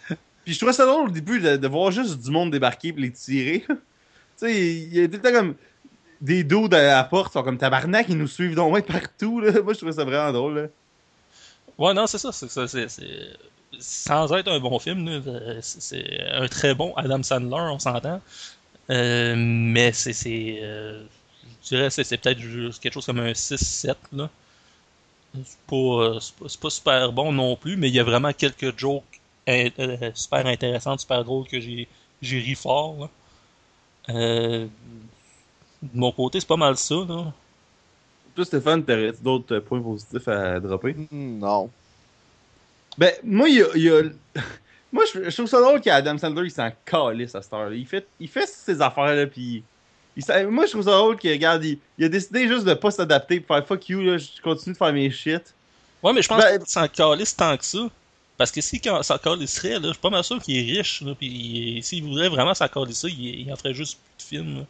Puis 0.44 0.54
je 0.54 0.58
trouvais 0.60 0.74
ça 0.74 0.86
drôle 0.86 1.08
au 1.08 1.12
début 1.12 1.40
de, 1.40 1.56
de 1.56 1.68
voir 1.68 1.92
juste 1.92 2.20
du 2.22 2.30
monde 2.30 2.52
débarquer 2.52 2.90
et 2.90 2.92
les 2.94 3.12
tirer. 3.12 3.64
tu 3.68 3.76
sais, 4.36 4.54
il 4.54 4.94
y 4.94 5.02
a 5.04 5.08
tout 5.08 5.14
le 5.14 5.22
temps 5.22 5.32
comme 5.32 5.56
des 6.20 6.44
dos 6.44 6.66
à 6.74 6.82
la 6.82 7.04
porte, 7.06 7.32
sont 7.34 7.44
comme 7.44 7.58
tabarnak, 7.58 8.08
ils 8.10 8.18
nous 8.18 8.28
suivent 8.28 8.56
donc 8.56 8.74
ouais, 8.74 8.82
partout. 8.82 9.40
Là. 9.40 9.52
Moi, 9.64 9.74
je 9.74 9.78
trouvais 9.78 9.94
ça 9.94 10.04
vraiment 10.04 10.32
drôle. 10.34 10.56
Là. 10.60 10.68
Ouais, 11.78 11.94
non, 11.94 12.06
c'est 12.06 12.18
ça. 12.18 12.32
C'est, 12.34 12.50
ça, 12.50 12.68
c'est, 12.68 12.90
c'est- 12.90 13.38
Sans 13.80 14.34
être 14.34 14.52
un 14.52 14.60
bon 14.60 14.78
film, 14.80 15.22
c'est, 15.62 16.22
un 16.32 16.48
très 16.48 16.74
bon 16.74 16.94
Adam 16.96 17.24
Sandler, 17.24 17.72
on 17.72 17.80
s'entend. 17.80 18.20
Euh, 18.90 19.36
mais 19.38 19.92
c'est. 19.94 20.14
c'est 20.14 20.60
euh, 20.64 21.04
je 21.64 21.76
dirais 21.76 21.90
c'est, 21.90 22.04
c'est 22.04 22.18
peut-être 22.18 22.40
quelque 22.80 22.94
chose 22.94 23.06
comme 23.06 23.20
un 23.20 23.32
6-7. 23.32 23.96
Là. 24.14 24.30
C'est, 25.46 25.58
pas, 25.68 25.76
euh, 25.76 26.20
c'est, 26.48 26.60
pas, 26.60 26.70
super 26.70 27.12
bon 27.12 27.32
non 27.32 27.56
plus, 27.56 27.78
mais 27.78 27.90
il 27.90 27.96
y 27.96 28.00
a 28.00 28.04
vraiment 28.04 28.34
quelques 28.34 28.78
jokes 28.78 29.04
in- 29.48 29.70
euh, 29.80 30.12
super 30.14 30.46
intéressantes, 30.46 31.00
super 31.02 31.24
drôles 31.24 31.48
que 31.48 31.60
j'ai, 31.60 31.88
j'ai 32.22 32.40
ri 32.40 32.56
fort. 32.56 32.96
Là. 33.00 33.10
Euh, 34.16 34.68
de 35.84 36.00
mon 36.00 36.12
côté, 36.12 36.40
c'est 36.40 36.48
pas 36.48 36.58
mal 36.58 36.78
ça. 36.78 36.96
Là. 36.96 37.34
Toi, 38.36 38.46
Stéphane, 38.46 38.84
t'aurais 38.84 39.14
d'autres 39.22 39.60
points 39.60 39.82
positifs 39.82 40.28
à 40.28 40.60
dropper? 40.60 40.94
Hmm, 40.94 41.40
Non. 41.40 41.70
Ben, 42.98 43.12
moi, 43.24 43.48
il 43.50 43.56
y 43.58 43.62
a. 43.62 43.68
il 43.76 43.82
y 43.84 43.90
a- 43.90 44.02
Moi, 44.92 45.04
je, 45.14 45.30
je 45.30 45.36
trouve 45.36 45.48
ça 45.48 45.60
drôle 45.62 45.82
qu'Adam 45.82 46.18
Sandler, 46.18 46.46
il 46.46 46.52
s'en 46.52 46.70
calisse 46.86 47.36
à 47.36 47.42
cette 47.42 47.52
heure-là. 47.54 47.76
Il 47.76 47.86
fait, 47.86 48.08
il 48.22 48.30
fait 48.30 48.48
ses 48.48 48.82
affaires-là, 48.82 49.28
puis. 49.28 49.64
Il 50.18 50.48
moi, 50.48 50.66
je 50.66 50.72
trouve 50.72 50.84
ça 50.84 50.92
drôle 50.92 51.18
qu'il 51.18 51.32
regarde, 51.32 51.64
il, 51.64 51.78
il 51.98 52.06
a 52.06 52.10
décidé 52.10 52.48
juste 52.48 52.66
de 52.66 52.74
pas 52.74 52.92
s'adapter, 52.92 53.40
pour 53.40 53.56
faire 53.56 53.66
fuck 53.66 53.88
you, 53.90 54.02
là, 54.02 54.18
je 54.18 54.42
continue 54.42 54.74
de 54.74 54.78
faire 54.78 54.92
mes 54.94 55.10
shit. 55.12 55.54
Ouais, 56.04 56.14
mais 56.14 56.22
je 56.22 56.28
pense 56.28 56.42
Ben- 56.44 56.58
qu'il 56.60 56.68
s'en 56.68 56.88
calisse 56.88 57.36
tant 57.36 57.56
que 57.58 57.66
ça. 57.66 57.88
Parce 58.38 58.52
que 58.52 58.62
s'il 58.62 58.80
s'en 59.02 59.18
calisserait, 59.18 59.80
là, 59.80 59.88
je 59.88 59.88
suis 59.94 59.98
pas 60.02 60.12
mal 60.12 60.24
sûr 60.24 60.40
qu'il 60.40 60.58
est 60.58 60.78
riche. 60.78 61.02
Là, 61.02 61.16
puis 61.18 61.80
s'il 61.82 62.04
voudrait 62.04 62.30
vraiment 62.30 62.54
s'en 62.54 62.68
calisser, 62.68 63.08
il, 63.10 63.42
il 63.48 63.52
en 63.52 63.56
ferait 63.56 63.74
juste 63.74 63.98
plus 63.98 64.24
de 64.24 64.30
films. 64.44 64.58
là. 64.60 64.66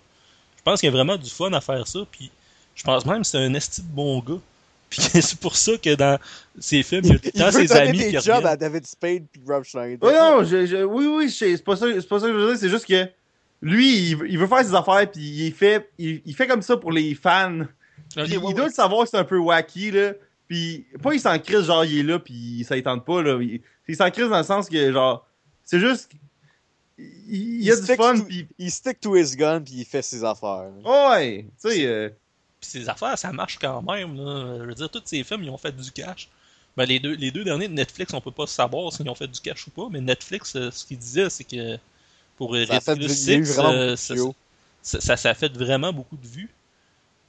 Je 0.58 0.62
pense 0.64 0.80
qu'il 0.80 0.88
y 0.88 0.90
a 0.90 0.96
vraiment 0.96 1.18
du 1.18 1.30
fun 1.30 1.52
à 1.52 1.60
faire 1.60 1.86
ça. 1.86 2.00
Puis 2.10 2.32
je 2.76 2.84
pense 2.84 3.06
même 3.06 3.22
que 3.24 3.28
c'est 3.28 3.38
un 3.40 3.54
esti 3.54 3.82
de 3.82 3.88
bon 3.88 4.20
gars. 4.20 4.40
Puis 4.90 5.00
que 5.12 5.20
c'est 5.20 5.38
pour 5.40 5.58
ça 5.58 5.74
que 5.78 5.96
dans 5.96 6.18
ses 6.58 6.82
films, 6.82 7.02
il 7.04 7.12
y 7.12 7.16
a 7.16 7.20
tout 7.20 7.26
le 7.34 7.40
temps 7.42 7.52
ses 7.52 7.70
amis 7.74 7.98
des 7.98 8.14
qui 8.14 8.22
jobs 8.22 8.46
à 8.46 8.56
David 8.56 8.88
Spade 8.88 9.26
puis 9.30 9.42
Rob 9.46 9.66
Schneider. 9.66 10.02
Ouais, 10.10 10.18
non, 10.18 10.46
je, 10.46 10.66
je- 10.66 10.84
oui, 10.86 11.06
oui, 11.08 11.30
c'est 11.30 11.62
pas, 11.62 11.76
ça- 11.76 11.88
c'est 11.94 12.08
pas 12.08 12.22
ça 12.22 12.28
que 12.28 12.32
je 12.32 12.38
veux 12.38 12.48
dire, 12.52 12.58
c'est 12.58 12.70
juste 12.70 12.86
que 12.86 13.06
lui, 13.62 14.10
il, 14.10 14.16
veut- 14.18 14.30
il 14.30 14.38
veut 14.38 14.48
faire 14.48 14.64
ses 14.64 14.76
affaires, 14.76 15.10
puis 15.12 15.22
il, 15.22 15.54
fait, 15.54 15.90
il, 15.98 16.22
il 16.26 16.36
fait 16.36 16.48
comme 16.48 16.62
ça 16.62 16.78
pour 16.78 16.92
les 16.92 17.16
fans. 17.16 17.62
Ok, 17.62 17.68
Puis 18.14 18.22
ouais, 18.22 18.28
il 18.32 18.38
ouais. 18.40 18.54
doit 18.54 18.68
le 18.68 18.72
savoir 18.74 19.04
que 19.04 19.10
c'est 19.10 19.18
un 19.18 19.24
peu 19.24 19.38
wacky, 19.38 19.92
là. 19.92 20.14
Puis 20.48 20.86
pas 21.04 21.14
il 21.14 21.20
s'en 21.20 21.38
crise, 21.40 21.66
genre 21.66 21.84
il 21.84 22.00
est 22.00 22.04
là, 22.04 22.20
puis 22.20 22.64
ça 22.68 22.78
il 22.78 22.84
tente 22.84 23.04
pas, 23.06 23.22
là. 23.22 23.38
Il, 23.42 23.60
il 23.88 23.96
s'en 23.96 24.10
crise 24.12 24.30
dans 24.30 24.38
le 24.38 24.44
sens 24.44 24.70
que, 24.70 24.92
genre, 24.94 25.26
c'est 25.64 25.80
juste. 25.80 26.12
Il, 26.98 27.06
il 27.30 27.64
y 27.64 27.72
a 27.72 27.76
Il 27.76 27.82
du 27.82 27.96
fun, 27.96 28.16
to- 28.18 28.24
puis. 28.24 28.48
Il 28.58 28.72
stick 28.72 29.00
to 29.00 29.16
his 29.16 29.36
gun 29.36 29.62
puis 29.62 29.74
il 29.78 29.86
fait 29.86 30.02
ses 30.02 30.24
affaires. 30.24 30.70
Ouais, 30.86 31.46
tu 31.62 31.70
sais. 31.70 31.86
euh, 31.86 32.10
Puis 32.62 32.70
ses 32.70 32.90
affaires, 32.90 33.18
ça 33.18 33.32
marche 33.34 33.58
quand 33.60 33.82
même. 33.82 34.16
Là. 34.16 34.60
Je 34.62 34.66
veux 34.66 34.74
dire, 34.76 34.90
tous 34.90 35.02
ces 35.06 35.24
films, 35.24 35.44
ils 35.44 35.50
ont 35.50 35.58
fait 35.58 35.76
du 35.76 35.92
cash. 35.92 36.30
Ben, 36.78 36.86
les, 36.86 37.00
deux, 37.00 37.16
les 37.16 37.32
deux 37.32 37.44
derniers 37.44 37.68
de 37.68 37.74
Netflix, 37.74 38.14
on 38.14 38.22
peut 38.22 38.32
pas 38.32 38.46
savoir 38.48 38.94
s'ils 38.94 39.10
ont 39.10 39.16
fait 39.16 39.28
du 39.28 39.40
cash 39.42 39.66
ou 39.68 39.72
pas, 39.72 39.88
mais 39.92 40.00
Netflix, 40.00 40.56
euh, 40.56 40.70
ce 40.72 40.86
qu'il 40.86 40.98
disait, 41.00 41.30
c'est 41.30 41.44
que 41.44 41.78
pour 42.38 42.56
Ça 42.56 42.80
fait 42.80 42.92
euh, 42.92 42.96
de 42.96 43.08
ça, 43.08 43.34
tuyaux. 44.14 44.36
ça, 44.82 45.02
ça, 45.02 45.18
ça 45.18 45.30
a 45.30 45.34
fait 45.34 45.56
vraiment 45.58 45.92
beaucoup 45.92 46.18
de 46.18 46.28
vues. 46.28 46.50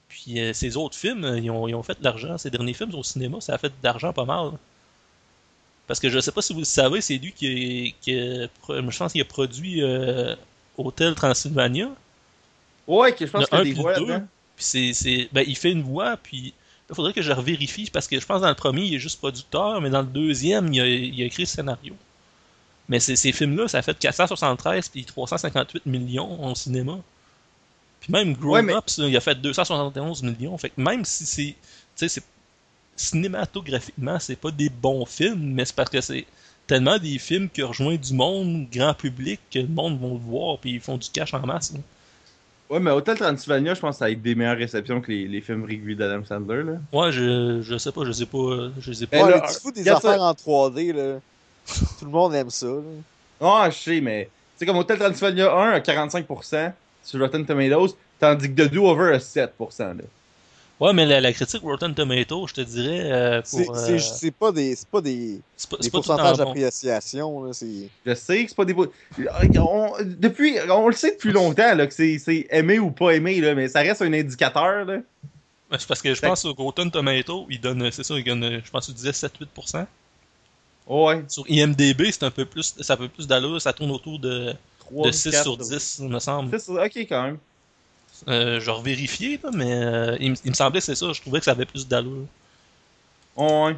Puis 0.08 0.40
euh, 0.40 0.52
ces 0.52 0.76
autres 0.76 0.96
films, 0.96 1.24
euh, 1.24 1.38
ils 1.38 1.50
ont, 1.50 1.68
ils 1.68 1.74
ont 1.74 1.82
fait 1.82 1.98
de 1.98 2.04
l'argent. 2.04 2.38
Ces 2.38 2.50
derniers 2.50 2.74
films 2.74 2.94
au 2.94 3.02
cinéma, 3.02 3.40
ça 3.40 3.54
a 3.54 3.58
fait 3.58 3.68
de 3.68 3.74
l'argent 3.82 4.12
pas 4.12 4.24
mal. 4.24 4.52
Parce 5.86 6.00
que 6.00 6.08
je 6.08 6.18
sais 6.18 6.32
pas 6.32 6.42
si 6.42 6.52
vous 6.52 6.60
le 6.60 6.64
savez, 6.64 7.00
c'est 7.00 7.16
lui 7.16 7.32
qui, 7.32 7.94
je 8.06 8.98
pense 8.98 9.12
qu'il 9.12 9.20
a 9.20 9.24
produit 9.24 9.82
euh, 9.82 10.34
Hotel 10.76 11.14
Transylvania. 11.14 11.90
Ouais, 12.86 13.14
que 13.14 13.26
je 13.26 13.30
pense 13.30 13.46
qu'il 13.46 13.54
y 13.54 13.60
a 13.60 13.60
un 13.60 13.64
des 13.64 13.72
voix 13.74 13.92
là-dedans. 13.92 14.26
Puis 14.56 14.64
c'est, 14.64 14.92
c'est, 14.92 15.28
ben, 15.32 15.44
il 15.46 15.56
fait 15.56 15.70
une 15.70 15.82
voix, 15.82 16.16
puis 16.16 16.52
il 16.90 16.94
faudrait 16.94 17.12
que 17.12 17.22
je 17.22 17.32
revérifie, 17.32 17.90
parce 17.90 18.08
que 18.08 18.18
je 18.18 18.26
pense 18.26 18.38
que 18.38 18.42
dans 18.42 18.48
le 18.48 18.54
premier, 18.54 18.82
il 18.82 18.94
est 18.94 18.98
juste 18.98 19.18
producteur, 19.18 19.80
mais 19.80 19.90
dans 19.90 20.00
le 20.00 20.08
deuxième, 20.08 20.72
il 20.72 20.80
a, 20.80 20.86
il 20.86 21.22
a 21.22 21.26
écrit 21.26 21.44
le 21.44 21.48
scénario. 21.48 21.94
Mais 22.88 23.00
ces, 23.00 23.16
ces 23.16 23.32
films-là, 23.32 23.68
ça 23.68 23.78
a 23.78 23.82
fait 23.82 23.98
473 23.98 24.88
puis 24.88 25.04
358 25.04 25.84
millions 25.86 26.44
au 26.50 26.54
cinéma. 26.54 26.98
Puis 28.00 28.12
même 28.12 28.32
Grown 28.34 28.52
Ouais, 28.54 28.62
mais- 28.62 28.74
Ups, 28.74 28.98
là, 28.98 29.08
il 29.08 29.16
a 29.16 29.20
fait 29.20 29.34
271 29.34 30.22
millions. 30.22 30.56
Fait 30.56 30.70
que 30.70 30.80
même 30.80 31.04
si 31.04 31.26
c'est, 31.26 31.42
tu 31.44 31.56
sais, 31.96 32.08
c'est 32.08 32.22
cinématographiquement, 32.96 34.18
c'est 34.18 34.36
pas 34.36 34.50
des 34.50 34.68
bons 34.68 35.04
films, 35.06 35.52
mais 35.54 35.64
c'est 35.64 35.74
parce 35.74 35.90
que 35.90 36.00
c'est 36.00 36.26
tellement 36.66 36.98
des 36.98 37.18
films 37.18 37.48
qui 37.48 37.62
rejoignent 37.62 37.98
du 37.98 38.12
monde, 38.14 38.66
grand 38.70 38.94
public, 38.94 39.40
que 39.50 39.58
le 39.60 39.68
monde 39.68 39.98
va 40.00 40.08
le 40.08 40.14
voir, 40.18 40.58
puis 40.58 40.72
ils 40.74 40.80
font 40.80 40.96
du 40.98 41.08
cash 41.10 41.32
en 41.34 41.40
masse. 41.46 41.72
là. 41.72 41.78
Ouais, 42.70 42.80
mais 42.80 42.90
Hotel 42.90 43.16
Transylvania, 43.16 43.72
je 43.72 43.80
pense 43.80 43.94
que 43.94 43.98
ça 44.00 44.04
a 44.06 44.10
eu 44.10 44.16
des 44.16 44.34
meilleures 44.34 44.58
réceptions 44.58 45.00
que 45.00 45.10
les, 45.10 45.26
les 45.26 45.40
films 45.40 45.64
réguliers 45.64 45.94
d'Adam 45.94 46.22
Sandler, 46.26 46.62
là. 46.64 46.72
Ouais, 46.92 47.10
je, 47.12 47.62
je 47.62 47.78
sais 47.78 47.92
pas, 47.92 48.04
je 48.04 48.12
sais 48.12 48.26
pas, 48.26 48.70
je 48.78 48.92
sais 48.92 49.06
pas. 49.06 49.16
Ben 49.18 49.24
Ouais, 49.24 49.30
là, 49.30 49.48
tu 49.48 49.58
fous 49.60 49.72
des 49.72 49.88
affaires 49.88 50.20
en 50.20 50.32
3D, 50.32 50.92
là. 50.92 51.20
Tout 51.98 52.04
le 52.04 52.10
monde 52.10 52.34
aime 52.34 52.50
ça, 52.50 52.66
là. 52.66 52.82
Ah, 53.40 53.68
je 53.70 53.76
sais, 53.78 54.00
mais. 54.00 54.28
C'est 54.56 54.66
comme 54.66 54.76
Hotel 54.78 54.98
Transylvania 54.98 55.52
1 55.54 55.70
à 55.72 55.78
45% 55.80 56.72
sur 57.04 57.20
Rotten 57.20 57.46
Tomatoes, 57.46 57.94
tandis 58.18 58.52
que 58.52 58.62
The 58.62 58.72
Do-Over 58.72 59.14
à 59.14 59.18
7%, 59.18 59.48
là. 59.78 59.94
Ouais, 60.80 60.92
mais 60.92 61.06
la, 61.06 61.20
la 61.20 61.32
critique 61.32 61.62
Rotten 61.62 61.92
Tomato, 61.92 62.46
je 62.46 62.54
te 62.54 62.60
dirais, 62.60 63.00
euh, 63.10 63.40
C'est 63.44 63.68
euh, 63.68 63.98
c'est- 63.98 64.30
pas 64.30 64.52
des, 64.52 64.76
c'est 64.76 64.86
pas 64.88 65.00
des, 65.00 65.40
c'est 65.56 65.68
pas, 65.68 65.76
des 65.76 65.90
pourcentages 65.90 66.36
d'appréciation, 66.38 67.44
là. 67.44 67.52
C'est... 67.52 67.88
Je 68.06 68.14
sais 68.14 68.44
que 68.44 68.50
c'est 68.50 68.56
pas 68.56 68.64
des. 68.64 68.74
On, 69.58 69.92
depuis, 70.04 70.56
on 70.70 70.86
le 70.88 70.94
sait 70.94 71.12
depuis 71.12 71.32
longtemps 71.32 71.74
là, 71.74 71.84
que 71.86 71.94
c'est 71.94 72.18
c'est 72.18 72.46
aimé 72.50 72.78
ou 72.78 72.92
pas 72.92 73.10
aimé, 73.10 73.40
là, 73.40 73.56
mais 73.56 73.66
ça 73.68 73.80
reste 73.80 74.02
un 74.02 74.12
indicateur. 74.12 74.84
Là. 74.84 74.94
Ouais, 74.94 75.78
C'est 75.78 75.88
parce 75.88 76.00
que 76.00 76.14
je 76.14 76.20
pense 76.20 76.42
que 76.44 76.48
Rotten 76.48 76.90
Tomato, 76.92 77.46
il 77.50 77.60
donne, 77.60 77.90
c'est 77.90 78.04
ça, 78.04 78.14
il 78.16 78.22
donne, 78.24 78.60
je 78.64 78.70
pense 78.70 78.86
que 78.86 78.92
tu 78.92 78.96
disais 78.98 79.10
7-8%. 79.10 79.84
Ouais. 80.88 81.22
Sur 81.28 81.44
IMDB, 81.48 82.10
c'est 82.10 82.22
un 82.24 82.30
peu 82.30 82.44
plus, 82.46 82.74
ça 82.80 82.94
a 82.94 82.96
un 82.96 82.98
peu 82.98 83.08
plus 83.08 83.26
d'allure, 83.26 83.60
ça 83.60 83.72
tourne 83.72 83.90
autour 83.90 84.18
de, 84.18 84.54
3, 84.80 85.06
de 85.06 85.12
6 85.12 85.42
sur 85.42 85.56
10, 85.56 85.98
il 86.02 86.08
me 86.08 86.18
semble. 86.18 86.54
Ok, 86.56 86.96
quand 87.08 87.22
même. 87.24 87.38
Euh, 88.26 88.58
je 88.58 88.70
là, 89.44 89.50
mais 89.54 89.72
euh, 89.72 90.16
il, 90.18 90.32
me- 90.32 90.36
il 90.44 90.50
me 90.50 90.54
semblait 90.54 90.80
que 90.80 90.86
c'est 90.86 90.94
ça, 90.96 91.12
je 91.12 91.20
trouvais 91.20 91.38
que 91.38 91.44
ça 91.44 91.52
avait 91.52 91.66
plus 91.66 91.86
d'allure. 91.86 92.24
Ouais. 93.36 93.76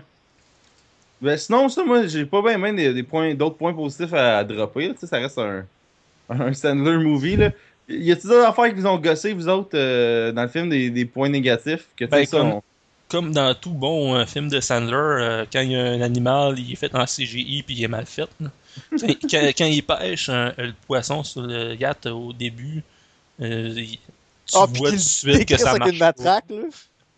Ben, 1.20 1.36
sinon, 1.36 1.68
ça, 1.68 1.84
moi, 1.84 2.06
j'ai 2.06 2.24
pas 2.24 2.40
bien 2.40 2.56
même 2.56 2.76
des, 2.76 2.94
des 2.94 3.02
points, 3.02 3.34
d'autres 3.34 3.56
points 3.56 3.74
positifs 3.74 4.14
à, 4.14 4.38
à 4.38 4.44
dropper. 4.44 4.88
là. 4.88 4.94
Ça 5.02 5.18
reste 5.18 5.36
un, 5.38 5.66
un 6.30 6.54
Sandler 6.54 6.96
movie. 6.96 7.36
Là. 7.36 7.50
Y 7.88 8.12
a-t-il 8.12 8.28
d'autres 8.30 8.46
affaires 8.46 8.68
qui 8.68 8.80
vous 8.80 8.86
ont 8.86 8.96
gossé, 8.96 9.34
vous 9.34 9.48
autres, 9.48 9.70
euh, 9.74 10.32
dans 10.32 10.42
le 10.42 10.48
film, 10.48 10.70
des, 10.70 10.88
des 10.88 11.04
points 11.04 11.28
négatifs 11.28 11.88
que 11.96 12.04
tu 12.06 12.11
sais, 12.11 12.16
Ben, 12.20 12.24
ça, 12.26 12.42
on- 12.42 12.62
Comme 13.11 13.32
dans 13.32 13.54
tout 13.54 13.72
bon 13.72 14.14
euh, 14.14 14.24
film 14.24 14.48
de 14.48 14.61
Sandler, 14.61 14.94
euh, 14.94 15.44
quand 15.52 15.61
il 15.61 15.72
y 15.72 15.76
a 15.76 15.82
un 15.82 16.00
animal, 16.00 16.58
il 16.58 16.72
est 16.72 16.76
fait 16.76 16.94
en 16.94 17.04
CGI 17.06 17.62
puis 17.64 17.74
il 17.74 17.82
est 17.84 17.88
mal 17.88 18.06
fait. 18.06 18.28
quand, 18.40 19.06
quand- 19.28 19.52
quand 19.58 19.64
il 19.64 19.82
pêche 19.82 20.28
un- 20.28 20.54
le 20.56 20.72
poisson 20.86 21.24
sur 21.24 21.42
le 21.42 21.74
yacht 21.74 22.06
euh, 22.06 22.11
au 22.12 22.32
début, 22.32 22.82
euh, 23.40 23.72
il- 23.76 23.98
tu 23.98 23.98
Ah, 24.54 24.66
vois 24.66 24.90
tout 24.90 24.96
de 24.96 25.00
suite 25.00 25.44
que 25.46 25.56
ça 25.56 25.74
marche 25.76 25.90
une 25.92 25.98
pas. 25.98 26.06
matraque, 26.06 26.44
là. 26.50 26.62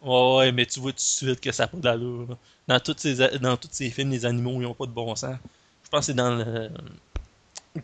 Ouais, 0.03 0.37
ouais, 0.39 0.53
mais 0.53 0.67
tu 0.67 0.81
vois 0.81 0.93
tout 0.93 0.97
de 0.97 1.01
suite 1.01 1.41
que 1.41 1.53
ça 1.53 1.65
n'a 1.65 1.69
pas 1.69 1.77
d'allure. 1.77 2.27
là. 2.31 2.37
Dans 2.69 2.81
tous 2.81 2.95
ces, 2.99 3.15
dans 3.39 3.57
tous 3.57 3.69
ces 3.71 3.91
films, 3.91 4.11
les 4.11 4.25
animaux, 4.27 4.61
ils 4.61 4.67
ont 4.67 4.75
pas 4.75 4.87
de 4.87 4.91
bon 4.93 5.15
sens. 5.15 5.37
Je 5.85 5.89
pense 5.91 6.01
que 6.01 6.07
c'est 6.07 6.15
dans 6.15 6.35
le 6.35 6.71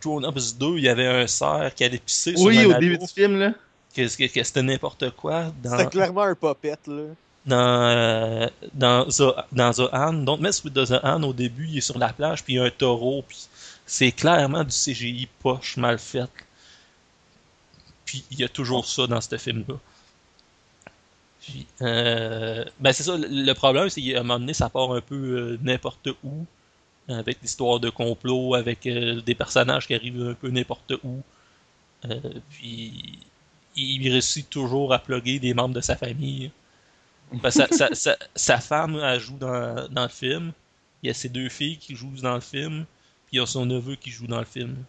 Grown 0.01 0.25
Ups 0.25 0.55
2, 0.57 0.77
il 0.77 0.83
y 0.83 0.89
avait 0.89 1.07
un 1.07 1.27
cerf 1.27 1.73
qui 1.75 1.83
allait 1.83 1.97
pisser 1.99 2.35
sur 2.35 2.45
Oui, 2.47 2.57
un 2.59 2.65
au 2.65 2.73
début 2.73 2.97
du 2.97 3.07
film, 3.07 3.39
là. 3.39 3.53
que, 3.95 4.01
que- 4.17 4.33
que 4.33 4.43
c'était 4.43 4.61
n'importe 4.63 5.11
quoi. 5.11 5.51
Dans, 5.63 5.77
C'était 5.77 5.89
clairement 5.91 6.23
un 6.23 6.35
puppet, 6.35 6.75
là. 6.87 7.03
Dans, 7.45 7.57
euh, 7.57 8.47
dans, 8.73 9.05
The, 9.07 9.33
dans 9.51 9.71
The 9.73 9.91
Hand, 9.93 10.25
Don't 10.25 10.39
Mess 10.41 10.63
with 10.63 10.73
the 10.73 10.91
Hand, 11.03 11.23
au 11.23 11.33
début, 11.33 11.67
il 11.67 11.77
est 11.77 11.81
sur 11.81 11.97
la 11.97 12.13
plage, 12.13 12.43
puis 12.43 12.53
il 12.53 12.57
y 12.57 12.59
a 12.59 12.63
un 12.65 12.69
taureau, 12.71 13.23
puis 13.27 13.37
c'est 13.85 14.11
clairement 14.11 14.63
du 14.63 14.71
CGI 14.71 15.27
poche, 15.39 15.77
mal 15.77 15.99
fait. 15.99 16.29
Puis 18.03 18.25
il 18.29 18.39
y 18.39 18.43
a 18.43 18.49
toujours 18.49 18.85
ça 18.85 19.07
dans 19.07 19.21
ce 19.21 19.37
film-là. 19.37 19.75
Euh, 21.81 22.65
ben 22.79 22.91
c'est 22.93 23.03
ça, 23.03 23.15
le- 23.17 23.53
problème, 23.53 23.89
c'est 23.89 24.01
qu'à 24.01 24.19
un 24.19 24.23
moment 24.23 24.39
donné, 24.39 24.53
ça 24.53 24.69
part 24.69 24.91
un 24.93 25.01
peu 25.01 25.15
euh, 25.15 25.57
n'importe 25.61 26.09
où, 26.23 26.45
avec 27.09 27.39
l'histoire 27.41 27.79
de 27.79 27.89
complot, 27.89 28.55
avec 28.55 28.87
euh, 28.87 29.21
des 29.21 29.35
personnages 29.35 29.87
qui 29.87 29.95
arrivent 29.95 30.21
un 30.29 30.35
peu 30.35 30.49
n'importe 30.49 30.93
où. 31.03 31.21
Puis, 32.49 33.19
il 33.75 34.09
réussit 34.11 34.49
toujours 34.49 34.93
à 34.93 34.99
plugger 34.99 35.39
des 35.39 35.53
membres 35.53 35.75
de 35.75 35.81
sa 35.81 35.95
famille. 35.95 36.51
Ben, 37.31 37.51
sa, 37.51 37.67
sa- 37.71 37.93
sa- 37.93 38.17
sa 38.35 38.59
femme, 38.59 38.95
elle 39.01 39.19
joue 39.19 39.37
dans, 39.37 39.87
dans 39.89 40.03
le 40.03 40.09
film. 40.09 40.53
Il 41.03 41.07
y 41.07 41.09
a 41.09 41.13
ses 41.13 41.29
deux 41.29 41.49
filles 41.49 41.77
qui 41.77 41.95
jouent 41.95 42.11
dans 42.21 42.35
le 42.35 42.41
film. 42.41 42.85
Puis 43.27 43.37
il 43.37 43.37
y 43.37 43.41
a 43.41 43.45
son 43.45 43.65
neveu 43.65 43.95
qui 43.95 44.09
joue 44.11 44.27
dans 44.27 44.39
le 44.39 44.45
film. 44.45 44.85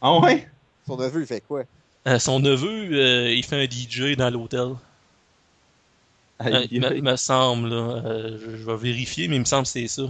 Ah 0.00 0.18
ouais? 0.20 0.48
Son 0.86 0.96
neveu, 0.96 1.20
il 1.20 1.26
fait 1.26 1.40
quoi? 1.42 1.64
Euh, 2.08 2.18
son 2.18 2.40
neveu, 2.40 2.88
euh, 2.92 3.30
il 3.34 3.44
fait 3.44 3.62
un 3.62 3.66
DJ 3.66 4.16
dans 4.16 4.30
l'hôtel. 4.30 4.76
Euh, 6.42 6.66
il, 6.70 6.80
me, 6.80 6.96
il 6.96 7.02
me 7.02 7.16
semble, 7.16 7.68
là. 7.70 8.02
Euh, 8.04 8.38
je, 8.38 8.56
je 8.56 8.64
vais 8.64 8.76
vérifier, 8.76 9.28
mais 9.28 9.36
il 9.36 9.40
me 9.40 9.44
semble 9.44 9.64
que 9.64 9.70
c'est 9.70 9.88
ça. 9.88 10.02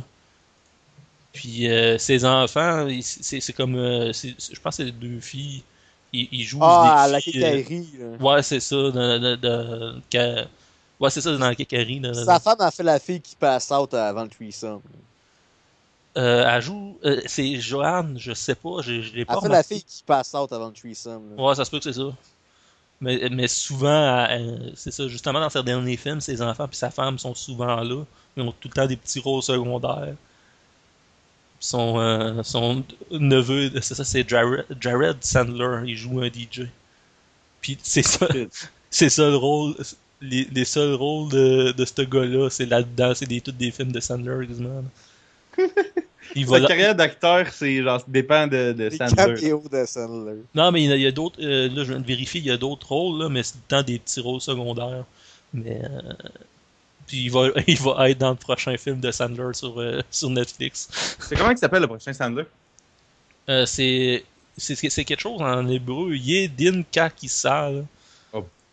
Puis 1.32 1.68
euh, 1.70 1.98
ses 1.98 2.24
enfants, 2.24 2.88
c'est 3.02 3.40
c'est 3.40 3.52
comme. 3.52 3.76
euh, 3.76 4.12
je 4.12 4.60
pense 4.60 4.76
que 4.78 4.84
c'est 4.86 4.92
deux 4.92 5.20
filles. 5.20 5.62
Ils, 6.12 6.28
ils 6.32 6.44
jouent 6.44 6.62
Ah, 6.62 7.06
des 7.06 7.10
la 7.10 7.20
filles, 7.20 7.44
euh. 8.00 8.18
Ouais, 8.20 8.42
c'est 8.42 8.60
ça. 8.60 8.76
De, 8.76 9.18
de, 9.18 9.36
de- 9.36 10.02
que- 10.10 10.46
ouais, 11.00 11.10
c'est 11.10 11.20
ça, 11.20 11.36
dans 11.36 11.54
kékaillerie. 11.54 12.00
de- 12.00 12.12
Sa 12.12 12.38
femme 12.40 12.60
a 12.60 12.70
fait 12.70 12.82
la 12.82 12.98
fille 12.98 13.20
qui 13.20 13.36
passe 13.36 13.70
out 13.70 13.92
avant 13.94 14.22
le 14.24 14.28
threesome. 14.28 14.80
Euh, 16.16 16.44
elle 16.48 16.62
joue. 16.62 16.98
euh, 17.04 17.20
c'est 17.26 17.56
Joanne, 17.60 18.16
je 18.18 18.32
sais 18.32 18.54
pas. 18.54 18.80
Je, 18.80 19.02
je 19.02 19.12
l'ai 19.12 19.20
Elle 19.20 19.26
pas 19.26 19.40
fait 19.40 19.48
la 19.48 19.62
fille 19.62 19.82
qui 19.82 20.02
passe 20.02 20.32
out 20.34 20.50
avant 20.52 20.68
le 20.68 20.72
threesome. 20.72 21.36
là. 21.36 21.42
Ouais, 21.42 21.54
ça 21.54 21.64
se 21.64 21.70
peut 21.70 21.78
que 21.78 21.84
c'est 21.84 21.92
ça. 21.92 22.08
Mais, 23.02 23.28
mais 23.30 23.46
souvent, 23.48 24.26
c'est 24.74 24.90
ça, 24.90 25.06
justement, 25.08 25.38
dans 25.40 25.50
ses 25.50 25.62
derniers 25.62 25.98
films, 25.98 26.22
ses 26.22 26.40
enfants 26.40 26.66
et 26.72 26.74
sa 26.74 26.90
femme 26.90 27.18
sont 27.18 27.34
souvent 27.34 27.76
là. 27.82 28.04
Ils 28.38 28.42
ont 28.42 28.52
tout 28.52 28.68
le 28.68 28.72
temps 28.72 28.86
des 28.86 28.96
petits 28.96 29.20
rôles 29.20 29.42
secondaires. 29.42 30.14
Son, 31.60 31.98
euh, 31.98 32.42
son 32.42 32.84
neveu, 33.10 33.70
c'est 33.82 33.94
ça, 33.94 34.04
c'est 34.04 34.26
Jared, 34.28 34.66
Jared 34.80 35.16
Sandler, 35.24 35.82
il 35.90 35.96
joue 35.96 36.20
un 36.20 36.28
DJ. 36.28 36.68
Puis 37.60 37.78
c'est 37.82 38.02
ça, 38.02 38.28
c'est 38.90 39.08
ça 39.08 39.28
le 39.28 39.36
rôle, 39.36 39.74
les, 40.20 40.46
les 40.52 40.64
seuls 40.64 40.94
rôles 40.94 41.30
de, 41.30 41.72
de 41.72 41.84
ce 41.84 42.02
gars-là, 42.02 42.48
c'est 42.50 42.66
là-dedans, 42.66 43.12
c'est 43.14 43.26
des, 43.26 43.40
tous 43.40 43.52
des 43.52 43.70
films 43.70 43.92
de 43.92 44.00
Sandler, 44.00 44.46
quasiment. 44.46 44.82
Il 46.34 46.44
va 46.46 46.60
Sa 46.60 46.66
carrière 46.66 46.94
d'acteur, 46.94 47.46
c'est 47.52 47.82
genre, 47.82 48.02
dépend 48.08 48.46
de, 48.46 48.72
de 48.72 48.84
Les 48.88 48.96
Sandler. 48.96 49.34
de 49.70 49.84
Sandler. 49.86 50.42
Non, 50.54 50.72
mais 50.72 50.82
il 50.84 51.00
y 51.00 51.04
a, 51.06 51.08
a 51.08 51.12
d'autres. 51.12 51.38
euh, 51.40 51.68
là, 51.68 51.84
je 51.84 51.92
viens 51.92 52.00
de 52.00 52.06
vérifier, 52.06 52.40
il 52.40 52.46
y 52.46 52.50
a 52.50 52.56
d'autres 52.56 52.88
rôles, 52.88 53.20
là, 53.22 53.28
mais 53.28 53.42
c'est 53.42 53.56
temps 53.68 53.82
des 53.82 53.98
petits 53.98 54.20
rôles 54.20 54.40
secondaires. 54.40 55.04
Mais. 55.54 55.80
euh, 55.84 56.12
puis 57.06 57.24
il 57.26 57.30
va, 57.30 57.48
il 57.66 57.78
va 57.78 58.10
être 58.10 58.18
dans 58.18 58.30
le 58.30 58.36
prochain 58.36 58.76
film 58.76 59.00
de 59.00 59.10
Sandler 59.12 59.52
sur, 59.54 59.80
euh, 59.80 60.00
sur 60.10 60.28
Netflix. 60.30 60.88
C'est 61.20 61.36
comment 61.36 61.50
il 61.50 61.58
s'appelle 61.58 61.82
le 61.82 61.86
prochain 61.88 62.12
Sandler? 62.12 62.44
Euh, 63.48 63.66
c'est. 63.66 64.24
C'est 64.58 64.74
c'est 64.74 65.04
quelque 65.04 65.20
chose 65.20 65.40
en 65.42 65.68
hébreu, 65.68 66.14
Yedin 66.16 66.82
Kakissa. 66.90 67.70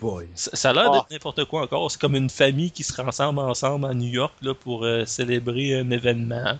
Boy. 0.04 0.28
Ça, 0.36 0.52
ça 0.54 0.70
a 0.70 0.74
l'air 0.74 0.90
Ah. 0.90 0.98
d'être 0.98 1.12
n'importe 1.12 1.46
quoi 1.46 1.62
encore. 1.64 1.90
C'est 1.90 2.00
comme 2.00 2.16
une 2.16 2.30
famille 2.30 2.72
qui 2.72 2.84
se 2.84 2.94
rassemble 3.02 3.40
ensemble 3.40 3.86
à 3.88 3.94
New 3.94 4.12
York 4.12 4.34
là, 4.42 4.54
pour 4.54 4.84
euh, 4.84 5.06
célébrer 5.06 5.80
un 5.80 5.90
événement. 5.90 6.60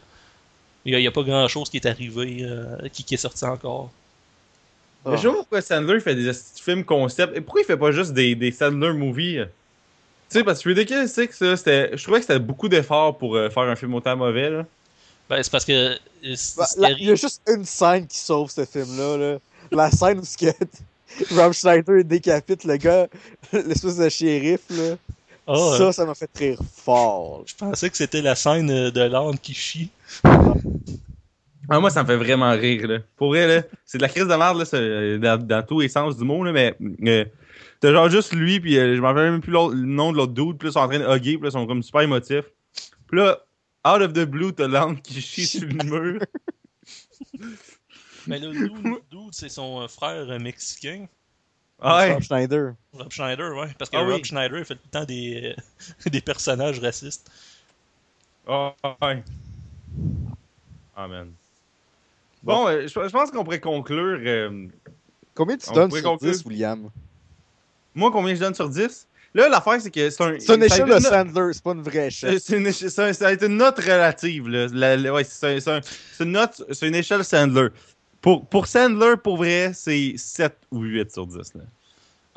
Il 0.86 0.92
n'y 0.92 0.96
a, 0.96 1.00
il 1.00 1.04
y 1.04 1.08
a 1.08 1.12
pas 1.12 1.24
grand 1.24 1.48
chose 1.48 1.70
qui 1.70 1.78
est 1.78 1.86
arrivé, 1.86 2.40
euh, 2.42 2.90
qui, 2.92 3.04
qui 3.04 3.14
est 3.14 3.18
sorti 3.18 3.46
encore. 3.46 3.90
Ah. 5.06 5.12
Mais 5.12 5.18
Je 5.18 5.22
sais 5.22 5.28
pas 5.28 5.34
pourquoi 5.36 5.62
Sandler 5.62 6.00
fait 6.00 6.16
des 6.16 6.32
films 6.34 6.84
concept. 6.86 7.36
Et 7.38 7.42
pourquoi 7.42 7.62
il 7.62 7.66
fait 7.66 7.78
pas 7.78 7.92
juste 7.92 8.14
des, 8.14 8.36
des 8.36 8.52
Sandler 8.52 8.94
movies? 8.94 9.46
Tu 10.30 10.40
sais, 10.40 10.44
parce 10.44 10.62
que 10.64 10.70
Ridiculous 10.70 11.08
Six. 11.08 11.38
Je 11.40 12.02
trouvais 12.04 12.20
que 12.20 12.26
c'était 12.26 12.40
beaucoup 12.40 12.70
d'efforts 12.70 13.18
pour 13.18 13.36
euh, 13.36 13.50
faire 13.50 13.64
un 13.64 13.76
film 13.76 13.94
autant 13.94 14.16
mauvais, 14.16 14.50
là. 14.50 14.66
Ben, 15.30 15.42
c'est 15.44 15.52
parce 15.52 15.66
que. 15.66 15.96
Bah, 16.58 16.92
il 17.00 17.08
y 17.08 17.12
a 17.12 17.16
juste 17.16 17.42
une 17.48 17.66
scène 17.66 18.08
qui 18.08 18.18
sauve 18.18 18.50
ce 18.50 18.66
film-là. 18.66 19.18
Là. 19.18 19.38
La 19.72 19.92
scène 19.92 20.20
où 20.20 20.24
Rob 21.32 21.54
Schneider 21.54 22.04
décapite 22.04 22.64
le 22.64 22.78
gars, 22.78 23.08
l'espèce 23.54 23.98
de 23.98 24.10
shérif. 24.10 24.62
Là. 24.70 24.96
Ah, 25.48 25.54
euh, 25.56 25.78
Ça, 25.78 25.92
ça 25.92 26.06
m'a 26.06 26.16
fait 26.16 26.30
rire 26.36 26.60
fort. 26.76 27.44
Je 27.46 27.56
pensais 27.56 27.90
que 27.90 27.98
c'était 27.98 28.22
la 28.22 28.36
scène 28.36 28.70
euh, 28.72 28.92
de 28.92 29.02
l'âne 29.02 29.38
qui 29.38 29.54
chie. 29.54 29.90
Ah, 31.70 31.80
moi, 31.80 31.90
ça 31.90 32.04
me 32.04 32.08
fait 32.08 32.18
vraiment 32.18 32.52
rire, 32.52 32.88
là. 32.88 33.00
Pour 33.16 33.30
vrai, 33.30 33.48
là, 33.48 33.64
c'est 33.86 33.98
de 33.98 34.04
la 34.04 34.10
crise 34.10 34.24
de 34.28 34.36
merde, 34.36 34.58
là, 34.60 35.18
dans, 35.38 35.46
dans 35.46 35.64
tous 35.66 35.80
les 35.82 35.88
sens 35.90 36.18
du 36.18 36.24
mot, 36.24 36.44
là, 36.44 36.52
mais. 36.52 36.76
Euh, 37.06 37.26
T'as 37.80 37.92
genre 37.92 38.10
juste 38.10 38.32
lui, 38.34 38.62
puis 38.62 38.78
euh, 38.78 38.96
je 38.96 39.02
m'en 39.02 39.08
rappelle 39.10 39.30
même 39.32 39.42
plus 39.42 39.52
l'autre- 39.52 39.76
le 39.76 39.86
nom 39.86 40.14
de 40.14 40.18
l'autre 40.18 40.32
dude, 40.32 40.58
puis 40.58 40.68
là, 40.68 40.70
ils 40.70 40.74
sont 40.74 40.80
en 40.80 40.88
train 40.88 41.00
de 41.00 41.04
hugger, 41.06 41.34
puis 41.34 41.42
là, 41.44 41.50
ils 41.50 41.52
sont 41.52 41.68
comme 41.68 41.84
super 41.84 42.00
émotifs. 42.00 42.46
Puis 43.08 43.20
là, 43.20 43.40
out 43.86 44.02
of 44.02 44.14
the 44.14 44.24
blue, 44.24 44.54
t'as 44.54 44.70
l'âne 44.70 45.02
qui 45.02 45.20
chie 45.22 45.46
sur 45.46 45.68
le 45.68 45.84
mur. 45.84 46.20
Mais 48.28 48.40
le 48.40 48.52
dude, 48.54 49.02
c'est 49.32 49.50
son 49.50 49.82
euh, 49.82 49.88
frère 49.88 50.30
euh, 50.30 50.40
mexicain, 50.40 51.08
Ah 51.82 51.98
ouais. 51.98 52.14
Rob 52.14 52.22
Schneider. 52.24 52.74
Rob 52.94 53.12
Schneider, 53.12 53.56
ouais. 53.56 53.70
Parce 53.78 53.90
que 53.90 53.98
Ah 53.98 54.04
oui. 54.06 54.14
Rob 54.14 54.24
Schneider 54.24 54.60
il 54.60 54.66
fait 54.66 54.76
tout 54.76 54.82
le 54.86 54.90
temps 54.92 55.06
des, 55.06 55.56
euh, 56.06 56.10
des 56.10 56.22
personnages 56.22 56.80
racistes. 56.80 57.30
Ah 58.48 58.74
ouais. 59.02 59.24
Ah, 60.96 61.08
man. 61.08 61.32
Bon, 62.44 62.68
euh, 62.68 62.84
je, 62.84 62.88
je 62.88 63.10
pense 63.10 63.32
qu'on 63.32 63.44
pourrait 63.44 63.60
conclure. 63.60 64.20
euh, 64.26 64.68
Combien 65.34 65.58
tu 65.58 65.70
On 65.70 65.74
donnes 65.74 65.92
sur 65.92 66.04
conclure? 66.04 66.32
10, 66.34 66.46
William? 66.46 66.90
moi, 67.96 68.12
combien 68.12 68.36
je 68.36 68.40
donne 68.40 68.54
sur 68.56 68.70
10 68.70 69.08
Là, 69.36 69.50
l'affaire, 69.50 69.82
c'est 69.82 69.90
que 69.90 70.10
c'est 70.12 70.24
un. 70.24 70.40
C'est 70.40 70.54
une 70.56 70.62
échelle 70.64 70.88
de 70.88 70.94
une- 70.94 71.00
Sandler, 71.00 71.54
c'est 71.54 71.64
pas 71.64 71.72
une 71.72 71.82
vraie 71.82 72.08
échelle. 72.08 72.40
C'est 72.40 72.56
une, 72.58 72.68
éche- 72.68 72.88
ça, 72.90 73.12
ça 73.14 73.28
a 73.30 73.32
été 73.32 73.48
une 73.48 73.58
note 73.58 73.80
relative. 73.80 74.48
Là. 74.48 74.68
La- 74.72 74.96
la- 74.96 75.12
ouais, 75.12 75.24
c'est 75.24 75.56
un- 75.56 75.60
c'est 75.60 75.72
un- 75.72 75.82
c'est 75.82 76.24
une 76.24 76.34
note, 76.34 76.62
c'est 76.72 76.88
une 76.88 76.94
échelle 76.94 77.24
Sandler. 77.26 77.70
Pour, 78.24 78.46
pour 78.48 78.66
Sandler, 78.68 79.16
pour 79.22 79.38
vrai, 79.38 79.72
c'est 79.76 80.14
7 80.18 80.56
ou 80.72 80.80
8 80.82 81.12
sur 81.12 81.28
10. 81.28 81.54
Là. 81.56 81.62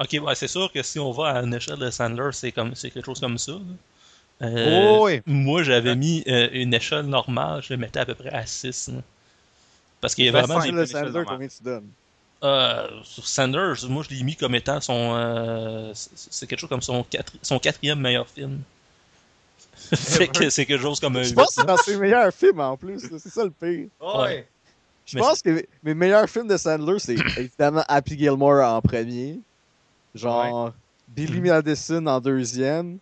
Ok, 0.00 0.18
ouais, 0.22 0.34
c'est 0.34 0.48
sûr 0.48 0.70
que 0.70 0.82
si 0.82 0.98
on 0.98 1.12
va 1.12 1.28
à 1.28 1.42
une 1.42 1.54
échelle 1.54 1.78
de 1.78 1.88
Sandler, 1.90 2.30
c'est 2.32 2.52
comme 2.52 2.74
c'est 2.74 2.90
quelque 2.90 3.06
chose 3.06 3.20
comme 3.20 3.38
ça. 3.38 3.52
Euh, 4.42 4.96
Oh, 4.98 5.06
oui. 5.06 5.22
Moi, 5.24 5.62
j'avais 5.62 5.94
mis 5.96 6.22
euh, 6.26 6.48
une 6.52 6.74
échelle 6.74 7.06
normale, 7.06 7.62
je 7.62 7.72
le 7.72 7.78
mettais 7.78 8.00
à 8.00 8.04
peu 8.04 8.14
près 8.14 8.28
à 8.34 8.44
6. 8.44 8.88
là. 8.88 9.00
Parce 10.02 10.14
qu'il 10.14 10.26
y 10.26 10.28
a 10.28 10.32
Ben, 10.32 10.42
vraiment. 10.42 10.60
Sandler, 10.60 10.92
normale. 10.92 11.24
combien 11.24 11.48
tu 11.48 11.62
donnes? 11.62 11.88
Euh, 12.44 12.88
sur 13.02 13.26
Sanders, 13.26 13.76
moi 13.88 14.04
je 14.06 14.14
l'ai 14.14 14.22
mis 14.22 14.36
comme 14.36 14.54
étant 14.54 14.78
son. 14.82 15.14
euh, 15.16 15.92
c'est 15.94 16.46
quelque 16.46 16.60
chose 16.60 16.68
comme 16.68 16.82
son, 16.82 17.00
quatri- 17.02 17.38
son 17.40 17.58
quatrième 17.58 17.98
meilleur 18.00 18.28
film. 18.28 18.60
fait 19.94 20.28
que 20.28 20.50
c'est 20.50 20.66
quelque 20.66 20.82
chose 20.82 21.00
comme 21.00 21.16
un 21.16 21.22
Je 21.22 21.30
8. 21.30 21.34
pense 21.34 21.46
que 21.48 21.52
c'est 21.54 21.64
dans 21.66 21.76
ses 21.78 21.96
meilleurs 21.96 22.32
films 22.34 22.60
en 22.60 22.76
plus, 22.76 23.00
c'est 23.18 23.30
ça 23.30 23.44
le 23.44 23.50
pire. 23.50 23.88
Ouais. 24.00 24.46
Je 25.06 25.18
pense 25.18 25.40
que 25.40 25.64
mes 25.82 25.94
meilleurs 25.94 26.28
films 26.28 26.48
de 26.48 26.56
Sandler, 26.56 26.98
c'est 26.98 27.14
évidemment 27.38 27.84
Happy 27.88 28.18
Gilmore 28.18 28.64
en 28.64 28.80
premier. 28.80 29.40
Genre 30.14 30.72
Billy 31.08 31.40
Madison 31.40 32.06
en 32.06 32.20
deuxième. 32.20 32.98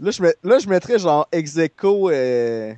Là, 0.00 0.10
je, 0.10 0.22
met- 0.22 0.34
là, 0.42 0.58
je 0.58 0.68
mettrais 0.68 0.98
genre 0.98 1.28
Execo, 1.30 2.10
euh, 2.10 2.74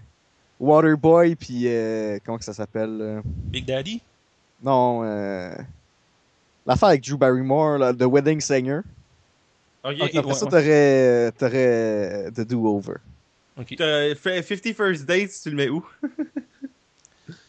Waterboy, 0.59 1.37
puis 1.37 1.63
euh, 1.67 2.19
comment 2.25 2.37
que 2.37 2.45
ça 2.45 2.53
s'appelle 2.53 2.97
là? 2.99 3.23
Big 3.25 3.65
Daddy? 3.65 4.03
Non, 4.63 5.03
euh, 5.05 5.55
l'affaire 6.67 6.89
avec 6.91 7.05
Drew 7.05 7.17
Barrymore, 7.17 7.79
là, 7.79 7.95
The 7.95 8.03
Wedding 8.03 8.41
Singer. 8.41 8.81
Ok. 9.85 9.97
Ok. 10.01 10.15
Après 10.15 10.33
ouais, 10.33 10.35
ça, 10.35 10.45
ouais. 10.45 10.51
t'aurais, 10.51 11.33
t'aurais 11.33 12.31
The 12.33 12.41
Do-Over. 12.49 12.97
Ok. 13.59 13.75
T'as 13.77 14.15
fait 14.15 14.43
50 14.43 14.75
First 14.75 15.07
Dates, 15.07 15.31
tu 15.43 15.51
le 15.51 15.57
mets 15.57 15.69
où? 15.69 15.85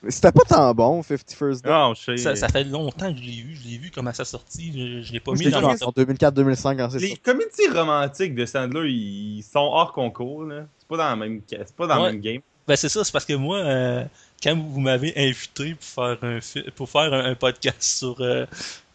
C'était 0.10 0.32
pas 0.32 0.44
tant 0.48 0.74
bon, 0.74 1.02
50 1.04 1.32
First 1.32 1.64
Dates. 1.64 1.72
Non, 1.74 1.94
je 1.94 2.02
sais. 2.04 2.18
Ça, 2.18 2.36
ça 2.36 2.50
fait 2.50 2.64
longtemps 2.66 3.12
que 3.14 3.18
je 3.20 3.24
l'ai 3.24 3.42
vu. 3.42 3.56
Je 3.56 3.68
l'ai 3.70 3.78
vu 3.78 3.90
comme 3.92 4.08
à 4.08 4.14
sa 4.14 4.26
sortie. 4.26 4.72
Je, 4.74 5.02
je 5.02 5.14
l'ai 5.14 5.20
pas 5.20 5.32
mis 5.32 5.40
je 5.40 5.44
l'ai 5.46 5.52
dans 5.52 5.62
mon 5.62 5.70
en 5.70 5.76
top. 5.78 5.98
2004-2005 5.98 6.78
quand 6.78 6.90
c'est 6.90 7.00
Les 7.00 7.08
sorti. 7.10 7.22
comédies 7.22 7.68
romantiques 7.74 8.36
de 8.36 8.46
Sandler, 8.46 8.90
ils 8.90 9.44
sont 9.44 9.60
hors 9.60 9.94
concours. 9.94 10.44
là. 10.44 10.66
C'est 10.80 10.88
pas 10.88 10.98
dans 10.98 11.10
la 11.10 11.16
même, 11.16 11.42
pas 11.78 11.88
dans 11.88 12.02
Ouais. 12.02 12.08
le 12.08 12.12
même 12.14 12.22
game. 12.22 12.42
Ben 12.68 12.76
c'est 12.78 12.90
ça, 12.90 13.04
c'est 13.04 13.12
parce 13.12 13.26
que 13.26 13.34
moi, 13.34 13.58
euh, 13.58 14.06
quand 14.42 14.56
vous 14.58 14.80
m'avez 14.80 15.14
invité 15.18 15.76
pour 15.76 15.84
faire 15.84 16.18
un 16.22 16.40
pour 16.76 16.90
faire 16.90 17.14
un, 17.14 17.26
un 17.32 17.36
podcast 17.36 17.82
sur 17.84 18.16
euh, 18.22 18.46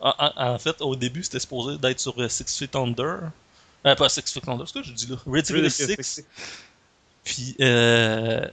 en, 0.00 0.58
fait 0.58 0.80
au 0.80 0.96
début 0.96 1.22
c'était 1.22 1.38
supposé 1.40 1.76
d'être 1.76 2.00
sur 2.00 2.18
euh, 2.18 2.28
Six 2.28 2.56
Feet 2.56 2.74
Under. 2.76 3.30
Euh, 3.86 3.94
pas 3.94 4.08
Six 4.08 4.22
Feet 4.32 4.48
Under, 4.48 4.66
c'est 4.66 4.74
ce 4.74 4.78
que 4.80 4.84
je 4.86 4.92
dis 4.94 5.06
là? 5.06 5.16
Ridiculous 5.26 5.68
Six. 5.68 6.24
Puis 7.24 7.56
euh, 7.60 8.46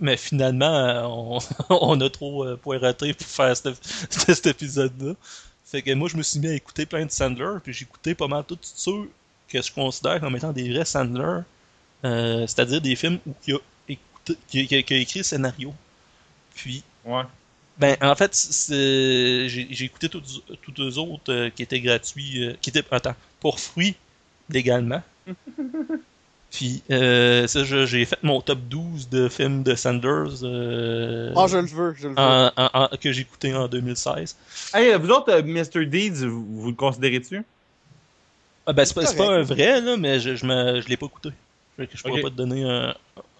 mais 0.00 0.16
finalement 0.16 0.74
euh, 0.74 1.02
on, 1.06 1.38
on 1.70 2.00
a 2.00 2.10
trop 2.10 2.44
euh, 2.44 2.56
poireauté 2.56 3.14
pour 3.14 3.26
faire 3.26 3.56
cet, 3.56 3.74
cet 4.10 4.46
épisode-là. 4.46 5.14
Fait 5.64 5.82
que 5.82 5.92
moi 5.94 6.08
je 6.08 6.16
me 6.16 6.22
suis 6.22 6.38
mis 6.40 6.48
à 6.48 6.54
écouter 6.54 6.86
plein 6.86 7.06
de 7.06 7.10
Sandler, 7.10 7.58
puis 7.62 7.72
j'ai 7.72 7.84
écouté 7.84 8.14
pas 8.14 8.28
mal 8.28 8.44
tous 8.44 8.58
ceux 8.62 9.10
que 9.48 9.62
je 9.62 9.72
considère 9.72 10.20
comme 10.20 10.36
étant 10.36 10.52
des 10.52 10.72
vrais 10.72 10.84
Sandler. 10.84 11.40
Euh, 12.04 12.46
c'est-à-dire 12.46 12.80
des 12.80 12.96
films 12.96 13.18
où 13.26 13.32
il 13.46 13.54
y 13.54 13.56
a 13.56 13.60
écouté- 13.88 14.38
qui, 14.48 14.60
a- 14.60 14.66
qui 14.66 14.74
a- 14.76 14.82
qui 14.82 14.94
a 14.94 14.96
écrit 14.98 15.18
le 15.20 15.24
scénario. 15.24 15.74
Puis, 16.54 16.82
Ouais. 17.04 17.22
ben, 17.78 17.96
en 18.02 18.14
fait, 18.16 18.34
j'ai 18.68 19.84
écouté 19.84 20.08
tous 20.08 20.22
les 20.78 20.98
autres 20.98 21.32
euh, 21.32 21.50
qui 21.50 21.62
étaient 21.62 21.80
gratuits, 21.80 22.44
euh, 22.44 22.54
qui 22.60 22.70
étaient, 22.70 22.84
attends, 22.90 23.14
pour 23.40 23.60
fruits 23.60 23.96
légalement. 24.50 25.02
Puis, 26.52 26.82
euh, 26.90 27.46
ça, 27.46 27.64
je- 27.64 27.86
j'ai 27.86 28.04
fait 28.04 28.22
mon 28.22 28.42
top 28.42 28.58
12 28.68 29.08
de 29.08 29.28
films 29.30 29.62
de 29.62 29.74
Sanders 29.74 30.42
euh, 30.44 31.32
Ah, 31.34 31.46
je 31.46 31.56
le 31.56 31.66
veux, 31.66 31.94
je 31.98 32.08
le 32.08 32.14
veux. 32.14 32.18
en- 32.20 32.52
en- 32.56 32.70
en- 32.74 32.88
que 33.00 33.10
j'ai 33.10 33.22
écouté 33.22 33.54
en 33.54 33.66
2016. 33.68 34.36
Hey, 34.74 34.94
vous 34.98 35.08
autres, 35.10 35.30
euh, 35.32 35.42
Mr. 35.42 35.86
Deeds, 35.86 36.26
vous, 36.26 36.44
vous 36.60 36.68
le 36.70 36.76
considérez-tu? 36.76 37.42
Ah, 38.66 38.72
ben, 38.74 38.84
c'est 38.84 38.94
pas, 38.94 39.34
un 39.38 39.42
vrai, 39.42 39.80
là, 39.80 39.96
mais 39.96 40.20
je, 40.20 40.36
je, 40.36 40.44
me, 40.46 40.80
je 40.82 40.88
l'ai 40.88 40.96
pas 40.98 41.06
écouté. 41.06 41.30
Que 41.78 41.84
je 41.94 42.02
pourrais 42.02 42.20
pas 42.20 42.30
te 42.30 42.34
donner 42.34 42.62
un- 42.64 42.94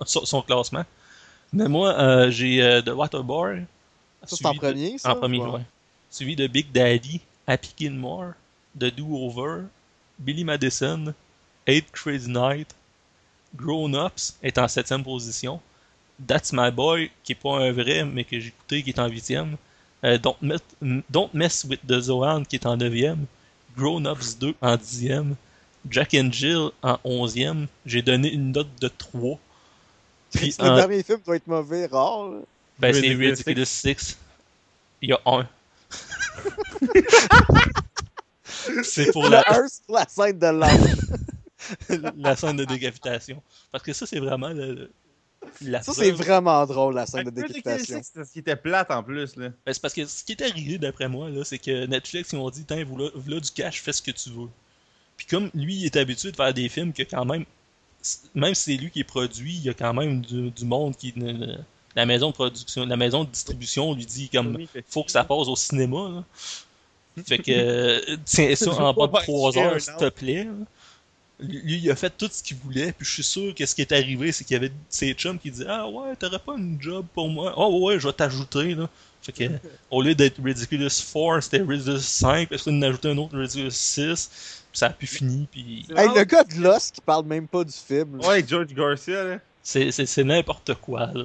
son, 0.07 0.25
son 0.25 0.41
classement. 0.43 0.85
Mais 1.53 1.69
moi, 1.69 1.95
euh, 2.01 2.31
j'ai 2.31 2.63
euh, 2.63 2.81
The 2.81 2.89
Waterboy. 2.89 3.61
Ça, 4.25 4.37
c'est 4.37 4.47
en 4.47 4.53
suivi 4.53 4.55
de- 4.55 4.73
premier, 4.73 4.99
ça? 4.99 5.13
En 5.13 5.17
premier, 5.17 5.39
Ouais. 5.39 5.51
ouais. 5.51 5.61
Suivi 6.11 6.35
de 6.35 6.47
Big 6.47 6.73
Daddy, 6.73 7.21
Happy 7.47 7.69
Gilmore, 7.79 8.33
The 8.79 8.85
Do-Over, 8.97 9.65
Billy 10.19 10.45
Madison, 10.45 11.13
Eight 11.67 11.87
Crazy 11.93 12.31
Night, 12.31 12.75
Grown 13.57 13.95
Ups 13.95 14.35
est 14.43 14.59
en 14.59 14.69
septième 14.69 15.03
position. 15.05 15.61
That's 16.27 16.53
My 16.53 16.71
Boy, 16.71 17.11
qui 17.25 17.33
est 17.33 17.37
pas 17.37 17.59
un 17.59 17.73
vrai, 17.73 18.05
mais 18.05 18.25
que 18.25 18.39
j'ai 18.39 18.49
écouté, 18.49 18.83
qui 18.83 18.91
est 18.91 18.99
en 18.99 19.09
huitième. 19.09 19.57
Euh, 20.05 20.19
Don't, 20.19 20.37
Met- 20.41 21.03
Don't 21.11 21.31
Mess 21.33 21.65
with 21.69 21.81
the 21.87 22.01
Zohan, 22.01 22.45
qui 22.45 22.57
est 22.57 22.67
en 22.67 22.77
neuvième. 22.77 23.27
Grown 23.77 24.07
Ups 24.07 24.37
2 24.39 24.55
en 24.61 24.77
dixième. 24.77 25.35
Jack 25.91 26.15
and 26.15 26.29
Jill 26.31 26.69
en 26.83 26.99
onzième. 27.05 27.67
J'ai 27.87 28.03
donné 28.03 28.33
une 28.33 28.53
note 28.53 28.69
de 28.81 28.89
3. 28.89 29.39
Puis 30.33 30.55
Le 30.59 30.65
en- 30.65 30.77
dernier 30.77 31.03
film 31.03 31.21
doit 31.27 31.37
être 31.37 31.47
mauvais, 31.47 31.87
rare. 31.87 32.29
là. 32.29 32.39
ben, 32.79 32.95
c'est 32.95 33.01
Ridiculous 33.01 33.29
Ridiculous 33.31 33.65
Six. 33.67 34.17
Il 35.03 35.11
y 35.11 35.13
a 35.13 35.21
un. 35.27 35.47
c'est 38.83 39.13
pour 39.13 39.25
Le 39.25 39.31
la, 39.31 39.45
1, 39.49 39.69
c'est 39.69 39.83
pour 39.87 39.97
la 39.97 40.07
scène 40.09 40.39
de 40.39 40.47
l'âme. 40.47 40.71
la 42.17 42.37
scène 42.37 42.57
de 42.57 42.65
décapitation. 42.65 43.43
Parce 43.71 43.85
que 43.85 43.93
ça, 43.93 44.07
c'est 44.07 44.19
vraiment 44.19 44.49
le, 44.49 44.75
le- 44.75 44.91
la 45.61 45.83
Ça, 45.83 45.93
c'est 45.93 46.11
vraiment 46.13 46.65
drôle, 46.67 46.95
la 46.95 47.07
scène 47.07 47.25
de 47.25 47.31
décapitation. 47.31 48.01
C'est 48.03 48.15
parce 48.15 48.31
qu'il 48.31 48.41
était 48.41 48.57
plate 48.57 48.91
en 48.91 49.03
plus, 49.03 49.37
là. 49.37 49.49
Ben, 49.67 49.73
c'est 49.73 49.83
parce 49.83 49.95
que 49.95 50.05
ce 50.07 50.23
qui 50.25 50.33
est 50.33 50.43
arrivé, 50.43 50.79
d'après 50.79 51.09
moi, 51.09 51.31
là, 51.31 51.45
c'est 51.45 51.59
que 51.59 51.87
Netflix, 51.87 52.31
ils 52.33 52.39
ont 52.39 52.51
dit, 52.51 52.65
tiens, 52.65 52.85
voilà, 52.85 53.11
du 53.41 53.51
cash, 53.51 53.83
fais 53.83 53.93
ce 53.93 54.03
que 54.03 54.13
tu 54.13 54.31
veux. 54.31 54.49
Puis 55.17 55.27
comme 55.27 55.51
lui, 55.55 55.75
il 55.77 55.85
est 55.87 55.97
habitué 55.97 56.31
de 56.31 56.37
faire 56.37 56.55
des 56.55 56.69
films 56.69 56.93
que 56.93 57.03
quand 57.03 57.25
même, 57.25 57.45
même 58.35 58.55
si 58.55 58.63
c'est 58.73 58.77
lui 58.81 58.91
qui 58.91 59.01
est 59.01 59.05
produit, 59.05 59.55
il 59.55 59.63
y 59.63 59.69
a 59.69 59.75
quand 59.75 59.95
même 59.95 60.21
du, 60.23 60.51
du 60.51 60.65
monde 60.65 60.97
qui... 60.97 61.13
ne- 61.17 61.33
ne- 61.33 61.59
la 61.95 62.07
maison 62.07 62.29
de 62.31 62.35
production, 62.35 62.87
la 62.87 62.97
maison 62.97 63.23
de 63.25 63.29
distribution 63.31 63.93
lui 63.95 64.07
dit 64.07 64.31
comme 64.31 64.57
faut 64.89 65.05
que 65.05 65.11
ça 65.11 65.25
passe 65.25 65.47
au 65.49 65.57
cinéma. 65.57 66.09
Là. 66.09 66.25
Fait 67.27 67.39
que 67.39 68.15
tiens 68.25 68.55
ça 68.57 68.71
en 68.73 68.95
bas 68.95 69.07
de 69.09 69.13
pas 69.13 69.21
3 69.23 69.53
faire 69.53 69.73
heures, 69.73 69.81
s'il 69.81 69.95
te 69.97 70.09
plaît. 70.09 70.45
là. 70.45 70.53
Lui, 71.43 71.79
il 71.83 71.91
a 71.91 71.97
fait 71.97 72.13
tout 72.17 72.29
ce 72.31 72.43
qu'il 72.43 72.57
voulait, 72.59 72.93
puis 72.93 73.05
je 73.07 73.13
suis 73.13 73.23
sûr 73.23 73.55
que 73.55 73.65
ce 73.67 73.75
qui 73.75 73.81
est 73.83 73.93
arrivé, 73.93 74.33
c'est 74.33 74.45
qu'il 74.45 74.55
y 74.55 74.57
avait 74.57 74.73
ses 74.89 75.13
chums 75.15 75.39
qui 75.39 75.51
disaient 75.51 75.67
Ah 75.69 75.89
ouais, 75.89 76.15
t'aurais 76.17 76.39
pas 76.39 76.55
une 76.57 76.81
job 76.81 77.07
pour 77.15 77.29
moi 77.29 77.53
Oh 77.57 77.87
ouais, 77.87 77.99
je 77.99 78.07
vais 78.07 78.13
t'ajouter. 78.13 78.75
là. 78.75 78.89
Fait 79.23 79.33
que, 79.33 79.45
au 79.91 80.03
lieu 80.03 80.15
d'être 80.15 80.43
Ridiculous 80.43 80.89
4, 80.89 81.41
c'était 81.43 81.63
Ridiculous 81.63 81.99
5, 81.99 82.49
parce 82.49 82.63
qu'on 82.65 82.81
a 82.83 82.89
ajouté 82.89 83.11
un 83.11 83.19
autre 83.19 83.37
Ridiculous 83.39 83.71
6, 83.71 84.31
puis 84.71 84.79
ça 84.79 84.87
a 84.87 84.91
pu 84.91 85.07
finir, 85.07 85.47
puis 85.51 85.87
Hey, 85.97 86.09
le 86.15 86.25
gars 86.25 86.45
de 86.45 86.55
Lost 86.61 86.95
qui 86.95 87.01
parle 87.01 87.27
même 87.27 87.47
pas 87.47 87.63
du 87.65 87.73
film. 87.73 88.19
là. 88.21 88.29
Ouais, 88.29 88.45
George 88.47 88.73
Garcia, 88.75 89.25
là. 89.25 89.39
c'est 89.63 89.91
c'est- 89.93 90.07
c'est 90.07 90.25
n'importe 90.25 90.75
quoi. 90.75 91.07
Là. 91.15 91.25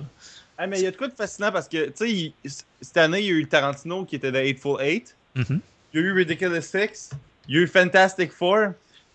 Ah, 0.60 0.66
mais 0.68 0.80
il 0.80 0.84
y 0.84 0.88
a 0.88 0.92
de 0.92 0.98
quoi 0.98 1.08
de 1.08 1.14
fascinant 1.14 1.52
parce 1.52 1.68
que, 1.68 1.90
tu 1.90 2.34
sais, 2.46 2.62
cette 2.82 2.98
année, 2.98 3.20
il 3.20 3.26
y 3.26 3.30
a 3.30 3.34
eu 3.34 3.48
Tarantino 3.48 4.06
qui 4.06 4.16
était 4.16 4.32
de 4.32 4.38
Hateful 4.40 4.82
Eight. 4.82 5.16
Mhm. 5.36 5.60
Il 5.94 6.00
y 6.00 6.04
a 6.04 6.06
eu 6.08 6.12
Ridiculous 6.14 6.62
Six. 6.62 7.12
Il 7.48 7.56
y 7.56 7.58
a 7.60 7.62
eu 7.62 7.68
Fantastic 7.68 8.32
Four. 8.32 8.70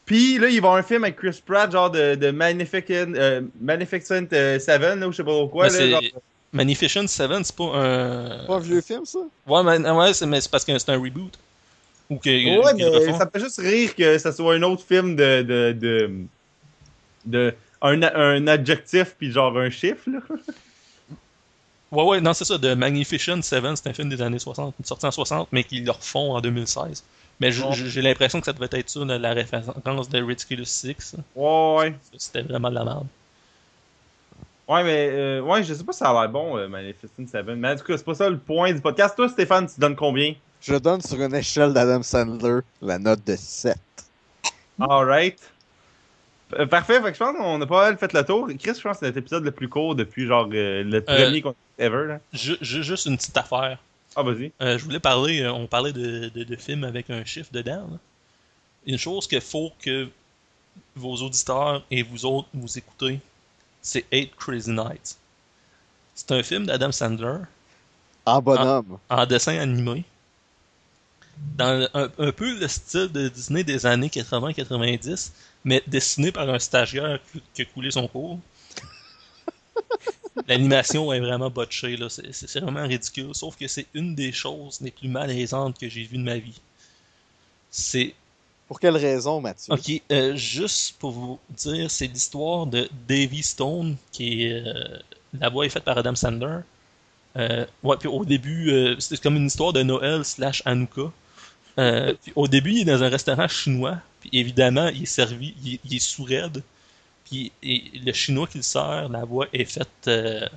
Puis 0.05 0.39
là, 0.39 0.49
il 0.49 0.51
va 0.51 0.55
y 0.55 0.57
avoir 0.59 0.75
un 0.77 0.83
film 0.83 1.05
avec 1.05 1.17
Chris 1.17 1.41
Pratt, 1.45 1.71
genre 1.71 1.91
de, 1.91 2.15
de 2.17 2.31
Magnificent, 2.31 3.15
euh, 3.15 3.41
Magnificent 3.61 4.27
euh, 4.33 4.59
Seven, 4.59 4.99
là, 5.01 5.09
ou 5.09 5.13
je 5.13 5.19
sais 5.19 5.25
pas 5.25 5.31
trop 5.31 5.49
quoi. 5.49 5.69
Ben, 5.69 5.91
là, 5.91 6.01
genre- 6.01 6.21
Magnificent 6.53 7.07
7, 7.07 7.31
c'est 7.45 7.57
pas 7.57 7.65
un. 7.77 8.45
Pas 8.47 8.57
un 8.57 8.61
vieux 8.61 8.81
film, 8.83 9.07
ça? 9.07 9.21
Ouais, 9.47 9.63
mais, 9.63 9.91
ouais, 9.91 10.13
c'est 10.13 10.27
mais 10.27 10.41
c'est 10.41 10.51
parce 10.51 10.65
que 10.65 10.77
c'est 10.79 10.91
un 10.91 11.01
reboot. 11.01 11.33
Ou 12.11 12.17
que. 12.17 12.29
Ouais, 12.29 12.75
mais 12.75 13.13
ça 13.17 13.25
me 13.25 13.31
fait 13.31 13.41
juste 13.41 13.59
rire 13.61 13.95
que 13.95 14.19
ça 14.19 14.33
soit 14.33 14.55
un 14.55 14.63
autre 14.63 14.85
film 14.85 15.17
de. 15.17 15.43
de, 15.43 15.73
de, 15.73 16.11
de- 17.25 17.55
un, 17.81 18.03
un 18.03 18.47
adjectif 18.49 19.15
puis 19.19 19.33
genre 19.33 19.57
un 19.59 19.71
chiffre, 19.71 20.09
là. 20.11 20.19
Ouais, 21.91 22.05
ouais, 22.05 22.21
non, 22.23 22.33
c'est 22.33 22.47
ça. 22.47 22.59
The 22.59 22.75
Magnificent 22.75 23.43
7, 23.43 23.65
c'est 23.77 23.87
un 23.89 23.93
film 23.93 24.09
des 24.09 24.23
années 24.23 24.39
60, 24.39 24.75
sorti 24.83 25.05
en 25.05 25.11
60, 25.11 25.49
mais 25.53 25.63
qu'ils 25.63 25.85
le 25.85 25.91
refont 25.91 26.35
en 26.35 26.41
2016. 26.41 27.05
Mais 27.41 27.51
j'ai 27.51 28.03
l'impression 28.03 28.39
que 28.41 28.47
ça 28.47 28.53
devait 28.53 28.69
être 28.71 28.89
ça, 28.89 29.05
la- 29.05 29.19
la 29.19 29.33
référence 29.33 30.09
de 30.09 30.23
Ridiculous 30.23 30.65
6. 30.65 31.17
Ouais, 31.35 31.77
ouais. 31.79 31.95
C'était 32.17 32.43
vraiment 32.43 32.71
de 32.71 32.75
la 32.77 32.85
merde. 32.85 33.07
Ouais, 34.69 34.85
mais 34.85 35.09
euh, 35.11 35.41
ouais, 35.41 35.63
je 35.65 35.75
sais 35.75 35.83
pas 35.85 35.93
si 35.93 35.99
ça 35.99 36.11
a 36.11 36.13
l'air 36.23 36.31
bon, 36.31 36.57
euh, 36.57 36.69
Magnificent 36.69 37.27
Seven. 37.31 37.59
Mais 37.59 37.71
en 37.73 37.77
tout 37.77 37.85
cas, 37.85 37.97
c'est 37.97 38.05
pas 38.05 38.15
ça 38.15 38.31
le 38.31 38.39
point 38.39 38.73
du 38.73 38.81
podcast. 38.81 39.17
Toi, 39.17 39.29
Stéphane, 39.29 39.67
tu 39.67 39.81
donnes 39.81 39.97
combien? 39.97 40.35
Je 40.61 40.77
donne 40.77 41.01
sur 41.01 41.21
une 41.21 41.35
échelle 41.35 41.73
d'Adam 41.73 42.03
Sandler 42.03 42.61
la 42.81 42.99
note 42.99 43.25
de 43.27 43.35
7. 43.37 43.77
Alright. 44.81 45.39
Euh, 46.59 46.67
parfait, 46.67 47.01
fait 47.03 47.09
que 47.11 47.15
je 47.15 47.19
pense 47.19 47.37
qu'on 47.37 47.61
a 47.61 47.67
pas 47.67 47.83
mal 47.89 47.99
fait 47.99 48.13
le 48.13 48.25
tour. 48.25 48.47
Chris, 48.59 48.75
je 48.77 48.83
pense 48.83 48.99
que 48.99 48.99
c'est 49.01 49.07
notre 49.07 49.19
épisode 49.19 49.45
le 49.45 49.51
plus 49.51 49.69
court 49.69 49.95
depuis 49.97 50.27
genre 50.27 50.49
euh, 50.53 50.85
le 50.85 51.03
premier 51.03 51.43
qu'on 51.43 51.55
ever. 51.79 52.07
Là. 52.07 52.21
Ju- 52.33 52.59
ju- 52.61 52.83
juste 52.85 53.07
une 53.07 53.17
petite 53.17 53.37
affaire. 53.37 53.79
Ah, 54.17 54.23
vas-y. 54.23 54.53
Euh, 54.61 54.79
je 54.79 54.85
voulais 54.85 55.01
parler, 55.01 55.41
euh, 55.41 55.53
on 55.53 55.67
parlait 55.67 55.93
de, 55.93 56.29
de, 56.29 56.45
de 56.45 56.57
films 56.57 56.85
avec 56.85 57.09
un 57.11 57.25
chiffre 57.25 57.51
dedans. 57.53 57.89
là. 57.91 57.99
Une 58.87 58.99
chose 58.99 59.27
qu'il 59.27 59.41
faut 59.41 59.73
que 59.81 60.09
vos 60.97 61.15
auditeurs 61.17 61.85
et 61.91 62.03
vous 62.03 62.25
autres 62.25 62.49
vous 62.55 62.79
écoutez, 62.79 63.21
c'est 63.81 64.05
Eight 64.11 64.35
Crazy 64.37 64.71
Nights. 64.71 65.17
C'est 66.15 66.31
un 66.33 66.43
film 66.43 66.67
d'Adam 66.67 66.93
Sandler 66.93 67.39
En 68.27 68.43
bonhomme. 68.43 68.99
en 69.09 69.27
dessin 69.27 69.59
animé. 69.59 70.05
Dans 71.57 71.79
le- 71.81 71.89
un, 71.97 72.11
un 72.19 72.33
peu 72.33 72.59
le 72.59 72.69
style 72.69 73.09
de 73.09 73.29
Disney 73.29 73.65
des 73.65 73.87
années 73.87 74.09
80-90, 74.09 75.31
mais 75.65 75.83
dessiné 75.87 76.31
par 76.33 76.49
un 76.49 76.59
stagiaire 76.59 77.19
qui- 77.33 77.43
qui 77.55 77.63
a 77.63 77.65
coulé 77.65 77.91
son 77.91 78.07
cours. 78.09 78.39
L'animation 80.49 81.13
est 81.13 81.21
vraiment 81.21 81.51
botchée, 81.51 81.97
là. 81.97 82.09
C'est, 82.09 82.61
vraiment 82.61 82.87
ridicule. 82.87 83.35
Sauf 83.35 83.57
que 83.57 83.67
c'est 83.69 83.87
une 83.95 84.15
des 84.15 84.33
choses 84.33 84.81
les 84.81 84.91
plus 84.91 85.09
malaisantes 85.09 85.79
que 85.79 85.89
j'ai 85.89 86.05
vues 86.05 86.19
de 86.19 86.23
ma 86.25 86.39
vie. 86.39 86.61
C'est 87.71 88.15
Pour 88.69 88.81
quelle 88.81 88.97
raison, 88.97 89.41
Mathieu? 89.41 89.75
Ok, 89.75 89.91
euh, 90.11 90.37
juste 90.37 90.97
pour 90.99 91.11
vous 91.13 91.39
dire, 91.51 91.91
c'est 91.91 92.07
l'histoire 92.07 92.67
de 92.67 92.89
Davy 93.09 93.43
Stone, 93.43 93.97
qui 94.13 94.45
est. 94.45 94.67
euh, 94.67 94.99
la 95.41 95.49
voix 95.49 95.67
est 95.67 95.71
faite 95.71 95.85
par 95.85 95.99
Adam 95.99 96.15
Sandler. 96.15 96.59
Euh, 97.37 97.67
ouais, 97.83 97.97
puis 97.99 98.09
au 98.09 98.25
début, 98.25 98.71
euh, 98.71 98.97
c'est 99.01 99.21
comme 99.21 99.37
une 99.37 99.47
histoire 99.47 99.73
de 99.73 99.83
Noël 99.83 100.25
slash 100.25 100.63
au 102.37 102.49
début, 102.49 102.73
il 102.73 102.81
est 102.81 102.85
dans 102.93 103.03
un 103.03 103.09
restaurant 103.09 103.49
chinois, 103.49 103.99
puis 104.21 104.31
évidemment, 104.33 104.89
il 104.89 105.03
est 105.05 105.07
servi, 105.07 105.55
il, 105.65 105.75
est- 105.75 105.81
il 105.85 105.97
est 105.97 105.99
sourd-raide. 105.99 106.63
Puis 107.25 107.53
et 107.63 107.91
le 108.05 108.13
chinois 108.13 108.47
qui 108.47 108.59
le 108.59 108.63
sert, 108.63 109.09
la 109.09 109.25
voix 109.25 109.47
est 109.53 109.65
faite 109.65 109.89
euh, 110.09 110.49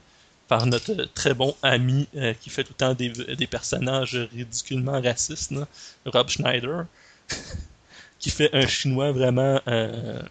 par 0.48 0.66
notre 0.68 1.06
très 1.14 1.34
bon 1.34 1.56
ami 1.64 2.08
euh, 2.16 2.34
qui 2.36 2.50
fait 2.50 2.64
tout 2.64 2.74
le 2.74 2.78
temps 2.78 2.94
des, 2.96 3.10
des 3.10 3.48
personnages 3.48 4.16
ridiculement 4.34 5.02
racistes, 5.02 5.52
là, 5.52 5.68
Rob 6.06 6.30
Schneider 6.30 6.86
qui 8.20 8.30
fait 8.30 8.50
un 8.54 8.68
chinois 8.68 9.12
vraiment 9.12 9.62
euh, 9.68 10.22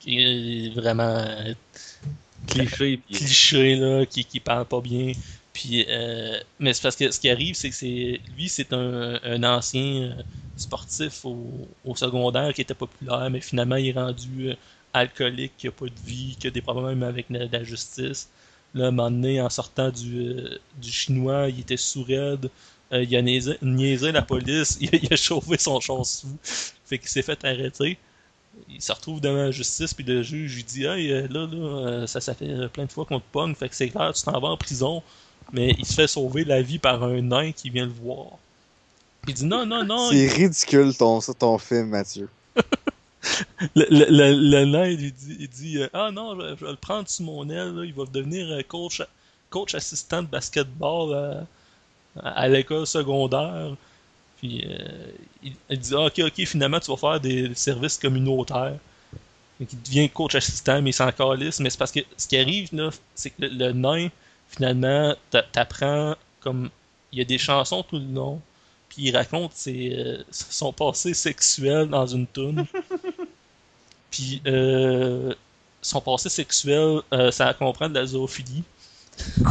qui 0.00 0.18
est 0.20 0.70
vraiment 0.74 1.24
Cliché. 2.46 3.00
Cliché 3.12 3.76
là, 3.76 4.06
qui, 4.06 4.24
qui 4.24 4.40
parle 4.40 4.66
pas 4.66 4.80
bien. 4.80 5.12
Puis 5.52 5.84
euh, 5.88 6.38
mais 6.58 6.72
c'est 6.72 6.82
parce 6.82 6.96
que 6.96 7.10
ce 7.10 7.18
qui 7.20 7.28
arrive, 7.30 7.54
c'est 7.54 7.70
que 7.70 7.74
c'est 7.76 8.20
lui, 8.36 8.48
c'est 8.48 8.72
un, 8.72 9.18
un 9.22 9.42
ancien 9.44 10.16
sportif 10.56 11.24
au, 11.24 11.68
au 11.84 11.96
secondaire 11.96 12.52
qui 12.54 12.60
était 12.62 12.74
populaire, 12.74 13.28
mais 13.30 13.40
finalement 13.40 13.76
il 13.76 13.88
est 13.88 13.92
rendu 13.92 14.52
alcoolique, 14.98 15.52
qui 15.58 15.68
a 15.68 15.72
pas 15.72 15.86
de 15.86 16.00
vie, 16.06 16.36
qui 16.38 16.46
a 16.48 16.50
des 16.50 16.60
problèmes 16.62 17.02
avec 17.02 17.26
la, 17.30 17.46
la 17.46 17.64
justice. 17.64 18.28
Là, 18.74 18.86
à 18.86 18.88
un 18.88 18.90
moment 18.90 19.10
donné, 19.10 19.40
en 19.40 19.50
sortant 19.50 19.90
du, 19.90 20.18
euh, 20.20 20.58
du 20.80 20.90
chinois, 20.92 21.48
il 21.48 21.60
était 21.60 21.76
sourd-raide. 21.76 22.50
Euh, 22.92 23.02
il 23.04 23.16
a 23.16 23.22
niaisé, 23.22 23.56
niaisé 23.62 24.12
la 24.12 24.22
police, 24.22 24.78
il, 24.82 24.88
a- 24.94 24.98
il 25.02 25.12
a 25.12 25.16
chauffé 25.16 25.58
son 25.58 25.80
char 25.80 26.04
sous, 26.06 26.28
fait 26.86 26.98
qu'il 26.98 27.08
s'est 27.08 27.22
fait 27.22 27.44
arrêter. 27.44 27.98
Il 28.70 28.82
se 28.82 28.92
retrouve 28.92 29.20
devant 29.20 29.36
la 29.36 29.50
justice, 29.50 29.94
puis 29.94 30.04
le 30.04 30.22
juge 30.22 30.56
lui 30.56 30.64
dit 30.64 30.84
Hey, 30.84 31.12
euh, 31.12 31.28
là, 31.28 31.46
là, 31.50 32.06
ça, 32.06 32.20
ça 32.20 32.34
fait 32.34 32.68
plein 32.72 32.86
de 32.86 32.92
fois 32.92 33.04
qu'on 33.06 33.20
te 33.20 33.24
pogne, 33.32 33.54
fait 33.54 33.68
que 33.68 33.74
c'est 33.76 33.88
clair, 33.90 34.12
tu 34.14 34.22
t'en 34.22 34.38
vas 34.40 34.48
en 34.48 34.56
prison. 34.56 35.02
Mais 35.52 35.74
il 35.78 35.86
se 35.86 35.94
fait 35.94 36.06
sauver 36.08 36.44
la 36.44 36.60
vie 36.62 36.78
par 36.78 37.02
un 37.04 37.22
nain 37.22 37.52
qui 37.52 37.70
vient 37.70 37.86
le 37.86 37.92
voir. 37.92 38.32
Puis 39.22 39.32
il 39.32 39.34
dit 39.34 39.44
Non, 39.46 39.64
non, 39.66 39.84
non. 39.84 40.10
C'est 40.10 40.26
ridicule 40.28 40.96
ton, 40.96 41.20
ça, 41.20 41.34
ton 41.34 41.56
film, 41.58 41.88
Mathieu. 41.88 42.28
Le, 43.74 43.86
le, 43.90 44.64
le, 44.64 44.96
lui 44.96 45.12
dit, 45.12 45.36
il 45.40 45.48
dit 45.48 45.78
euh, 45.78 45.88
Ah 45.92 46.10
non, 46.10 46.34
je, 46.38 46.56
je 46.56 46.64
vais 46.64 46.70
le 46.70 46.76
prendre 46.76 47.08
sous 47.08 47.22
mon 47.22 47.48
aile, 47.48 47.82
il 47.84 47.94
va 47.94 48.04
devenir 48.04 48.46
euh, 48.50 48.62
coach, 48.62 49.02
coach 49.50 49.74
assistant 49.74 50.22
de 50.22 50.28
basketball 50.28 51.12
euh, 51.12 51.40
à, 52.22 52.48
l'école 52.48 52.86
secondaire. 52.86 53.74
Puis 54.38 54.64
il, 55.42 55.52
il 55.70 55.78
dit 55.78 55.94
Ah, 55.94 56.06
Ok, 56.06 56.20
ok, 56.20 56.44
finalement 56.46 56.80
tu 56.80 56.90
vas 56.90 56.96
faire 56.96 57.20
des 57.20 57.54
services 57.54 57.98
communautaires. 57.98 58.76
Il 59.60 59.66
devient 59.82 60.08
coach 60.08 60.36
assistant, 60.36 60.80
mais 60.82 60.90
il 60.90 60.94
s'en 60.94 61.10
calisse. 61.10 61.58
Mais 61.60 61.70
c'est 61.70 61.78
parce 61.78 61.92
que 61.92 62.00
ce 62.16 62.28
qui 62.28 62.36
arrive, 62.36 62.68
c'est 63.14 63.30
que 63.30 63.42
le, 63.44 63.72
nain, 63.72 64.08
finalement, 64.48 65.14
t'a- 65.30 65.42
t'apprends 65.42 66.14
comme. 66.40 66.70
Il 67.10 67.18
y 67.18 67.22
a 67.22 67.24
des 67.24 67.38
chansons 67.38 67.82
tout 67.82 67.98
le 67.98 68.04
long, 68.12 68.38
puis 68.90 69.04
il 69.04 69.16
raconte 69.16 69.54
ses, 69.54 70.18
son 70.30 70.74
passé 70.74 71.14
sexuel 71.14 71.88
dans 71.88 72.06
une 72.06 72.26
tune. 72.26 72.66
puis 74.10 74.42
euh, 74.46 75.34
son 75.82 76.00
passé 76.00 76.28
sexuel, 76.28 77.00
euh, 77.12 77.30
ça 77.30 77.52
comprend 77.54 77.88
de 77.88 77.94
la 77.94 78.06
zoophilie. 78.06 78.64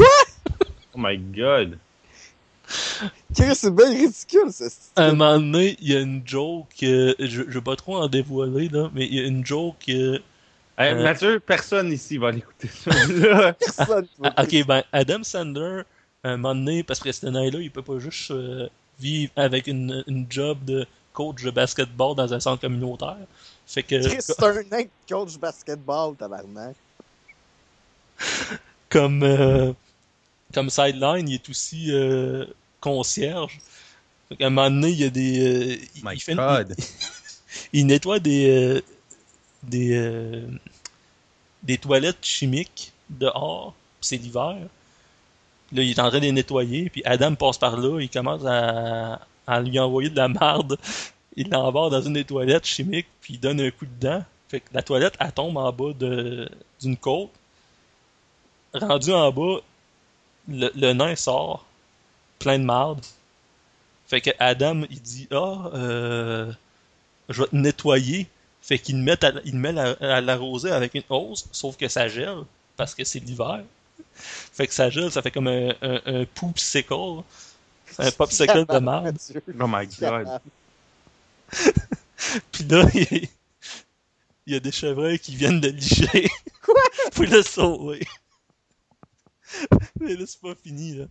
Oh 0.94 1.00
my 1.00 1.18
god. 1.18 1.78
Chris, 3.36 3.56
c'est 3.56 3.74
bien 3.74 3.90
ridicule, 3.92 4.52
ça. 4.52 4.66
À 4.96 5.04
un 5.06 5.12
moment 5.14 5.38
donné, 5.40 5.78
il 5.80 5.92
y 5.92 5.96
a 5.96 6.00
une 6.00 6.22
joke, 6.26 6.68
euh, 6.84 7.14
je, 7.20 7.44
je 7.48 7.54
vais 7.54 7.62
pas 7.62 7.76
trop 7.76 7.98
en 7.98 8.08
dévoiler, 8.08 8.68
là, 8.70 8.90
mais 8.94 9.06
il 9.06 9.14
y 9.14 9.20
a 9.20 9.28
une 9.28 9.46
joke. 9.46 9.88
euh, 9.90 10.18
Hey, 10.78 10.94
Euh. 10.94 11.04
Mathieu, 11.04 11.40
personne 11.40 11.92
ici 11.92 12.18
va 12.18 12.32
l'écouter 12.32 12.68
ça. 12.68 13.54
Personne. 13.60 14.08
Ah, 14.24 14.44
ok, 14.44 14.66
ben, 14.66 14.84
Adam 14.92 15.24
Sandler, 15.24 15.82
à 16.24 16.30
un 16.30 16.38
moment 16.38 16.56
donné, 16.56 16.84
parce 16.84 17.00
que 17.00 17.12
ce 17.12 17.26
nain-là, 17.28 17.60
il 17.60 17.72
peut 17.72 17.82
pas 17.84 18.00
juste 18.00 18.32
euh, 18.32 18.68
vivre 19.00 19.32
avec 19.36 19.68
une, 19.68 20.04
une 20.08 20.26
job 20.30 20.58
de 20.66 20.86
coach 21.14 21.44
de 21.44 21.52
basketball 21.52 22.16
dans 22.16 22.32
un 22.34 22.40
centre 22.40 22.62
communautaire. 22.62 23.18
Fait 23.68 23.84
que, 23.84 24.02
Chris, 24.08 24.18
c'est 24.22 24.42
un 24.42 24.64
coach 25.10 25.38
basketball, 25.38 26.16
tabarnak. 26.16 26.76
comme, 28.90 29.24
euh, 29.24 29.74
comme 30.54 30.70
sideline, 30.70 31.28
il 31.28 31.36
est 31.36 31.50
aussi 31.50 31.92
euh, 31.92 32.46
concierge. 32.80 33.60
Fait 34.30 34.38
qu'à 34.38 34.48
un 34.48 34.50
moment 34.50 34.70
donné, 34.70 34.90
il 34.90 35.00
y 35.00 35.04
a 35.04 35.10
des. 35.10 35.40
euh, 35.40 35.78
il, 35.96 36.04
my 36.06 36.14
il 36.16 36.22
fait- 36.22 36.36
god. 36.36 36.76
il- 36.78 36.84
il 37.82 37.86
nettoie 37.88 38.20
des. 38.20 38.50
euh, 38.50 38.82
des. 39.64 39.96
euh, 39.96 40.48
des 41.64 41.78
toilettes 41.78 42.24
chimiques 42.24 42.94
dehors. 43.10 43.74
C'est 44.00 44.18
l'hiver. 44.18 44.56
Là, 45.74 45.84
il 45.84 45.90
est 45.92 46.00
en 46.00 46.08
train 46.10 46.20
de 46.20 46.24
les 46.24 46.32
nettoyer. 46.32 46.90
Puis 46.90 47.02
Adam 47.04 47.36
passe 47.36 47.58
par 47.58 47.76
là. 47.78 48.00
Il 48.00 48.10
commence 48.10 48.46
à, 48.46 49.20
à 49.46 49.60
lui 49.60 49.78
envoyer 49.80 50.10
de 50.10 50.16
la 50.16 50.30
marde. 50.30 50.78
Il 51.38 51.50
l'embarque 51.52 51.92
dans 51.92 52.02
une 52.02 52.14
des 52.16 52.26
toilettes 52.26 52.66
chimiques. 52.66 53.08
Puis 53.22 53.36
il 53.36 53.40
donne 53.40 53.62
un 53.62 53.72
coup 53.72 53.86
de 53.86 54.00
dent. 54.08 54.26
Fait 54.50 54.60
que 54.62 54.68
la 54.74 54.84
toilette, 54.84 55.16
elle 55.20 55.32
tombe 55.34 55.58
en 55.58 55.72
bas 55.72 55.94
de, 55.94 56.50
d'une 56.82 56.98
côte. 56.98 57.32
Rendu 58.74 59.12
en 59.14 59.32
bas, 59.32 59.60
le, 60.48 60.72
le 60.76 60.94
nain 60.94 61.16
sort. 61.16 61.66
Plein 62.40 62.60
de 62.60 62.66
marde. 62.66 63.02
Fait 64.08 64.22
que 64.22 64.32
Adam, 64.40 64.84
il 64.90 65.02
dit 65.02 65.28
Ah, 65.32 65.72
euh, 65.76 66.54
je 67.30 67.44
vais 67.44 67.50
te 67.50 67.56
nettoyer. 67.56 68.28
Fait 68.62 68.80
qu'il 68.80 68.98
le 68.98 69.04
met 69.04 69.24
à, 69.26 69.32
il 69.46 69.54
le 69.54 69.60
met 69.60 69.80
à, 69.80 69.92
à 70.18 70.22
l'arroser 70.22 70.72
avec 70.72 70.94
une 70.96 71.04
hausse, 71.10 71.48
sauf 71.52 71.78
que 71.78 71.88
ça 71.88 72.08
gèle, 72.10 72.44
parce 72.78 72.96
que 72.96 73.04
c'est 73.06 73.20
l'hiver. 73.20 73.64
Fait 74.16 74.68
que 74.68 74.74
ça 74.74 74.90
gèle, 74.90 75.12
ça 75.12 75.22
fait 75.22 75.32
comme 75.32 75.48
un, 75.48 75.74
un, 75.82 76.02
un 76.06 76.26
popsicle. 76.26 77.24
Un 78.00 78.12
popsicle 78.12 78.66
de 78.66 78.78
marde. 78.80 79.18
Oh 79.60 79.68
my 79.68 79.88
god. 79.88 80.32
Puis 82.52 82.64
là, 82.66 82.86
il 82.94 83.02
y, 83.02 83.16
a, 83.16 83.28
il 84.46 84.54
y 84.54 84.56
a 84.56 84.60
des 84.60 84.72
chevreuils 84.72 85.20
qui 85.20 85.36
viennent 85.36 85.62
de 85.62 85.70
licher. 85.70 86.30
Quoi? 86.62 86.82
Pour 87.14 87.26
le 87.26 87.42
sauver. 87.42 88.06
Mais 90.00 90.16
là, 90.16 90.26
c'est 90.26 90.42
pas 90.42 90.56
fini, 90.56 90.96
là. 90.96 91.06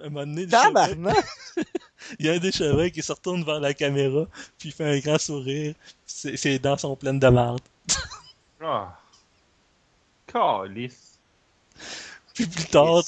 À 0.00 0.06
un 0.06 0.10
moment 0.10 0.26
donné, 0.26 0.42
il 2.18 2.26
y 2.26 2.28
a 2.28 2.32
un 2.34 2.38
des 2.38 2.52
chevreuils 2.52 2.92
qui 2.92 3.02
se 3.02 3.12
retourne 3.12 3.44
vers 3.44 3.60
la 3.60 3.72
caméra, 3.72 4.26
puis 4.58 4.68
il 4.68 4.72
fait 4.72 4.84
un 4.84 4.98
grand 4.98 5.18
sourire. 5.18 5.74
puis 5.74 5.92
Ses, 6.06 6.36
ses 6.36 6.58
dents 6.58 6.76
sont 6.76 6.96
pleines 6.96 7.20
de 7.20 7.28
marde. 7.28 7.62
Ah. 8.58 8.98
Calice. 10.26 11.18
Puis 12.32 12.46
plus 12.46 12.64
tard, 12.64 13.02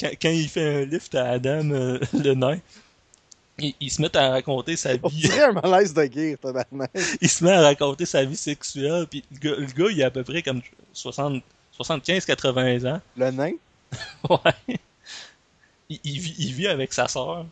quand, 0.00 0.10
quand 0.20 0.30
il 0.30 0.48
fait 0.48 0.82
un 0.82 0.84
lift 0.86 1.14
à 1.14 1.32
Adam, 1.32 1.70
euh, 1.70 1.98
le 2.14 2.32
nain, 2.32 2.58
il, 3.60 3.74
il 3.80 3.90
se 3.90 4.00
met 4.02 4.16
à 4.16 4.30
raconter 4.30 4.76
sa 4.76 4.90
On 5.02 5.08
vie. 5.08 5.22
dirait 5.22 5.44
un 5.44 5.52
malaise 5.62 5.92
de 5.94 6.04
guerre, 6.04 6.38
tabarnak. 6.38 6.90
il 7.20 7.28
se 7.28 7.44
met 7.44 7.52
à 7.52 7.60
raconter 7.62 8.06
sa 8.06 8.24
vie 8.24 8.36
sexuelle. 8.36 9.06
Puis 9.08 9.24
le 9.32 9.38
gars, 9.38 9.56
le 9.56 9.66
gars, 9.66 9.90
il 9.90 10.02
a 10.02 10.06
à 10.06 10.10
peu 10.10 10.24
près 10.24 10.42
comme 10.42 10.62
60 10.92 11.42
75-80 11.78 12.86
ans. 12.94 13.00
Le 13.16 13.30
nain? 13.30 13.52
Ouais. 14.28 14.78
Il, 15.88 15.98
il 16.04 16.20
vit, 16.20 16.34
il 16.38 16.52
vit 16.54 16.66
avec 16.68 16.92
sa 16.92 17.08
sœur. 17.08 17.46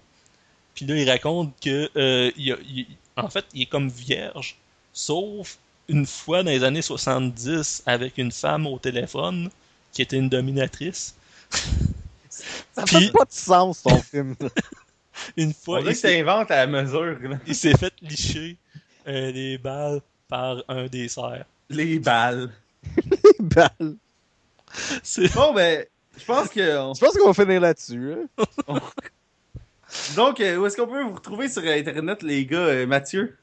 Puis 0.75 0.85
là, 0.87 0.95
il 0.97 1.09
raconte 1.11 1.53
que 1.61 1.91
euh, 1.97 2.31
il 2.37 2.53
a- 2.53 2.59
il- 2.69 2.87
en 3.17 3.29
fait, 3.29 3.45
il 3.55 3.63
est 3.63 3.67
comme 3.67 3.89
vierge, 3.89 4.57
sauf 4.93 5.59
une 5.89 6.07
fois 6.07 6.43
dans 6.45 6.51
les 6.51 6.63
années 6.63 6.83
70 6.83 7.83
avec 7.87 8.19
une 8.19 8.31
femme 8.31 8.67
au 8.67 8.79
téléphone 8.79 9.51
qui 9.93 10.03
était 10.03 10.17
une 10.19 10.29
dominatrice. 10.29 11.15
Ça 12.31 12.85
Puis- 12.85 13.07
fait 13.07 13.13
pas 13.13 13.25
de 13.25 13.33
sens, 13.33 13.83
ton 13.83 14.01
film. 14.03 14.37
Une 15.37 15.51
On 15.51 15.53
fois, 15.53 15.81
dirait 15.83 15.95
que 15.95 16.01
t'inventes 16.01 16.51
à 16.51 16.65
la 16.65 16.67
mesure. 16.67 17.19
là. 17.23 17.39
il 17.47 17.55
s'est 17.55 17.77
fait 17.77 17.93
licher 18.03 18.57
euh, 19.07 19.31
les 19.33 19.59
balles 19.59 20.01
par 20.29 20.63
un 20.69 20.87
des 20.87 21.09
cerfs. 21.09 21.45
Les 21.71 21.99
balles. 21.99 22.51
Balle. 23.41 23.97
C'est 25.03 25.33
Bon, 25.35 25.53
ben, 25.55 25.85
je 26.19 26.25
pense 26.25 26.49
que. 26.49 26.79
on- 26.79 26.95
Je 26.95 27.01
pense 27.01 27.17
qu'on 27.17 27.31
va 27.31 27.45
finir 27.45 27.61
là-dessus. 27.61 28.15
hein. 28.69 28.79
Donc, 30.17 30.41
euh, 30.41 30.57
où 30.59 30.67
est-ce 30.67 30.77
qu'on 30.77 30.87
peut 30.87 31.03
vous 31.03 31.15
retrouver 31.15 31.49
sur 31.49 31.63
Internet, 31.65 32.23
les 32.23 32.45
gars, 32.45 32.59
euh, 32.59 32.87
Mathieu? 32.87 33.37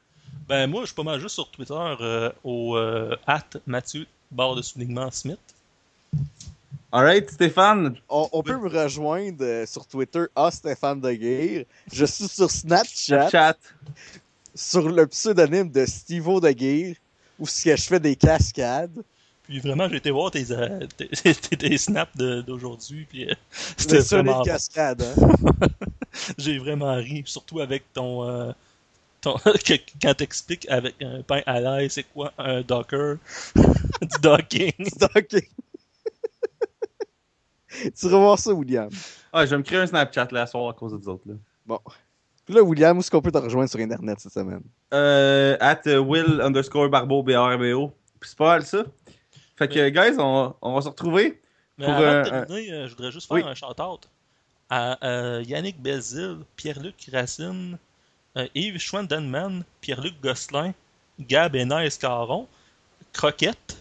Ben 0.47 0.67
moi, 0.67 0.81
je 0.81 0.87
suis 0.87 0.95
pas 0.95 1.01
mal 1.03 1.19
juste 1.19 1.33
sur 1.35 1.49
Twitter 1.49 1.73
euh, 1.73 2.31
au 2.43 2.77
euh, 2.77 3.15
at 3.25 3.43
Mathieu 3.65 4.05
barre 4.29 4.53
de 4.55 4.61
soulignement 4.61 5.09
Smith. 5.09 5.39
Alright, 6.95 7.29
Stéphane. 7.29 7.97
On, 8.07 8.29
on 8.31 8.41
peut 8.41 8.57
me 8.57 8.69
rejoindre 8.69 9.43
euh, 9.43 9.65
sur 9.65 9.85
Twitter, 9.85 10.23
à 10.33 10.49
Stéphane 10.49 11.01
de 11.01 11.11
Guerre. 11.11 11.65
Je 11.91 12.05
suis 12.05 12.29
sur 12.29 12.49
Snapchat, 12.49 13.29
Chat. 13.29 13.57
sur 14.55 14.87
le 14.87 15.05
pseudonyme 15.05 15.69
de 15.69 15.85
Stevo 15.85 16.39
de 16.39 16.51
Guerre, 16.51 16.95
où 17.37 17.45
ce 17.47 17.65
que 17.65 17.75
je 17.75 17.81
fais 17.83 17.99
des 17.99 18.15
cascades. 18.15 19.03
Puis 19.43 19.59
vraiment, 19.59 19.89
j'ai 19.89 19.97
été 19.97 20.09
voir 20.09 20.31
tes, 20.31 20.49
euh, 20.51 20.87
tes, 20.95 21.07
tes- 21.33 21.57
tes 21.57 21.77
snaps 21.77 22.15
d'aujourd'hui, 22.15 23.05
puis 23.09 23.29
euh, 23.29 23.33
c'était 23.75 23.97
vraiment 23.99 24.41
cascade, 24.45 25.01
hein. 25.03 25.67
J'ai 26.37 26.59
vraiment 26.59 26.95
ri, 26.95 27.23
surtout 27.25 27.59
avec 27.59 27.91
ton... 27.91 28.23
euh, 28.23 28.53
ton 29.19 29.35
que- 29.65 29.73
quand 30.01 30.13
t'expliques 30.13 30.65
avec 30.69 30.95
un 31.01 31.21
pain 31.23 31.41
à 31.45 31.59
l'ail, 31.59 31.89
c'est 31.89 32.03
quoi 32.03 32.31
un 32.37 32.61
docker, 32.61 33.17
du 33.53 34.17
docking. 34.21 34.71
Ok. 35.13 35.43
tu 37.99 38.07
voir 38.07 38.39
ça, 38.39 38.53
William. 38.53 38.89
Ah, 39.33 39.45
je 39.45 39.51
vais 39.51 39.57
me 39.57 39.63
créer 39.63 39.79
un 39.79 39.87
Snapchat 39.87 40.27
là, 40.31 40.43
à 40.43 40.47
soir 40.47 40.69
à 40.69 40.73
cause 40.73 40.93
de 40.93 40.97
vous 40.97 41.09
autres. 41.09 41.23
Là. 41.27 41.77
Puis 42.45 42.53
là, 42.53 42.61
William, 42.61 42.95
où 42.95 42.99
est-ce 42.99 43.09
qu'on 43.09 43.21
peut 43.21 43.31
te 43.31 43.37
rejoindre 43.37 43.69
sur 43.69 43.79
Internet 43.79 44.19
cette 44.19 44.33
semaine? 44.33 44.61
Euh, 44.93 45.57
at 45.59 45.81
euh, 45.87 45.99
Will 45.99 46.41
underscore 46.41 46.89
Barbeau, 46.89 47.23
B-A-R-B-O. 47.23 47.91
Puis 48.19 48.29
c'est 48.29 48.37
pas 48.37 48.53
mal 48.53 48.65
ça. 48.65 48.83
Fait 49.57 49.67
que, 49.67 49.89
guys, 49.89 50.15
on, 50.19 50.53
on 50.61 50.75
va 50.75 50.81
se 50.81 50.89
retrouver. 50.89 51.41
Mais 51.77 51.85
Pour, 51.85 51.95
avant 51.95 52.03
euh, 52.03 52.23
de 52.23 52.29
terminer, 52.29 52.71
euh, 52.71 52.87
je 52.87 52.95
voudrais 52.95 53.11
juste 53.11 53.27
faire 53.27 53.37
oui. 53.37 53.43
un 53.43 53.55
shout-out 53.55 54.07
à 54.69 55.05
euh, 55.05 55.43
Yannick 55.45 55.81
Bézil, 55.81 56.37
Pierre-Luc 56.55 57.09
Racine, 57.11 57.77
euh, 58.37 58.47
Yves 58.55 58.79
Schwandenman, 58.79 59.63
Pierre-Luc 59.81 60.19
Gosselin, 60.21 60.73
Gab 61.19 61.55
Nice 61.55 61.97
Caron, 61.97 62.47
Croquette, 63.13 63.77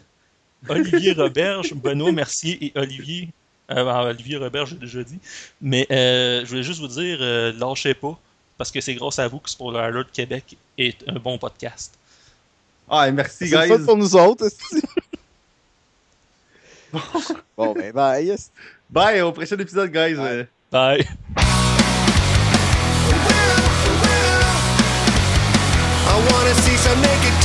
Olivier 0.69 1.13
Roberge, 1.17 1.75
Benoît 1.75 2.13
Mercier 2.13 2.65
et 2.65 2.73
Olivier. 2.77 3.31
Euh, 3.71 4.11
Olivier 4.11 4.37
Roberge, 4.37 4.71
j'ai 4.71 4.77
déjà 4.77 5.03
dit. 5.03 5.19
Mais 5.61 5.87
euh, 5.91 6.43
je 6.45 6.51
voulais 6.51 6.63
juste 6.63 6.81
vous 6.81 6.89
dire, 6.89 7.19
euh, 7.21 7.53
lâchez 7.59 7.95
pas, 7.95 8.19
parce 8.59 8.71
que 8.71 8.81
c'est 8.81 8.95
grâce 8.95 9.19
à 9.19 9.29
vous 9.29 9.39
que 9.39 9.49
Spoiler 9.51 9.81
Alert 9.81 10.11
Québec 10.13 10.57
est 10.79 10.99
un 11.09 11.19
bon 11.19 11.39
podcast. 11.39 11.95
Ah, 12.89 13.11
merci, 13.11 13.49
C'est 13.49 13.57
guys. 13.57 13.69
ça 13.69 13.79
pour 13.79 13.97
nous 13.97 14.15
autres, 14.17 14.47
esti. 14.47 14.83
bon, 17.57 17.73
ben, 17.73 17.93
bye. 17.93 18.37
Bye, 18.91 19.21
au 19.23 19.33
prochain 19.33 19.59
épisode, 19.59 19.91
guys. 19.91 20.17
Euh, 20.19 20.45
Bye! 20.71 21.07
I 26.07 26.29
wanna 26.31 26.55
see 26.55 26.77
some 26.77 27.01
naked. 27.01 27.44